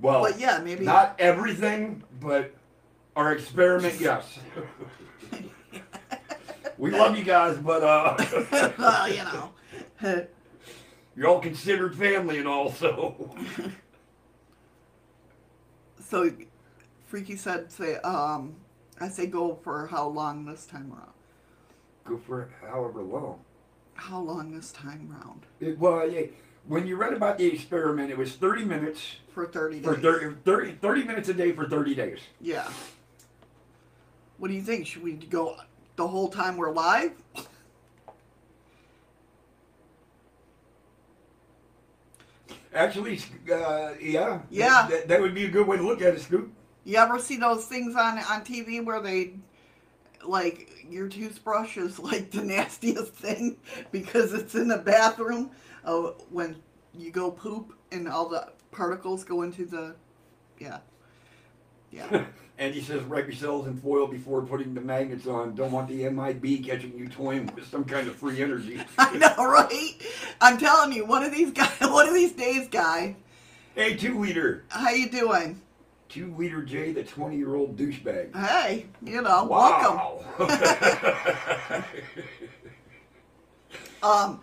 Well, 0.00 0.22
But 0.22 0.38
yeah, 0.38 0.58
maybe- 0.58 0.84
not 0.84 1.16
everything, 1.18 2.02
but 2.20 2.54
our 3.16 3.32
experiment, 3.32 4.00
yes. 4.00 4.38
we 6.78 6.90
love 6.90 7.16
you 7.18 7.24
guys, 7.24 7.58
but 7.58 7.82
uh, 7.82 8.16
well, 8.78 9.08
you 9.08 9.24
know. 9.24 9.52
you're 11.16 11.28
all 11.28 11.40
considered 11.40 11.94
family 11.96 12.38
and 12.38 12.48
all, 12.48 12.72
so 12.72 13.34
So, 15.98 16.30
Freaky 17.06 17.36
said, 17.36 17.70
"Say, 17.70 17.96
um, 17.96 18.54
I 19.00 19.08
say 19.08 19.26
go 19.26 19.54
for 19.62 19.86
how 19.86 20.08
long 20.08 20.44
this 20.44 20.66
time 20.66 20.92
around? 20.92 21.12
go 22.04 22.16
for 22.26 22.48
however 22.68 23.02
long. 23.02 23.38
How 24.00 24.18
long 24.18 24.50
this 24.50 24.72
time 24.72 25.08
round? 25.10 25.42
It, 25.60 25.78
well, 25.78 26.08
yeah, 26.10 26.22
when 26.66 26.86
you 26.86 26.96
read 26.96 27.12
about 27.12 27.36
the 27.36 27.46
experiment, 27.46 28.10
it 28.10 28.16
was 28.16 28.32
30 28.32 28.64
minutes 28.64 29.16
For 29.34 29.46
thirty 29.46 29.76
days. 29.76 29.84
for 29.84 29.94
30, 29.94 30.36
30, 30.42 30.72
30 30.80 31.04
minutes 31.04 31.28
a 31.28 31.34
day 31.34 31.52
for 31.52 31.68
30 31.68 31.94
days. 31.94 32.18
Yeah. 32.40 32.66
What 34.38 34.48
do 34.48 34.54
you 34.54 34.62
think? 34.62 34.86
Should 34.86 35.02
we 35.02 35.12
go 35.12 35.54
the 35.96 36.08
whole 36.08 36.30
time 36.30 36.56
we're 36.56 36.72
live? 36.72 37.12
Actually, 42.72 43.20
uh, 43.52 43.92
yeah, 44.00 44.40
Yeah. 44.50 44.86
that, 44.88 45.08
that 45.08 45.20
would 45.20 45.34
be 45.34 45.44
a 45.44 45.48
good 45.50 45.66
way 45.66 45.76
to 45.76 45.82
look 45.82 46.02
at 46.02 46.14
it, 46.14 46.20
Scoop. 46.20 46.52
You 46.84 46.96
ever 46.96 47.18
see 47.18 47.36
those 47.36 47.66
things 47.66 47.94
on 47.96 48.18
on 48.18 48.42
TV 48.44 48.82
where 48.84 49.00
they 49.00 49.34
like 50.24 50.84
your 50.88 51.08
toothbrush 51.08 51.76
is 51.76 51.98
like 51.98 52.30
the 52.30 52.42
nastiest 52.42 53.12
thing 53.14 53.56
because 53.92 54.32
it's 54.32 54.54
in 54.54 54.68
the 54.68 54.78
bathroom 54.78 55.50
uh, 55.84 56.10
when 56.30 56.56
you 56.94 57.10
go 57.10 57.30
poop 57.30 57.74
and 57.92 58.08
all 58.08 58.28
the 58.28 58.52
particles 58.70 59.24
go 59.24 59.42
into 59.42 59.64
the 59.64 59.94
yeah 60.58 60.78
yeah 61.90 62.24
And 62.60 62.74
he 62.74 62.82
says, 62.82 63.02
wrap 63.04 63.24
yourselves 63.24 63.66
in 63.66 63.78
foil 63.78 64.06
before 64.06 64.42
putting 64.42 64.74
the 64.74 64.82
magnets 64.82 65.26
on. 65.26 65.54
Don't 65.54 65.72
want 65.72 65.88
the 65.88 66.06
MIB 66.10 66.66
catching 66.66 66.94
you 66.94 67.08
toying 67.08 67.50
with 67.54 67.66
some 67.66 67.84
kind 67.84 68.06
of 68.06 68.16
free 68.16 68.42
energy. 68.42 68.78
I 68.98 69.16
know 69.16 69.34
right 69.38 69.94
I'm 70.42 70.58
telling 70.58 70.92
you 70.92 71.06
one 71.06 71.22
of 71.22 71.32
these 71.32 71.52
guys 71.52 71.72
one 71.80 72.06
of 72.06 72.12
these 72.12 72.32
days 72.32 72.68
guy 72.68 73.16
hey, 73.74 73.96
two 73.96 74.20
liter. 74.20 74.64
how 74.68 74.90
you 74.90 75.08
doing 75.08 75.62
Two 76.10 76.34
liter 76.36 76.60
J, 76.62 76.92
the 76.92 77.04
20 77.04 77.36
year 77.36 77.54
old 77.54 77.76
douchebag. 77.76 78.34
hey 78.34 78.86
you 79.04 79.22
know 79.22 79.44
welcome 79.44 80.24
Um, 84.02 84.40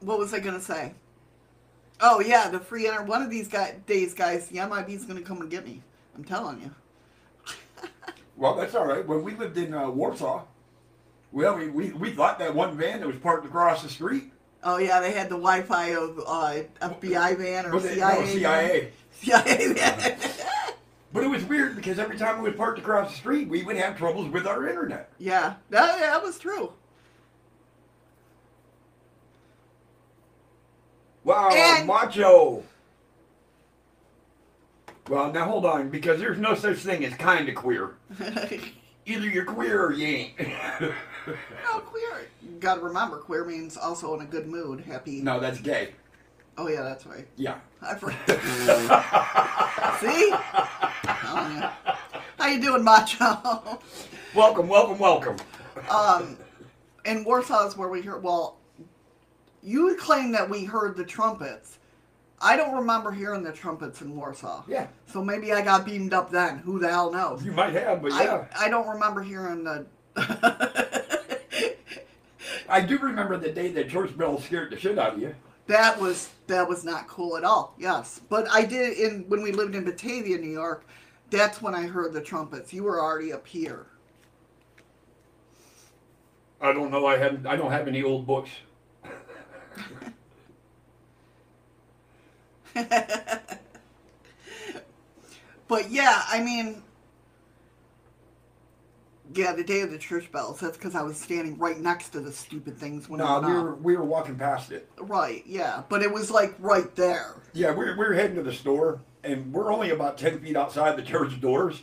what 0.00 0.18
was 0.18 0.34
I 0.34 0.40
gonna 0.40 0.60
say? 0.60 0.92
Oh 2.00 2.20
yeah, 2.20 2.48
the 2.50 2.60
free 2.60 2.86
enter. 2.86 3.02
One 3.02 3.22
of 3.22 3.30
these 3.30 3.48
guy, 3.48 3.76
days, 3.86 4.12
guys, 4.12 4.46
the 4.48 4.58
MIB's 4.58 5.06
gonna 5.06 5.22
come 5.22 5.40
and 5.40 5.50
get 5.50 5.66
me. 5.66 5.82
I'm 6.14 6.22
telling 6.22 6.60
you. 6.60 6.70
well, 8.36 8.54
that's 8.56 8.74
all 8.74 8.84
right. 8.86 9.04
When 9.06 9.22
we 9.22 9.34
lived 9.34 9.56
in 9.56 9.72
uh, 9.72 9.88
Warsaw, 9.88 10.42
well, 11.32 11.56
we, 11.56 11.68
we, 11.68 11.92
we 11.92 12.10
thought 12.12 12.38
that 12.40 12.54
one 12.54 12.76
van 12.76 13.00
that 13.00 13.06
was 13.06 13.16
parked 13.16 13.46
across 13.46 13.82
the 13.82 13.88
street 13.88 14.32
Oh 14.64 14.78
yeah, 14.78 15.00
they 15.00 15.12
had 15.12 15.26
the 15.28 15.36
Wi-Fi 15.36 15.88
of 15.94 16.18
uh, 16.26 16.54
FBI 16.82 17.38
van 17.38 17.66
or 17.66 17.76
it- 17.76 17.94
CIA. 17.94 18.20
no, 18.20 18.26
CIA. 18.26 18.92
Van. 19.22 20.16
But 21.10 21.24
it 21.24 21.28
was 21.28 21.42
weird 21.44 21.74
because 21.74 21.98
every 21.98 22.18
time 22.18 22.42
we 22.42 22.50
was 22.50 22.58
parked 22.58 22.78
across 22.78 23.10
the 23.10 23.16
street, 23.16 23.48
we 23.48 23.62
would 23.62 23.76
have 23.78 23.96
troubles 23.96 24.28
with 24.28 24.46
our 24.46 24.68
internet. 24.68 25.10
yeah, 25.18 25.54
that, 25.70 25.98
that 26.00 26.22
was 26.22 26.38
true. 26.38 26.70
Wow, 31.24 31.48
And- 31.50 31.86
macho. 31.86 32.62
Well, 35.08 35.32
now 35.32 35.46
hold 35.46 35.64
on, 35.64 35.88
because 35.88 36.20
there's 36.20 36.38
no 36.38 36.54
such 36.54 36.76
thing 36.78 37.02
as 37.06 37.14
kind 37.14 37.48
of 37.48 37.54
queer. 37.54 37.92
Either 39.06 39.26
you're 39.26 39.46
queer 39.46 39.82
or 39.86 39.92
you 39.94 40.06
ain't. 40.06 40.38
no 40.80 41.78
queer. 41.80 42.28
Got 42.60 42.74
to 42.76 42.80
remember, 42.82 43.16
queer 43.16 43.46
means 43.46 43.78
also 43.78 44.14
in 44.14 44.20
a 44.20 44.26
good 44.26 44.46
mood, 44.46 44.80
happy. 44.82 45.22
no, 45.22 45.40
that's 45.40 45.60
gay. 45.60 45.94
Oh 46.58 46.66
yeah, 46.68 46.82
that's 46.82 47.06
right. 47.06 47.26
Yeah. 47.36 47.60
I 47.80 47.94
forgot. 47.94 48.18
See? 50.00 50.34
Telling 51.04 51.56
you. 51.56 51.68
How 52.36 52.46
you 52.48 52.60
doing, 52.60 52.82
Macho? 52.82 53.78
Welcome, 54.34 54.68
welcome, 54.68 54.98
welcome. 54.98 55.36
um, 55.88 56.36
in 57.06 57.24
Warsaw 57.24 57.66
is 57.66 57.76
where 57.78 57.88
we 57.88 58.02
heard. 58.02 58.22
Well, 58.22 58.58
you 59.62 59.96
claim 59.98 60.32
that 60.32 60.50
we 60.50 60.64
heard 60.64 60.98
the 60.98 61.04
trumpets. 61.04 61.78
I 62.40 62.54
don't 62.56 62.74
remember 62.74 63.10
hearing 63.10 63.42
the 63.42 63.52
trumpets 63.52 64.02
in 64.02 64.14
Warsaw. 64.14 64.64
Yeah. 64.68 64.88
So 65.06 65.24
maybe 65.24 65.52
I 65.54 65.62
got 65.62 65.86
beamed 65.86 66.12
up 66.12 66.30
then. 66.30 66.58
Who 66.58 66.78
the 66.78 66.90
hell 66.90 67.10
knows? 67.10 67.42
You 67.42 67.52
might 67.52 67.72
have, 67.72 68.02
but 68.02 68.12
yeah. 68.12 68.44
I 68.54 68.66
I 68.66 68.68
don't 68.68 68.86
remember 68.86 69.22
hearing 69.22 69.64
the. 69.64 69.86
I, 72.68 72.82
do 72.82 72.98
remember 72.98 73.38
the 73.38 73.50
day 73.50 73.72
that 73.72 73.88
church 73.88 74.16
bell 74.16 74.38
scared 74.38 74.70
the 74.70 74.78
shit 74.78 74.98
out 74.98 75.14
of 75.14 75.20
you. 75.20 75.34
That 75.68 76.00
was 76.00 76.30
that 76.48 76.68
was 76.68 76.84
not 76.84 77.06
cool 77.08 77.36
at 77.36 77.44
all. 77.44 77.74
Yes, 77.78 78.20
but 78.28 78.48
I 78.50 78.64
did 78.64 78.98
in 78.98 79.24
when 79.28 79.42
we 79.42 79.52
lived 79.52 79.74
in 79.76 79.84
Batavia, 79.84 80.38
New 80.38 80.50
York. 80.50 80.84
That's 81.30 81.62
when 81.62 81.74
I 81.74 81.86
heard 81.86 82.12
the 82.12 82.20
trumpets. 82.22 82.72
You 82.72 82.84
were 82.84 83.00
already 83.00 83.32
up 83.32 83.46
here. 83.46 83.86
I 86.60 86.72
don't 86.72 86.90
know. 86.90 87.06
I 87.06 87.18
hadn't. 87.18 87.46
I 87.46 87.56
don't 87.56 87.70
have 87.70 87.86
any 87.86 88.02
old 88.02 88.26
books. 88.26 88.50
But 95.68 95.90
yeah, 95.90 96.22
I 96.28 96.42
mean, 96.42 96.82
yeah, 99.34 99.52
the 99.52 99.64
day 99.64 99.80
of 99.80 99.90
the 99.90 99.98
church 99.98 100.30
bells. 100.32 100.60
That's 100.60 100.76
because 100.76 100.94
I 100.94 101.02
was 101.02 101.18
standing 101.18 101.58
right 101.58 101.78
next 101.78 102.10
to 102.10 102.20
the 102.20 102.32
stupid 102.32 102.78
things 102.78 103.08
when 103.08 103.18
No, 103.18 103.40
we 103.40 103.52
were 103.52 103.74
we 103.74 103.96
were 103.96 104.04
walking 104.04 104.36
past 104.36 104.72
it. 104.72 104.88
Right, 104.98 105.42
yeah, 105.46 105.82
but 105.88 106.02
it 106.02 106.12
was 106.12 106.30
like 106.30 106.54
right 106.58 106.94
there. 106.96 107.36
Yeah, 107.52 107.72
we 107.72 107.84
were, 107.86 107.92
we 107.92 108.06
were 108.08 108.14
heading 108.14 108.36
to 108.36 108.42
the 108.42 108.52
store, 108.52 109.00
and 109.24 109.52
we're 109.52 109.72
only 109.72 109.90
about 109.90 110.18
ten 110.18 110.40
feet 110.40 110.56
outside 110.56 110.96
the 110.96 111.02
church 111.02 111.40
doors, 111.40 111.82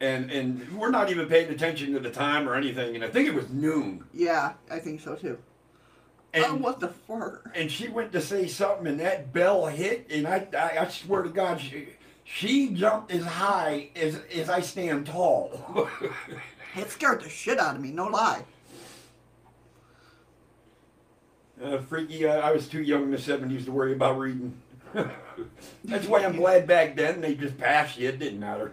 and 0.00 0.30
and 0.30 0.78
we're 0.78 0.90
not 0.90 1.10
even 1.10 1.26
paying 1.26 1.50
attention 1.50 1.92
to 1.94 2.00
the 2.00 2.10
time 2.10 2.48
or 2.48 2.54
anything. 2.54 2.94
And 2.94 3.04
I 3.04 3.08
think 3.08 3.28
it 3.28 3.34
was 3.34 3.48
noon. 3.50 4.04
Yeah, 4.12 4.54
I 4.70 4.78
think 4.78 5.00
so 5.00 5.14
too. 5.14 5.38
Oh, 6.34 6.38
and 6.38 6.44
oh, 6.46 6.54
what 6.56 6.80
the 6.80 6.88
fuck? 6.88 7.50
and 7.54 7.70
she 7.70 7.88
went 7.88 8.12
to 8.12 8.20
say 8.20 8.46
something, 8.46 8.86
and 8.86 9.00
that 9.00 9.32
bell 9.32 9.66
hit, 9.66 10.06
and 10.10 10.26
I 10.26 10.46
I, 10.56 10.84
I 10.84 10.88
swear 10.88 11.22
to 11.22 11.28
God, 11.28 11.60
she 11.60 11.88
she 12.24 12.70
jumped 12.70 13.12
as 13.12 13.24
high 13.24 13.90
as 13.94 14.18
as 14.34 14.48
I 14.48 14.60
stand 14.60 15.06
tall. 15.06 15.88
It 16.76 16.90
scared 16.90 17.22
the 17.22 17.28
shit 17.28 17.58
out 17.58 17.76
of 17.76 17.82
me. 17.82 17.90
No 17.90 18.06
lie. 18.06 18.44
Uh, 21.62 21.78
freaky, 21.78 22.26
uh, 22.26 22.40
I 22.40 22.50
was 22.50 22.66
too 22.66 22.82
young 22.82 23.04
in 23.04 23.10
the 23.10 23.16
70s 23.16 23.64
to 23.66 23.72
worry 23.72 23.92
about 23.92 24.18
reading. 24.18 24.54
That's 25.84 26.06
why 26.06 26.24
I'm 26.24 26.36
glad 26.36 26.66
back 26.66 26.96
then 26.96 27.20
they 27.20 27.34
just 27.34 27.56
passed 27.56 27.98
you. 27.98 28.08
It 28.08 28.18
didn't 28.18 28.40
matter. 28.40 28.72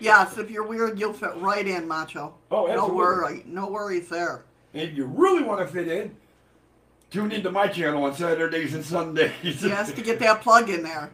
Yes, 0.00 0.38
if 0.38 0.50
you're 0.50 0.66
weird, 0.66 0.98
you'll 0.98 1.12
fit 1.12 1.34
right 1.36 1.66
in, 1.66 1.88
Macho. 1.88 2.34
Oh, 2.50 2.68
absolutely. 2.68 2.76
No 2.76 2.94
worry, 2.94 3.42
no 3.46 3.68
worries 3.68 4.08
there. 4.08 4.44
And 4.74 4.82
if 4.82 4.96
you 4.96 5.06
really 5.06 5.42
want 5.42 5.60
to 5.60 5.66
fit 5.66 5.88
in, 5.88 6.14
tune 7.10 7.32
into 7.32 7.50
my 7.50 7.66
channel 7.66 8.04
on 8.04 8.14
Saturdays 8.14 8.74
and 8.74 8.84
Sundays. 8.84 9.32
Yes, 9.42 9.92
to 9.92 10.02
get 10.02 10.18
that 10.20 10.40
plug 10.40 10.70
in 10.70 10.82
there. 10.82 11.10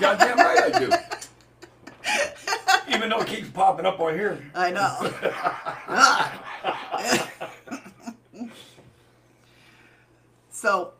Goddamn 0.00 0.36
right 0.38 0.74
I 0.74 0.78
do. 0.78 0.90
Even 2.88 3.08
though 3.10 3.20
it 3.20 3.26
keeps 3.28 3.48
popping 3.50 3.86
up 3.86 4.00
on 4.00 4.14
here. 4.14 4.38
I 4.54 4.70
know. 4.70 5.12
So 10.50 10.92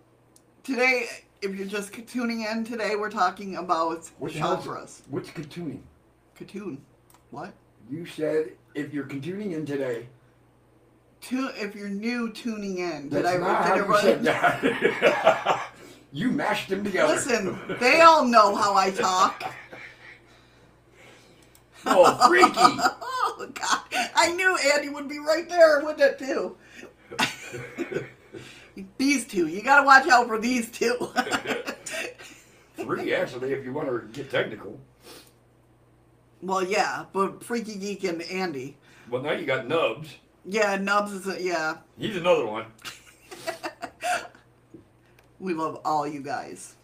today, 0.63 1.07
if 1.43 1.55
you're 1.57 1.67
just 1.67 1.93
tuning 2.07 2.43
in, 2.45 2.65
today 2.65 2.95
we're 2.97 3.11
talking 3.11 3.57
about 3.57 4.09
hell's- 4.21 4.65
chakras. 4.65 5.01
What's 5.09 5.31
catooning? 5.31 5.81
Katoon. 6.39 6.79
What? 7.31 7.53
You 7.91 8.07
said 8.07 8.53
if 8.75 8.93
you're 8.95 9.07
tuning 9.07 9.53
in 9.53 9.67
today. 9.67 10.07
To, 11.23 11.51
if 11.57 11.75
you're 11.75 11.89
new 11.89 12.31
tuning 12.31 12.79
in, 12.79 13.09
did 13.09 13.25
That's 13.25 13.27
I 13.27 13.39
not 13.39 13.63
did 13.63 13.69
how 13.69 13.73
I 13.73 13.77
you 13.79 13.83
write- 13.85 14.03
said 14.03 14.23
that. 14.23 15.71
you 16.13 16.31
mashed 16.31 16.69
them 16.69 16.85
together. 16.85 17.13
Listen, 17.15 17.59
they 17.81 18.01
all 18.03 18.25
know 18.25 18.55
how 18.55 18.77
I 18.77 18.91
talk. 18.93 19.43
Oh, 21.91 22.29
freaky. 22.29 22.55
Oh 23.41 23.49
God! 23.55 23.81
I 24.17 24.33
knew 24.33 24.57
Andy 24.75 24.89
would 24.89 25.09
be 25.09 25.21
right 25.21 25.49
there 25.49 25.85
with 25.85 26.01
it 26.01 26.19
too. 26.19 26.57
these 28.99 29.25
two, 29.27 29.47
you 29.47 29.63
gotta 29.63 29.87
watch 29.87 30.09
out 30.09 30.27
for 30.27 30.41
these 30.41 30.69
two. 30.73 30.97
Three, 32.77 33.15
actually, 33.15 33.53
if 33.53 33.65
you 33.65 33.73
want 33.73 33.89
to 33.89 34.09
get 34.13 34.29
technical. 34.29 34.81
well, 36.43 36.65
yeah, 36.65 37.05
but 37.13 37.45
Freaky 37.45 37.77
Geek 37.77 38.03
and 38.03 38.23
Andy. 38.23 38.77
Well, 39.09 39.23
now 39.23 39.33
you 39.33 39.47
got 39.47 39.69
Nubs. 39.69 40.17
Yeah, 40.45 40.75
Nubs 40.75 41.13
is 41.13 41.29
a, 41.29 41.41
yeah. 41.41 41.77
He's 41.97 42.17
another 42.17 42.47
one. 42.47 42.67
We 45.39 45.55
love 45.55 45.81
all 45.85 46.09
you 46.09 46.23
guys. 46.23 46.75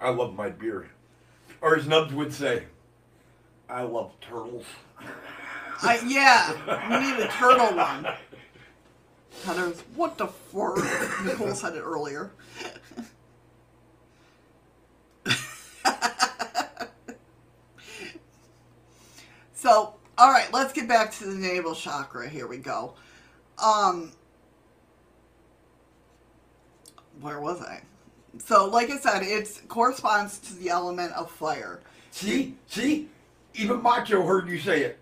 I 0.00 0.10
love 0.10 0.34
my 0.34 0.50
beer. 0.50 0.90
Or 1.60 1.76
as 1.76 1.86
Nubs 1.86 2.12
would 2.12 2.32
say, 2.32 2.64
I 3.68 3.82
love 3.82 4.12
turtles. 4.20 4.64
I 5.82 6.00
yeah, 6.06 6.52
we 6.90 7.12
need 7.12 7.20
a 7.22 7.28
turtle 7.28 7.76
one. 7.76 8.06
Heather's 9.44 9.80
what 9.94 10.16
the 10.16 10.28
fuck? 10.28 10.78
Nicole 11.24 11.54
said 11.54 11.74
it 11.76 11.82
earlier. 11.82 12.30
so, 19.54 19.94
all 20.16 20.30
right, 20.30 20.50
let's 20.52 20.72
get 20.72 20.88
back 20.88 21.12
to 21.12 21.26
the 21.26 21.34
navel 21.34 21.74
chakra. 21.74 22.28
Here 22.28 22.46
we 22.46 22.58
go. 22.58 22.94
Um, 23.62 24.12
where 27.20 27.40
was 27.40 27.60
I? 27.60 27.82
So, 28.38 28.66
like 28.66 28.90
I 28.90 28.98
said, 28.98 29.22
it 29.22 29.62
corresponds 29.68 30.38
to 30.40 30.54
the 30.54 30.68
element 30.68 31.12
of 31.12 31.30
fire. 31.30 31.80
See? 32.10 32.54
See? 32.66 33.08
Even 33.54 33.82
Macho 33.82 34.22
heard 34.22 34.48
you 34.48 34.58
say 34.58 34.82
it. 34.82 34.98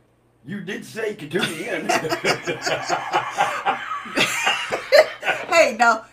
You 0.46 0.60
did 0.60 0.84
say 0.84 1.14
Katuni 1.14 1.68
in. 1.68 1.88
hey, 5.48 5.76
now, 5.78 6.04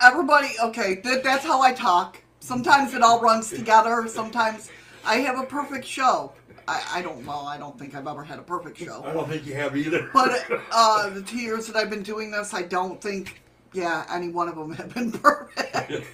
everybody, 0.00 0.50
okay, 0.62 1.00
that, 1.02 1.24
that's 1.24 1.44
how 1.44 1.60
I 1.60 1.72
talk. 1.72 2.18
Sometimes 2.40 2.94
it 2.94 3.02
all 3.02 3.20
runs 3.20 3.50
together. 3.50 4.06
Sometimes 4.06 4.70
I 5.04 5.16
have 5.16 5.38
a 5.38 5.42
perfect 5.42 5.84
show. 5.84 6.32
I, 6.68 6.82
I 6.94 7.02
don't, 7.02 7.24
well, 7.26 7.46
I 7.46 7.58
don't 7.58 7.78
think 7.78 7.94
I've 7.94 8.06
ever 8.06 8.22
had 8.22 8.38
a 8.38 8.42
perfect 8.42 8.78
show. 8.78 9.02
I 9.04 9.12
don't 9.12 9.28
think 9.28 9.46
you 9.46 9.54
have 9.54 9.76
either. 9.76 10.08
But 10.12 10.44
uh, 10.70 11.10
the 11.10 11.22
two 11.22 11.38
years 11.38 11.66
that 11.66 11.76
I've 11.76 11.90
been 11.90 12.02
doing 12.02 12.30
this, 12.30 12.54
I 12.54 12.62
don't 12.62 13.00
think, 13.00 13.40
yeah, 13.72 14.06
any 14.10 14.28
one 14.28 14.48
of 14.48 14.56
them 14.56 14.72
have 14.72 14.94
been 14.94 15.12
perfect. 15.20 16.06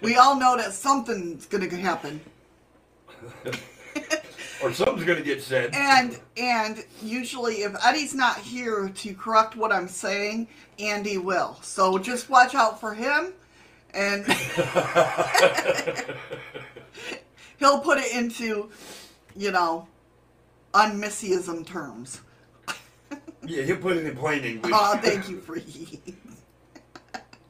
we 0.00 0.16
all 0.16 0.36
know 0.38 0.56
that 0.56 0.72
something's 0.72 1.46
going 1.46 1.68
to 1.68 1.76
happen. 1.76 2.20
or 4.62 4.72
something's 4.72 5.04
going 5.04 5.18
to 5.18 5.24
get 5.24 5.42
said. 5.42 5.70
And 5.74 6.18
and 6.36 6.84
usually 7.02 7.62
if 7.62 7.74
Eddie's 7.84 8.14
not 8.14 8.38
here 8.38 8.88
to 8.88 9.14
correct 9.14 9.56
what 9.56 9.72
I'm 9.72 9.88
saying, 9.88 10.48
Andy 10.78 11.18
will. 11.18 11.58
So 11.62 11.98
just 11.98 12.30
watch 12.30 12.54
out 12.54 12.80
for 12.80 12.94
him 12.94 13.34
and 13.94 14.24
he'll 17.58 17.80
put 17.80 17.98
it 17.98 18.14
into, 18.14 18.70
you 19.36 19.50
know, 19.50 19.86
unmissyism 20.72 21.66
terms. 21.66 22.20
yeah, 23.46 23.62
he'll 23.62 23.76
put 23.76 23.96
it 23.96 24.06
in 24.06 24.16
plain 24.16 24.44
English. 24.44 24.72
Oh, 24.74 24.96
thank 24.98 25.28
you, 25.28 25.40
Freaky. 25.40 26.00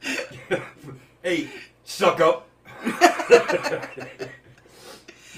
hey, 1.23 1.49
suck 1.83 2.19
up. 2.19 2.47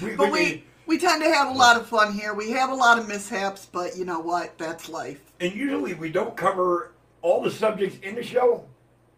we, 0.02 0.16
But 0.16 0.30
we- 0.32 0.38
we 0.40 0.64
we 0.86 0.98
tend 0.98 1.20
to 1.22 1.28
have 1.32 1.48
a 1.48 1.52
lot 1.58 1.76
of 1.76 1.88
fun 1.88 2.12
here. 2.12 2.32
We 2.32 2.50
have 2.52 2.70
a 2.70 2.74
lot 2.74 2.96
of 2.98 3.08
mishaps, 3.08 3.66
but 3.66 3.96
you 3.96 4.04
know 4.04 4.20
what? 4.20 4.56
That's 4.56 4.88
life. 4.88 5.20
and 5.40 5.52
usually 5.52 5.94
we 5.94 6.10
don't 6.10 6.36
cover 6.36 6.92
all 7.22 7.42
the 7.42 7.50
subjects 7.50 7.98
in 8.04 8.14
the 8.14 8.22
show 8.22 8.64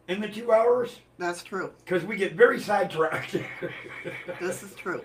in 0.09 0.21
the 0.23 0.29
two 0.29 0.51
hours 0.51 1.01
That's 1.19 1.43
true. 1.43 1.71
because 1.85 2.05
we 2.05 2.17
get 2.17 2.33
very 2.35 2.59
sidetracked. 2.59 3.37
This 4.41 4.63
is 4.63 4.75
true. 4.75 5.03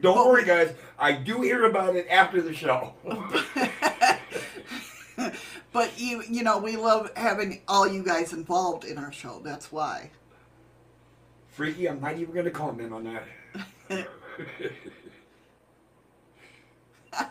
don't 0.00 0.28
worry, 0.28 0.44
guys. 0.44 0.74
I 0.98 1.12
do 1.12 1.40
hear 1.40 1.64
about 1.64 1.96
it 1.96 2.06
after 2.10 2.42
the 2.42 2.52
show. 2.52 2.92
But 5.72 6.00
you 6.00 6.22
you 6.28 6.42
know, 6.42 6.58
we 6.58 6.76
love 6.76 7.10
having 7.16 7.62
all 7.68 7.86
you 7.86 8.02
guys 8.02 8.32
involved 8.32 8.84
in 8.84 8.98
our 8.98 9.12
show. 9.12 9.40
That's 9.44 9.70
why. 9.70 10.10
Freaky, 11.48 11.88
I'm 11.88 12.00
not 12.00 12.16
even 12.16 12.32
going 12.32 12.44
to 12.44 12.50
comment 12.50 12.92
on 12.92 13.04
that. 13.04 14.06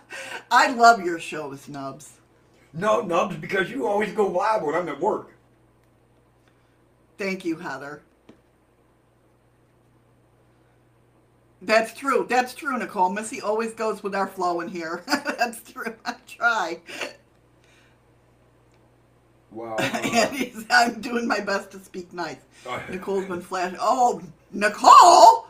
I 0.51 0.71
love 0.71 1.03
your 1.03 1.19
shows, 1.19 1.67
Nubs. 1.67 2.13
No, 2.73 3.01
Nubs, 3.01 3.37
because 3.37 3.71
you 3.71 3.87
always 3.87 4.11
go 4.13 4.27
live 4.27 4.61
when 4.61 4.75
I'm 4.75 4.89
at 4.89 4.99
work. 4.99 5.31
Thank 7.17 7.43
you, 7.45 7.57
Heather. 7.57 8.01
That's 11.61 11.93
true. 11.93 12.25
That's 12.29 12.53
true, 12.53 12.77
Nicole. 12.77 13.09
Missy 13.09 13.41
always 13.41 13.73
goes 13.73 14.01
with 14.01 14.15
our 14.15 14.27
flow 14.27 14.61
in 14.61 14.69
here. 14.69 15.03
That's 15.07 15.61
true. 15.69 15.93
I 16.05 16.15
try. 16.25 16.79
Wow. 19.51 19.75
and 19.79 20.35
he's, 20.35 20.65
I'm 20.69 21.01
doing 21.01 21.27
my 21.27 21.39
best 21.39 21.71
to 21.71 21.79
speak 21.79 22.13
nice. 22.13 22.37
Nicole's 22.89 23.25
been 23.25 23.41
flashing. 23.41 23.77
Oh, 23.81 24.21
Nicole! 24.51 25.47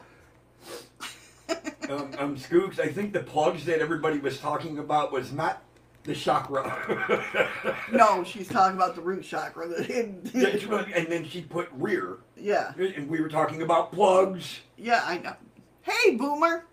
um, 1.89 2.11
um, 2.17 2.37
Scoops, 2.37 2.79
I 2.79 2.87
think 2.87 3.13
the 3.13 3.21
plugs 3.21 3.65
that 3.65 3.79
everybody 3.79 4.19
was 4.19 4.39
talking 4.39 4.79
about 4.79 5.11
was 5.11 5.31
not 5.31 5.63
the 6.03 6.15
chakra. 6.15 7.35
No, 7.91 8.23
she's 8.23 8.47
talking 8.47 8.77
about 8.77 8.95
the 8.95 9.01
root 9.01 9.23
chakra. 9.23 9.67
And 9.67 10.23
then 10.23 11.27
she 11.27 11.41
put 11.41 11.69
rear, 11.73 12.17
yeah. 12.37 12.73
and 12.77 13.09
we 13.09 13.19
were 13.19 13.29
talking 13.29 13.61
about 13.61 13.91
plugs. 13.91 14.59
Yeah, 14.77 15.01
I 15.05 15.17
know. 15.17 15.35
Hey, 15.81 16.15
Boomer. 16.15 16.65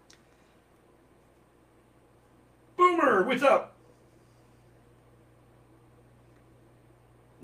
Boomer, 2.77 3.23
what's 3.25 3.43
up? 3.43 3.76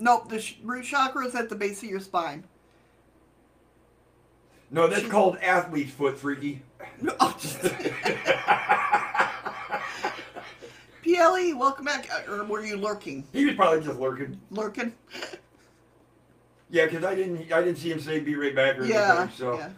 Nope, 0.03 0.27
the 0.27 0.41
sh- 0.41 0.57
root 0.65 0.83
chakra 0.83 1.25
is 1.25 1.33
at 1.33 1.47
the 1.47 1.55
base 1.55 1.81
of 1.81 1.87
your 1.89 2.01
spine. 2.01 2.43
No, 4.69 4.85
that's 4.85 5.07
called 5.07 5.37
athlete's 5.37 5.93
foot, 5.93 6.17
freaky. 6.17 6.61
Just- 7.39 7.61
PLE, 11.03 11.55
welcome 11.57 11.85
back. 11.85 12.09
Uh, 12.11 12.23
Or 12.33 12.43
were 12.43 12.65
you 12.65 12.75
lurking? 12.75 13.23
He 13.31 13.45
was 13.45 13.55
probably 13.55 13.81
just 13.81 13.97
lurking. 13.97 14.37
Lurking? 14.51 14.91
Yeah, 16.69 16.83
because 16.85 17.05
I 17.05 17.15
didn't, 17.15 17.49
I 17.53 17.61
didn't 17.61 17.77
see 17.77 17.89
him 17.91 18.01
say 18.01 18.19
"be 18.19 18.35
right 18.35 18.53
back" 18.53 18.77
or 18.77 18.83
Yeah. 18.83 19.19
anything. 19.21 19.37
So 19.37 19.57
yeah. 19.57 19.69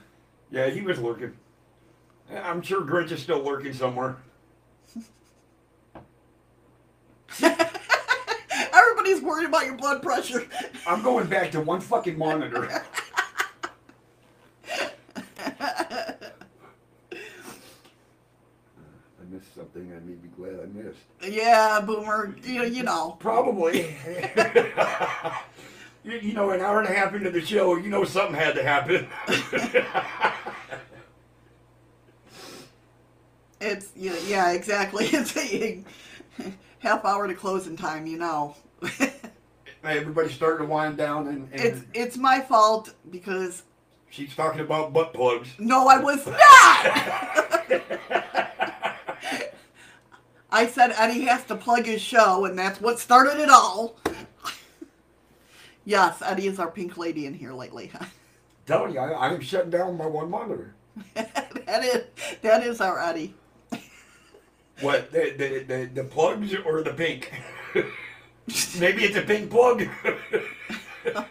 yeah, 0.50 0.70
he 0.72 0.82
was 0.82 0.98
lurking. 0.98 1.34
I'm 2.34 2.64
sure 2.64 2.82
Grinch 2.82 3.12
is 3.12 3.22
still 3.22 3.44
lurking 3.44 3.74
somewhere. 3.74 4.16
Everybody's 9.06 9.24
worried 9.24 9.46
about 9.46 9.66
your 9.66 9.76
blood 9.76 10.02
pressure. 10.02 10.48
I'm 10.88 11.04
going 11.04 11.28
back 11.28 11.52
to 11.52 11.62
one 11.62 11.80
fucking 11.80 12.18
monitor. 12.18 12.68
I 14.68 16.16
missed 19.30 19.54
something 19.54 19.94
I 19.96 20.00
may 20.00 20.16
be 20.16 20.28
glad 20.36 20.60
I 20.60 20.66
missed. 20.66 20.98
yeah, 21.22 21.80
Boomer. 21.82 22.36
You, 22.44 22.64
you 22.64 22.82
know. 22.82 23.16
Probably. 23.20 23.82
you, 26.04 26.18
you 26.18 26.34
know, 26.34 26.50
an 26.50 26.62
hour 26.62 26.80
and 26.80 26.90
a 26.90 26.94
half 26.94 27.14
into 27.14 27.30
the 27.30 27.46
show, 27.46 27.76
you 27.76 27.92
know 27.92 28.06
something 28.06 28.36
had 28.36 28.56
to 28.56 28.64
happen. 28.64 29.08
It's 33.62 33.90
yeah, 33.96 34.18
yeah, 34.28 34.52
exactly. 34.52 35.06
It's 35.06 35.36
a 35.38 35.84
half 36.80 37.04
hour 37.04 37.28
to 37.28 37.34
closing 37.34 37.76
time. 37.78 38.06
You 38.06 38.20
know. 38.20 38.56
Everybody's 39.84 40.34
starting 40.34 40.66
to 40.66 40.72
wind 40.72 40.98
down, 40.98 41.28
and, 41.28 41.48
and 41.52 41.62
it's 41.62 41.82
it's 41.94 42.18
my 42.18 42.40
fault 42.42 42.94
because 43.12 43.64
she's 44.10 44.34
talking 44.36 44.62
about 44.62 44.94
butt 44.94 45.14
plugs. 45.14 45.50
no, 45.60 45.88
I 45.88 46.00
was 46.00 46.26
not. 46.26 46.40
I 50.52 50.68
said 50.68 50.94
Eddie 50.98 51.22
has 51.24 51.44
to 51.46 51.56
plug 51.56 51.86
his 51.86 52.02
show, 52.02 52.46
and 52.46 52.58
that's 52.58 52.80
what 52.80 52.98
started 52.98 53.40
it 53.42 53.50
all. 53.50 53.98
yes, 55.86 56.22
Eddie 56.22 56.48
is 56.48 56.60
our 56.60 56.72
pink 56.72 56.98
lady 56.98 57.26
in 57.26 57.34
here 57.34 57.54
lately. 57.54 57.92
Telling 58.66 58.94
you, 58.94 59.00
I, 59.00 59.28
I'm 59.28 59.42
shutting 59.42 59.70
down 59.70 59.98
my 59.98 60.08
one 60.08 60.30
monitor. 60.30 60.74
that 61.14 61.84
is 61.84 62.04
that 62.42 62.64
is 62.64 62.82
our 62.82 63.00
Eddie. 63.00 63.34
What 64.82 65.12
the 65.12 65.34
the 65.38 65.64
the, 65.64 65.90
the 65.94 66.04
plugs 66.06 66.54
or 66.66 66.82
the 66.82 66.94
pink? 66.94 67.32
Maybe 68.80 69.04
it's 69.04 69.18
a 69.18 69.22
pink 69.22 69.50
plug. 69.50 69.88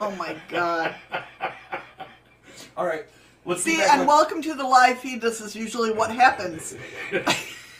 Oh 0.00 0.12
my 0.12 0.36
god. 0.48 0.94
All 2.76 2.86
right, 2.86 3.06
let's 3.44 3.64
See, 3.64 3.82
and 3.82 4.06
welcome 4.06 4.40
to 4.42 4.54
the 4.54 4.62
live 4.62 5.00
feed. 5.00 5.20
This 5.20 5.40
is 5.40 5.56
usually 5.56 5.92
what 5.92 6.12
happens. 6.12 6.76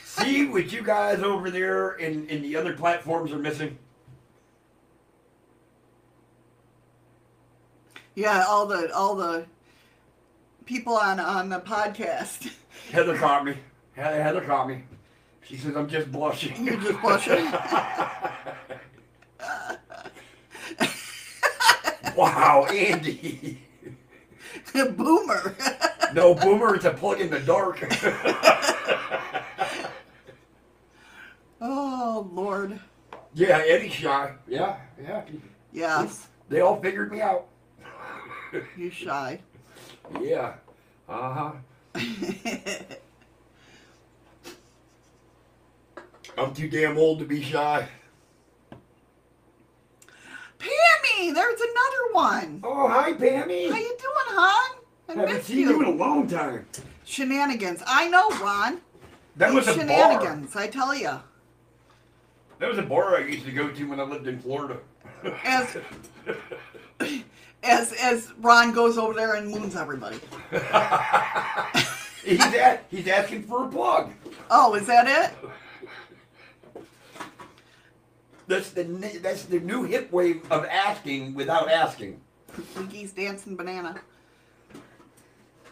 see 0.03 0.45
what 0.45 0.73
you 0.73 0.81
guys 0.83 1.23
over 1.23 1.49
there 1.49 1.93
in 1.93 2.27
in 2.27 2.41
the 2.41 2.57
other 2.57 2.73
platforms 2.73 3.31
are 3.31 3.37
missing. 3.37 3.77
Yeah, 8.13 8.43
all 8.45 8.65
the 8.65 8.93
all 8.93 9.15
the 9.15 9.45
people 10.65 10.95
on 10.95 11.21
on 11.21 11.47
the 11.47 11.61
podcast. 11.61 12.51
Heather 12.91 13.17
caught 13.17 13.45
me. 13.45 13.55
Heather, 13.95 14.21
Heather 14.21 14.41
caught 14.41 14.67
me. 14.67 14.83
She 15.43 15.55
says 15.55 15.77
I'm 15.77 15.87
just 15.87 16.11
blushing. 16.11 16.65
You're 16.65 16.75
just 16.75 16.99
blushing. 17.01 17.53
Wow, 22.15 22.65
Andy. 22.71 23.61
The 24.73 24.85
boomer. 24.85 25.55
No, 26.13 26.33
Boomer, 26.33 26.75
it's 26.75 26.85
a 26.85 26.91
plug 26.91 27.19
in 27.19 27.29
the 27.29 27.39
dark. 27.41 27.81
oh 31.61 32.27
Lord. 32.31 32.79
yeah, 33.33 33.63
Eddie's 33.65 33.93
shy. 33.93 34.33
Yeah, 34.47 34.77
yeah. 35.01 35.23
Yes, 35.73 36.27
They 36.49 36.61
all 36.61 36.79
figured 36.81 37.11
me 37.11 37.21
out. 37.21 37.47
you 38.77 38.89
shy. 38.89 39.39
Yeah. 40.21 40.53
Uh 41.09 41.33
huh. 41.33 41.51
I'm 46.37 46.53
too 46.53 46.69
damn 46.69 46.97
old 46.97 47.19
to 47.19 47.25
be 47.25 47.41
shy. 47.41 47.87
Pammy, 50.65 51.33
there's 51.33 51.59
another 51.61 52.13
one. 52.13 52.61
Oh, 52.63 52.87
hi, 52.87 53.13
Pammy. 53.13 53.69
How 53.69 53.77
you 53.77 53.95
doing, 53.97 54.29
hon? 54.29 54.79
I 55.07 55.13
Haven't 55.13 55.33
missed 55.35 55.47
seen 55.47 55.59
you. 55.59 55.69
you 55.69 55.81
in 55.81 55.87
a 55.87 55.91
long 55.91 56.27
time. 56.27 56.65
Shenanigans. 57.05 57.83
I 57.85 58.07
know, 58.09 58.29
Ron. 58.41 58.81
That 59.35 59.53
was 59.53 59.67
a 59.67 59.71
bar. 59.75 59.79
Shenanigans, 59.79 60.55
I 60.55 60.67
tell 60.67 60.95
you. 60.95 61.19
That 62.59 62.69
was 62.69 62.77
a 62.77 62.83
bar 62.83 63.17
I 63.17 63.25
used 63.25 63.45
to 63.45 63.51
go 63.51 63.69
to 63.69 63.89
when 63.89 63.99
I 63.99 64.03
lived 64.03 64.27
in 64.27 64.39
Florida. 64.39 64.77
As 65.43 65.77
as 67.63 67.93
as 67.93 68.31
Ron 68.39 68.71
goes 68.73 68.97
over 68.97 69.13
there 69.13 69.35
and 69.35 69.49
moons 69.49 69.75
everybody. 69.75 70.19
he's 72.23 72.41
at, 72.41 72.85
he's 72.89 73.07
asking 73.07 73.43
for 73.43 73.65
a 73.65 73.67
plug. 73.67 74.13
Oh, 74.49 74.75
is 74.75 74.87
that 74.87 75.07
it? 75.07 75.49
That's 78.47 78.69
the 78.71 78.83
ni- 78.83 79.17
that's 79.17 79.43
the 79.45 79.59
new 79.59 79.83
hip 79.83 80.11
wave 80.11 80.49
of 80.51 80.65
asking 80.65 81.33
without 81.33 81.69
asking. 81.69 82.21
Winky's 82.75 83.11
dancing 83.11 83.55
banana. 83.55 83.99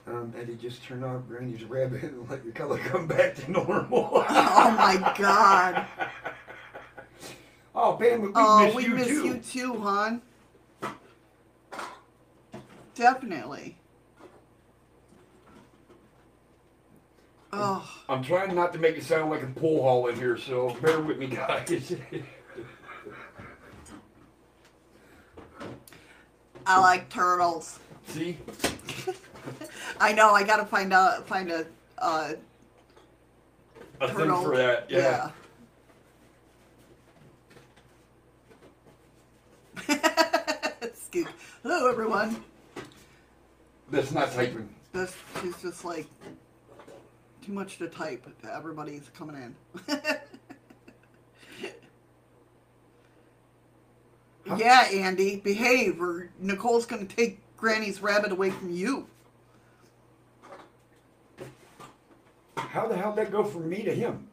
Um, 0.06 0.34
Eddie, 0.38 0.56
just 0.56 0.84
turn 0.84 1.04
off 1.04 1.22
Granny's 1.30 1.64
rabbit 1.64 2.04
and 2.04 2.30
let 2.30 2.44
your 2.44 2.54
color 2.54 2.78
come 2.78 3.08
back 3.08 3.36
to 3.36 3.52
normal. 3.52 4.26
Oh 4.30 4.72
my 4.78 5.14
god. 5.18 5.86
Oh, 7.76 7.94
Pam, 8.00 8.22
we 8.22 8.30
Oh, 8.36 8.66
miss 8.66 8.76
we 8.76 8.84
you 8.86 8.90
miss 8.96 9.08
too. 9.08 9.26
you 9.28 9.38
too, 9.40 9.74
hon. 9.80 10.22
Definitely. 12.96 13.78
Oh, 17.56 17.88
I'm 18.10 18.24
trying 18.24 18.56
not 18.56 18.74
to 18.74 18.80
make 18.80 18.98
it 18.98 19.04
sound 19.04 19.30
like 19.30 19.44
a 19.44 19.48
pool 19.48 19.84
hall 19.84 20.08
in 20.08 20.16
here, 20.16 20.38
so 20.38 20.72
bear 20.82 21.00
with 21.02 21.18
me, 21.20 21.28
guys. 21.28 21.96
I 26.66 26.80
like 26.80 27.10
turtles. 27.10 27.80
See? 28.08 28.38
I 30.00 30.14
know. 30.14 30.32
I 30.32 30.44
gotta 30.44 30.66
find 30.66 30.94
out. 30.94 31.28
Find 31.28 31.52
a 31.52 31.66
uh, 31.98 32.34
A 34.02 34.08
turtle. 34.08 34.36
thing 34.38 34.44
for 34.46 34.58
that, 34.58 34.90
yeah. 34.90 35.32
yeah. 39.88 40.90
Scoop. 40.96 41.28
Hello, 41.64 41.90
everyone. 41.90 42.44
That's 43.92 44.12
not 44.12 44.32
typing. 44.34 44.70
This 44.92 45.16
she's 45.42 45.56
just 45.62 45.86
like 45.86 46.08
too 47.46 47.52
much 47.52 47.78
to 47.80 47.88
type. 47.88 48.26
Everybody's 48.50 49.10
coming 49.14 49.36
in. 49.36 49.56
yeah, 54.58 54.88
Andy, 54.92 55.38
behave, 55.38 56.02
or 56.02 56.30
Nicole's 56.40 56.86
gonna 56.86 57.06
take 57.06 57.40
Granny's 57.58 58.02
rabbit 58.02 58.32
away 58.32 58.50
from 58.50 58.72
you. 58.72 59.08
How 62.58 62.88
the 62.88 62.96
hell 62.96 63.14
did 63.14 63.28
that 63.28 63.32
go 63.32 63.44
from 63.44 63.70
me 63.70 63.84
to 63.84 63.94
him? 63.94 64.28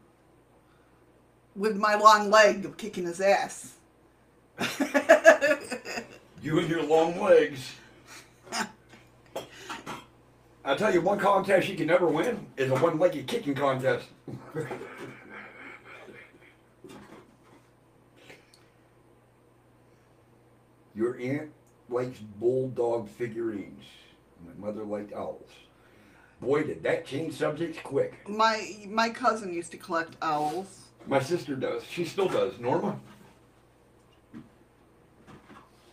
With 1.56 1.76
my 1.76 1.94
long 1.94 2.30
leg 2.30 2.64
of 2.64 2.76
kicking 2.76 3.05
his 3.05 3.20
ass. 3.20 3.74
You 6.42 6.59
and 6.59 6.70
your 6.70 6.82
long 6.82 7.20
legs. 7.20 7.72
I 10.64 10.74
tell 10.74 10.92
you, 10.92 11.02
one 11.02 11.18
contest 11.18 11.68
you 11.68 11.76
can 11.76 11.86
never 11.86 12.06
win 12.06 12.47
is 12.56 12.70
a 12.70 12.76
one-legged 12.76 13.26
kicking 13.26 13.55
contest. 13.55 14.06
Your 20.94 21.18
aunt 21.20 21.50
likes 21.88 22.18
bulldog 22.18 23.08
figurines. 23.08 23.84
My 24.44 24.66
mother 24.66 24.84
liked 24.84 25.12
owls. 25.12 25.50
Boy, 26.40 26.62
did 26.64 26.82
that 26.84 27.06
change 27.06 27.34
subjects 27.34 27.78
quick. 27.82 28.26
my 28.28 28.86
my 28.88 29.10
cousin 29.10 29.52
used 29.52 29.70
to 29.72 29.76
collect 29.76 30.16
owls. 30.22 30.86
My 31.06 31.20
sister 31.20 31.54
does. 31.54 31.84
She 31.84 32.04
still 32.04 32.28
does. 32.28 32.58
Norma? 32.58 32.98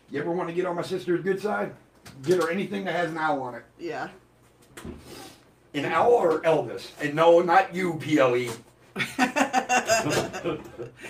You 0.10 0.22
ever 0.22 0.32
want 0.32 0.48
to 0.48 0.56
get 0.56 0.66
on 0.66 0.76
my 0.76 0.84
sister's 0.84 1.22
good 1.22 1.42
side? 1.42 1.74
Get 2.24 2.42
her 2.42 2.50
anything 2.50 2.86
that 2.86 2.96
has 2.96 3.12
an 3.12 3.18
owl 3.18 3.42
on 3.42 3.56
it. 3.56 3.66
Yeah. 3.78 4.08
An 5.74 5.86
owl 5.86 6.14
or 6.14 6.40
Elvis? 6.42 6.92
And 7.02 7.14
no, 7.14 7.42
not 7.42 7.76
you, 7.76 7.96
PLE. 7.96 8.50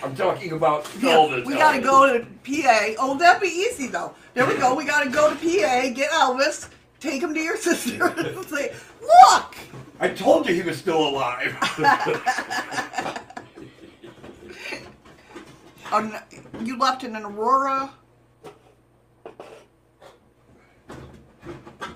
I'm 0.02 0.14
talking 0.16 0.52
about 0.52 0.84
Elvis. 0.84 1.46
we 1.46 1.54
gotta 1.54 1.78
Elvis. 1.78 1.82
go 1.82 2.18
to 2.18 2.24
PA. 2.24 2.94
Oh, 2.98 3.16
that'd 3.18 3.40
be 3.42 3.48
easy 3.48 3.86
though. 3.86 4.14
There 4.34 4.46
we 4.46 4.56
go. 4.56 4.74
We 4.74 4.84
gotta 4.84 5.10
go 5.10 5.30
to 5.30 5.36
PA, 5.36 5.88
get 5.94 6.10
Elvis, 6.10 6.68
take 7.00 7.22
him 7.22 7.32
to 7.34 7.40
your 7.40 7.56
sister, 7.56 8.06
and 8.16 8.44
say, 8.46 8.74
"Look, 9.00 9.56
I 10.00 10.08
told 10.08 10.48
you 10.48 10.54
he 10.54 10.62
was 10.62 10.76
still 10.78 11.08
alive. 11.08 11.56
you 16.64 16.78
left 16.78 17.04
in 17.04 17.14
an 17.16 17.24
Aurora." 17.24 17.90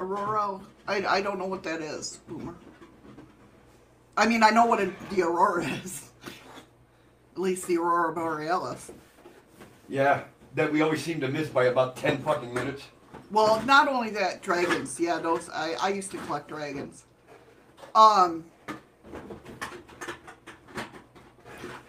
Aurora. 0.01 0.61
I, 0.89 1.07
I 1.07 1.21
don't 1.23 1.39
know 1.39 1.47
what 1.47 1.63
that 1.63 1.81
is, 1.81 2.19
Boomer. 2.29 2.57
I 4.17 4.27
mean, 4.27 4.43
I 4.43 4.51
know 4.51 4.67
what 4.67 4.81
a, 4.81 4.93
the 5.11 5.23
Aurora 5.23 5.65
is. 5.85 6.11
At 7.35 7.39
least 7.41 7.67
the 7.67 7.79
Aurora 7.79 8.13
Borealis. 8.13 8.91
yeah, 9.89 10.25
that 10.55 10.71
we 10.71 10.83
always 10.83 11.03
seem 11.03 11.21
to 11.21 11.29
miss 11.29 11.49
by 11.49 11.65
about 11.65 11.97
10 11.97 12.19
fucking 12.23 12.53
minutes. 12.53 12.83
Well, 13.31 13.63
not 13.63 13.89
only 13.89 14.11
that, 14.11 14.43
dragons. 14.43 15.01
Yeah, 15.01 15.19
those 15.19 15.49
I, 15.49 15.73
I 15.81 15.89
used 15.89 16.11
to 16.11 16.19
collect 16.19 16.49
dragons. 16.49 17.05
Um 17.95 18.45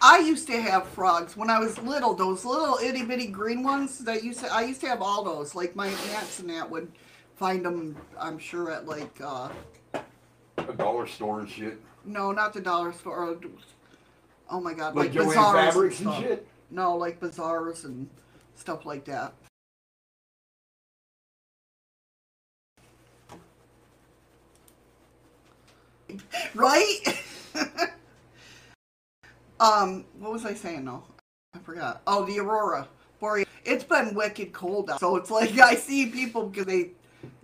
I 0.01 0.19
used 0.19 0.47
to 0.47 0.61
have 0.61 0.87
frogs 0.87 1.37
when 1.37 1.49
I 1.49 1.59
was 1.59 1.77
little, 1.79 2.13
those 2.13 2.43
little 2.43 2.77
itty 2.83 3.03
bitty 3.03 3.27
green 3.27 3.63
ones 3.63 3.99
that 3.99 4.23
used 4.23 4.39
to 4.39 4.53
I 4.53 4.61
used 4.63 4.79
to 4.81 4.87
have 4.87 5.01
all 5.01 5.23
those. 5.23 5.55
Like 5.55 5.75
my 5.75 5.87
aunts 5.87 6.39
and 6.39 6.49
that 6.49 6.69
would 6.69 6.89
find 7.35 7.65
them 7.65 7.97
I'm 8.17 8.37
sure 8.39 8.71
at 8.71 8.85
like 8.87 9.17
uh 9.21 9.49
A 10.57 10.73
dollar 10.77 11.05
store 11.07 11.41
and 11.41 11.49
shit. 11.49 11.79
No, 12.05 12.31
not 12.31 12.53
the 12.53 12.61
dollar 12.61 12.91
store. 12.93 13.31
uh, 13.31 13.35
Oh 14.49 14.59
my 14.59 14.73
god, 14.73 14.95
Like 14.95 15.15
like, 15.15 15.25
bazaars 15.27 15.73
Fabrics 15.73 15.99
and 15.99 16.09
stuff. 16.09 16.21
shit. 16.21 16.47
No, 16.69 16.95
like 16.95 17.19
bazaars 17.19 17.85
and 17.85 18.09
stuff 18.55 18.85
like 18.85 19.05
that. 19.05 19.33
Right? 26.53 26.99
Um, 29.59 30.03
what 30.19 30.33
was 30.33 30.45
I 30.45 30.53
saying 30.55 30.83
though? 30.83 31.03
I 31.55 31.59
forgot. 31.59 32.01
Oh, 32.05 32.25
the 32.25 32.37
aurora 32.39 32.85
borealis. 33.21 33.47
It's 33.63 33.83
been 33.85 34.13
wicked 34.13 34.51
cold 34.51 34.89
out, 34.89 34.99
so 34.99 35.15
it's 35.15 35.31
like 35.31 35.57
I 35.59 35.75
see 35.75 36.07
people 36.07 36.47
because 36.47 36.65
they, 36.65 36.89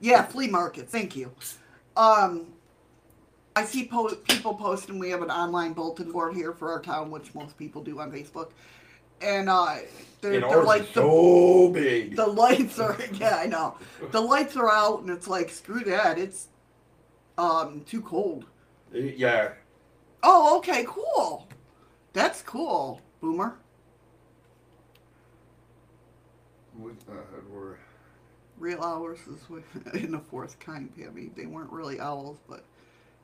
yeah, 0.02 0.24
flea 0.24 0.48
market. 0.50 0.90
Thank 0.90 1.16
you. 1.16 1.32
Um, 1.96 2.48
I 3.56 3.66
see 3.66 3.86
po- 3.88 4.16
people 4.16 4.54
posting. 4.54 5.00
We 5.00 5.10
have 5.10 5.22
an 5.22 5.32
online 5.32 5.74
bulletin 5.74 6.12
board 6.12 6.34
here 6.36 6.54
for 6.54 6.72
our 6.72 6.82
town, 6.82 7.12
which 7.12 7.34
most 7.36 7.58
people 7.58 7.84
do 7.84 8.00
on 8.00 8.12
Facebook, 8.12 8.52
and 9.22 9.50
uh, 9.50 9.76
they're, 10.22 10.34
And 10.36 10.44
they're 10.44 10.64
like 10.64 10.84
is 10.84 10.88
the 10.90 10.94
so 11.02 11.70
big. 11.70 12.16
the 12.16 12.28
lights 12.28 12.78
are 12.80 12.98
yeah 13.14 13.38
i 13.38 13.46
know 13.46 13.78
the 14.12 14.20
lights 14.20 14.56
are 14.58 14.70
out 14.70 15.00
and 15.02 15.10
it's 15.10 15.28
like 15.30 15.50
screw 15.50 15.82
that 15.86 16.18
it's 16.20 16.48
um 17.38 17.82
too 17.88 18.02
cold 18.02 18.46
yeah. 18.94 19.54
oh 20.24 20.58
okay 20.58 20.84
cool 20.88 21.48
that's 22.12 22.42
cool 22.42 23.00
boomer 23.22 23.56
What, 26.78 26.96
uh, 27.10 27.14
we're- 27.50 27.78
real 28.58 28.84
owls 28.84 29.20
is 29.28 29.50
what- 29.50 29.64
in 29.94 30.12
the 30.12 30.20
fourth 30.20 30.60
kind 30.60 30.94
Pammy. 30.98 31.34
they 31.36 31.46
weren't 31.46 31.72
really 31.72 32.00
owls 32.02 32.40
but 32.50 32.66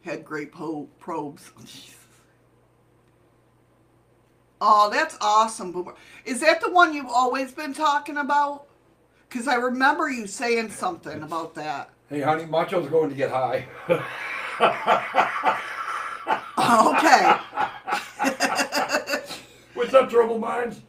had 0.05 0.23
great 0.23 0.51
po- 0.51 0.87
probes 0.99 1.51
oh, 1.59 1.65
oh 4.61 4.89
that's 4.89 5.17
awesome 5.19 5.71
boomer 5.71 5.95
is 6.23 6.39
that 6.39 6.61
the 6.61 6.71
one 6.71 6.93
you've 6.93 7.09
always 7.09 7.51
been 7.51 7.73
talking 7.73 8.17
about 8.17 8.65
because 9.27 9.47
i 9.47 9.55
remember 9.55 10.09
you 10.09 10.25
saying 10.27 10.69
something 10.69 11.23
about 11.23 11.53
that 11.55 11.89
Hey, 12.07 12.21
honey, 12.21 12.45
Macho's 12.45 12.87
going 12.87 13.09
to 13.09 13.15
get 13.15 13.31
high. 13.31 13.65
Oh, 16.57 16.95
okay 16.95 17.37
What's 19.73 19.93
up, 19.93 20.09
Troubled 20.09 20.39
Minds? 20.39 20.81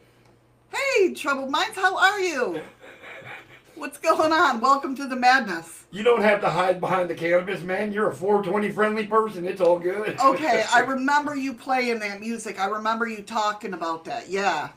Hey, 0.71 1.13
Troubled 1.13 1.51
Minds, 1.51 1.75
how 1.75 1.97
are 1.97 2.19
you? 2.19 2.61
What's 3.77 3.99
going 3.99 4.31
on? 4.31 4.59
Welcome 4.59 4.95
to 4.95 5.07
the 5.07 5.15
madness. 5.15 5.85
You 5.91 6.01
don't 6.01 6.23
have 6.23 6.41
to 6.41 6.49
hide 6.49 6.79
behind 6.79 7.11
the 7.11 7.15
cannabis, 7.15 7.61
man. 7.61 7.91
You're 7.91 8.09
a 8.09 8.15
420 8.15 8.71
friendly 8.71 9.05
person. 9.05 9.45
It's 9.47 9.61
all 9.61 9.77
good. 9.77 10.17
Okay, 10.23 10.65
I 10.73 10.79
remember 10.79 11.35
you 11.35 11.53
playing 11.53 11.99
that 11.99 12.19
music. 12.19 12.59
I 12.59 12.65
remember 12.65 13.07
you 13.07 13.21
talking 13.21 13.73
about 13.73 14.03
that. 14.05 14.29
Yeah. 14.29 14.69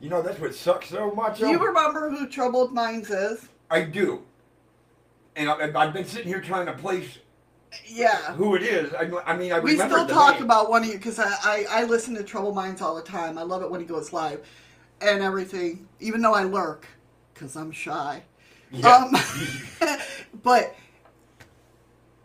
you 0.00 0.08
know, 0.08 0.22
that's 0.22 0.40
what 0.40 0.54
sucks 0.54 0.88
so 0.88 1.10
much. 1.10 1.38
Do 1.38 1.48
you 1.48 1.58
remember 1.58 2.08
who 2.08 2.26
Troubled 2.28 2.72
Minds 2.72 3.10
is? 3.10 3.48
I 3.70 3.82
do. 3.82 4.22
And 5.36 5.50
I, 5.50 5.70
I've 5.74 5.92
been 5.92 6.06
sitting 6.06 6.28
here 6.28 6.40
trying 6.40 6.66
to 6.66 6.72
place 6.72 7.18
Yeah. 7.86 8.32
who 8.34 8.54
it 8.54 8.62
is. 8.62 8.92
I, 8.94 9.10
I 9.26 9.36
mean, 9.36 9.52
I 9.52 9.60
We 9.60 9.76
still 9.76 10.06
talk 10.06 10.34
name. 10.34 10.44
about 10.44 10.70
one 10.70 10.82
of 10.82 10.88
you 10.88 10.94
because 10.94 11.18
I, 11.18 11.32
I, 11.42 11.66
I 11.70 11.84
listen 11.84 12.14
to 12.14 12.22
Troubled 12.22 12.54
Minds 12.54 12.80
all 12.82 12.94
the 12.94 13.02
time. 13.02 13.38
I 13.38 13.42
love 13.42 13.62
it 13.62 13.70
when 13.70 13.80
he 13.80 13.86
goes 13.86 14.12
live 14.12 14.46
and 15.00 15.22
everything, 15.22 15.86
even 16.00 16.20
though 16.20 16.34
I 16.34 16.44
lurk 16.44 16.86
because 17.32 17.56
I'm 17.56 17.72
shy. 17.72 18.22
Yeah. 18.70 18.88
Um, 18.88 19.16
but 20.42 20.74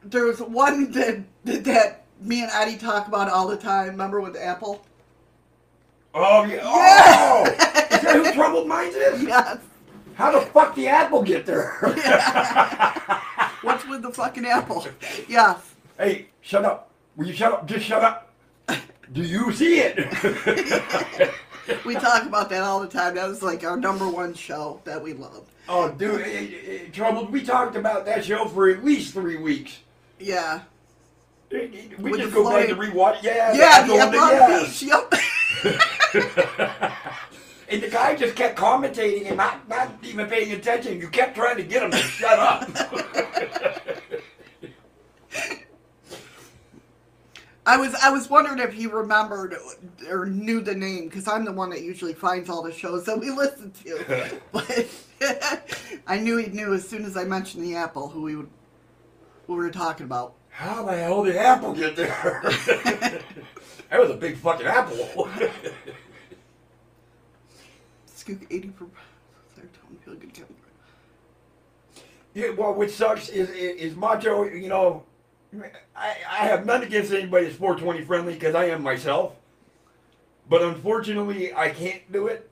there's 0.04 0.40
one 0.42 0.92
that, 0.92 1.24
that 1.46 1.64
that 1.66 2.06
me 2.22 2.42
and 2.42 2.52
Addie 2.52 2.78
talk 2.78 3.08
about 3.08 3.30
all 3.30 3.48
the 3.48 3.58
time. 3.58 3.88
Remember 3.88 4.22
with 4.22 4.36
Apple? 4.38 4.86
oh, 6.14 6.46
yeah. 6.46 6.60
Oh! 6.64 7.44
is 7.46 8.02
that 8.02 8.16
who 8.26 8.34
Troubled 8.34 8.68
Minds 8.68 8.96
is? 8.96 9.24
Yes. 9.28 9.58
How 10.16 10.32
the 10.32 10.46
fuck 10.46 10.74
the 10.76 10.88
apple 10.88 11.22
get 11.22 11.46
there? 11.46 11.78
What's 13.66 13.86
with 13.88 14.02
the 14.04 14.12
fucking 14.12 14.46
apple? 14.46 14.86
Yes. 15.28 15.58
hey, 15.98 16.28
shut 16.42 16.64
up. 16.66 16.92
Will 17.16 17.26
you 17.28 17.34
shut 17.34 17.52
up? 17.52 17.66
Just 17.68 17.86
shut 17.86 18.04
up. 18.04 18.32
Do 19.12 19.22
you 19.22 19.52
see 19.52 19.80
it? 19.80 21.34
We 21.84 21.96
talk 21.96 22.22
about 22.28 22.52
that 22.52 22.62
all 22.62 22.80
the 22.80 22.88
time. 22.88 23.16
That 23.16 23.28
was 23.28 23.42
like 23.42 23.64
our 23.64 23.76
number 23.76 24.08
one 24.08 24.36
show 24.36 24.82
that 24.84 25.02
we 25.02 25.14
loved. 25.14 25.50
oh, 25.68 25.90
dude, 25.90 26.22
eh, 26.22 26.48
eh, 26.68 26.80
Troubled, 26.94 27.32
we 27.32 27.42
talked 27.44 27.76
about 27.76 28.06
that 28.06 28.24
show 28.24 28.46
for 28.46 28.70
at 28.70 28.86
least 28.86 29.14
three 29.14 29.38
weeks. 29.38 29.80
Yeah. 30.20 30.62
We 31.52 31.90
With 31.98 32.20
just 32.20 32.36
go 32.36 32.48
back 32.52 32.68
to 32.68 32.76
rewatch. 32.76 33.24
Yeah, 33.24 33.52
Yeah, 33.54 33.82
the 33.88 33.94
the 33.94 34.00
apple 34.00 34.20
apple 34.20 34.22
on 34.22 34.34
on 34.34 34.40
the 34.52 34.58
the 34.60 34.66
beach. 34.68 34.84
Yep. 34.84 35.14
And 37.70 37.82
the 37.82 37.90
guy 37.90 38.16
just 38.16 38.36
kept 38.36 38.58
commentating 38.58 39.28
and 39.28 39.38
not, 39.38 39.68
not 39.68 39.92
even 40.04 40.28
paying 40.28 40.52
attention. 40.52 41.00
You 41.00 41.08
kept 41.10 41.36
trying 41.36 41.58
to 41.58 41.64
get 41.64 41.84
him 41.84 41.92
to 41.92 41.98
shut 41.98 42.38
up. 42.40 42.70
I 47.68 47.78
was 47.78 47.96
I 47.96 48.12
was 48.12 48.30
wondering 48.30 48.60
if 48.60 48.74
he 48.74 48.86
remembered 48.86 49.56
or 50.08 50.28
knew 50.28 50.62
the 50.62 50.76
name 50.76 51.06
because 51.06 51.28
I'm 51.28 51.46
the 51.46 51.52
one 51.52 51.72
that 51.72 51.82
usually 51.82 52.14
finds 52.14 52.48
all 52.50 52.62
the 52.62 52.72
shows 52.72 53.06
that 53.06 53.20
we 53.20 53.32
listen 53.36 53.72
to. 53.84 54.40
but 54.52 54.88
I 56.06 56.20
knew 56.20 56.38
he 56.38 56.48
knew 56.48 56.74
as 56.74 56.88
soon 56.88 57.06
as 57.06 57.18
I 57.18 57.24
mentioned 57.24 57.64
the 57.64 57.76
apple 57.76 58.10
who 58.10 58.22
we 58.22 58.36
would 58.36 58.50
who 59.48 59.54
we 59.54 59.60
were 59.60 59.72
talking 59.72 60.06
about. 60.06 60.36
How 60.50 60.84
the 60.84 60.96
hell 60.96 61.24
did 61.24 61.36
the 61.36 61.40
Apple 61.42 61.74
get 61.74 61.98
there? 61.98 62.42
that 63.90 64.00
was 64.00 64.10
a 64.10 64.16
big 64.16 64.38
fucking 64.38 64.66
apple. 64.66 65.30
Skook 68.26 68.46
eighty 68.50 68.70
per 68.70 68.86
serotonin 69.56 70.00
feel 70.04 70.16
good 70.16 70.34
yeah, 72.36 72.50
well, 72.50 72.74
which 72.74 72.92
sucks 72.92 73.30
is, 73.30 73.50
is, 73.50 73.78
is 73.78 73.96
Macho, 73.96 74.44
you 74.44 74.68
know, 74.68 75.04
I, 75.96 76.18
I 76.30 76.46
have 76.48 76.66
nothing 76.66 76.90
against 76.90 77.14
anybody 77.14 77.46
that's 77.46 77.56
420 77.56 78.06
friendly 78.06 78.34
because 78.34 78.56
I 78.56 78.66
am 78.66 78.84
myself. 78.84 79.36
But 80.50 80.62
unfortunately, 80.62 81.54
I 81.54 81.70
can't 81.70 82.12
do 82.12 82.28
it 82.28 82.52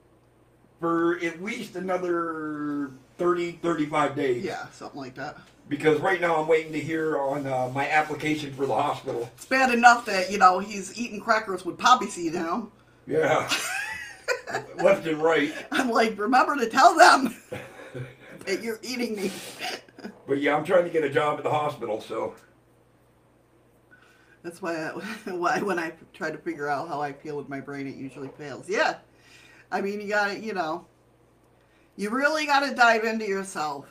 for 0.80 1.18
at 1.22 1.42
least 1.42 1.76
another 1.76 2.92
30, 3.18 3.52
35 3.62 4.16
days. 4.16 4.42
Yeah, 4.42 4.66
something 4.72 4.98
like 4.98 5.14
that. 5.16 5.36
Because 5.68 6.00
right 6.00 6.20
now 6.20 6.40
I'm 6.40 6.48
waiting 6.48 6.72
to 6.72 6.80
hear 6.80 7.18
on 7.18 7.46
uh, 7.46 7.70
my 7.74 7.88
application 7.88 8.54
for 8.54 8.64
the 8.64 8.74
hospital. 8.74 9.30
It's 9.36 9.44
bad 9.44 9.72
enough 9.72 10.06
that 10.06 10.30
you 10.30 10.38
know 10.38 10.58
he's 10.58 10.98
eating 10.98 11.20
crackers 11.20 11.64
with 11.64 11.78
poppy 11.78 12.08
seed 12.08 12.34
in 12.34 12.42
them. 12.42 12.72
Yeah. 13.06 13.50
Left 14.82 15.06
and 15.06 15.22
right. 15.22 15.52
I'm 15.70 15.90
like, 15.90 16.18
remember 16.18 16.56
to 16.56 16.68
tell 16.68 16.96
them 16.96 17.36
that 18.46 18.62
you're 18.62 18.80
eating 18.82 19.16
me. 19.16 19.30
But 20.26 20.40
yeah, 20.40 20.54
I'm 20.54 20.64
trying 20.64 20.84
to 20.84 20.90
get 20.90 21.02
a 21.02 21.08
job 21.08 21.38
at 21.38 21.44
the 21.44 21.50
hospital, 21.50 21.98
so. 22.00 22.34
That's 24.42 24.60
why, 24.60 24.74
I, 24.74 24.90
why 25.32 25.60
when 25.62 25.78
I 25.78 25.92
try 26.12 26.30
to 26.30 26.36
figure 26.36 26.68
out 26.68 26.88
how 26.88 27.00
I 27.00 27.12
feel 27.12 27.38
with 27.38 27.48
my 27.48 27.60
brain, 27.60 27.86
it 27.86 27.96
usually 27.96 28.28
fails. 28.36 28.68
Yeah, 28.68 28.96
I 29.72 29.80
mean, 29.80 30.00
you 30.00 30.08
gotta, 30.08 30.38
you 30.38 30.52
know, 30.52 30.84
you 31.96 32.10
really 32.10 32.44
gotta 32.44 32.74
dive 32.74 33.04
into 33.04 33.26
yourself. 33.26 33.86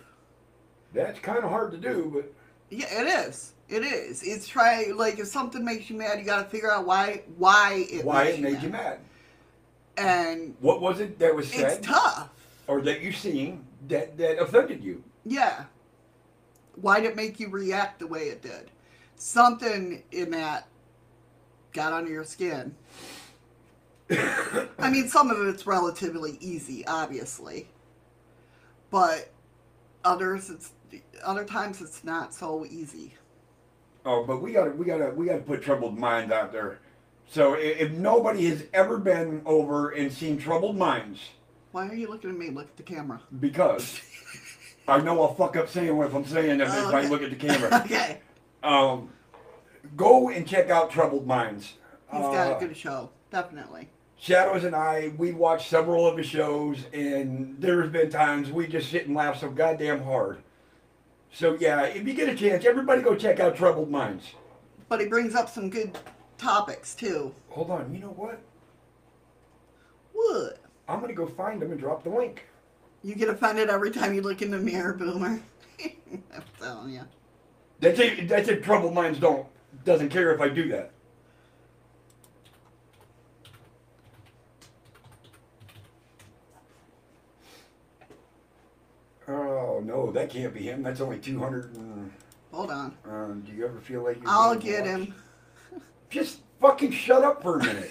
That's 0.93 1.19
kind 1.19 1.39
of 1.43 1.49
hard 1.49 1.72
to 1.72 1.77
do, 1.77 2.11
but 2.14 2.31
Yeah, 2.69 3.01
it 3.01 3.27
is. 3.27 3.53
It 3.69 3.84
is. 3.84 4.22
It's 4.23 4.47
try 4.47 4.91
like 4.95 5.18
if 5.19 5.27
something 5.27 5.65
makes 5.65 5.89
you 5.89 5.97
mad, 5.97 6.19
you 6.19 6.26
gotta 6.26 6.47
figure 6.47 6.72
out 6.72 6.85
why 6.85 7.23
why 7.38 7.88
it 7.89 8.05
why 8.05 8.26
makes 8.26 8.38
it 8.38 8.41
made 8.41 8.61
you 8.61 8.69
mad? 8.69 8.99
And 9.98 10.56
What 10.60 10.82
was 10.82 10.99
it 10.99 11.20
that 11.20 11.36
was 11.36 11.52
said 11.52 11.78
it's 11.78 11.88
tough. 11.88 12.30
or 12.68 12.82
that 12.82 13.02
you 13.02 13.11
seen 13.11 13.65
that 13.88 14.18
that 14.18 14.40
offended 14.41 14.84
you? 14.84 15.03
Yeah. 15.26 15.65
Why 16.76 16.99
did 16.99 17.11
it 17.11 17.15
make 17.15 17.40
you 17.40 17.49
react 17.49 17.99
the 17.99 18.07
way 18.07 18.24
it 18.24 18.41
did? 18.41 18.72
Something 19.15 20.03
in 20.11 20.32
that 20.32 20.68
got 21.72 21.94
under 21.94 22.11
your 22.11 22.24
skin. 22.24 22.76
I 24.11 24.90
mean, 24.91 25.07
some 25.07 25.30
of 25.30 25.48
it's 25.48 25.65
relatively 25.65 26.38
easy, 26.40 26.86
obviously, 26.88 27.70
but 28.90 29.32
others, 30.03 30.49
it's 30.49 30.72
other 31.24 31.45
times 31.45 31.82
it's 31.82 32.03
not 32.03 32.34
so 32.34 32.65
easy. 32.65 33.14
Oh, 34.06 34.26
but 34.26 34.41
we 34.41 34.52
gotta 34.52 34.72
we 34.72 34.86
gotta 34.86 35.11
we 35.11 35.26
gotta 35.28 35.40
put 35.41 35.61
troubled 35.61 35.98
minds 35.98 36.32
out 36.34 36.52
there. 36.52 36.80
So 37.27 37.53
if 37.55 37.91
nobody 37.91 38.45
has 38.49 38.63
ever 38.73 38.97
been 38.97 39.41
over 39.45 39.89
and 39.91 40.11
seen 40.11 40.37
troubled 40.37 40.77
minds, 40.77 41.19
Why 41.71 41.87
are 41.87 41.95
you 41.95 42.07
looking 42.07 42.29
at 42.29 42.37
me? 42.37 42.49
Look 42.49 42.65
at 42.67 42.77
the 42.77 42.83
camera. 42.83 43.21
because 43.39 44.01
I 44.87 44.99
know 45.01 45.21
I'll 45.21 45.33
fuck 45.33 45.55
up 45.55 45.69
saying 45.69 45.95
what 45.95 46.13
I'm 46.13 46.25
saying 46.25 46.59
if, 46.61 46.69
Oh, 46.71 46.89
if 46.89 46.93
I 46.95 47.07
look 47.07 47.21
at 47.23 47.29
the 47.29 47.35
camera. 47.35 47.81
Okay, 47.85 48.19
Um, 48.61 49.09
go 49.95 50.29
and 50.29 50.47
check 50.47 50.69
out 50.69 50.91
Troubled 50.91 51.25
Minds. 51.25 51.73
he's 52.11 52.21
got 52.21 52.53
Uh, 52.53 52.57
a 52.57 52.59
good 52.59 52.75
show, 52.77 53.09
definitely. 53.31 53.89
Shadows 54.17 54.63
and 54.63 54.75
I, 54.75 55.11
we 55.17 55.33
watched 55.33 55.69
several 55.69 56.07
of 56.07 56.17
his 56.17 56.27
shows, 56.27 56.77
and 56.93 57.55
there's 57.59 57.89
been 57.91 58.09
times 58.09 58.51
we 58.51 58.67
just 58.67 58.89
sit 58.89 59.05
and 59.07 59.15
laugh 59.17 59.39
so 59.39 59.49
goddamn 59.49 60.01
hard. 60.03 60.37
So 61.31 61.57
yeah, 61.59 61.81
if 61.85 62.07
you 62.07 62.13
get 62.13 62.29
a 62.29 62.35
chance, 62.35 62.63
everybody 62.63 63.01
go 63.01 63.15
check 63.15 63.39
out 63.39 63.55
Troubled 63.55 63.89
Minds. 63.89 64.33
But 64.87 65.01
he 65.01 65.07
brings 65.07 65.33
up 65.35 65.49
some 65.49 65.69
good 65.69 65.97
topics 66.44 66.94
too. 66.94 67.34
Hold 67.49 67.72
on, 67.72 67.94
you 67.94 67.99
know 67.99 68.10
what? 68.10 68.41
What? 70.11 70.60
I'm 70.88 70.99
gonna 70.99 71.14
go 71.14 71.26
find 71.26 71.61
them 71.61 71.72
and 71.72 71.80
drop 71.80 72.03
the 72.03 72.10
link. 72.10 72.45
You 73.03 73.15
get 73.15 73.30
offended 73.30 73.70
every 73.70 73.91
time 73.91 74.14
you 74.14 74.22
look 74.22 74.41
in 74.41 74.52
the 74.52 74.57
mirror, 74.60 74.94
Boomer. 74.94 75.41
I'm 75.84 76.44
telling 76.60 76.94
you. 76.94 77.02
That's 77.80 77.99
if, 77.99 78.28
that's 78.30 78.49
if 78.49 78.64
troubled 78.64 78.94
minds 78.94 79.20
don't 79.20 79.48
doesn't 79.86 80.10
care 80.10 80.34
if 80.34 80.41
I 80.41 80.49
do 80.49 80.68
that. 80.70 80.91
Oh 89.28 89.82
no, 89.84 90.11
that 90.11 90.30
can't 90.30 90.53
be 90.53 90.64
him. 90.64 90.84
That's 90.84 90.99
only 91.02 91.20
two 91.20 91.40
hundred. 91.40 91.76
Hold 92.52 92.72
on. 92.72 92.98
um, 93.06 93.41
do 93.45 93.52
you 93.53 93.65
ever 93.65 93.80
feel 93.80 94.03
like 94.03 94.18
you're 94.18 94.26
I'll 94.28 94.56
get 94.56 94.82
watched? 94.86 94.88
him. 94.90 95.15
Just 96.14 96.41
fucking 96.61 96.91
shut 96.91 97.23
up 97.23 97.41
for 97.41 97.57
a 97.57 97.64
minute. 97.64 97.90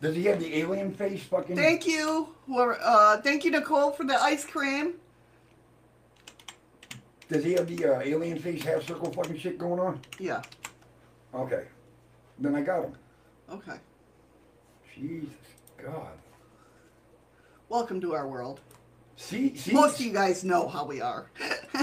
Does 0.00 0.14
he 0.14 0.24
have 0.26 0.38
the 0.38 0.56
alien 0.56 0.94
face? 0.94 1.24
Fucking. 1.24 1.56
Thank 1.56 1.84
you. 1.84 2.28
Uh, 2.48 3.16
thank 3.16 3.44
you, 3.44 3.50
Nicole, 3.50 3.90
for 3.90 4.04
the 4.04 4.14
ice 4.22 4.44
cream. 4.44 4.94
Does 7.28 7.42
he 7.42 7.54
have 7.54 7.66
the 7.66 7.86
uh, 7.86 8.00
alien 8.02 8.38
face 8.38 8.62
half 8.62 8.86
circle 8.86 9.12
fucking 9.12 9.36
shit 9.36 9.58
going 9.58 9.80
on? 9.80 10.00
Yeah. 10.20 10.42
Okay. 11.34 11.64
Then 12.38 12.54
I 12.54 12.60
got 12.60 12.84
him. 12.84 12.94
Okay. 13.50 13.78
Jesus 14.94 15.34
God. 15.76 16.12
Welcome 17.68 18.00
to 18.00 18.14
our 18.14 18.28
world. 18.28 18.60
See, 19.20 19.54
see. 19.54 19.72
Most 19.74 20.00
of 20.00 20.06
you 20.06 20.12
guys 20.14 20.42
know 20.44 20.66
how 20.66 20.86
we 20.86 21.02
are. 21.02 21.26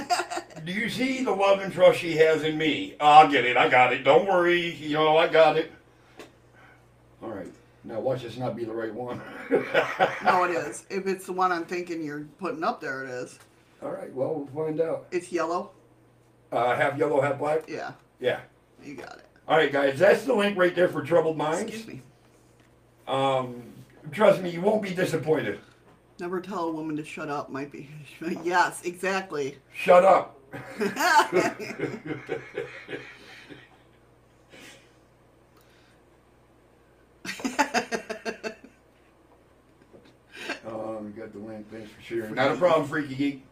Do 0.66 0.72
you 0.74 0.90
see 0.90 1.24
the 1.24 1.32
love 1.32 1.60
and 1.60 1.72
trust 1.72 2.00
she 2.00 2.18
has 2.18 2.44
in 2.44 2.58
me? 2.58 2.96
I'll 3.00 3.30
get 3.32 3.46
it. 3.46 3.56
I 3.56 3.70
got 3.70 3.94
it. 3.94 4.04
Don't 4.04 4.28
worry. 4.28 4.74
You 4.74 4.94
know, 4.96 5.18
I 5.18 5.28
got 5.28 5.56
it. 5.56 5.72
All 7.22 7.30
right. 7.30 7.48
Now 7.84 8.00
watch 8.00 8.24
this 8.24 8.38
not 8.38 8.56
be 8.56 8.66
the 8.66 8.74
right 8.74 8.94
one. 8.94 9.22
no, 10.26 10.44
it 10.46 10.52
is. 10.52 10.86
If 10.90 11.06
it's 11.06 11.28
the 11.28 11.32
one 11.32 11.52
I'm 11.52 11.64
thinking 11.64 12.04
you're 12.04 12.26
putting 12.40 12.64
up 12.64 12.82
there, 12.82 13.04
it 13.06 13.10
is. 13.12 13.38
All 13.84 13.92
right. 13.92 14.12
Well, 14.14 14.50
we'll 14.52 14.66
find 14.66 14.82
out. 14.82 15.06
It's 15.12 15.32
yellow. 15.32 15.72
Uh, 16.52 16.76
half 16.76 16.98
yellow, 16.98 17.22
half 17.22 17.38
black. 17.38 17.66
Yeah, 17.70 17.92
Yeah. 18.20 18.40
you 18.84 18.96
got 18.96 19.18
it. 19.20 19.26
All 19.48 19.58
right, 19.58 19.72
guys. 19.72 20.00
That's 20.00 20.24
the 20.24 20.34
link 20.34 20.58
right 20.58 20.74
there 20.74 20.90
for 20.90 21.04
troubled 21.04 21.38
minds. 21.38 21.62
Excuse 21.62 21.88
me. 21.88 22.02
Um, 23.08 23.62
trust 24.12 24.42
me, 24.42 24.50
you 24.50 24.62
won't 24.62 24.82
be 24.82 24.94
disappointed. 24.94 25.60
Never 26.20 26.42
tell 26.42 26.66
a 26.66 26.72
woman 26.72 26.98
to 26.98 27.04
shut 27.04 27.30
up. 27.30 27.50
Might 27.50 27.72
be. 27.72 27.90
yes, 28.44 28.82
exactly. 28.84 29.58
Shut 29.74 30.04
up. 30.04 30.40
Um, 40.66 41.14
got 41.16 41.32
the 41.32 41.40
link. 41.40 41.72
Thanks 41.72 41.90
for 41.92 42.02
sharing. 42.02 42.36
Not 42.36 42.52
a 42.52 42.56
problem, 42.56 42.88
freaky 42.88 43.16
geek. 43.16 43.46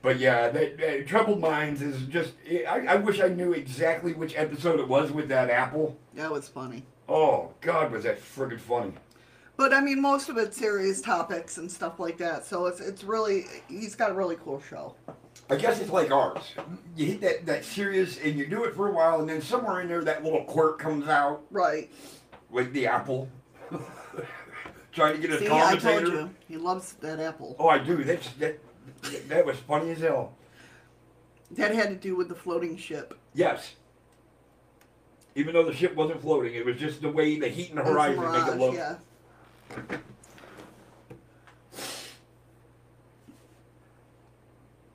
But 0.00 0.18
yeah, 0.18 0.48
that, 0.48 0.78
that 0.78 1.06
troubled 1.06 1.40
minds 1.40 1.82
is 1.82 2.02
just. 2.06 2.32
I, 2.48 2.86
I 2.88 2.96
wish 2.96 3.20
I 3.20 3.28
knew 3.28 3.52
exactly 3.52 4.12
which 4.14 4.34
episode 4.36 4.80
it 4.80 4.88
was 4.88 5.10
with 5.12 5.28
that 5.28 5.50
apple. 5.50 5.96
that 6.14 6.30
was 6.30 6.48
funny. 6.48 6.84
Oh 7.08 7.52
God, 7.60 7.92
was 7.92 8.04
that 8.04 8.20
friggin' 8.20 8.60
funny? 8.60 8.92
But 9.56 9.72
I 9.72 9.80
mean, 9.80 10.00
most 10.02 10.28
of 10.28 10.36
it's 10.36 10.56
serious 10.56 11.00
topics 11.00 11.58
and 11.58 11.70
stuff 11.70 12.00
like 12.00 12.18
that. 12.18 12.44
So 12.44 12.66
it's 12.66 12.80
it's 12.80 13.04
really 13.04 13.46
he's 13.68 13.94
got 13.94 14.10
a 14.10 14.14
really 14.14 14.36
cool 14.36 14.60
show. 14.68 14.94
I 15.48 15.56
guess 15.56 15.80
it's 15.80 15.90
like 15.90 16.10
ours. 16.10 16.42
You 16.96 17.06
hit 17.06 17.20
that 17.20 17.46
that 17.46 17.64
serious, 17.64 18.18
and 18.18 18.36
you 18.36 18.46
do 18.46 18.64
it 18.64 18.74
for 18.74 18.88
a 18.88 18.92
while, 18.92 19.20
and 19.20 19.28
then 19.28 19.40
somewhere 19.40 19.80
in 19.80 19.88
there, 19.88 20.02
that 20.04 20.24
little 20.24 20.44
quirk 20.44 20.78
comes 20.78 21.06
out 21.08 21.42
Right. 21.50 21.90
with 22.50 22.72
the 22.72 22.86
apple, 22.86 23.28
trying 24.92 25.14
to 25.14 25.20
get 25.20 25.30
a 25.30 25.38
See, 25.38 25.48
I 25.50 25.76
told 25.76 26.02
you 26.08 26.30
he 26.48 26.56
loves 26.56 26.94
that 26.94 27.20
apple. 27.20 27.54
Oh, 27.58 27.68
I 27.68 27.78
do. 27.78 28.02
That's 28.04 28.28
that. 28.34 28.58
That 29.28 29.44
was 29.46 29.56
funny 29.58 29.90
as 29.90 30.00
hell. 30.00 30.34
That 31.52 31.74
had 31.74 31.90
to 31.90 31.94
do 31.96 32.16
with 32.16 32.28
the 32.28 32.34
floating 32.34 32.76
ship. 32.76 33.16
Yes. 33.34 33.74
Even 35.36 35.52
though 35.52 35.64
the 35.64 35.74
ship 35.74 35.94
wasn't 35.94 36.20
floating, 36.22 36.54
it 36.54 36.64
was 36.64 36.76
just 36.76 37.02
the 37.02 37.08
way 37.08 37.38
the 37.38 37.48
heat 37.48 37.70
and 37.70 37.78
the 37.78 37.82
It 37.82 37.86
was 37.86 37.96
a 37.96 38.12
horizon 38.12 38.32
make 38.32 38.46
it 38.54 38.58
look. 38.58 38.74
Yeah. 38.74 38.94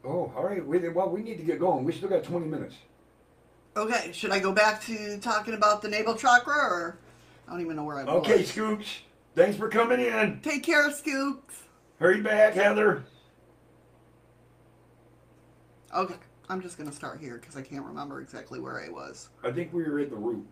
Oh, 0.06 0.32
all 0.36 0.44
right. 0.44 0.66
We, 0.66 0.88
well, 0.90 1.10
we 1.10 1.22
need 1.22 1.38
to 1.38 1.44
get 1.44 1.60
going. 1.60 1.86
We 1.86 1.92
still 1.92 2.10
got 2.10 2.24
20 2.24 2.48
minutes. 2.48 2.76
Okay, 3.78 4.12
should 4.12 4.32
I 4.32 4.40
go 4.40 4.52
back 4.52 4.82
to 4.86 5.20
talking 5.20 5.54
about 5.54 5.82
the 5.82 5.88
navel 5.88 6.16
chakra, 6.16 6.56
or 6.56 6.98
I 7.48 7.52
don't 7.52 7.62
even 7.62 7.76
know 7.76 7.84
where 7.84 8.00
I 8.00 8.04
was. 8.04 8.14
Okay, 8.26 8.44
Scoops. 8.44 9.02
Thanks 9.36 9.56
for 9.58 9.70
coming 9.70 10.00
in. 10.00 10.40
Take 10.42 10.64
care, 10.64 10.92
Scoops. 10.92 11.64
Hurry 12.00 12.22
back, 12.22 12.56
Heather. 12.56 13.04
Okay, 15.96 16.16
I'm 16.50 16.62
just 16.62 16.78
gonna 16.78 16.92
start 16.92 17.20
here 17.20 17.38
because 17.38 17.56
I 17.56 17.62
can't 17.62 17.86
remember 17.86 18.22
exactly 18.22 18.60
where 18.60 18.80
I 18.80 18.90
was. 18.90 19.30
I 19.44 19.52
think 19.52 19.72
we 19.74 19.84
were 19.84 20.00
at 20.00 20.10
the 20.10 20.16
root. 20.16 20.46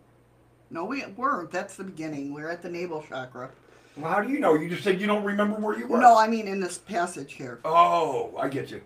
No, 0.70 0.84
we 0.84 1.04
weren't. 1.16 1.50
That's 1.50 1.76
the 1.76 1.84
beginning. 1.84 2.32
We're 2.32 2.50
at 2.50 2.62
the 2.62 2.68
navel 2.68 3.04
chakra. 3.08 3.50
Well, 3.98 4.12
how 4.12 4.22
do 4.22 4.32
you 4.32 4.38
know? 4.38 4.54
You 4.54 4.68
just 4.68 4.84
said 4.84 5.00
you 5.00 5.08
don't 5.08 5.24
remember 5.24 5.58
where 5.58 5.76
you 5.76 5.88
were. 5.88 5.98
No, 5.98 6.16
I 6.16 6.28
mean 6.28 6.46
in 6.46 6.60
this 6.60 6.78
passage 6.78 7.32
here. 7.32 7.58
Oh, 7.64 8.32
I 8.38 8.48
get 8.48 8.70
you. 8.70 8.80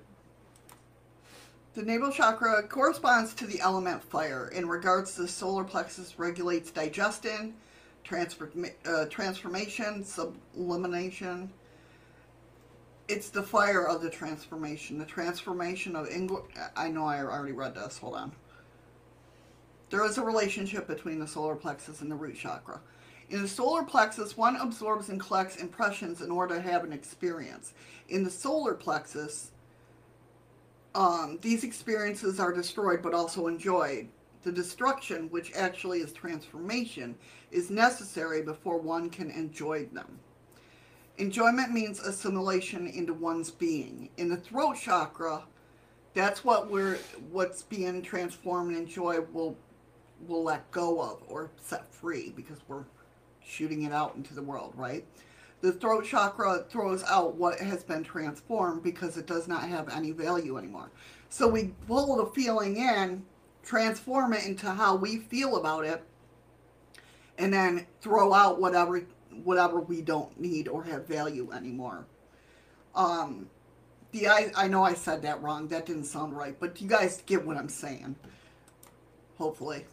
The 1.75 1.83
navel 1.83 2.11
chakra 2.11 2.63
corresponds 2.67 3.35
to 3.35 3.47
the 3.47 3.61
element 3.61 4.03
fire. 4.03 4.49
In 4.49 4.69
regards 4.69 5.15
to 5.15 5.23
the 5.23 5.29
solar 5.29 5.65
plexus, 5.65 6.19
regulates 6.19 6.71
digestion, 6.71 7.55
transfer, 8.05 8.51
uh, 8.87 9.05
transformation, 9.07 10.03
sublimation. 10.03 11.53
It's 13.09 13.29
the 13.29 13.43
fire 13.43 13.87
of 13.87 14.01
the 14.01 14.11
transformation. 14.11 14.99
The 14.99 15.05
transformation 15.05 15.95
of 15.95 16.09
English. 16.09 16.45
I 16.75 16.89
know 16.89 17.05
I 17.05 17.21
already 17.21 17.53
read 17.53 17.75
this. 17.75 17.99
Hold 17.99 18.15
on. 18.15 18.33
There 19.91 20.07
is 20.07 20.17
a 20.17 20.23
relationship 20.23 20.87
between 20.87 21.19
the 21.19 21.27
solar 21.27 21.55
plexus 21.55 22.01
and 22.01 22.11
the 22.11 22.15
root 22.15 22.37
chakra. 22.37 22.81
In 23.33 23.41
the 23.41 23.49
solar 23.49 23.83
plexus, 23.83 24.37
one 24.37 24.57
absorbs 24.57 25.09
and 25.09 25.19
collects 25.19 25.57
impressions 25.57 26.21
in 26.21 26.31
order 26.31 26.57
to 26.57 26.61
have 26.61 26.85
an 26.85 26.93
experience. 26.93 27.73
In 28.11 28.25
the 28.25 28.31
solar 28.31 28.75
plexus, 28.75 29.53
um, 30.95 31.39
these 31.41 31.65
experiences 31.65 32.39
are 32.39 32.53
destroyed 32.53 33.01
but 33.01 33.15
also 33.15 33.47
enjoyed. 33.47 34.09
The 34.43 34.53
destruction, 34.53 35.31
which 35.31 35.51
actually 35.55 36.01
is 36.01 36.13
transformation, 36.13 37.15
is 37.51 37.71
necessary 37.71 38.43
before 38.43 38.77
one 38.77 39.09
can 39.09 39.31
enjoy 39.31 39.87
them. 39.87 40.19
Enjoyment 41.17 41.73
means 41.73 42.01
assimilation 42.01 42.87
into 42.87 43.15
one's 43.15 43.51
being. 43.51 44.11
In 44.19 44.29
the 44.29 44.37
throat 44.37 44.77
chakra, 44.77 45.45
that's 46.13 46.45
what 46.45 46.71
we're 46.71 46.99
what's 47.31 47.63
being 47.63 48.03
transformed 48.03 48.77
and 48.77 48.87
enjoyed 48.87 49.33
will 49.33 49.57
will 50.29 50.43
let 50.43 50.71
go 50.71 51.01
of 51.01 51.23
or 51.29 51.51
set 51.57 51.91
free 51.95 52.31
because 52.37 52.59
we're 52.69 52.85
shooting 53.47 53.83
it 53.83 53.93
out 53.93 54.15
into 54.17 54.35
the 54.35 54.43
world, 54.43 54.73
right? 54.77 55.05
The 55.61 55.73
throat 55.73 56.05
chakra 56.05 56.65
throws 56.69 57.05
out 57.05 57.37
what 57.37 57.61
has 57.61 57.85
been 57.85 58.03
transformed 58.03 58.83
because 58.83 59.17
it 59.17 59.27
does 59.27 59.47
not 59.47 59.69
have 59.69 59.89
any 59.89 60.11
value 60.11 60.59
anymore. 60.59 60.91
So 61.29 61.47
we 61.47 61.73
pull 61.87 62.17
the 62.17 62.27
feeling 62.27 62.77
in, 62.77 63.25
transform 63.63 64.33
it 64.33 64.45
into 64.45 64.71
how 64.71 64.97
we 64.97 65.19
feel 65.19 65.57
about 65.57 65.85
it, 65.85 66.03
and 67.39 67.53
then 67.53 67.87
throw 68.01 68.35
out 68.35 68.61
whatever 68.61 69.07
whatever 69.45 69.81
we 69.81 70.03
don't 70.03 70.39
need 70.39 70.69
or 70.69 70.85
have 70.85 71.07
value 71.07 71.51
anymore. 71.53 72.07
Um, 72.95 73.49
the 74.11 74.29
I 74.29 74.53
I 74.57 74.69
know 74.69 74.83
I 74.83 74.95
said 74.95 75.23
that 75.23 75.43
wrong. 75.43 75.69
That 75.69 75.87
didn't 75.87 76.05
sound 76.05 76.37
right, 76.37 76.59
but 76.59 76.81
you 76.81 76.89
guys 76.89 77.23
get 77.25 77.47
what 77.47 77.57
I'm 77.57 77.69
saying. 77.69 78.17
Hopefully, 79.39 79.87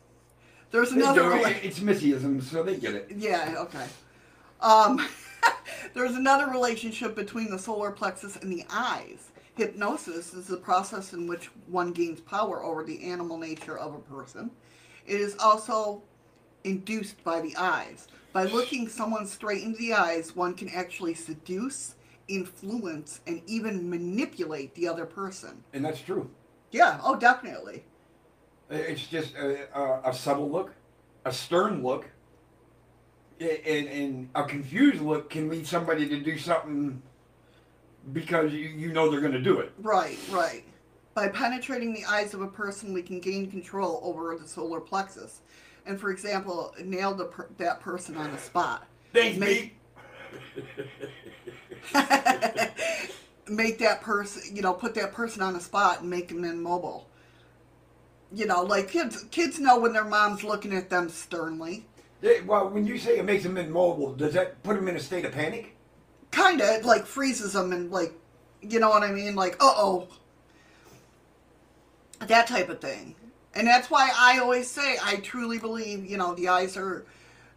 there's 0.72 0.92
another. 0.92 1.32
It's 1.64 1.80
Missyism, 1.80 2.42
so 2.44 2.64
they 2.64 2.78
get 2.78 2.96
it. 2.96 3.12
yeah, 3.16 3.56
okay. 3.58 3.86
Um, 4.62 5.08
there's 5.94 6.16
another 6.16 6.52
relationship 6.52 7.16
between 7.16 7.50
the 7.50 7.60
solar 7.60 7.92
plexus 7.92 8.36
and 8.38 8.52
the 8.52 8.66
eyes. 8.70 9.32
Hypnosis 9.56 10.34
is 10.34 10.48
the 10.48 10.58
process 10.58 11.14
in 11.14 11.28
which 11.28 11.48
one 11.68 11.92
gains 11.92 12.22
power 12.22 12.64
over 12.64 12.84
the 12.84 13.04
animal 13.04 13.38
nature 13.38 13.78
of 13.78 13.94
a 13.94 14.00
person. 14.00 14.52
It 15.06 15.20
is 15.20 15.36
also 15.40 16.02
induced 16.64 17.24
by 17.24 17.42
the 17.42 17.56
eyes. 17.58 18.08
By 18.32 18.44
looking 18.46 18.88
someone 18.88 19.26
straight 19.26 19.64
into 19.64 19.80
the 19.80 19.94
eyes, 19.94 20.36
one 20.36 20.54
can 20.54 20.70
actually 20.70 21.16
seduce, 21.16 21.96
influence, 22.28 23.22
and 23.28 23.42
even 23.48 23.90
manipulate 23.90 24.74
the 24.76 24.88
other 24.88 25.06
person. 25.06 25.64
And 25.74 25.84
that's 25.84 26.00
true. 26.00 26.30
Yeah, 26.72 27.00
oh, 27.04 27.16
definitely. 27.16 27.84
It's 28.70 29.08
just 29.08 29.36
a, 29.36 29.68
a, 29.78 30.10
a 30.10 30.14
subtle 30.14 30.50
look, 30.50 30.72
a 31.26 31.32
stern 31.32 31.82
look, 31.84 32.08
and, 33.40 33.88
and 33.88 34.30
a 34.36 34.44
confused 34.44 35.02
look 35.02 35.30
can 35.30 35.50
lead 35.50 35.66
somebody 35.66 36.08
to 36.10 36.20
do 36.20 36.38
something 36.38 37.02
because 38.14 38.54
you, 38.54 38.70
you 38.70 38.92
know 38.92 39.10
they're 39.10 39.22
going 39.22 39.34
to 39.34 39.42
do 39.42 39.60
it. 39.60 39.72
Right, 39.80 40.20
right. 40.30 40.64
By 41.14 41.30
penetrating 41.30 41.94
the 41.94 42.06
eyes 42.06 42.34
of 42.34 42.42
a 42.42 42.48
person, 42.48 42.94
we 42.94 43.02
can 43.02 43.20
gain 43.20 43.50
control 43.50 44.00
over 44.04 44.38
the 44.40 44.48
solar 44.48 44.80
plexus. 44.80 45.42
And 45.86 46.00
for 46.00 46.12
example, 46.12 46.74
nail 46.84 47.14
the 47.16 47.26
per- 47.26 47.50
that 47.58 47.80
person 47.80 48.16
on 48.18 48.32
the 48.32 48.38
spot. 48.38 48.88
Thanks, 49.14 49.38
Make- 49.40 49.76
make 53.50 53.80
that 53.80 54.02
person, 54.02 54.56
you 54.56 54.62
know, 54.62 54.74
put 54.74 54.94
that 54.96 55.12
person 55.14 55.42
on 55.42 55.54
the 55.54 55.60
spot 55.60 56.02
and 56.02 56.10
make 56.10 56.28
them 56.28 56.44
immobile. 56.44 57.08
You 58.32 58.46
know, 58.46 58.64
like 58.64 58.90
kids, 58.90 59.26
kids 59.32 59.60
know 59.60 59.80
when 59.80 59.94
their 59.94 60.06
mom's 60.06 60.44
looking 60.44 60.74
at 60.76 60.90
them 60.90 61.10
sternly. 61.10 61.86
Yeah, 62.22 62.42
well, 62.46 62.70
when 62.70 62.86
you 62.86 62.98
say 62.98 63.18
it 63.18 63.26
makes 63.26 63.44
them 63.44 63.58
immobile, 63.58 64.14
does 64.14 64.34
that 64.34 64.62
put 64.64 64.76
them 64.76 64.88
in 64.88 64.96
a 64.96 65.00
state 65.00 65.26
of 65.26 65.32
panic? 65.32 65.76
Kind 66.32 66.62
of 66.62 66.86
like 66.86 67.06
freezes 67.06 67.54
them 67.54 67.72
and 67.72 67.92
like, 67.92 68.14
you 68.62 68.80
know 68.80 68.90
what 68.90 69.04
I 69.04 69.12
mean? 69.12 69.36
Like, 69.36 69.56
uh 69.60 69.74
oh, 69.76 70.08
that 72.20 72.48
type 72.48 72.70
of 72.70 72.82
thing. 72.82 73.16
And 73.56 73.68
that's 73.68 73.90
why 73.90 74.12
I 74.16 74.40
always 74.40 74.70
say 74.70 74.98
I 75.04 75.18
truly 75.18 75.58
believe, 75.58 76.06
you 76.06 76.18
know, 76.18 76.36
the 76.36 76.50
eyes 76.50 76.78
are 76.78 77.06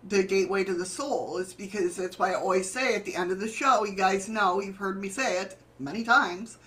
the 0.09 0.23
gateway 0.23 0.65
to 0.65 0.75
the 0.75 0.87
soul. 0.87 1.39
It's 1.39 1.53
because 1.53 1.97
that's 1.97 2.19
why 2.19 2.33
I 2.33 2.35
always 2.35 2.71
say 2.71 2.95
at 2.95 3.05
the 3.05 3.15
end 3.15 3.31
of 3.31 3.41
the 3.41 3.49
show, 3.49 3.85
you 3.85 3.95
guys 3.95 4.29
know, 4.29 4.61
you've 4.61 4.77
heard 4.77 5.01
me 5.01 5.09
say 5.09 5.41
it 5.41 5.59
many 5.79 6.03
times. 6.03 6.59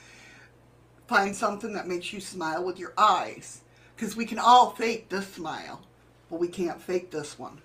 Find 1.07 1.35
something 1.35 1.73
that 1.73 1.87
makes 1.87 2.13
you 2.13 2.19
smile 2.19 2.63
with 2.63 2.79
your 2.79 2.93
eyes. 2.97 3.61
Because 3.95 4.15
we 4.15 4.25
can 4.25 4.39
all 4.39 4.71
fake 4.71 5.09
this 5.09 5.27
smile, 5.33 5.81
but 6.29 6.39
we 6.39 6.47
can't 6.47 6.81
fake 6.81 7.11
this 7.11 7.39
one. 7.39 7.61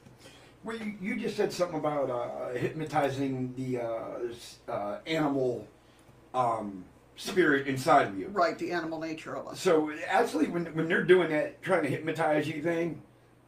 Well, 0.63 0.77
you, 0.77 0.95
you 1.01 1.17
just 1.17 1.37
said 1.37 1.53
something 1.53 1.79
about 1.79 2.11
uh, 2.11 2.55
hypnotizing 2.57 3.55
the 3.57 3.81
uh, 3.81 4.71
uh, 4.71 4.99
animal 5.07 5.67
um, 6.35 6.85
spirit 7.17 7.67
inside 7.67 8.09
of 8.09 8.19
you. 8.19 8.29
Right, 8.29 8.59
the 8.59 8.71
animal 8.73 9.01
nature 9.01 9.35
of 9.37 9.49
us. 9.49 9.61
So 9.61 9.91
actually, 10.07 10.49
when 10.49 10.67
when 10.67 10.89
they're 10.89 11.03
doing 11.05 11.31
that, 11.31 11.63
trying 11.63 11.83
to 11.83 11.89
hypnotize 11.89 12.47
you 12.47 12.63
thing, 12.63 13.03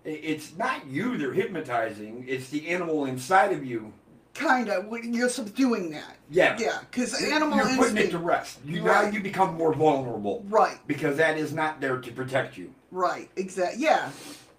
it's 0.04 0.56
not 0.56 0.86
you 0.86 1.18
they're 1.18 1.34
hypnotizing; 1.34 2.24
it's 2.26 2.48
the 2.48 2.68
animal 2.68 3.04
inside 3.04 3.52
of 3.52 3.64
you. 3.64 3.92
Kind 4.34 4.70
of, 4.70 4.90
you're 5.04 5.28
subduing 5.28 5.90
that. 5.90 6.16
Yeah. 6.30 6.56
Yeah, 6.58 6.78
because 6.90 7.22
animal 7.22 7.58
You're 7.58 7.76
putting 7.76 7.98
it 7.98 8.10
to 8.12 8.18
rest. 8.18 8.60
You 8.64 8.82
now 8.82 9.02
you 9.02 9.20
become 9.20 9.54
more 9.56 9.74
vulnerable 9.74 10.42
Right, 10.48 10.78
because 10.86 11.18
that 11.18 11.36
is 11.36 11.52
not 11.52 11.80
there 11.80 11.98
to 11.98 12.12
protect 12.12 12.56
you. 12.56 12.72
right, 12.90 13.28
exactly. 13.36 13.82
Yeah, 13.82 14.10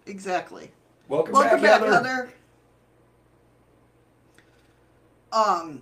exactly. 0.06 0.70
Welcome, 1.08 1.34
Welcome 1.34 1.62
back, 1.62 1.82
back, 1.82 1.90
Heather. 1.90 2.34
Um, 5.32 5.82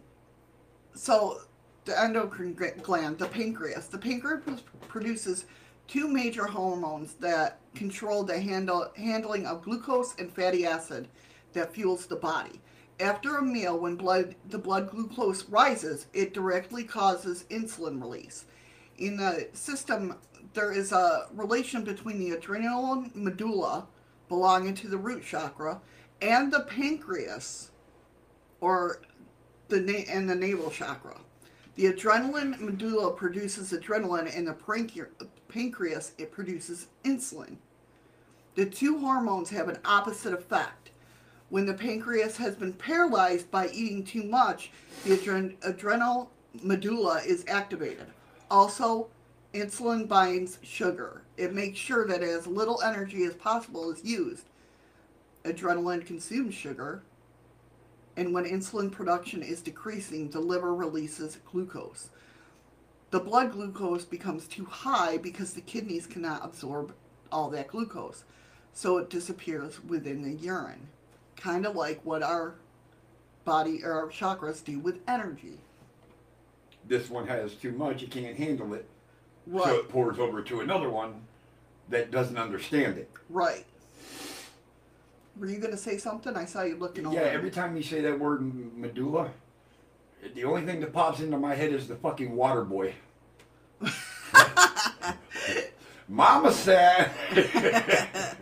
so 0.93 1.41
the 1.85 1.99
endocrine 1.99 2.57
gland, 2.81 3.17
the 3.19 3.27
pancreas. 3.27 3.87
The 3.87 3.97
pancreas 3.97 4.61
produces 4.87 5.45
two 5.87 6.07
major 6.07 6.45
hormones 6.45 7.15
that 7.15 7.59
control 7.75 8.23
the 8.23 8.39
handle, 8.39 8.89
handling 8.95 9.45
of 9.45 9.61
glucose 9.63 10.15
and 10.17 10.31
fatty 10.31 10.65
acid 10.65 11.07
that 11.53 11.73
fuels 11.73 12.05
the 12.05 12.15
body. 12.15 12.61
After 13.01 13.37
a 13.37 13.41
meal, 13.41 13.79
when 13.79 13.95
blood 13.95 14.35
the 14.47 14.59
blood 14.59 14.91
glucose 14.91 15.45
rises, 15.49 16.05
it 16.13 16.35
directly 16.35 16.83
causes 16.83 17.45
insulin 17.49 17.99
release. 17.99 18.45
In 18.99 19.17
the 19.17 19.47
system, 19.53 20.15
there 20.53 20.71
is 20.71 20.91
a 20.91 21.27
relation 21.33 21.83
between 21.83 22.19
the 22.19 22.31
adrenal 22.31 23.05
medulla, 23.15 23.87
belonging 24.29 24.75
to 24.75 24.87
the 24.87 24.99
root 24.99 25.23
chakra, 25.25 25.81
and 26.21 26.53
the 26.53 26.59
pancreas, 26.59 27.71
or 28.59 29.01
the 29.69 29.79
na- 29.79 30.05
and 30.07 30.29
the 30.29 30.35
navel 30.35 30.69
chakra. 30.69 31.21
The 31.73 31.91
adrenaline 31.91 32.59
medulla 32.59 33.13
produces 33.13 33.71
adrenaline, 33.71 34.31
and 34.37 34.47
the 34.47 34.53
pancre- 34.53 35.09
pancreas 35.47 36.11
it 36.19 36.31
produces 36.31 36.87
insulin. 37.03 37.57
The 38.53 38.67
two 38.67 38.99
hormones 38.99 39.49
have 39.49 39.69
an 39.69 39.79
opposite 39.85 40.33
effect. 40.33 40.90
When 41.51 41.65
the 41.65 41.73
pancreas 41.73 42.37
has 42.37 42.55
been 42.55 42.71
paralyzed 42.71 43.51
by 43.51 43.67
eating 43.67 44.05
too 44.05 44.23
much, 44.23 44.71
the 45.03 45.17
adren- 45.17 45.57
adrenal 45.63 46.31
medulla 46.63 47.21
is 47.27 47.43
activated. 47.45 48.07
Also, 48.49 49.09
insulin 49.53 50.07
binds 50.07 50.59
sugar. 50.61 51.23
It 51.35 51.53
makes 51.53 51.77
sure 51.77 52.07
that 52.07 52.23
as 52.23 52.47
little 52.47 52.81
energy 52.81 53.25
as 53.25 53.33
possible 53.33 53.91
is 53.91 54.01
used. 54.01 54.45
Adrenaline 55.43 56.05
consumes 56.05 56.55
sugar, 56.55 57.03
and 58.15 58.33
when 58.33 58.45
insulin 58.45 58.89
production 58.89 59.43
is 59.43 59.59
decreasing, 59.59 60.29
the 60.29 60.39
liver 60.39 60.73
releases 60.73 61.37
glucose. 61.51 62.11
The 63.09 63.19
blood 63.19 63.51
glucose 63.51 64.05
becomes 64.05 64.47
too 64.47 64.63
high 64.63 65.17
because 65.17 65.51
the 65.51 65.59
kidneys 65.59 66.07
cannot 66.07 66.45
absorb 66.45 66.93
all 67.29 67.49
that 67.49 67.67
glucose, 67.67 68.23
so 68.71 68.99
it 68.99 69.09
disappears 69.09 69.83
within 69.83 70.21
the 70.21 70.31
urine. 70.31 70.87
Kind 71.41 71.65
of 71.65 71.75
like 71.75 71.99
what 72.05 72.21
our 72.23 72.55
body 73.45 73.81
or 73.83 73.93
our 73.93 74.09
chakras 74.09 74.63
do 74.63 74.79
with 74.79 74.99
energy. 75.07 75.57
This 76.87 77.09
one 77.09 77.27
has 77.27 77.55
too 77.55 77.71
much; 77.71 78.03
it 78.03 78.11
can't 78.11 78.37
handle 78.37 78.73
it, 78.73 78.87
so 79.51 79.79
it 79.79 79.89
pours 79.89 80.19
over 80.19 80.41
to 80.43 80.59
another 80.61 80.89
one 80.89 81.21
that 81.89 82.11
doesn't 82.11 82.37
understand 82.37 82.97
it. 82.97 83.09
right. 83.29 83.65
Were 85.37 85.47
you 85.47 85.57
going 85.59 85.71
to 85.71 85.77
say 85.77 85.97
something? 85.97 86.35
I 86.35 86.45
saw 86.45 86.61
you 86.63 86.75
looking 86.75 87.07
over. 87.07 87.15
Yeah, 87.15 87.21
every 87.23 87.49
time 87.49 87.75
you 87.75 87.81
say 87.81 88.01
that 88.01 88.19
word 88.19 88.41
medulla, 88.77 89.31
the 90.35 90.43
only 90.43 90.63
thing 90.65 90.81
that 90.81 90.93
pops 90.93 91.21
into 91.21 91.37
my 91.37 91.55
head 91.55 91.73
is 91.73 91.87
the 91.87 91.95
fucking 91.95 92.35
water 92.35 92.63
boy. 92.63 92.93
Mama 96.07 96.51
said. 96.51 97.11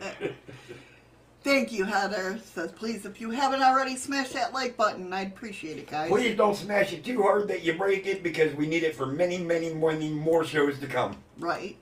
Thank 1.41 1.72
you, 1.72 1.86
Heather. 1.86 2.38
Says, 2.44 2.72
please, 2.74 3.06
if 3.06 3.22
you 3.22 3.30
haven't 3.32 3.61
already, 3.61 3.95
smash 3.95 4.30
that 4.30 4.53
like 4.53 4.76
button. 4.76 5.14
I'd 5.14 5.28
appreciate 5.28 5.78
it, 5.78 5.88
guys. 5.88 6.10
Please 6.10 6.36
don't 6.36 6.56
smash 6.56 6.91
it 6.91 7.06
too 7.06 7.22
hard 7.22 7.48
that 7.48 7.64
you 7.64 7.78
break 7.78 8.06
it 8.07 8.24
because 8.24 8.53
we 8.56 8.68
need 8.68 8.84
it 8.84 8.94
for 8.94 9.06
many, 9.06 9.38
many, 9.38 9.74
many 9.74 10.10
more 10.10 10.44
shows 10.44 10.80
to 10.80 10.88
come. 10.88 11.16
Right. 11.38 11.78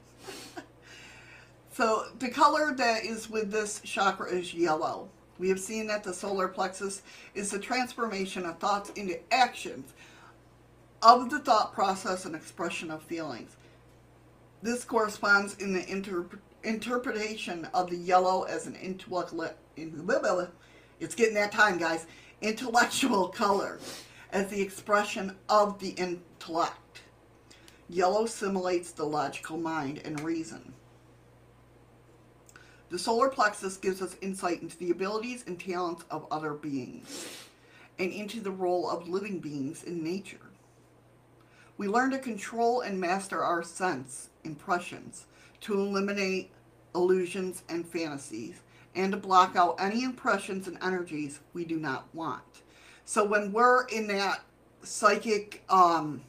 so 1.73 2.05
the 2.19 2.29
color 2.29 2.75
that 2.75 3.03
is 3.03 3.29
with 3.29 3.51
this 3.51 3.81
chakra 3.84 4.29
is 4.29 4.53
yellow. 4.53 5.09
We 5.39 5.49
have 5.49 5.59
seen 5.59 5.88
that 5.88 6.03
the 6.03 6.13
solar 6.13 6.47
plexus 6.47 7.01
is 7.34 7.49
the 7.49 7.59
transformation 7.59 8.45
of 8.45 8.59
thoughts 8.59 8.91
into 8.91 9.19
actions 9.34 9.93
of 11.01 11.29
the 11.29 11.39
thought 11.39 11.73
process 11.73 12.25
and 12.25 12.35
expression 12.35 12.91
of 12.91 13.01
feelings. 13.03 13.55
This 14.61 14.84
corresponds 14.84 15.55
in 15.57 15.73
the 15.73 15.81
interp- 15.81 16.39
interpretation 16.63 17.65
of 17.73 17.89
the 17.89 17.97
yellow 17.97 18.43
as 18.43 18.67
an 18.67 18.75
intellectual. 18.75 19.49
It's 20.99 21.15
getting 21.15 21.35
that 21.35 21.51
time, 21.51 21.77
guys. 21.77 22.05
Intellectual 22.41 23.27
color 23.27 23.79
as 24.31 24.47
the 24.49 24.61
expression 24.61 25.35
of 25.49 25.79
the 25.79 25.89
intellect. 25.91 27.01
Yellow 27.89 28.25
simulates 28.25 28.91
the 28.91 29.05
logical 29.05 29.57
mind 29.57 30.01
and 30.03 30.19
reason. 30.19 30.73
The 32.89 32.99
solar 32.99 33.29
plexus 33.29 33.77
gives 33.77 34.01
us 34.01 34.15
insight 34.21 34.61
into 34.61 34.77
the 34.77 34.91
abilities 34.91 35.43
and 35.45 35.59
talents 35.59 36.05
of 36.09 36.25
other 36.31 36.53
beings 36.53 37.47
and 37.99 38.11
into 38.11 38.39
the 38.39 38.51
role 38.51 38.89
of 38.89 39.09
living 39.09 39.39
beings 39.39 39.84
in 39.84 40.03
nature. 40.03 40.51
We 41.77 41.88
learn 41.88 42.11
to 42.11 42.19
control 42.19 42.81
and 42.81 42.99
master 42.99 43.43
our 43.43 43.61
sense 43.61 44.29
impressions, 44.43 45.25
to 45.61 45.79
eliminate 45.79 46.51
illusions 46.95 47.63
and 47.69 47.88
fantasies, 47.88 48.61
and 48.95 49.11
to 49.11 49.17
block 49.17 49.55
out 49.55 49.75
any 49.79 50.03
impressions 50.03 50.67
and 50.67 50.77
energies 50.81 51.39
we 51.53 51.65
do 51.65 51.77
not 51.77 52.07
want. 52.13 52.43
So 53.05 53.23
when 53.23 53.53
we're 53.53 53.85
in 53.85 54.07
that 54.07 54.41
psychic 54.84 55.63
um, 55.69 56.21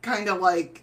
kind 0.00 0.28
of 0.28 0.40
like, 0.40 0.82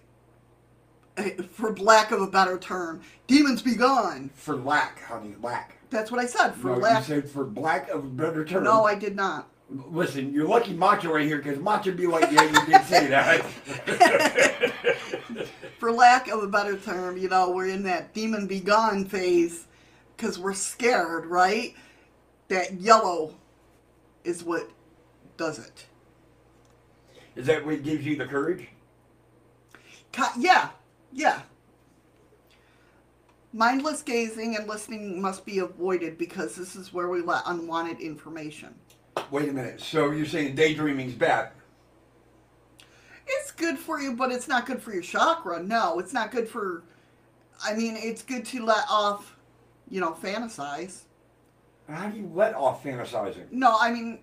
eh, 1.17 1.31
for 1.51 1.75
lack 1.75 2.11
of 2.11 2.21
a 2.21 2.27
better 2.27 2.57
term, 2.57 3.01
demons 3.27 3.61
be 3.61 3.75
gone. 3.75 4.29
For 4.35 4.55
lack, 4.55 5.03
honey, 5.03 5.35
lack. 5.41 5.75
That's 5.89 6.11
what 6.11 6.19
I 6.19 6.25
said. 6.25 6.51
For 6.55 6.67
no, 6.67 6.77
lack. 6.77 7.07
you 7.07 7.15
said 7.15 7.29
for 7.29 7.45
lack 7.45 7.89
of 7.89 8.05
a 8.05 8.07
better 8.07 8.45
term. 8.45 8.63
no, 8.63 8.85
I 8.85 8.95
did 8.95 9.15
not. 9.15 9.49
Listen, 9.69 10.33
you're 10.33 10.47
lucky 10.47 10.73
Macho 10.73 11.13
right 11.13 11.25
here 11.27 11.37
because 11.37 11.59
Macho 11.59 11.91
be 11.91 12.07
like, 12.07 12.31
yeah, 12.31 12.43
you 12.43 12.65
did 12.65 12.85
say 12.85 13.07
that. 13.07 13.45
For 15.79 15.91
lack 15.93 16.27
of 16.27 16.43
a 16.43 16.47
better 16.47 16.77
term, 16.77 17.17
you 17.17 17.29
know, 17.29 17.51
we're 17.51 17.69
in 17.69 17.83
that 17.83 18.13
demon 18.13 18.47
be 18.47 18.59
gone 18.59 19.05
phase 19.05 19.65
because 20.15 20.37
we're 20.37 20.53
scared, 20.53 21.25
right? 21.25 21.73
That 22.49 22.73
yellow 22.81 23.33
is 24.25 24.43
what 24.43 24.69
does 25.37 25.57
it. 25.57 25.85
Is 27.37 27.45
that 27.47 27.65
what 27.65 27.81
gives 27.81 28.05
you 28.05 28.17
the 28.17 28.25
courage? 28.25 28.67
Yeah, 30.37 30.69
yeah. 31.13 31.43
Mindless 33.53 34.01
gazing 34.01 34.57
and 34.57 34.67
listening 34.67 35.21
must 35.21 35.45
be 35.45 35.59
avoided 35.59 36.17
because 36.17 36.57
this 36.57 36.75
is 36.75 36.91
where 36.91 37.07
we 37.07 37.21
let 37.21 37.43
unwanted 37.45 38.01
information. 38.01 38.75
Wait 39.31 39.47
a 39.47 39.53
minute. 39.53 39.79
So 39.79 40.11
you're 40.11 40.25
saying 40.25 40.55
daydreaming's 40.55 41.13
bad? 41.13 41.51
It's 43.31 43.51
good 43.51 43.77
for 43.77 43.99
you, 43.99 44.15
but 44.15 44.31
it's 44.31 44.47
not 44.47 44.65
good 44.65 44.81
for 44.81 44.91
your 44.91 45.03
chakra. 45.03 45.61
No, 45.61 45.99
it's 45.99 46.13
not 46.13 46.31
good 46.31 46.49
for. 46.49 46.83
I 47.63 47.75
mean, 47.75 47.95
it's 47.95 48.23
good 48.23 48.43
to 48.45 48.65
let 48.65 48.85
off, 48.89 49.35
you 49.89 50.01
know, 50.01 50.13
fantasize. 50.13 51.03
How 51.87 52.09
do 52.09 52.17
you 52.17 52.31
let 52.33 52.55
off 52.55 52.83
fantasizing? 52.83 53.51
No, 53.51 53.77
I 53.79 53.91
mean, 53.91 54.19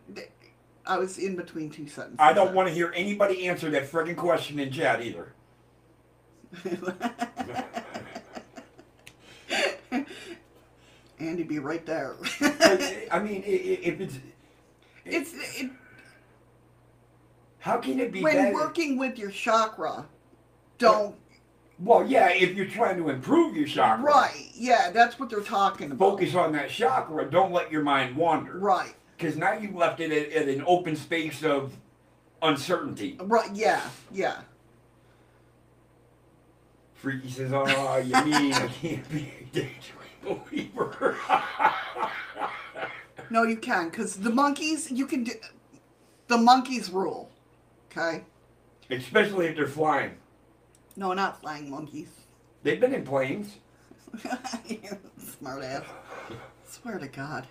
I 0.86 0.98
was 0.98 1.18
in 1.18 1.36
between 1.36 1.70
two 1.70 1.86
sentences. 1.88 2.18
I 2.18 2.32
don't 2.32 2.54
want 2.54 2.68
to 2.68 2.74
hear 2.74 2.92
anybody 2.94 3.46
answer 3.48 3.70
that 3.70 3.90
friggin' 3.90 4.16
question 4.16 4.58
in 4.58 4.72
chat 4.72 5.02
either. 5.02 5.32
Andy 11.18 11.42
be 11.44 11.58
right 11.58 11.84
there. 11.86 12.14
I 13.10 13.18
mean, 13.20 13.42
if 13.46 14.00
it's, 14.00 14.18
it's 15.04 15.32
it, 15.60 15.70
how 17.66 17.78
can 17.78 17.98
it 17.98 18.12
be 18.12 18.22
when 18.22 18.36
that? 18.36 18.52
working 18.54 18.96
with 18.96 19.18
your 19.18 19.32
chakra. 19.32 20.06
Don't 20.78 21.16
Well, 21.80 22.06
yeah, 22.06 22.28
if 22.28 22.54
you're 22.54 22.68
trying 22.68 22.96
to 22.98 23.08
improve 23.08 23.56
your 23.56 23.66
chakra, 23.66 24.04
right. 24.04 24.50
Yeah, 24.54 24.92
that's 24.92 25.18
what 25.18 25.30
they're 25.30 25.40
talking 25.40 25.90
about. 25.90 25.98
focus 25.98 26.36
on 26.36 26.52
that 26.52 26.70
chakra. 26.70 27.28
Don't 27.28 27.50
let 27.50 27.72
your 27.72 27.82
mind 27.82 28.14
wander. 28.14 28.56
Right. 28.56 28.94
Because 29.16 29.36
now 29.36 29.54
you've 29.54 29.74
left 29.74 29.98
it 29.98 30.12
at, 30.12 30.30
at 30.42 30.48
an 30.48 30.62
open 30.64 30.94
space 30.94 31.42
of 31.42 31.76
uncertainty. 32.40 33.16
Right. 33.20 33.50
Yeah. 33.52 33.82
Yeah. 34.12 34.42
Freaky 36.94 37.30
says, 37.30 37.52
"Oh, 37.52 37.96
you 37.96 38.24
mean 38.24 38.52
I 38.52 38.68
can't 38.68 39.10
be 39.10 39.32
a 39.40 39.44
daydream 39.52 40.22
believer?" 40.22 41.16
No, 43.28 43.42
you 43.42 43.56
can 43.56 43.88
because 43.88 44.18
the 44.18 44.30
Monkees. 44.30 44.88
You 44.96 45.04
can 45.04 45.24
do 45.24 45.32
the 46.28 46.38
monkeys 46.38 46.90
rule. 46.90 47.28
Okay. 47.96 48.24
Especially 48.90 49.46
if 49.46 49.56
they're 49.56 49.66
flying. 49.66 50.12
No, 50.96 51.12
not 51.12 51.40
flying 51.40 51.70
monkeys. 51.70 52.08
They've 52.62 52.80
been 52.80 52.94
in 52.94 53.04
planes. 53.04 53.56
Smart 55.18 55.62
ass. 55.62 55.84
Swear 56.68 56.98
to 56.98 57.08
God. 57.08 57.46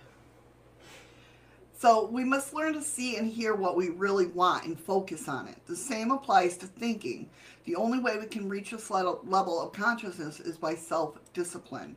So 1.78 2.06
we 2.06 2.24
must 2.24 2.54
learn 2.54 2.72
to 2.72 2.82
see 2.82 3.16
and 3.16 3.30
hear 3.30 3.54
what 3.54 3.76
we 3.76 3.90
really 3.90 4.26
want 4.26 4.64
and 4.64 4.80
focus 4.80 5.28
on 5.28 5.46
it. 5.46 5.56
The 5.66 5.76
same 5.76 6.10
applies 6.10 6.56
to 6.58 6.66
thinking. 6.66 7.28
The 7.64 7.76
only 7.76 7.98
way 7.98 8.16
we 8.18 8.26
can 8.26 8.48
reach 8.48 8.70
this 8.70 8.90
level 8.90 9.20
level 9.24 9.60
of 9.60 9.72
consciousness 9.72 10.40
is 10.40 10.56
by 10.56 10.74
self-discipline. 10.74 11.96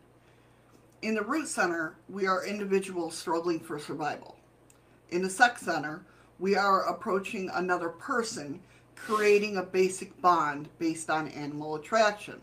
In 1.02 1.16
the 1.16 1.22
root 1.22 1.48
center, 1.48 1.96
we 2.10 2.28
are 2.28 2.46
individuals 2.46 3.16
struggling 3.16 3.60
for 3.60 3.80
survival. 3.80 4.36
In 5.12 5.22
the 5.22 5.30
sex 5.30 5.62
center, 5.62 6.04
we 6.40 6.56
are 6.56 6.84
approaching 6.90 7.49
another 7.53 7.90
person, 7.90 8.60
creating 8.95 9.57
a 9.57 9.64
basic 9.64 10.20
bond 10.22 10.70
based 10.80 11.10
on 11.10 11.28
animal 11.30 11.76
attraction. 11.76 12.41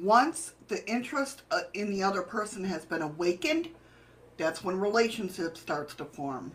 Once 0.00 0.52
the 0.68 0.86
interest 0.88 1.42
uh, 1.50 1.60
in 1.74 1.90
the 1.90 2.02
other 2.02 2.22
person 2.22 2.64
has 2.64 2.84
been 2.84 3.02
awakened, 3.02 3.68
that's 4.36 4.62
when 4.62 4.78
relationship 4.78 5.56
starts 5.56 5.94
to 5.94 6.04
form. 6.04 6.52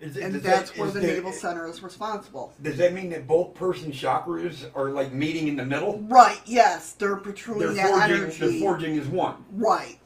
Is 0.00 0.16
it- 0.16 0.24
And 0.24 0.34
that's 0.36 0.70
that- 0.70 0.78
where 0.78 0.88
is 0.88 0.94
the 0.94 1.00
that- 1.00 1.06
navel 1.06 1.32
center 1.32 1.66
is 1.66 1.82
responsible. 1.82 2.52
Does 2.60 2.76
that 2.78 2.92
mean 2.92 3.10
that 3.10 3.26
both 3.26 3.54
person 3.54 3.90
chakras 3.92 4.66
are 4.74 4.90
like 4.90 5.12
meeting 5.12 5.48
in 5.48 5.56
the 5.56 5.64
middle? 5.64 6.00
Right, 6.08 6.40
yes, 6.44 6.92
they're 6.92 7.16
protruding 7.16 7.62
They're 7.74 7.74
that 7.74 8.00
forging, 8.08 8.16
energy. 8.24 8.38
they're 8.38 8.60
forging 8.60 8.98
as 8.98 9.06
one. 9.06 9.44
Right. 9.52 9.98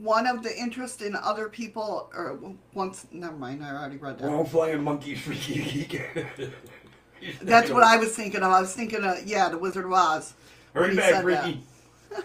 One 0.00 0.26
of 0.26 0.42
the 0.42 0.56
interest 0.56 1.02
in 1.02 1.16
other 1.16 1.48
people, 1.48 2.10
or 2.14 2.38
once, 2.74 3.06
never 3.10 3.36
mind, 3.36 3.64
I 3.64 3.74
already 3.74 3.96
read 3.96 4.18
that. 4.18 4.30
Well, 4.30 4.44
flying 4.44 4.82
monkeys 4.82 5.20
for 5.20 5.32
geek. 5.34 6.00
That's 7.42 7.70
what 7.70 7.82
I 7.82 7.96
was 7.96 8.14
thinking 8.14 8.42
of. 8.42 8.52
I 8.52 8.60
was 8.60 8.74
thinking 8.74 9.02
of, 9.02 9.24
yeah, 9.26 9.48
the 9.48 9.58
Wizard 9.58 9.86
of 9.86 9.92
Oz. 9.92 10.34
Hurry 10.74 10.94
back. 10.94 11.24
Ricky. 11.24 11.62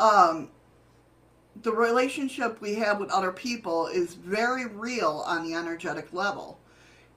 um, 0.00 0.50
the 1.62 1.72
relationship 1.72 2.60
we 2.60 2.74
have 2.76 2.98
with 3.00 3.10
other 3.10 3.32
people 3.32 3.88
is 3.88 4.14
very 4.14 4.66
real 4.66 5.24
on 5.26 5.44
the 5.44 5.54
energetic 5.54 6.12
level. 6.12 6.57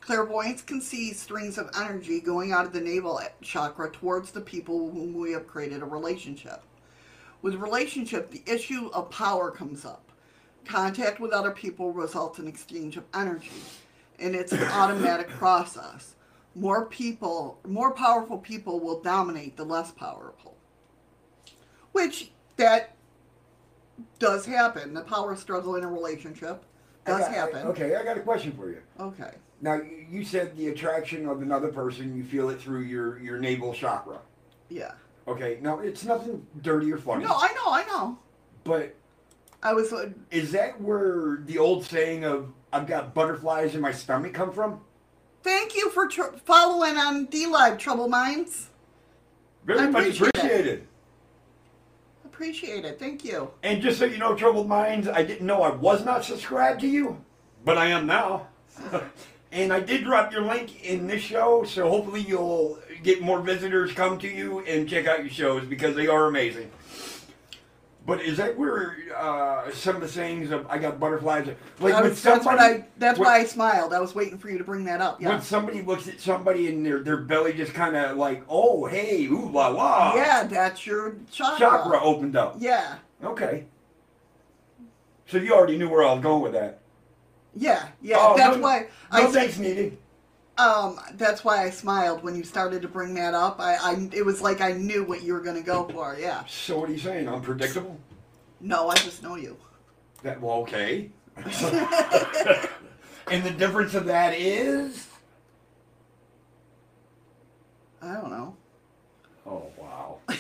Clairvoyants 0.01 0.61
can 0.61 0.81
see 0.81 1.13
strings 1.13 1.57
of 1.57 1.69
energy 1.79 2.19
going 2.19 2.51
out 2.51 2.65
of 2.65 2.73
the 2.73 2.81
navel 2.81 3.21
chakra 3.41 3.89
towards 3.91 4.31
the 4.31 4.41
people 4.41 4.91
whom 4.91 5.13
we 5.13 5.31
have 5.31 5.47
created 5.47 5.81
a 5.81 5.85
relationship. 5.85 6.61
With 7.41 7.55
relationship, 7.55 8.29
the 8.29 8.43
issue 8.45 8.89
of 8.93 9.09
power 9.09 9.51
comes 9.51 9.85
up. 9.85 10.11
Contact 10.65 11.19
with 11.19 11.31
other 11.31 11.51
people 11.51 11.91
results 11.91 12.39
in 12.39 12.47
exchange 12.47 12.97
of 12.97 13.03
energy, 13.13 13.51
and 14.19 14.35
it's 14.35 14.51
an 14.51 14.63
automatic 14.63 15.29
process. 15.39 16.15
More 16.53 16.85
people, 16.85 17.59
more 17.67 17.91
powerful 17.91 18.37
people 18.37 18.79
will 18.79 19.01
dominate 19.01 19.55
the 19.55 19.63
less 19.63 19.91
powerful 19.91 20.51
which 21.91 22.31
that 22.57 22.95
does 24.19 24.45
happen. 24.45 24.93
The 24.93 25.01
power 25.01 25.35
struggle 25.35 25.75
in 25.75 25.83
a 25.83 25.91
relationship 25.91 26.63
I 27.05 27.11
does 27.11 27.19
got- 27.21 27.31
happen. 27.33 27.67
Okay, 27.67 27.95
I 27.95 28.03
got 28.03 28.17
a 28.17 28.21
question 28.21 28.51
for 28.53 28.69
you. 28.69 28.81
Okay. 28.99 29.31
Now, 29.61 29.75
you 29.75 30.05
you 30.09 30.23
said 30.25 30.57
the 30.57 30.67
attraction 30.69 31.27
of 31.27 31.41
another 31.41 31.69
person, 31.69 32.15
you 32.15 32.23
feel 32.23 32.49
it 32.49 32.59
through 32.59 32.81
your, 32.81 33.19
your 33.19 33.37
navel 33.39 33.73
chakra. 33.73 34.19
Yeah. 34.69 34.91
Okay, 35.27 35.59
now 35.61 35.79
it's 35.79 36.03
nothing 36.03 36.45
dirty 36.61 36.91
or 36.91 36.97
funny. 36.97 37.23
No, 37.23 37.31
I 37.35 37.47
know, 37.53 37.71
I 37.71 37.83
know. 37.85 38.17
But 38.63 38.95
I 39.61 39.73
was. 39.73 39.93
Uh, 39.93 40.09
is 40.31 40.51
that 40.53 40.81
where 40.81 41.39
the 41.45 41.59
old 41.59 41.85
saying 41.85 42.25
of 42.25 42.51
"I've 42.73 42.87
got 42.87 43.13
butterflies 43.13 43.75
in 43.75 43.81
my 43.81 43.91
stomach" 43.91 44.33
come 44.33 44.51
from? 44.51 44.81
thank 45.43 45.75
you 45.75 45.89
for 45.91 46.07
tr- 46.07 46.35
following 46.45 46.97
on 46.97 47.25
D 47.25 47.45
Live 47.47 47.77
Troubled 47.77 48.09
Minds. 48.11 48.69
Very 49.65 49.79
I 49.79 49.87
much 49.87 50.01
appreciate 50.03 50.27
it. 50.27 50.37
appreciated. 50.37 50.87
Appreciate 52.41 52.85
it. 52.85 52.97
Thank 52.97 53.23
you. 53.23 53.51
And 53.61 53.83
just 53.83 53.99
so 53.99 54.05
you 54.05 54.17
know, 54.17 54.33
troubled 54.33 54.67
minds, 54.67 55.07
I 55.07 55.21
didn't 55.21 55.45
know 55.45 55.61
I 55.61 55.69
was 55.69 56.03
not 56.03 56.25
subscribed 56.25 56.81
to 56.81 56.87
you, 56.87 57.23
but 57.63 57.77
I 57.77 57.85
am 57.89 58.07
now. 58.07 58.47
and 59.51 59.71
I 59.71 59.79
did 59.79 60.05
drop 60.05 60.31
your 60.31 60.41
link 60.41 60.83
in 60.83 61.05
this 61.05 61.21
show, 61.21 61.63
so 61.65 61.87
hopefully 61.87 62.21
you'll 62.21 62.79
get 63.03 63.21
more 63.21 63.41
visitors 63.41 63.93
come 63.93 64.17
to 64.17 64.27
you 64.27 64.61
and 64.61 64.89
check 64.89 65.05
out 65.05 65.19
your 65.19 65.29
shows 65.29 65.65
because 65.65 65.95
they 65.95 66.07
are 66.07 66.25
amazing. 66.25 66.71
But 68.03 68.21
is 68.21 68.37
that 68.37 68.57
where 68.57 68.97
uh, 69.15 69.69
some 69.71 69.95
of 69.95 70.01
the 70.01 70.07
sayings 70.07 70.49
of 70.49 70.65
"I 70.67 70.79
got 70.79 70.99
butterflies"? 70.99 71.47
Like 71.79 71.93
I 71.93 72.01
was- 72.01 72.21
that's 72.23 72.43
what 72.45 72.59
I. 72.59 72.85
That's 72.97 73.19
when- 73.19 73.27
why 73.27 73.37
I 73.39 73.45
smiled. 73.45 73.93
I 73.93 73.99
was 73.99 74.15
waiting 74.15 74.39
for 74.39 74.49
you 74.49 74.57
to 74.57 74.63
bring 74.63 74.85
that 74.85 75.01
up. 75.01 75.21
Yeah. 75.21 75.29
When 75.29 75.41
somebody 75.41 75.81
looks 75.83 76.07
at 76.07 76.19
somebody 76.19 76.67
and 76.67 76.83
their 76.83 76.99
their 77.03 77.17
belly 77.17 77.53
just 77.53 77.73
kind 77.75 77.95
of 77.95 78.17
like, 78.17 78.43
"Oh, 78.49 78.85
hey, 78.87 79.25
ooh 79.27 79.51
la 79.51 79.67
la," 79.67 80.15
yeah, 80.15 80.43
that's 80.45 80.85
your 80.87 81.15
chakra. 81.31 81.59
chakra 81.59 82.01
opened 82.03 82.35
up. 82.35 82.55
Yeah. 82.57 82.95
Okay. 83.23 83.65
So 85.27 85.37
you 85.37 85.53
already 85.53 85.77
knew 85.77 85.87
where 85.87 86.03
I 86.03 86.11
was 86.13 86.23
going 86.23 86.41
with 86.41 86.53
that. 86.53 86.79
Yeah. 87.55 87.87
Yeah. 88.01 88.17
Oh, 88.19 88.35
that's 88.35 88.57
no- 88.57 88.63
why 88.63 88.87
No 89.13 89.27
I. 89.27 89.31
thanks, 89.31 89.59
needed. 89.59 89.97
Um, 90.57 90.99
that's 91.13 91.43
why 91.43 91.63
I 91.63 91.69
smiled 91.69 92.23
when 92.23 92.35
you 92.35 92.43
started 92.43 92.81
to 92.81 92.87
bring 92.87 93.13
that 93.15 93.33
up. 93.33 93.59
I, 93.59 93.75
I 93.75 94.09
it 94.13 94.25
was 94.25 94.41
like 94.41 94.61
I 94.61 94.73
knew 94.73 95.03
what 95.03 95.23
you 95.23 95.33
were 95.33 95.41
gonna 95.41 95.61
go 95.61 95.87
for. 95.87 96.17
Yeah. 96.19 96.43
So 96.45 96.79
what 96.79 96.89
are 96.89 96.93
you 96.93 96.99
saying? 96.99 97.27
Unpredictable? 97.27 97.99
No, 98.59 98.89
I 98.89 98.95
just 98.95 99.23
know 99.23 99.35
you. 99.35 99.57
That 100.23 100.39
well, 100.39 100.57
okay. 100.57 101.09
and 103.27 103.43
the 103.43 103.51
difference 103.57 103.95
of 103.95 104.05
that 104.05 104.33
is. 104.37 105.07
I 108.01 108.13
don't 108.13 108.29
know. 108.29 108.55
Oh 109.45 109.65
wow. 109.77 110.17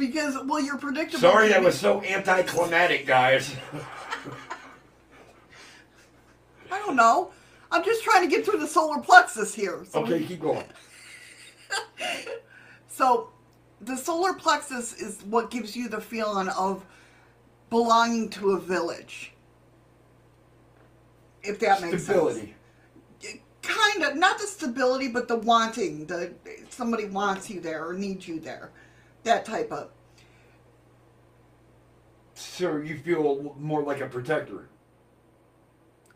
Because 0.00 0.34
well, 0.46 0.60
you're 0.60 0.78
predictable. 0.78 1.20
Sorry, 1.20 1.50
that 1.50 1.62
was 1.62 1.78
so 1.78 2.02
anticlimactic, 2.02 3.06
guys. 3.06 3.54
I 6.72 6.78
don't 6.78 6.96
know. 6.96 7.32
I'm 7.72 7.84
just 7.84 8.02
trying 8.02 8.28
to 8.28 8.34
get 8.34 8.44
through 8.44 8.58
the 8.58 8.66
solar 8.66 9.00
plexus 9.00 9.54
here. 9.54 9.84
So, 9.88 10.00
Okay, 10.02 10.24
keep 10.24 10.40
going. 10.40 10.64
so 12.88 13.30
the 13.80 13.96
solar 13.96 14.34
plexus 14.34 14.92
is 14.94 15.22
what 15.22 15.50
gives 15.50 15.76
you 15.76 15.88
the 15.88 16.00
feeling 16.00 16.48
of 16.48 16.84
belonging 17.70 18.28
to 18.30 18.52
a 18.52 18.60
village. 18.60 19.32
If 21.42 21.58
that 21.60 21.80
makes 21.80 22.04
Stability. 22.04 22.40
sense. 22.40 23.36
Kind 23.62 24.02
of, 24.04 24.16
not 24.16 24.38
the 24.38 24.46
stability, 24.46 25.08
but 25.08 25.28
the 25.28 25.36
wanting. 25.36 26.06
The 26.06 26.32
somebody 26.70 27.04
wants 27.04 27.48
you 27.50 27.60
there 27.60 27.86
or 27.86 27.94
needs 27.94 28.26
you 28.26 28.40
there. 28.40 28.72
That 29.22 29.44
type 29.44 29.70
of. 29.70 29.90
So 32.34 32.78
you 32.78 32.98
feel 32.98 33.54
more 33.58 33.82
like 33.82 34.00
a 34.00 34.06
protector. 34.06 34.68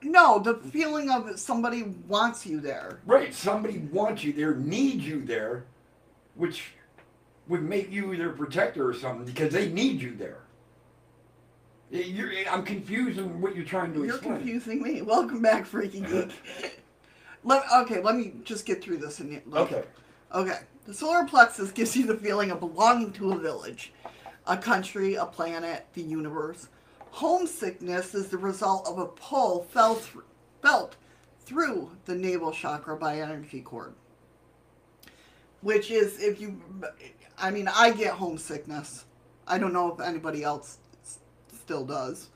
No, 0.05 0.39
the 0.39 0.55
feeling 0.55 1.11
of 1.11 1.39
somebody 1.39 1.83
wants 2.07 2.45
you 2.45 2.61
there. 2.61 3.01
Right, 3.07 3.35
somebody 3.35 3.79
wants 3.79 4.23
you 4.23 4.33
there, 4.33 4.55
needs 4.55 5.07
you 5.07 5.25
there, 5.25 5.65
which 6.35 6.73
would 7.49 7.63
make 7.63 7.91
you 7.91 8.17
their 8.17 8.31
protector 8.31 8.87
or 8.87 8.95
something 8.95 9.25
because 9.25 9.53
they 9.53 9.71
need 9.71 10.01
you 10.01 10.15
there. 10.15 10.41
You're, 11.91 12.33
I'm 12.51 12.65
confused 12.65 13.19
on 13.19 13.41
what 13.41 13.55
you're 13.55 13.65
trying 13.65 13.95
to 13.95 14.05
explain. 14.05 14.31
You're 14.31 14.39
confusing 14.39 14.83
me. 14.83 15.03
Welcome 15.03 15.41
back, 15.43 15.65
Freaky 15.65 16.01
Geek. 16.01 16.31
let, 17.45 17.63
okay, 17.73 18.01
let 18.01 18.17
me 18.17 18.35
just 18.45 18.67
get 18.67 18.83
through 18.83 18.99
this. 18.99 19.21
And 19.21 19.41
Okay. 19.55 19.85
Okay. 20.35 20.59
The 20.87 20.93
solar 20.95 21.25
plexus 21.25 21.71
gives 21.71 21.97
you 21.97 22.07
the 22.07 22.17
feeling 22.17 22.51
of 22.51 22.61
belonging 22.61 23.13
to 23.15 23.33
a 23.33 23.39
village. 23.39 23.93
a 24.47 24.57
country, 24.57 25.15
a 25.15 25.25
planet, 25.25 25.87
the 25.95 26.03
universe. 26.03 26.69
Homesickness 27.15 28.13
is 28.17 28.27
the 28.27 28.39
result 28.39 28.89
of 28.89 28.99
a 28.99 29.07
pull 29.07 29.63
felt, 29.71 30.01
thr- 30.01 30.19
felt 30.61 30.97
through 31.47 31.93
the 32.07 32.15
navel 32.17 32.51
chakra 32.51 32.97
by 32.97 33.21
energy 33.21 33.61
cord. 33.61 33.95
Which 35.61 35.93
is, 35.93 36.21
if 36.21 36.41
you, 36.41 36.61
I 37.39 37.53
mean, 37.53 37.69
I 37.69 37.93
get 37.93 38.15
homesickness. 38.15 39.05
I 39.47 39.59
don't 39.59 39.73
know 39.73 39.95
if 39.95 40.01
anybody 40.01 40.43
else 40.43 40.79
still 41.55 41.85
does. 41.85 42.31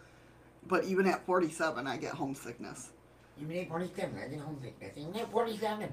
But 0.68 0.84
even 0.84 1.08
at 1.08 1.26
47, 1.26 1.88
I 1.88 1.96
get 1.96 2.14
homesickness. 2.14 2.90
You 3.36 3.48
mean 3.48 3.68
47, 3.68 4.16
I 4.16 4.28
get 4.28 4.38
homesickness. 4.38 4.96
You 4.96 5.08
mean 5.08 5.26
47. 5.32 5.92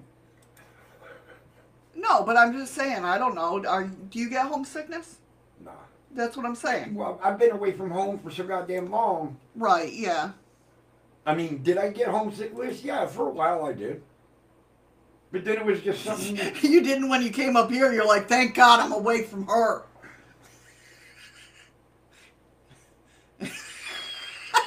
No, 1.95 2.21
but 2.21 2.37
I'm 2.37 2.53
just 2.53 2.75
saying, 2.75 3.03
I 3.03 3.17
don't 3.17 3.33
know. 3.33 3.65
Are 3.65 3.85
do 3.85 4.19
you 4.19 4.29
get 4.29 4.45
homesickness? 4.45 5.17
Nah. 5.63 5.71
That's 6.15 6.37
what 6.37 6.45
I'm 6.45 6.55
saying. 6.55 6.95
Well, 6.95 7.19
I've 7.21 7.37
been 7.37 7.51
away 7.51 7.73
from 7.73 7.91
home 7.91 8.19
for 8.19 8.31
so 8.31 8.45
goddamn 8.45 8.89
long. 8.89 9.37
Right, 9.53 9.91
yeah. 9.91 10.31
I 11.25 11.35
mean, 11.35 11.61
did 11.61 11.77
I 11.77 11.89
get 11.89 12.07
homesick, 12.07 12.55
Liz? 12.55 12.83
Yeah, 12.83 13.05
for 13.05 13.27
a 13.27 13.31
while 13.31 13.65
I 13.65 13.73
did. 13.73 14.01
But 15.31 15.43
then 15.43 15.57
it 15.57 15.65
was 15.65 15.81
just 15.81 16.03
something. 16.03 16.39
You 16.61 16.81
didn't 16.81 17.09
when 17.09 17.21
you 17.21 17.31
came 17.31 17.57
up 17.57 17.69
here, 17.69 17.91
you're 17.91 18.07
like, 18.07 18.29
thank 18.29 18.55
God 18.55 18.79
I'm 18.79 18.93
away 18.93 19.23
from 19.23 19.45
her. 19.47 19.83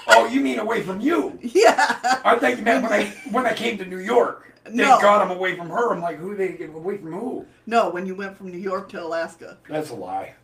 oh, 0.08 0.26
you 0.26 0.40
mean 0.40 0.58
away 0.58 0.82
from 0.82 1.00
you? 1.00 1.38
Yeah. 1.40 1.96
I 2.24 2.36
thought 2.38 2.58
you 2.58 2.62
meant 2.62 2.82
when 2.82 2.92
I 2.92 3.04
when 3.30 3.46
I 3.46 3.54
came 3.54 3.78
to 3.78 3.86
New 3.86 4.00
York. 4.00 4.52
Thank 4.64 4.76
No. 4.76 4.98
God 5.00 5.22
I'm 5.22 5.30
away 5.30 5.56
from 5.56 5.70
her. 5.70 5.94
I'm 5.94 6.02
like, 6.02 6.18
who 6.18 6.36
they 6.36 6.48
get 6.48 6.68
away 6.68 6.98
from 6.98 7.12
who? 7.12 7.46
No, 7.64 7.88
when 7.88 8.04
you 8.04 8.14
went 8.14 8.36
from 8.36 8.50
New 8.50 8.58
York 8.58 8.90
to 8.90 9.02
Alaska. 9.02 9.56
That's 9.66 9.88
a 9.88 9.94
lie. 9.94 10.34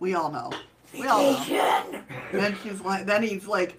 We 0.00 0.14
all 0.14 0.30
know. 0.32 0.50
We 0.92 1.06
all 1.06 1.32
know. 1.32 2.02
then 2.32 2.56
she's 2.62 2.80
like 2.80 3.06
then 3.06 3.22
he's 3.22 3.46
like 3.46 3.78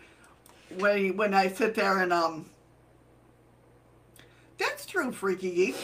when 0.77 0.97
he, 0.97 1.11
when 1.11 1.33
I 1.33 1.49
sit 1.49 1.75
there 1.75 1.99
and 1.99 2.13
um 2.13 2.45
That's 4.57 4.85
true, 4.85 5.11
freaky 5.11 5.53
geek. 5.53 5.75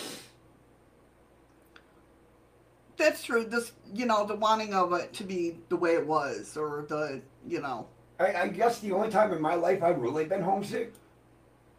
That's 2.96 3.24
true. 3.24 3.44
This 3.44 3.74
you 3.94 4.06
know, 4.06 4.26
the 4.26 4.36
wanting 4.36 4.74
of 4.74 4.94
it 4.94 5.14
to 5.16 5.24
be 5.24 5.58
the 5.70 5.76
way 5.76 5.96
it 5.96 6.08
was 6.08 6.56
or 6.56 6.86
the 6.88 7.22
you 7.46 7.60
know 7.60 7.88
I, 8.20 8.34
I 8.34 8.48
guess 8.48 8.80
the 8.80 8.92
only 8.94 9.10
time 9.10 9.34
in 9.34 9.42
my 9.42 9.56
life 9.56 9.84
I've 9.84 10.00
really 10.00 10.26
been 10.26 10.42
homesick 10.42 10.94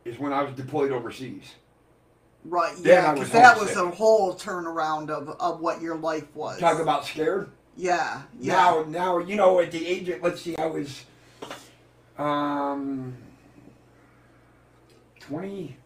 is 0.05 0.19
when 0.19 0.33
I 0.33 0.43
was 0.43 0.55
deployed 0.55 0.93
overseas. 0.93 1.55
Right, 2.45 2.75
Then 2.77 3.03
yeah, 3.03 3.13
because 3.15 3.31
that 3.33 3.59
was 3.59 3.77
a 3.77 3.91
whole 3.91 4.35
turnaround 4.35 5.11
of, 5.11 5.29
of 5.41 5.61
what 5.61 5.83
your 5.83 5.97
life 5.97 6.35
was. 6.35 6.61
Talk 6.61 6.81
about 6.81 7.05
scared. 7.05 7.51
Yeah, 7.79 8.23
yeah. 8.39 8.53
Now, 8.53 8.85
now 8.89 9.19
you 9.19 9.37
know 9.37 9.61
at 9.61 9.71
the 9.73 9.87
age 9.87 10.09
of 10.11 10.23
let's 10.23 10.43
see, 10.43 10.57
I 10.57 10.67
was 10.67 11.05
um 12.19 13.17
20, 15.21 15.77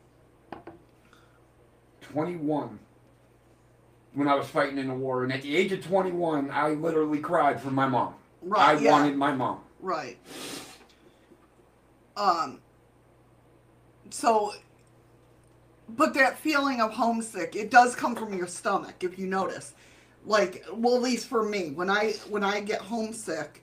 21 2.01 2.79
when 4.15 4.29
I 4.29 4.35
was 4.35 4.47
fighting 4.47 4.79
in 4.79 4.89
the 4.89 4.95
war, 4.95 5.25
and 5.25 5.33
at 5.33 5.43
the 5.43 5.57
age 5.57 5.73
of 5.73 5.85
twenty 5.85 6.13
one, 6.13 6.51
I 6.51 6.71
literally 6.71 7.19
cried 7.19 7.61
for 7.61 7.71
my 7.71 7.87
mom. 7.87 8.15
Right, 8.43 8.77
I 8.77 8.81
yeah. 8.81 8.91
wanted 8.91 9.17
my 9.17 9.33
mom. 9.33 9.61
Right. 9.81 10.19
Um. 12.17 12.61
So, 14.11 14.53
but 15.89 16.15
that 16.15 16.39
feeling 16.39 16.81
of 16.81 16.93
homesick, 16.93 17.57
it 17.57 17.71
does 17.71 17.95
come 17.95 18.15
from 18.15 18.37
your 18.37 18.47
stomach, 18.47 18.97
if 19.03 19.19
you 19.19 19.27
notice. 19.27 19.75
Like, 20.25 20.65
well, 20.73 20.97
at 20.97 21.03
least 21.03 21.27
for 21.29 21.43
me, 21.43 21.71
when 21.73 21.91
I 21.91 22.13
when 22.29 22.45
I 22.45 22.61
get 22.61 22.81
homesick, 22.81 23.63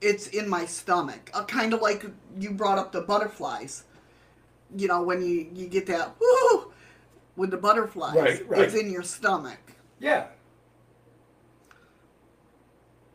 it's 0.00 0.26
in 0.28 0.48
my 0.48 0.66
stomach. 0.66 1.30
Uh, 1.32 1.44
kind 1.44 1.72
of 1.72 1.80
like 1.80 2.04
you 2.38 2.50
brought 2.50 2.78
up 2.78 2.90
the 2.92 3.02
butterflies. 3.02 3.84
You 4.76 4.88
know, 4.88 5.02
when 5.02 5.22
you 5.22 5.46
you 5.54 5.68
get 5.68 5.86
that 5.86 6.14
whoo 6.20 6.72
with 7.36 7.50
the 7.50 7.56
butterflies, 7.58 8.14
Right, 8.16 8.48
right. 8.48 8.60
it's 8.62 8.74
in 8.74 8.90
your 8.90 9.02
stomach. 9.04 9.58
Yeah. 10.00 10.26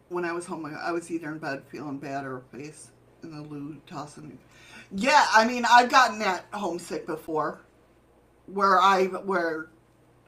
when 0.10 0.24
I 0.24 0.32
was 0.32 0.46
home, 0.46 0.66
I 0.66 0.92
was 0.94 1.12
either 1.12 1.30
in 1.32 1.38
bed 1.40 1.64
feeling 1.70 1.98
bad 1.98 2.24
or 2.26 2.42
face 2.52 2.92
in 3.24 3.32
the 3.36 3.42
loo 3.42 3.76
tossing. 3.88 4.38
Yeah, 4.92 5.26
I 5.34 5.46
mean, 5.46 5.66
I've 5.70 5.90
gotten 5.90 6.20
that 6.20 6.46
homesick 6.54 7.06
before, 7.06 7.60
where 8.46 8.80
I 8.80 9.06
where 9.08 9.68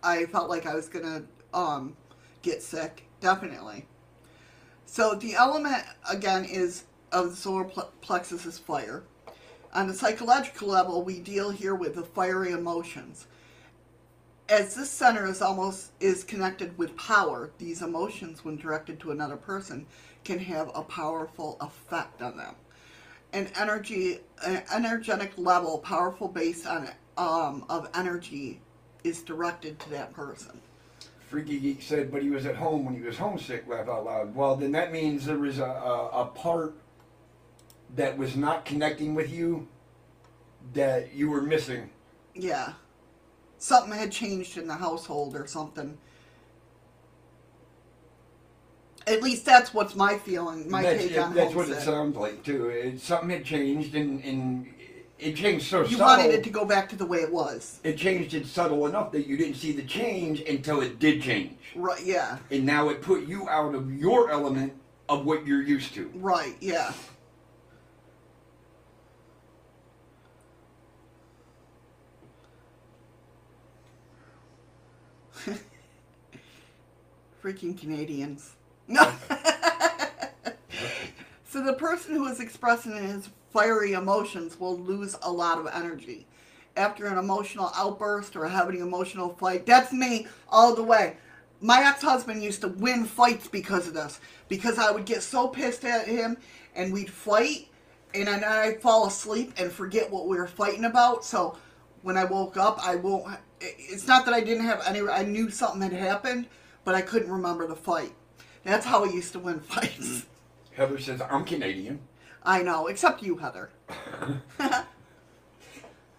I 0.04 0.26
felt 0.26 0.50
like 0.50 0.66
I 0.66 0.76
was 0.76 0.90
gonna 0.90 1.24
um, 1.54 1.96
get 2.42 2.62
sick. 2.62 3.06
Definitely. 3.20 3.86
So 4.86 5.16
the 5.16 5.36
element 5.36 5.84
again 6.10 6.46
is 6.46 6.86
of 7.12 7.32
the 7.32 7.36
solar 7.36 7.66
ple- 7.66 7.92
plexus 8.02 8.46
is 8.46 8.58
fire. 8.58 9.04
On 9.74 9.88
the 9.88 9.94
psychological 9.94 10.68
level, 10.68 11.04
we 11.04 11.20
deal 11.20 11.52
here 11.52 11.76
with 11.76 11.96
the 11.96 12.04
fiery 12.04 12.52
emotions 12.52 13.28
as 14.50 14.74
this 14.74 14.90
center 14.90 15.28
is 15.28 15.42
almost 15.42 15.92
is 16.00 16.24
connected 16.24 16.76
with 16.78 16.96
power 16.98 17.52
these 17.60 17.82
emotions 17.82 18.44
when 18.44 18.58
directed 18.58 19.00
to 19.00 19.12
another 19.12 19.38
person 19.38 19.86
can 20.24 20.40
have 20.40 20.72
a 20.74 20.82
powerful 20.82 21.56
effect 21.62 22.22
on 22.22 22.36
them 22.36 22.56
an 23.32 23.48
energy 23.60 24.20
an 24.46 24.64
energetic 24.74 25.32
level 25.38 25.78
powerful 25.78 26.28
based 26.28 26.66
on 26.66 26.90
um, 27.18 27.64
of 27.70 27.90
energy 27.94 28.60
is 29.04 29.22
directed 29.22 29.80
to 29.80 29.90
that 29.90 30.14
person 30.14 30.60
Freaky 31.30 31.60
Geek 31.60 31.82
said, 31.82 32.12
but 32.12 32.24
he 32.24 32.30
was 32.32 32.46
at 32.48 32.56
home 32.56 32.86
when 32.86 32.96
he 32.96 33.02
was 33.02 33.18
homesick, 33.18 33.68
laugh 33.68 33.88
out 33.88 34.04
loud. 34.06 34.34
Well, 34.36 34.56
then 34.56 34.72
that 34.72 34.92
means 34.92 35.26
there 35.26 35.38
was 35.38 35.60
a, 35.60 35.64
a, 35.64 36.10
a 36.22 36.26
part 36.26 36.74
that 37.96 38.18
was 38.18 38.36
not 38.36 38.66
connecting 38.66 39.14
with 39.14 39.30
you 39.32 39.68
that 40.74 41.14
you 41.14 41.30
were 41.30 41.42
missing. 41.42 41.90
yeah 42.36 42.74
something 43.58 43.92
had 43.92 44.12
changed 44.12 44.58
in 44.58 44.68
the 44.68 44.76
household 44.76 45.36
or 45.36 45.46
something 45.46 45.98
at 49.08 49.22
least 49.22 49.44
that's 49.46 49.74
what's 49.74 49.96
my 49.96 50.18
feeling 50.18 50.70
my 50.70 50.82
that's 50.84 51.02
take 51.04 51.12
it- 51.12 51.18
on 51.18 51.34
that's 51.34 51.54
what 51.56 51.68
it 51.70 51.80
sounds 51.82 52.16
like, 52.16 52.44
too. 52.44 52.70
It, 52.70 53.02
something 53.02 53.30
had 53.30 53.44
changed, 53.44 53.96
and, 53.96 54.24
and 54.24 54.68
it 55.20 55.36
changed 55.36 55.66
so 55.66 55.82
you 55.82 55.98
subtle. 55.98 56.06
wanted 56.06 56.34
it 56.34 56.44
to 56.44 56.50
go 56.50 56.66
back 56.66 56.88
to 56.90 56.96
the 56.96 57.06
way 57.06 57.20
it 57.20 57.32
was 57.32 57.80
it 57.84 57.98
changed 57.98 58.34
it 58.34 58.46
subtle 58.48 58.86
enough 58.88 59.12
that 59.12 59.28
you 59.28 59.36
didn't 59.38 59.56
see 59.56 59.72
the 59.72 59.84
change 59.84 60.42
until 60.42 60.82
it 60.82 60.98
did 61.00 61.22
change. 61.22 61.58
right 61.76 62.04
yeah 62.06 62.38
And 62.52 62.66
now 62.66 62.90
it 62.90 63.02
put 63.02 63.26
you 63.28 63.48
out 63.50 63.76
of 63.76 63.92
your 63.94 64.32
element 64.32 64.74
of 65.10 65.26
what 65.26 65.46
you're 65.46 65.64
used 65.64 65.94
to. 65.96 66.10
Right, 66.16 66.56
yeah. 66.62 66.94
Freaking 77.44 77.78
Canadians. 77.80 78.56
No. 78.88 79.12
so 81.48 81.64
the 81.64 81.74
person 81.74 82.16
who 82.16 82.24
was 82.24 82.40
expressing 82.40 82.94
his 82.96 83.30
fiery 83.52 83.94
emotions 83.94 84.60
will 84.60 84.78
lose 84.78 85.16
a 85.22 85.32
lot 85.32 85.58
of 85.58 85.68
energy. 85.68 86.28
After 86.78 87.08
an 87.08 87.18
emotional 87.18 87.72
outburst 87.76 88.36
or 88.36 88.48
having 88.48 88.78
an 88.78 88.88
emotional 88.88 89.36
fight, 89.40 89.66
that's 89.66 89.92
me 89.92 90.28
all 90.50 90.76
the 90.76 90.84
way. 90.84 91.18
My 91.62 91.84
ex-husband 91.86 92.42
used 92.42 92.62
to 92.62 92.70
win 92.70 93.04
fights 93.06 93.48
because 93.48 93.88
of 93.88 93.94
this. 93.94 94.20
Because 94.48 94.78
I 94.78 94.92
would 94.92 95.06
get 95.06 95.22
so 95.24 95.48
pissed 95.48 95.84
at 95.84 96.08
him 96.08 96.38
and 96.76 96.94
we'd 96.94 97.10
fight 97.10 97.68
and 98.14 98.28
then 98.28 98.44
I'd 98.44 98.82
fall 98.82 99.08
asleep 99.08 99.54
and 99.58 99.72
forget 99.72 100.10
what 100.10 100.28
we 100.28 100.38
were 100.38 100.48
fighting 100.48 100.86
about. 100.86 101.24
So 101.24 101.58
when 102.02 102.18
I 102.18 102.24
woke 102.24 102.58
up, 102.58 102.80
I 102.86 102.96
won't. 102.96 103.38
It's 103.62 104.08
not 104.08 104.26
that 104.26 104.34
I 104.34 104.42
didn't 104.42 104.66
have 104.66 104.82
any. 104.88 105.02
I 105.02 105.24
knew 105.24 105.50
something 105.50 105.82
had 105.82 105.94
happened, 105.94 106.48
but 106.86 106.96
I 106.96 107.02
couldn't 107.02 107.32
remember 107.32 107.68
the 107.68 107.76
fight. 107.76 108.14
That's 108.64 108.86
how 108.86 109.06
I 109.06 109.10
used 109.10 109.34
to 109.34 109.40
win 109.40 109.60
fights. 109.60 110.26
Heather 110.74 110.98
says, 110.98 111.22
I'm 111.22 111.46
Canadian. 111.46 112.00
I 112.44 112.62
know, 112.64 112.88
except 112.88 113.22
you, 113.24 113.38
Heather. 113.38 113.70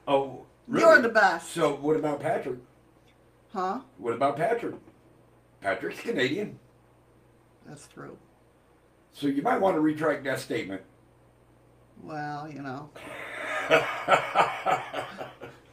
Oh, 0.09 0.45
really? 0.67 0.85
You're 0.87 1.03
the 1.03 1.09
best, 1.09 1.53
So 1.53 1.75
what 1.77 1.95
about 1.95 2.21
Patrick? 2.21 2.59
huh? 3.53 3.81
What 3.99 4.15
about 4.15 4.37
Patrick? 4.37 4.75
Patrick's 5.61 6.01
Canadian. 6.01 6.59
That's 7.65 7.87
true. 7.87 8.17
So 9.13 9.29
you 9.29 9.41
might 9.43 9.61
want 9.61 9.77
to 9.77 9.81
retract 9.81 10.25
that 10.25 10.41
statement. 10.41 10.83
Well, 12.03 12.51
you 12.51 12.61
know. 12.63 12.91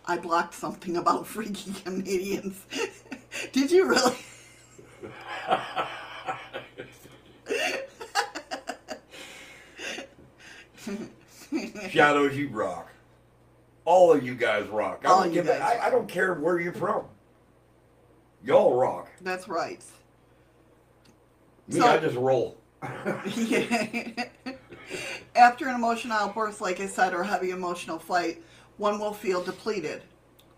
I 0.06 0.18
blocked 0.22 0.54
something 0.54 0.98
about 0.98 1.26
freaky 1.26 1.74
Canadians. 1.84 2.64
Did 3.54 3.72
you 3.72 3.88
really? 3.88 4.18
Shadows, 11.90 12.36
you 12.38 12.50
rock. 12.50 12.90
All 13.86 14.12
of 14.12 14.24
you 14.26 14.36
guys 14.36 14.68
rock. 14.68 15.04
I 15.06 15.08
All 15.10 15.24
don't 15.24 15.30
you 15.34 15.42
give 15.42 15.48
guys 15.48 15.62
I, 15.62 15.88
I 15.88 15.90
don't 15.90 16.08
care 16.08 16.34
where 16.36 16.60
you're 16.60 16.74
from. 16.74 17.06
Y'all 18.44 18.76
rock. 18.76 19.10
That's 19.22 19.48
right. 19.48 19.84
Me, 21.68 21.80
So- 21.80 21.88
I 21.88 21.98
just 21.98 22.16
roll. 22.16 22.58
After 25.36 25.68
an 25.68 25.76
emotional 25.76 26.18
outburst, 26.18 26.62
like 26.62 26.80
I 26.80 26.88
said, 26.88 27.14
or 27.14 27.24
heavy 27.24 27.52
emotional 27.52 28.00
flight, 28.00 28.42
one 28.78 29.00
will 29.00 29.14
feel 29.14 29.44
depleted. 29.44 30.02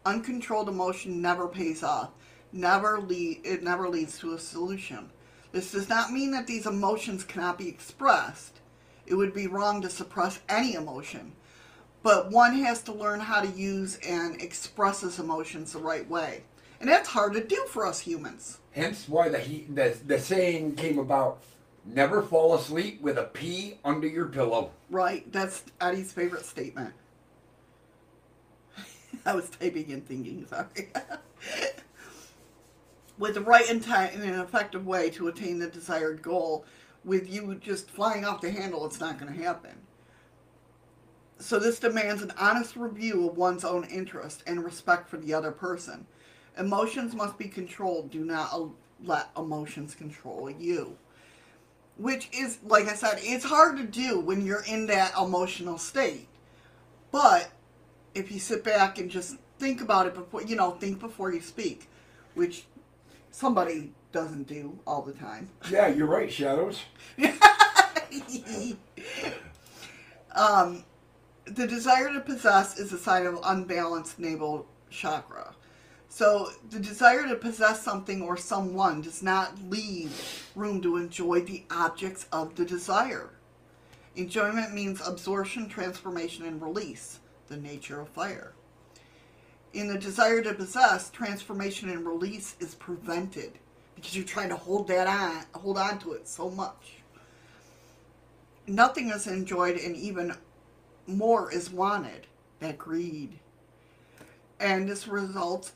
Uncontrolled 0.06 0.70
emotion 0.70 1.22
never 1.22 1.48
pays 1.48 1.84
off. 1.84 2.12
Never 2.52 3.00
lead, 3.00 3.42
it 3.44 3.64
never 3.64 3.88
leads 3.90 4.18
to 4.20 4.34
a 4.34 4.40
solution. 4.40 5.10
This 5.52 5.72
does 5.72 5.90
not 5.90 6.12
mean 6.12 6.32
that 6.32 6.48
these 6.48 6.66
emotions 6.66 7.24
cannot 7.24 7.58
be 7.58 7.68
expressed. 7.68 8.59
It 9.10 9.16
would 9.16 9.34
be 9.34 9.48
wrong 9.48 9.82
to 9.82 9.90
suppress 9.90 10.40
any 10.48 10.76
emotion. 10.76 11.34
But 12.04 12.32
one 12.32 12.54
has 12.60 12.82
to 12.84 12.94
learn 12.94 13.20
how 13.20 13.42
to 13.42 13.48
use 13.48 13.98
and 14.08 14.40
express 14.42 15.02
his 15.02 15.20
emotions 15.20 15.74
the 15.74 15.80
right 15.80 16.08
way. 16.08 16.44
And 16.80 16.88
that's 16.88 17.10
hard 17.10 17.34
to 17.34 17.44
do 17.44 17.66
for 17.68 17.86
us 17.86 18.00
humans. 18.00 18.60
Hence 18.72 19.10
why 19.10 19.28
the, 19.28 19.40
he, 19.40 19.66
the 19.68 19.98
the 20.06 20.20
saying 20.20 20.76
came 20.76 20.98
about: 20.98 21.42
never 21.84 22.22
fall 22.22 22.54
asleep 22.54 23.02
with 23.02 23.18
a 23.18 23.24
pea 23.24 23.80
under 23.84 24.08
your 24.08 24.28
pillow. 24.28 24.72
Right, 24.90 25.30
that's 25.34 25.64
Eddie's 25.82 26.14
favorite 26.14 26.46
statement. 26.46 26.94
I 29.26 29.36
was 29.36 29.50
typing 29.50 29.92
and 29.92 30.08
thinking, 30.08 30.46
sorry. 30.48 30.90
with 33.18 33.34
the 33.34 33.42
right 33.42 33.70
intent 33.70 34.14
and 34.14 34.24
an 34.24 34.40
effective 34.40 34.88
way 34.88 35.10
to 35.10 35.28
attain 35.28 35.60
the 35.60 35.68
desired 35.68 36.22
goal, 36.22 36.64
with 37.04 37.30
you 37.30 37.56
just 37.56 37.90
flying 37.90 38.26
off 38.26 38.42
the 38.42 38.52
handle, 38.52 38.86
it's 38.86 39.00
not 39.00 39.20
going 39.20 39.34
to 39.34 39.44
happen. 39.44 39.72
So, 41.38 41.58
this 41.58 41.80
demands 41.80 42.22
an 42.22 42.34
honest 42.38 42.76
review 42.76 43.30
of 43.30 43.38
one's 43.38 43.64
own 43.64 43.86
interest 43.86 44.44
and 44.46 44.64
respect 44.64 45.10
for 45.10 45.18
the 45.18 45.34
other 45.34 45.52
person. 45.52 46.06
Emotions 46.58 47.16
must 47.16 47.38
be 47.38 47.48
controlled. 47.48 48.12
Do 48.12 48.26
not 48.26 48.54
let 49.02 49.30
emotions 49.38 49.96
control 49.96 50.50
you 50.50 50.98
which 52.00 52.30
is 52.32 52.60
like 52.64 52.88
I 52.88 52.96
said, 52.96 53.20
it's 53.22 53.44
hard 53.44 53.78
to 53.78 53.84
do 53.84 54.20
when 54.20 54.46
you're 54.46 54.64
in 54.64 54.88
that 54.88 55.14
emotional 55.18 55.78
state. 55.78 56.28
But 57.12 57.52
if 58.16 58.32
you 58.32 58.40
sit 58.40 58.64
back 58.64 58.98
and 58.98 59.12
just 59.12 59.36
think 59.60 59.82
about 59.82 60.08
it 60.08 60.16
before, 60.16 60.42
you 60.42 60.56
know, 60.56 60.72
think 60.72 61.00
before 61.00 61.34
you 61.34 61.42
speak, 61.42 61.90
which 62.36 62.66
somebody 63.32 63.92
doesn't 64.12 64.48
do 64.48 64.80
all 64.88 65.02
the 65.02 65.14
time. 65.14 65.50
Yeah, 65.70 65.88
you're 65.88 66.08
right, 66.08 66.32
Shadows. 66.32 66.82
um, 70.36 70.84
the 71.46 71.68
desire 71.68 72.12
to 72.14 72.20
possess 72.20 72.80
is 72.80 72.94
a 72.94 72.98
sign 72.98 73.26
of 73.26 73.40
unbalanced 73.44 74.20
navel 74.20 74.66
chakra. 74.90 75.54
So 76.10 76.50
the 76.72 76.80
desire 76.80 77.28
to 77.28 77.36
possess 77.36 77.84
something 77.84 78.24
or 78.24 78.36
someone 78.36 79.02
does 79.02 79.22
not 79.22 79.54
leave 79.70 80.50
room 80.56 80.82
to 80.82 80.98
enjoy 80.98 81.42
the 81.42 81.64
objects 81.70 82.26
of 82.32 82.56
the 82.56 82.66
desire. 82.66 83.30
Enjoyment 84.16 84.74
means 84.74 85.08
absorption, 85.08 85.70
transformation, 85.70 86.46
and 86.46 86.62
release, 86.62 87.20
the 87.48 87.58
nature 87.58 88.02
of 88.02 88.10
fire. 88.10 88.54
In 89.72 89.88
the 89.88 90.00
desire 90.00 90.42
to 90.42 90.56
possess, 90.56 91.12
transformation 91.12 91.90
and 91.90 92.06
release 92.06 92.56
is 92.60 92.74
prevented 92.74 93.60
because 94.00 94.16
you're 94.16 94.26
trying 94.26 94.50
to 94.50 94.56
hold 94.56 94.88
that 94.88 95.08
on, 95.08 95.44
hold 95.54 95.78
on 95.78 96.00
to 96.00 96.14
it 96.14 96.28
so 96.28 96.50
much. 96.50 96.94
Nothing 98.66 99.10
is 99.10 99.28
enjoyed, 99.28 99.78
and 99.78 99.96
even 99.96 100.34
more 101.08 101.52
is 101.52 101.70
wanted. 101.70 102.28
That 102.60 102.78
greed, 102.78 103.40
and 104.60 104.88
this 104.88 105.08
results 105.08 105.72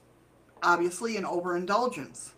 obviously 0.62 1.16
in 1.16 1.26
overindulgence. 1.26 2.34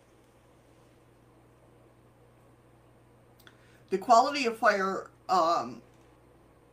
The 3.90 3.98
quality 3.98 4.46
of 4.46 4.58
fire 4.58 5.10
um, 5.30 5.82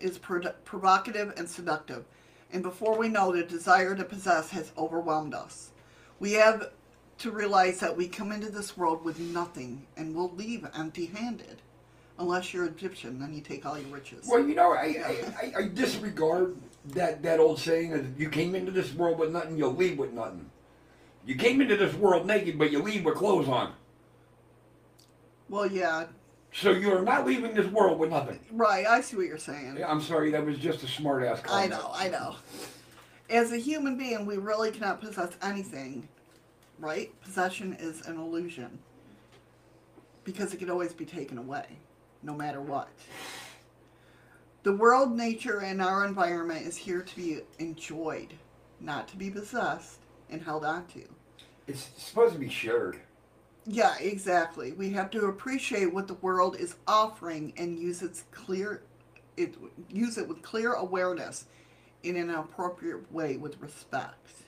is 0.01 0.19
pro- 0.19 0.53
provocative 0.65 1.33
and 1.37 1.49
seductive, 1.49 2.05
and 2.53 2.63
before 2.63 2.99
we 2.99 3.09
know, 3.09 3.33
the 3.33 3.43
desire 3.43 3.95
to 3.95 4.05
possess 4.05 4.51
has 4.51 4.73
overwhelmed 4.77 5.35
us. 5.35 5.71
We 6.21 6.33
have 6.33 6.71
to 7.23 7.31
realize 7.31 7.79
that 7.79 7.97
we 7.97 8.09
come 8.09 8.33
into 8.33 8.51
this 8.51 8.77
world 8.77 9.05
with 9.05 9.19
nothing 9.21 9.87
and 9.97 10.15
we'll 10.15 10.33
leave 10.33 10.67
empty 10.77 11.07
handed. 11.07 11.63
Unless 12.19 12.53
you're 12.53 12.67
Egyptian, 12.67 13.21
then 13.21 13.33
you 13.33 13.41
take 13.41 13.65
all 13.65 13.79
your 13.79 13.89
riches. 13.89 14.27
Well, 14.29 14.47
you 14.47 14.55
know, 14.55 14.73
I, 14.73 14.85
I, 14.85 15.17
I, 15.41 15.53
I 15.59 15.69
disregard 15.69 16.57
that, 16.91 17.23
that 17.23 17.39
old 17.41 17.59
saying 17.61 17.91
that 17.93 18.05
you 18.19 18.29
came 18.29 18.55
into 18.55 18.73
this 18.73 18.93
world 18.93 19.19
with 19.19 19.31
nothing, 19.31 19.57
you'll 19.57 19.75
leave 19.75 19.99
with 19.99 20.13
nothing. 20.13 20.51
You 21.25 21.37
came 21.37 21.61
into 21.61 21.77
this 21.77 21.95
world 21.95 22.27
naked, 22.27 22.59
but 22.59 22.73
you 22.73 22.83
leave 22.83 23.05
with 23.05 23.15
clothes 23.15 23.49
on. 23.49 23.73
Well, 25.49 25.67
yeah, 25.67 26.07
So 26.53 26.71
you 26.73 26.93
are 26.93 27.03
not 27.03 27.25
leaving 27.25 27.55
this 27.55 27.67
world 27.69 27.99
with 28.01 28.11
nothing. 28.11 28.41
right, 28.51 28.87
I 28.87 29.01
see 29.01 29.17
what 29.17 29.27
you're 29.27 29.39
saying. 29.39 29.77
Yeah, 29.79 29.91
I'm 29.91 30.01
sorry, 30.01 30.33
that 30.33 30.45
was 30.45 30.59
just 30.59 30.83
a 30.83 30.89
smart 30.89 31.23
ass 31.23 31.41
I 31.49 31.69
know, 31.69 31.91
I 31.95 32.09
know. 32.09 32.37
As 33.31 33.53
a 33.53 33.59
human 33.59 33.97
being, 33.97 34.27
we 34.27 34.39
really 34.39 34.71
cannot 34.73 35.01
possess 35.01 35.31
anything, 35.41 36.09
right? 36.83 37.19
Possession 37.23 37.77
is 37.79 38.07
an 38.07 38.19
illusion 38.19 38.79
because 40.25 40.53
it 40.53 40.59
can 40.59 40.69
always 40.69 40.93
be 40.93 41.05
taken 41.05 41.39
away, 41.39 41.65
no 42.23 42.35
matter 42.35 42.61
what. 42.61 42.89
The 44.65 44.75
world, 44.75 45.17
nature, 45.17 45.61
and 45.61 45.81
our 45.81 46.05
environment 46.05 46.67
is 46.67 46.77
here 46.77 47.01
to 47.01 47.17
be 47.17 47.41
enjoyed, 47.59 48.35
not 48.81 49.09
to 49.09 49.17
be 49.17 49.31
possessed 49.31 49.99
and 50.29 50.43
held 50.43 50.65
onto. 50.65 51.05
It's 51.67 51.89
supposed 51.97 52.35
to 52.35 52.41
be 52.41 52.49
shared. 52.49 52.99
Yeah, 53.65 53.97
exactly. 53.99 54.73
We 54.73 54.91
have 54.91 55.11
to 55.13 55.27
appreciate 55.27 55.93
what 55.93 56.09
the 56.09 56.15
world 56.15 56.57
is 56.57 56.75
offering 56.87 57.53
and 57.57 57.79
use 57.79 58.03
its 58.03 58.25
clear 58.33 58.83
it 59.37 59.55
use 59.89 60.19
it 60.19 60.29
with 60.29 60.43
clear 60.43 60.75
awareness 60.75 61.47
in 62.03 62.17
an 62.17 62.29
appropriate 62.31 63.11
way 63.11 63.37
with 63.37 63.61
respect. 63.61 64.42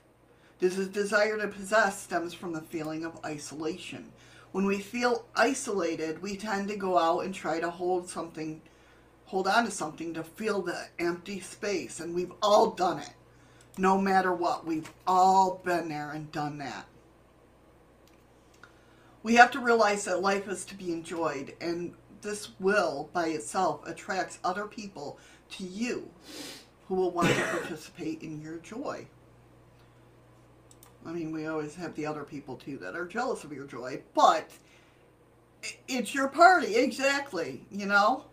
This 0.59 0.77
is 0.77 0.87
desire 0.87 1.37
to 1.37 1.47
possess 1.47 2.01
stems 2.01 2.33
from 2.33 2.53
the 2.53 2.61
feeling 2.61 3.03
of 3.03 3.23
isolation. 3.25 4.11
When 4.51 4.65
we 4.65 4.79
feel 4.79 5.25
isolated, 5.35 6.21
we 6.21 6.37
tend 6.37 6.69
to 6.69 6.77
go 6.77 6.97
out 6.97 7.25
and 7.25 7.33
try 7.33 7.59
to 7.59 7.69
hold 7.69 8.09
something 8.09 8.61
hold 9.25 9.47
on 9.47 9.65
to 9.65 9.71
something 9.71 10.13
to 10.13 10.23
fill 10.23 10.61
the 10.61 10.87
empty 10.99 11.39
space 11.39 11.99
and 11.99 12.13
we've 12.13 12.31
all 12.43 12.71
done 12.71 12.99
it. 12.99 13.13
No 13.77 13.97
matter 13.97 14.33
what, 14.33 14.65
we've 14.65 14.91
all 15.05 15.59
been 15.63 15.89
there 15.89 16.11
and 16.11 16.31
done 16.31 16.59
that. 16.59 16.85
We 19.23 19.35
have 19.35 19.51
to 19.51 19.59
realize 19.59 20.05
that 20.05 20.21
life 20.21 20.47
is 20.47 20.63
to 20.65 20.75
be 20.75 20.93
enjoyed, 20.93 21.55
and 21.59 21.95
this 22.21 22.51
will, 22.59 23.09
by 23.11 23.29
itself, 23.29 23.85
attracts 23.87 24.37
other 24.43 24.67
people 24.67 25.17
to 25.53 25.63
you 25.63 26.11
who 26.87 26.95
will 26.95 27.11
want 27.11 27.29
to 27.29 27.43
participate 27.43 28.21
in 28.21 28.39
your 28.39 28.57
joy. 28.57 29.07
I 31.05 31.11
mean, 31.11 31.31
we 31.31 31.47
always 31.47 31.75
have 31.75 31.95
the 31.95 32.05
other 32.05 32.23
people 32.23 32.55
too 32.55 32.77
that 32.79 32.95
are 32.95 33.05
jealous 33.05 33.43
of 33.43 33.53
your 33.53 33.65
joy, 33.65 34.01
but 34.13 34.49
it's 35.87 36.13
your 36.13 36.27
party, 36.27 36.75
exactly, 36.75 37.65
you 37.71 37.85
know? 37.85 38.25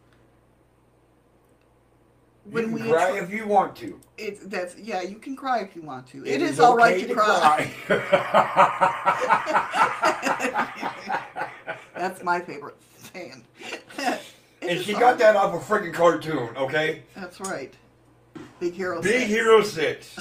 You 2.51 2.63
can 2.63 2.73
we 2.73 2.81
cry 2.81 3.19
if 3.19 3.31
you 3.31 3.47
want 3.47 3.77
to. 3.77 4.01
it's 4.19 4.41
that's 4.47 4.77
yeah, 4.77 5.01
you 5.01 5.19
can 5.19 5.37
cry 5.37 5.61
if 5.61 5.77
you 5.77 5.83
want 5.83 6.09
to. 6.09 6.25
It 6.25 6.35
it 6.35 6.43
is, 6.43 6.53
is 6.53 6.61
all 6.61 6.75
right 6.75 7.01
to 7.01 7.07
to 7.07 7.15
cry. 7.15 7.71
cry. 7.87 7.99
That's 11.95 12.25
my 12.25 12.41
favorite 12.41 12.77
saying. 13.13 13.45
And 14.63 14.81
she 14.81 14.93
got 14.93 15.19
that 15.19 15.35
off 15.35 15.55
a 15.55 15.59
freaking 15.59 15.93
cartoon, 15.93 16.57
okay? 16.57 17.03
That's 17.17 17.41
right. 17.41 17.75
Big 18.61 18.75
Hero. 18.75 19.03
Big 19.03 19.23
Six. 19.23 19.29
Hero 19.29 19.63
6. 19.63 20.19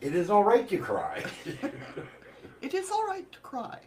It 0.00 0.14
is 0.14 0.30
all 0.30 0.44
right 0.44 0.68
to 0.68 0.78
cry. 0.78 1.24
It 2.62 2.74
is 2.74 2.90
all 2.90 3.06
right 3.06 3.30
to 3.32 3.38
cry. 3.38 3.78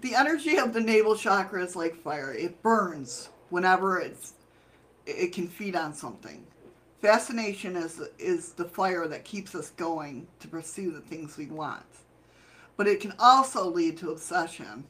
The 0.00 0.16
energy 0.16 0.56
of 0.56 0.72
the 0.72 0.80
navel 0.80 1.14
chakra 1.14 1.62
is 1.62 1.76
like 1.76 1.94
fire. 1.94 2.32
It 2.32 2.60
burns 2.60 3.28
whenever 3.50 4.00
it's 4.00 4.34
it 5.06 5.32
can 5.32 5.46
feed 5.46 5.76
on 5.76 5.94
something. 5.94 6.44
Fascination 7.00 7.76
is 7.76 8.00
is 8.18 8.52
the 8.52 8.64
fire 8.64 9.06
that 9.06 9.24
keeps 9.24 9.54
us 9.54 9.70
going 9.70 10.26
to 10.40 10.48
pursue 10.48 10.90
the 10.90 11.00
things 11.00 11.36
we 11.36 11.46
want. 11.46 11.84
But 12.76 12.88
it 12.88 13.00
can 13.00 13.14
also 13.18 13.68
lead 13.68 13.96
to 13.98 14.10
obsession. 14.10 14.84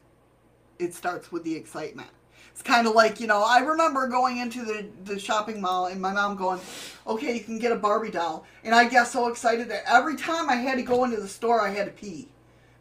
It 0.78 0.94
starts 0.94 1.30
with 1.30 1.44
the 1.44 1.54
excitement. 1.54 2.10
It's 2.52 2.62
kind 2.62 2.86
of 2.86 2.94
like, 2.94 3.18
you 3.18 3.26
know, 3.26 3.42
I 3.42 3.60
remember 3.60 4.06
going 4.08 4.36
into 4.38 4.62
the, 4.64 4.86
the 5.04 5.18
shopping 5.18 5.60
mall 5.60 5.86
and 5.86 6.00
my 6.00 6.12
mom 6.12 6.36
going, 6.36 6.60
okay, 7.06 7.34
you 7.34 7.40
can 7.40 7.58
get 7.58 7.72
a 7.72 7.76
Barbie 7.76 8.10
doll. 8.10 8.44
And 8.62 8.74
I 8.74 8.86
get 8.88 9.06
so 9.06 9.28
excited 9.28 9.68
that 9.70 9.82
every 9.86 10.16
time 10.16 10.48
I 10.50 10.56
had 10.56 10.76
to 10.76 10.82
go 10.82 11.04
into 11.04 11.16
the 11.20 11.28
store, 11.28 11.60
I 11.60 11.70
had 11.70 11.86
to 11.86 11.92
pee. 11.92 12.28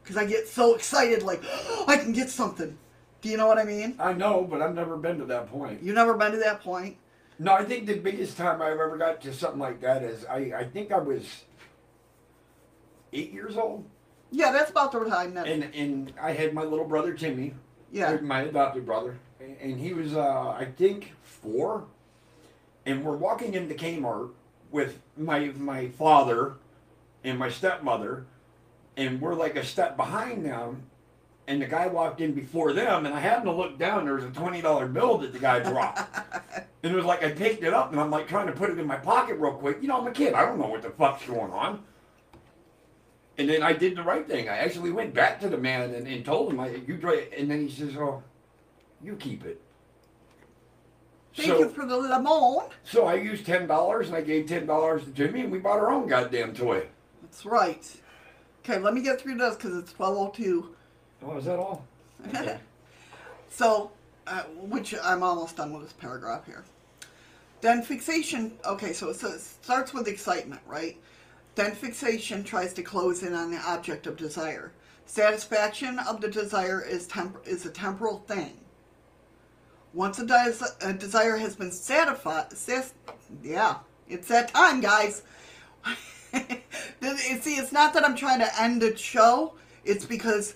Because 0.03 0.17
I 0.17 0.25
get 0.25 0.47
so 0.47 0.75
excited, 0.75 1.23
like, 1.23 1.41
oh, 1.45 1.85
I 1.87 1.95
can 1.97 2.11
get 2.11 2.29
something. 2.29 2.77
Do 3.21 3.29
you 3.29 3.37
know 3.37 3.47
what 3.47 3.59
I 3.59 3.63
mean? 3.63 3.95
I 3.99 4.13
know, 4.13 4.41
but 4.49 4.61
I've 4.61 4.73
never 4.75 4.97
been 4.97 5.19
to 5.19 5.25
that 5.25 5.47
point. 5.49 5.81
You 5.81 5.93
never 5.93 6.15
been 6.15 6.31
to 6.31 6.39
that 6.39 6.61
point? 6.61 6.97
No, 7.39 7.53
I 7.53 7.63
think 7.63 7.85
the 7.87 7.97
biggest 7.97 8.35
time 8.35 8.61
I've 8.61 8.73
ever 8.79 8.97
got 8.97 9.21
to 9.21 9.33
something 9.33 9.59
like 9.59 9.79
that 9.81 10.03
is 10.03 10.25
I, 10.25 10.51
I 10.57 10.63
think 10.65 10.91
I 10.91 10.97
was 10.99 11.25
eight 13.13 13.31
years 13.31 13.57
old, 13.57 13.85
Yeah, 14.31 14.51
that's 14.51 14.71
about 14.71 14.91
the 14.91 15.05
time 15.05 15.33
that. 15.35 15.47
and 15.47 15.63
and 15.75 16.13
I 16.21 16.31
had 16.31 16.53
my 16.53 16.63
little 16.63 16.85
brother 16.85 17.13
Timmy, 17.13 17.53
Yeah. 17.91 18.17
my 18.21 18.41
adopted 18.43 18.85
brother, 18.85 19.17
and 19.61 19.79
he 19.79 19.93
was, 19.93 20.15
uh, 20.15 20.49
I 20.49 20.65
think, 20.65 21.13
four. 21.23 21.85
And 22.85 23.03
we're 23.03 23.17
walking 23.17 23.53
into 23.53 23.75
Kmart 23.75 24.31
with 24.71 24.99
my 25.17 25.51
my 25.57 25.89
father 25.89 26.53
and 27.23 27.37
my 27.37 27.49
stepmother, 27.49 28.25
and 28.97 29.21
we're 29.21 29.35
like 29.35 29.55
a 29.55 29.63
step 29.63 29.95
behind 29.97 30.45
them. 30.45 30.83
And 31.47 31.61
the 31.61 31.65
guy 31.65 31.87
walked 31.87 32.21
in 32.21 32.33
before 32.33 32.71
them, 32.71 33.05
and 33.05 33.13
I 33.13 33.19
happened 33.19 33.45
to 33.45 33.51
look 33.51 33.77
down. 33.77 34.05
There 34.05 34.13
was 34.15 34.23
a 34.23 34.29
twenty 34.29 34.61
dollar 34.61 34.87
bill 34.87 35.17
that 35.19 35.33
the 35.33 35.39
guy 35.39 35.59
dropped, 35.59 35.99
and 36.83 36.93
it 36.93 36.95
was 36.95 37.05
like 37.05 37.23
I 37.23 37.31
picked 37.31 37.63
it 37.63 37.73
up, 37.73 37.91
and 37.91 37.99
I'm 37.99 38.09
like 38.09 38.27
trying 38.27 38.47
to 38.47 38.53
put 38.53 38.69
it 38.69 38.79
in 38.79 38.87
my 38.87 38.95
pocket 38.95 39.35
real 39.35 39.53
quick. 39.53 39.79
You 39.81 39.87
know, 39.87 39.99
I'm 39.99 40.07
a 40.07 40.11
kid. 40.11 40.33
I 40.33 40.45
don't 40.45 40.59
know 40.59 40.67
what 40.67 40.81
the 40.81 40.91
fuck's 40.91 41.25
going 41.25 41.51
on. 41.51 41.83
And 43.37 43.49
then 43.49 43.63
I 43.63 43.73
did 43.73 43.95
the 43.95 44.03
right 44.03 44.27
thing. 44.27 44.49
I 44.49 44.57
actually 44.57 44.91
went 44.91 45.13
back 45.13 45.39
to 45.39 45.49
the 45.49 45.57
man 45.57 45.93
and, 45.93 46.07
and 46.07 46.23
told 46.23 46.51
him, 46.51 46.59
I, 46.59 46.69
"You 46.87 46.97
dra-" 46.97 47.27
And 47.37 47.49
then 47.49 47.67
he 47.67 47.73
says, 47.73 47.95
"Oh, 47.97 48.23
you 49.03 49.15
keep 49.15 49.45
it." 49.45 49.61
Thank 51.35 51.47
so, 51.47 51.59
you 51.59 51.69
for 51.69 51.85
the 51.85 51.95
lemon. 51.97 52.63
so 52.83 53.05
I 53.05 53.15
used 53.15 53.45
ten 53.45 53.67
dollars, 53.67 54.07
and 54.07 54.15
I 54.15 54.21
gave 54.21 54.47
ten 54.47 54.65
dollars 54.65 55.05
to 55.05 55.11
Jimmy, 55.11 55.41
and 55.41 55.51
we 55.51 55.59
bought 55.59 55.79
our 55.79 55.91
own 55.91 56.07
goddamn 56.07 56.53
toy. 56.53 56.87
That's 57.21 57.45
right. 57.45 58.01
Okay, 58.63 58.77
let 58.77 58.93
me 58.93 59.01
get 59.01 59.19
through 59.19 59.35
this 59.35 59.55
because 59.55 59.75
it's 59.75 59.97
1202. 59.97 60.75
Oh, 61.23 61.37
is 61.37 61.45
that 61.45 61.59
all? 61.59 61.85
Okay. 62.27 62.59
So, 63.49 63.89
uh, 64.27 64.43
which 64.43 64.93
I'm 65.03 65.23
almost 65.23 65.57
done 65.57 65.73
with 65.73 65.83
this 65.83 65.93
paragraph 65.93 66.45
here. 66.45 66.63
Then 67.61 67.81
fixation, 67.81 68.53
okay, 68.63 68.93
so 68.93 69.09
it 69.09 69.15
starts 69.15 69.93
with 69.93 70.07
excitement, 70.07 70.61
right? 70.67 70.97
Then 71.55 71.71
fixation 71.73 72.43
tries 72.43 72.73
to 72.73 72.83
close 72.83 73.23
in 73.23 73.33
on 73.33 73.49
the 73.49 73.57
object 73.57 74.05
of 74.05 74.17
desire. 74.17 74.71
Satisfaction 75.07 75.97
of 75.99 76.21
the 76.21 76.27
desire 76.29 76.81
is, 76.81 77.07
temp- 77.07 77.45
is 77.45 77.65
a 77.65 77.71
temporal 77.71 78.19
thing. 78.19 78.53
Once 79.93 80.19
a, 80.19 80.25
des- 80.25 80.65
a 80.81 80.93
desire 80.93 81.37
has 81.37 81.55
been 81.55 81.71
satisfied, 81.71 82.47
yeah, 83.43 83.77
it's 84.09 84.27
that 84.29 84.53
time, 84.53 84.81
guys. 84.81 85.23
See, 86.33 87.55
it's 87.55 87.71
not 87.71 87.93
that 87.93 88.05
I'm 88.05 88.15
trying 88.15 88.39
to 88.39 88.61
end 88.61 88.81
the 88.81 88.95
show. 88.97 89.55
It's 89.83 90.05
because 90.05 90.55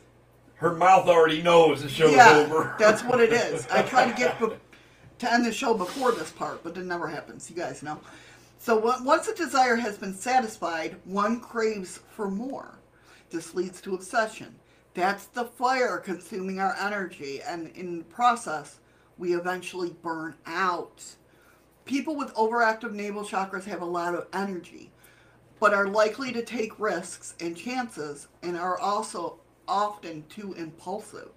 Her 0.56 0.74
mouth 0.74 1.08
already 1.08 1.42
knows 1.42 1.84
the 1.84 1.90
show's 1.90 2.14
yeah, 2.16 2.38
over. 2.38 2.76
that's 2.80 3.04
what 3.04 3.20
it 3.22 3.34
is. 3.34 3.68
I 3.68 3.82
try 3.84 4.10
to 4.10 4.18
get 4.18 4.40
to 5.20 5.34
end 5.34 5.46
the 5.46 5.54
show 5.54 5.74
before 5.74 6.12
this 6.14 6.32
part, 6.32 6.64
but 6.64 6.78
it 6.78 6.86
never 6.86 7.08
happens. 7.08 7.50
You 7.50 7.56
guys 7.58 7.84
know. 7.84 8.00
So 8.60 8.78
once 9.04 9.28
a 9.28 9.36
desire 9.36 9.76
has 9.76 9.98
been 9.98 10.14
satisfied, 10.14 10.98
one 11.06 11.40
craves 11.40 12.00
for 12.10 12.30
more. 12.32 12.80
This 13.30 13.54
leads 13.56 13.82
to 13.82 13.96
obsession. 13.96 14.56
That's 14.94 15.28
the 15.28 15.46
fire 15.46 15.98
consuming 15.98 16.60
our 16.60 16.76
energy, 16.80 17.42
and 17.42 17.70
in 17.76 18.00
the 18.00 18.04
process, 18.06 18.80
we 19.18 19.36
eventually 19.36 19.96
burn 20.02 20.36
out. 20.46 21.04
People 21.86 22.16
with 22.16 22.34
overactive 22.34 22.92
navel 22.92 23.24
chakras 23.24 23.66
have 23.66 23.82
a 23.82 23.86
lot 23.86 24.16
of 24.16 24.28
energy, 24.34 24.92
but 25.60 25.74
are 25.74 25.88
likely 25.88 26.32
to 26.32 26.44
take 26.44 26.80
risks 26.80 27.36
and 27.40 27.56
chances 27.56 28.28
and 28.42 28.58
are 28.58 28.78
also 28.78 29.40
often 29.68 30.24
too 30.30 30.54
impulsive. 30.54 31.30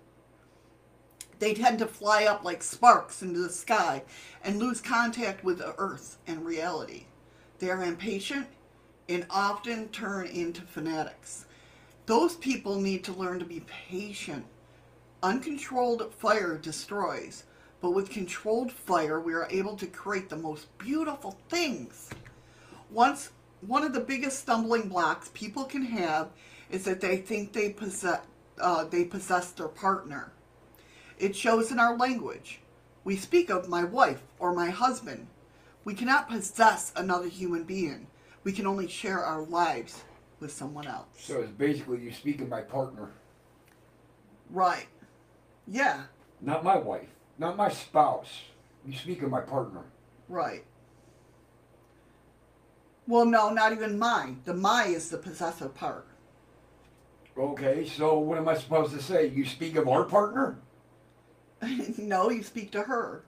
They 1.38 1.54
tend 1.54 1.78
to 1.78 1.86
fly 1.86 2.24
up 2.24 2.44
like 2.44 2.62
sparks 2.62 3.22
into 3.22 3.40
the 3.40 3.50
sky 3.50 4.02
and 4.42 4.58
lose 4.58 4.80
contact 4.80 5.44
with 5.44 5.58
the 5.58 5.74
earth 5.78 6.18
and 6.26 6.44
reality. 6.44 7.04
They 7.58 7.70
are 7.70 7.82
impatient 7.82 8.48
and 9.08 9.26
often 9.30 9.88
turn 9.88 10.26
into 10.26 10.62
fanatics. 10.62 11.46
Those 12.06 12.36
people 12.36 12.80
need 12.80 13.04
to 13.04 13.12
learn 13.12 13.38
to 13.38 13.44
be 13.44 13.64
patient. 13.88 14.44
Uncontrolled 15.22 16.12
fire 16.14 16.56
destroys, 16.56 17.44
but 17.80 17.90
with 17.90 18.10
controlled 18.10 18.72
fire, 18.72 19.20
we 19.20 19.34
are 19.34 19.46
able 19.50 19.76
to 19.76 19.86
create 19.86 20.28
the 20.28 20.36
most 20.36 20.66
beautiful 20.78 21.38
things. 21.48 22.10
Once 22.90 23.30
one 23.60 23.84
of 23.84 23.92
the 23.92 24.00
biggest 24.00 24.40
stumbling 24.40 24.88
blocks 24.88 25.30
people 25.34 25.64
can 25.64 25.82
have 25.82 26.28
is 26.70 26.84
that 26.84 27.00
they 27.00 27.16
think 27.18 27.52
they 27.52 27.70
possess 27.70 28.20
uh, 28.60 28.84
they 28.84 29.04
possess 29.04 29.52
their 29.52 29.68
partner. 29.68 30.32
It 31.18 31.36
shows 31.36 31.70
in 31.70 31.78
our 31.78 31.96
language. 31.96 32.60
We 33.04 33.16
speak 33.16 33.50
of 33.50 33.68
my 33.68 33.84
wife 33.84 34.22
or 34.38 34.52
my 34.52 34.70
husband. 34.70 35.28
We 35.84 35.94
cannot 35.94 36.28
possess 36.28 36.92
another 36.96 37.28
human 37.28 37.62
being. 37.64 38.08
We 38.44 38.52
can 38.52 38.66
only 38.66 38.88
share 38.88 39.20
our 39.24 39.42
lives 39.42 40.02
with 40.40 40.52
someone 40.52 40.86
else. 40.86 41.06
So 41.18 41.40
it's 41.40 41.52
basically 41.52 42.00
you 42.00 42.12
speak 42.12 42.40
of 42.40 42.48
my 42.48 42.60
partner, 42.62 43.10
Right. 44.50 44.86
Yeah. 45.66 46.04
not 46.40 46.64
my 46.64 46.76
wife, 46.76 47.08
not 47.38 47.56
my 47.56 47.68
spouse. 47.68 48.42
You 48.86 48.96
speak 48.96 49.22
of 49.22 49.30
my 49.30 49.40
partner. 49.40 49.84
Right. 50.28 50.64
Well, 53.06 53.24
no, 53.24 53.50
not 53.50 53.72
even 53.72 53.98
mine. 53.98 54.42
The 54.44 54.54
my 54.54 54.84
is 54.84 55.08
the 55.08 55.18
possessive 55.18 55.74
part. 55.74 56.06
Okay, 57.38 57.86
so 57.86 58.18
what 58.18 58.36
am 58.36 58.48
I 58.48 58.54
supposed 58.54 58.92
to 58.94 59.02
say? 59.02 59.28
You 59.28 59.46
speak 59.46 59.76
of 59.76 59.88
our 59.88 60.04
partner? 60.04 60.58
no, 61.98 62.30
you 62.30 62.42
speak 62.42 62.72
to 62.72 62.82
her 62.82 63.24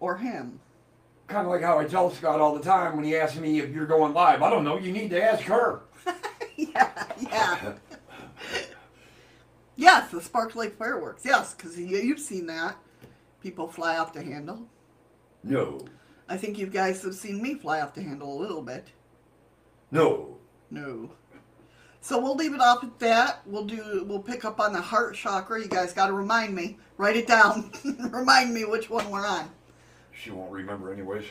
or 0.00 0.16
him. 0.16 0.60
Kind 1.26 1.46
of 1.46 1.52
like 1.52 1.62
how 1.62 1.78
I 1.78 1.84
tell 1.84 2.10
Scott 2.10 2.40
all 2.40 2.54
the 2.54 2.62
time 2.62 2.96
when 2.96 3.04
he 3.04 3.16
asks 3.16 3.38
me 3.38 3.60
if 3.60 3.70
you're 3.70 3.86
going 3.86 4.14
live. 4.14 4.42
I 4.42 4.50
don't 4.50 4.64
know. 4.64 4.78
You 4.78 4.92
need 4.92 5.10
to 5.10 5.22
ask 5.22 5.42
her. 5.44 5.82
yeah, 6.56 7.06
yeah. 7.20 7.72
yes, 9.76 10.10
the 10.10 10.20
sparkly 10.20 10.68
fireworks. 10.70 11.24
Yes, 11.24 11.54
because 11.54 11.78
you've 11.78 12.20
seen 12.20 12.46
that. 12.46 12.76
People 13.42 13.66
fly 13.66 13.98
off 13.98 14.12
the 14.12 14.22
handle. 14.22 14.68
No. 15.42 15.84
I 16.28 16.36
think 16.36 16.58
you 16.58 16.66
guys 16.66 17.02
have 17.02 17.14
seen 17.14 17.42
me 17.42 17.54
fly 17.54 17.80
off 17.80 17.94
the 17.94 18.02
handle 18.02 18.32
a 18.32 18.40
little 18.40 18.62
bit. 18.62 18.88
No. 19.90 20.36
No. 20.70 21.10
So 22.00 22.20
we'll 22.20 22.36
leave 22.36 22.54
it 22.54 22.60
off 22.60 22.84
at 22.84 22.98
that. 23.00 23.40
We'll 23.44 23.64
do. 23.64 24.04
We'll 24.08 24.22
pick 24.22 24.44
up 24.44 24.60
on 24.60 24.72
the 24.72 24.80
heart 24.80 25.16
chakra. 25.16 25.60
You 25.60 25.68
guys 25.68 25.92
got 25.92 26.06
to 26.06 26.12
remind 26.12 26.54
me. 26.54 26.78
Write 26.96 27.16
it 27.16 27.26
down. 27.26 27.72
remind 28.10 28.54
me 28.54 28.64
which 28.64 28.88
one 28.88 29.10
we're 29.10 29.26
on. 29.26 29.50
She 30.12 30.30
won't 30.30 30.52
remember 30.52 30.92
anyways. 30.92 31.24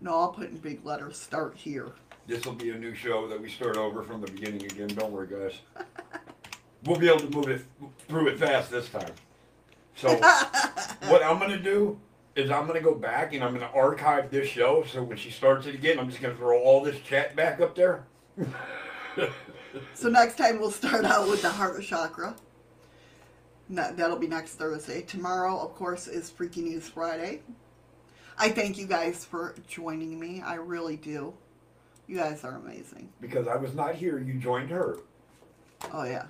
No, 0.00 0.18
I'll 0.18 0.32
put 0.32 0.50
in 0.50 0.58
big 0.58 0.84
letters. 0.84 1.18
Start 1.18 1.56
here. 1.56 1.92
This 2.28 2.44
will 2.44 2.54
be 2.54 2.70
a 2.70 2.78
new 2.78 2.94
show 2.94 3.26
that 3.28 3.40
we 3.40 3.48
start 3.48 3.76
over 3.76 4.04
from 4.04 4.20
the 4.20 4.30
beginning 4.30 4.64
again. 4.64 4.88
Don't 4.88 5.10
worry, 5.10 5.26
guys. 5.26 5.58
We'll 6.84 6.98
be 6.98 7.08
able 7.08 7.20
to 7.20 7.30
move 7.30 7.48
it 7.48 7.62
through 8.08 8.26
it 8.26 8.40
fast 8.40 8.72
this 8.72 8.88
time. 8.88 9.12
So, 9.94 10.08
what 11.08 11.22
I'm 11.22 11.38
gonna 11.38 11.58
do 11.58 11.98
is 12.34 12.50
I'm 12.50 12.66
gonna 12.66 12.80
go 12.80 12.94
back 12.94 13.34
and 13.34 13.44
I'm 13.44 13.52
gonna 13.52 13.70
archive 13.74 14.30
this 14.30 14.48
show. 14.48 14.84
So 14.84 15.02
when 15.02 15.16
she 15.16 15.30
starts 15.30 15.66
it 15.66 15.74
again, 15.74 15.98
I'm 15.98 16.08
just 16.08 16.22
gonna 16.22 16.34
throw 16.34 16.58
all 16.58 16.82
this 16.82 17.00
chat 17.00 17.36
back 17.36 17.60
up 17.60 17.74
there. 17.74 18.04
So 19.94 20.08
next 20.08 20.36
time 20.36 20.58
we'll 20.58 20.70
start 20.70 21.04
out 21.04 21.28
with 21.28 21.42
the 21.42 21.50
heart 21.50 21.82
chakra. 21.82 22.34
No, 23.68 23.92
that'll 23.92 24.18
be 24.18 24.26
next 24.26 24.54
Thursday. 24.54 25.02
Tomorrow, 25.02 25.58
of 25.58 25.74
course, 25.74 26.06
is 26.08 26.28
Freaky 26.28 26.62
News 26.62 26.88
Friday. 26.88 27.42
I 28.38 28.50
thank 28.50 28.76
you 28.76 28.86
guys 28.86 29.24
for 29.24 29.54
joining 29.68 30.18
me. 30.18 30.42
I 30.42 30.54
really 30.54 30.96
do. 30.96 31.34
You 32.06 32.16
guys 32.16 32.44
are 32.44 32.56
amazing. 32.56 33.08
Because 33.20 33.46
I 33.46 33.56
was 33.56 33.74
not 33.74 33.94
here, 33.94 34.18
you 34.18 34.34
joined 34.34 34.70
her. 34.70 34.98
Oh 35.92 36.04
yeah. 36.04 36.26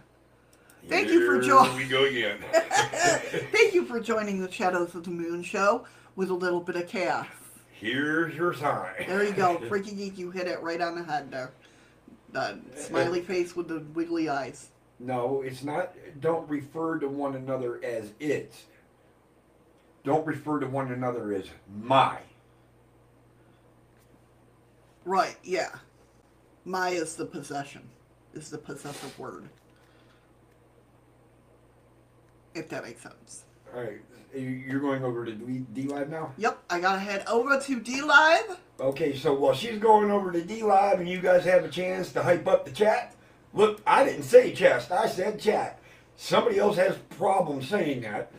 Thank 0.88 1.08
you 1.08 1.26
for 1.26 1.40
joining. 1.40 1.76
we 1.76 1.84
go 1.84 2.04
again. 2.04 2.38
Thank 2.52 3.74
you 3.74 3.84
for 3.84 4.00
joining 4.00 4.40
the 4.40 4.50
Shadows 4.50 4.94
of 4.94 5.04
the 5.04 5.10
Moon 5.10 5.42
show 5.42 5.84
with 6.16 6.30
a 6.30 6.34
little 6.34 6.60
bit 6.60 6.76
of 6.76 6.88
chaos. 6.88 7.26
Here's 7.72 8.34
your 8.34 8.54
sign. 8.54 9.04
There 9.06 9.24
you 9.24 9.32
go, 9.32 9.58
Freaky 9.68 9.92
Geek. 9.92 10.18
You 10.18 10.30
hit 10.30 10.46
it 10.46 10.60
right 10.62 10.80
on 10.80 10.94
the 10.94 11.04
head 11.04 11.30
there. 11.30 11.52
The 12.32 12.58
smiley 12.76 13.20
eh. 13.20 13.24
face 13.24 13.54
with 13.54 13.68
the 13.68 13.80
wiggly 13.94 14.28
eyes. 14.28 14.68
No, 14.98 15.42
it's 15.42 15.62
not. 15.62 15.94
Don't 16.20 16.48
refer 16.48 16.98
to 16.98 17.08
one 17.08 17.34
another 17.34 17.82
as 17.84 18.12
it. 18.20 18.54
Don't 20.04 20.26
refer 20.26 20.60
to 20.60 20.66
one 20.66 20.92
another 20.92 21.32
as 21.32 21.46
my. 21.82 22.18
Right, 25.04 25.36
yeah. 25.42 25.70
My 26.64 26.90
is 26.90 27.16
the 27.16 27.26
possession, 27.26 27.82
is 28.34 28.50
the 28.50 28.58
possessive 28.58 29.18
word. 29.18 29.48
If 32.54 32.68
that 32.70 32.84
makes 32.84 33.02
sense. 33.02 33.44
All 33.74 33.82
right, 33.82 34.00
you- 34.34 34.40
you're 34.40 34.80
going 34.80 35.04
over 35.04 35.24
to 35.24 35.32
D 35.32 35.64
DLive 35.74 36.08
now. 36.08 36.32
Yep, 36.36 36.58
I 36.70 36.80
gotta 36.80 37.00
head 37.00 37.24
over 37.26 37.58
to 37.58 37.80
DLive. 37.80 38.56
Okay, 38.80 39.16
so 39.16 39.32
while 39.34 39.54
she's 39.54 39.78
going 39.78 40.10
over 40.10 40.32
to 40.32 40.40
DLive 40.42 40.98
and 40.98 41.08
you 41.08 41.20
guys 41.20 41.44
have 41.44 41.64
a 41.64 41.68
chance 41.68 42.12
to 42.12 42.22
hype 42.22 42.46
up 42.48 42.64
the 42.64 42.70
chat, 42.70 43.14
look, 43.54 43.80
I 43.86 44.04
didn't 44.04 44.24
say 44.24 44.52
chest, 44.52 44.90
I 44.92 45.06
said 45.08 45.40
chat. 45.40 45.78
Somebody 46.16 46.58
else 46.58 46.76
has 46.76 46.96
problems 47.16 47.68
saying 47.68 48.02
that, 48.02 48.32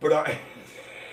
but 0.00 0.12
I, 0.12 0.38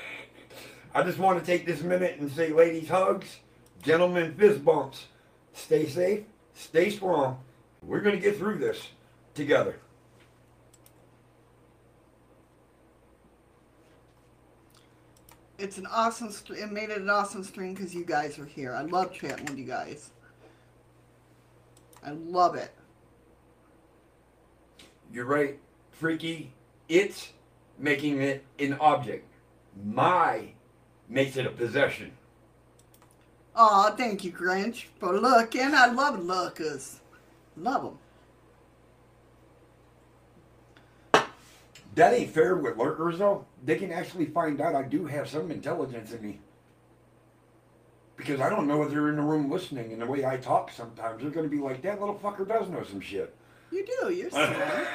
I 0.94 1.04
just 1.04 1.18
want 1.20 1.40
to 1.40 1.46
take 1.46 1.66
this 1.66 1.82
minute 1.82 2.20
and 2.20 2.32
say, 2.32 2.52
ladies, 2.54 2.90
hugs, 2.90 3.38
gentlemen, 3.82 4.36
fist 4.36 4.64
bumps. 4.64 5.08
Stay 5.54 5.88
safe, 5.88 6.24
stay 6.54 6.90
strong. 6.90 7.40
We're 7.82 8.02
gonna 8.02 8.18
get 8.18 8.38
through 8.38 8.58
this 8.60 8.90
together. 9.34 9.78
It's 15.57 15.77
an 15.77 15.88
awesome. 15.88 16.32
It 16.56 16.72
made 16.72 16.90
it 16.90 17.02
an 17.02 17.10
awesome 17.10 17.44
stream 17.44 17.73
because 17.73 17.95
you 17.95 18.03
guys 18.03 18.38
are 18.40 18.45
here. 18.45 18.73
I 18.73 18.82
love 18.84 19.14
chatting 19.14 19.45
with 19.45 19.57
you 19.57 19.65
guys. 19.65 20.11
I 22.03 22.11
love 22.11 22.56
it. 22.56 22.73
You're 25.11 25.26
right, 25.26 25.57
freaky. 25.91 26.52
It's 26.90 27.32
making 27.80 28.22
it 28.22 28.44
an 28.60 28.73
object. 28.80 29.26
My 29.84 30.49
makes 31.07 31.38
it 31.38 31.45
a 31.45 31.52
possession. 31.52 32.11
Oh, 33.56 33.94
thank 33.95 34.23
you, 34.26 34.34
Grinch, 34.34 34.86
for 34.99 35.18
looking. 35.18 35.73
I 35.73 35.88
love 35.88 36.19
lookers. 36.19 36.99
Love 37.56 37.84
them. 37.84 37.98
That 41.96 42.14
ain't 42.14 42.32
fair 42.32 42.56
with 42.56 42.78
lurkers, 42.78 43.20
though. 43.20 43.46
They 43.64 43.78
can 43.78 43.92
actually 43.92 44.26
find 44.26 44.62
out 44.62 44.76
I 44.76 44.84
do 44.84 45.06
have 45.06 45.30
some 45.30 45.50
intelligence 45.50 46.12
in 46.12 46.22
me. 46.22 46.40
Because 48.18 48.40
I 48.40 48.50
don't 48.50 48.68
know 48.68 48.84
if 48.84 48.92
they're 48.92 49.10
in 49.10 49.16
the 49.16 49.22
room 49.22 49.50
listening, 49.50 49.92
and 49.92 50.02
the 50.02 50.06
way 50.06 50.26
I 50.26 50.38
talk 50.38 50.72
sometimes, 50.72 51.22
they're 51.22 51.32
going 51.32 51.50
to 51.50 51.56
be 51.56 51.62
like, 51.62 51.82
that 51.82 52.00
little 52.00 52.16
fucker 52.16 52.48
does 52.48 52.70
know 52.70 52.84
some 52.84 53.02
shit. 53.02 53.36
You 53.72 53.86
do. 54.02 54.14
You're 54.14 54.30
smart. 54.32 54.88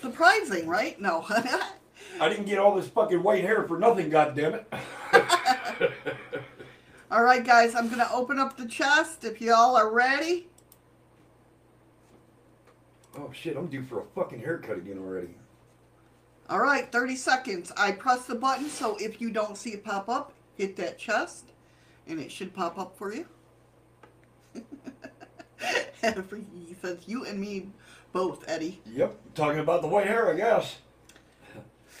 Surprising, 0.00 0.66
right? 0.66 1.00
No. 1.00 1.24
I 2.20 2.28
didn't 2.28 2.46
get 2.46 2.58
all 2.58 2.74
this 2.74 2.88
fucking 2.88 3.22
white 3.22 3.44
hair 3.44 3.64
for 3.64 3.78
nothing, 3.78 4.10
goddammit. 4.10 4.64
All 7.10 7.22
right, 7.22 7.44
guys, 7.44 7.74
I'm 7.74 7.86
going 7.86 8.00
to 8.00 8.12
open 8.12 8.38
up 8.38 8.56
the 8.56 8.66
chest 8.66 9.24
if 9.24 9.40
y'all 9.40 9.76
are 9.76 9.90
ready. 9.90 10.48
Oh 13.18 13.30
shit, 13.32 13.56
I'm 13.56 13.66
due 13.66 13.82
for 13.82 14.00
a 14.00 14.04
fucking 14.14 14.40
haircut 14.40 14.78
again 14.78 14.98
already. 14.98 15.34
All 16.48 16.60
right, 16.60 16.90
30 16.90 17.16
seconds. 17.16 17.72
I 17.76 17.92
press 17.92 18.26
the 18.26 18.36
button, 18.36 18.68
so 18.68 18.96
if 18.96 19.20
you 19.20 19.30
don't 19.30 19.56
see 19.56 19.70
it 19.70 19.84
pop 19.84 20.08
up, 20.08 20.32
hit 20.56 20.76
that 20.76 20.98
chest, 20.98 21.52
and 22.06 22.20
it 22.20 22.30
should 22.30 22.54
pop 22.54 22.78
up 22.78 22.96
for 22.96 23.12
you. 23.12 23.26
he 25.60 26.76
says, 26.80 26.98
you 27.06 27.24
and 27.24 27.40
me 27.40 27.68
both, 28.12 28.44
Eddie. 28.48 28.80
Yep, 28.86 29.16
talking 29.34 29.60
about 29.60 29.82
the 29.82 29.88
white 29.88 30.06
hair, 30.06 30.32
I 30.32 30.36
guess. 30.36 30.76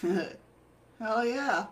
Hell 0.00 1.26
yeah. 1.26 1.66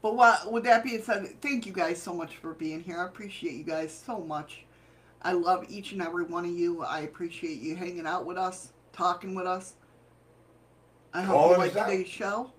But 0.00 0.16
what, 0.16 0.52
with 0.52 0.64
that 0.64 0.84
being 0.84 1.02
said, 1.02 1.40
thank 1.40 1.66
you 1.66 1.72
guys 1.72 2.00
so 2.00 2.12
much 2.12 2.36
for 2.36 2.54
being 2.54 2.82
here. 2.82 3.00
I 3.00 3.06
appreciate 3.06 3.54
you 3.54 3.64
guys 3.64 4.02
so 4.06 4.20
much. 4.20 4.64
I 5.24 5.32
love 5.32 5.64
each 5.70 5.92
and 5.92 6.02
every 6.02 6.24
one 6.24 6.44
of 6.44 6.50
you. 6.50 6.82
I 6.82 7.00
appreciate 7.00 7.60
you 7.60 7.74
hanging 7.74 8.06
out 8.06 8.26
with 8.26 8.36
us, 8.36 8.72
talking 8.92 9.34
with 9.34 9.46
us. 9.46 9.72
I 11.14 11.22
hope 11.22 11.34
Calling 11.34 11.52
you 11.52 11.58
like 11.58 11.72
today's 11.72 12.08
show. 12.08 12.52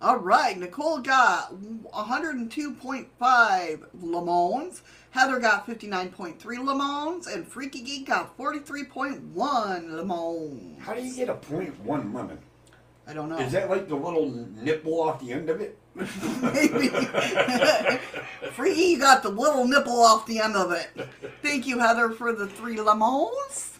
All 0.00 0.18
right, 0.18 0.56
Nicole 0.56 0.98
got 0.98 1.52
102.5 1.52 3.86
lemons. 4.00 4.82
Heather 5.10 5.40
got 5.40 5.66
59.3 5.66 6.64
lemons, 6.64 7.26
and 7.26 7.48
Freaky 7.48 7.82
Geek 7.82 8.06
got 8.06 8.38
43.1 8.38 9.90
lemons. 9.90 10.80
How 10.80 10.94
do 10.94 11.02
you 11.02 11.16
get 11.16 11.28
a 11.28 11.34
point 11.34 11.76
one 11.80 12.12
lemon? 12.12 12.38
I 13.08 13.14
don't 13.14 13.30
know. 13.30 13.38
Is 13.38 13.52
that 13.52 13.70
like 13.70 13.88
the 13.88 13.94
little 13.94 14.28
nipple 14.28 15.00
off 15.00 15.18
the 15.20 15.32
end 15.32 15.48
of 15.48 15.62
it? 15.62 15.78
Maybe. 15.94 16.88
Freaky, 18.52 18.82
you 18.82 18.98
got 18.98 19.22
the 19.22 19.30
little 19.30 19.66
nipple 19.66 19.98
off 20.02 20.26
the 20.26 20.40
end 20.40 20.54
of 20.54 20.72
it. 20.72 20.90
Thank 21.42 21.66
you, 21.66 21.78
Heather, 21.78 22.10
for 22.10 22.34
the 22.34 22.46
three 22.46 22.78
lemons. 22.78 23.78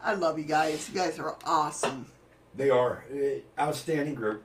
I 0.00 0.14
love 0.14 0.38
you 0.38 0.44
guys. 0.44 0.88
You 0.88 0.94
guys 0.94 1.18
are 1.18 1.36
awesome. 1.44 2.06
They 2.54 2.70
are 2.70 3.04
uh, 3.12 3.60
outstanding 3.60 4.14
group. 4.14 4.44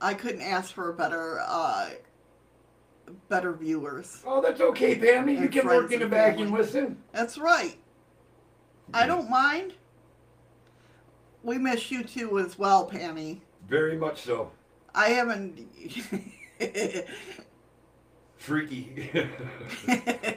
I 0.00 0.14
couldn't 0.14 0.42
ask 0.42 0.72
for 0.72 0.90
a 0.90 0.94
better, 0.94 1.40
uh, 1.46 1.90
better 3.28 3.52
viewers. 3.52 4.20
Oh, 4.26 4.40
that's 4.40 4.60
okay, 4.60 4.96
Pammy. 4.96 5.40
You 5.40 5.48
can 5.48 5.66
work 5.66 5.92
in 5.92 6.00
the 6.00 6.08
back 6.08 6.38
and 6.38 6.50
listen. 6.50 6.98
That's 7.12 7.38
right. 7.38 7.76
I 8.92 9.06
don't 9.06 9.30
mind. 9.30 9.74
We 11.42 11.58
miss 11.58 11.90
you 11.90 12.04
too 12.04 12.38
as 12.38 12.58
well, 12.58 12.88
Pammy. 12.88 13.40
Very 13.68 13.96
much 13.96 14.22
so. 14.22 14.50
I 14.94 15.10
haven't. 15.10 15.68
Freaky. 18.36 19.10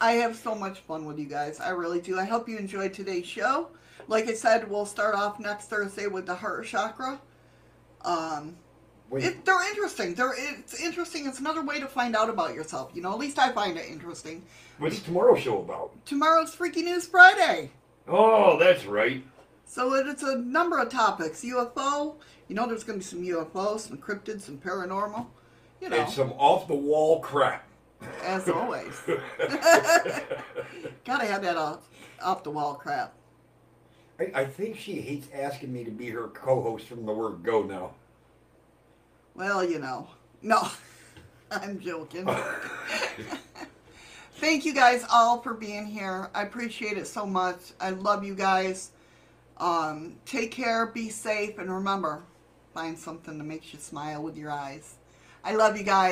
I 0.00 0.12
have 0.12 0.36
so 0.36 0.54
much 0.54 0.80
fun 0.80 1.04
with 1.04 1.18
you 1.18 1.26
guys. 1.26 1.60
I 1.60 1.70
really 1.70 2.00
do. 2.00 2.18
I 2.18 2.24
hope 2.24 2.48
you 2.48 2.56
enjoyed 2.58 2.92
today's 2.92 3.26
show. 3.26 3.68
Like 4.08 4.28
I 4.28 4.34
said, 4.34 4.68
we'll 4.68 4.86
start 4.86 5.14
off 5.14 5.38
next 5.38 5.66
Thursday 5.66 6.06
with 6.06 6.26
the 6.26 6.34
heart 6.34 6.66
chakra. 6.66 7.20
Um, 8.04 8.56
it, 9.12 9.44
they're 9.44 9.68
interesting. 9.68 10.14
They're 10.14 10.34
it's 10.36 10.80
interesting. 10.80 11.26
It's 11.26 11.38
another 11.38 11.62
way 11.62 11.78
to 11.80 11.86
find 11.86 12.16
out 12.16 12.30
about 12.30 12.54
yourself. 12.54 12.90
You 12.94 13.02
know, 13.02 13.12
at 13.12 13.18
least 13.18 13.38
I 13.38 13.52
find 13.52 13.76
it 13.76 13.86
interesting. 13.88 14.42
what's 14.78 15.00
tomorrow's 15.00 15.40
show 15.40 15.60
about? 15.60 15.92
Tomorrow's 16.06 16.54
Freaky 16.54 16.82
News 16.82 17.06
Friday. 17.06 17.70
Oh, 18.08 18.58
that's 18.58 18.84
right. 18.86 19.24
So 19.72 19.94
it's 19.94 20.22
a 20.22 20.36
number 20.36 20.78
of 20.78 20.90
topics. 20.90 21.40
UFO. 21.40 22.16
You 22.46 22.54
know, 22.54 22.66
there's 22.66 22.84
going 22.84 23.00
to 23.00 23.02
be 23.02 23.08
some 23.08 23.22
UFO, 23.22 23.80
some 23.80 23.96
cryptids, 23.96 24.42
some 24.42 24.58
paranormal. 24.58 25.24
You 25.80 25.88
know, 25.88 25.96
And 25.96 26.10
some 26.12 26.32
off 26.32 26.68
the 26.68 26.74
wall 26.74 27.20
crap. 27.20 27.66
as 28.22 28.50
always. 28.50 28.92
Gotta 31.06 31.24
have 31.24 31.40
that 31.40 31.56
off, 31.56 31.88
off 32.20 32.44
the 32.44 32.50
wall 32.50 32.74
crap. 32.74 33.14
I, 34.20 34.42
I 34.42 34.44
think 34.44 34.76
she 34.76 35.00
hates 35.00 35.28
asking 35.32 35.72
me 35.72 35.84
to 35.84 35.90
be 35.90 36.10
her 36.10 36.28
co-host 36.28 36.86
from 36.86 37.06
the 37.06 37.12
word 37.12 37.42
go 37.42 37.62
now. 37.62 37.92
Well, 39.34 39.64
you 39.64 39.78
know. 39.78 40.06
No, 40.42 40.68
I'm 41.50 41.80
joking. 41.80 42.28
Thank 44.34 44.66
you 44.66 44.74
guys 44.74 45.06
all 45.10 45.40
for 45.40 45.54
being 45.54 45.86
here. 45.86 46.28
I 46.34 46.42
appreciate 46.42 46.98
it 46.98 47.06
so 47.06 47.24
much. 47.24 47.72
I 47.80 47.88
love 47.88 48.22
you 48.22 48.34
guys. 48.34 48.90
Um, 49.62 50.16
take 50.26 50.50
care, 50.50 50.86
be 50.86 51.08
safe, 51.08 51.56
and 51.56 51.72
remember, 51.72 52.24
find 52.74 52.98
something 52.98 53.38
that 53.38 53.44
makes 53.44 53.72
you 53.72 53.78
smile 53.78 54.20
with 54.20 54.36
your 54.36 54.50
eyes. 54.50 54.96
I 55.44 55.54
love 55.54 55.76
you 55.76 55.84
guys. 55.84 56.10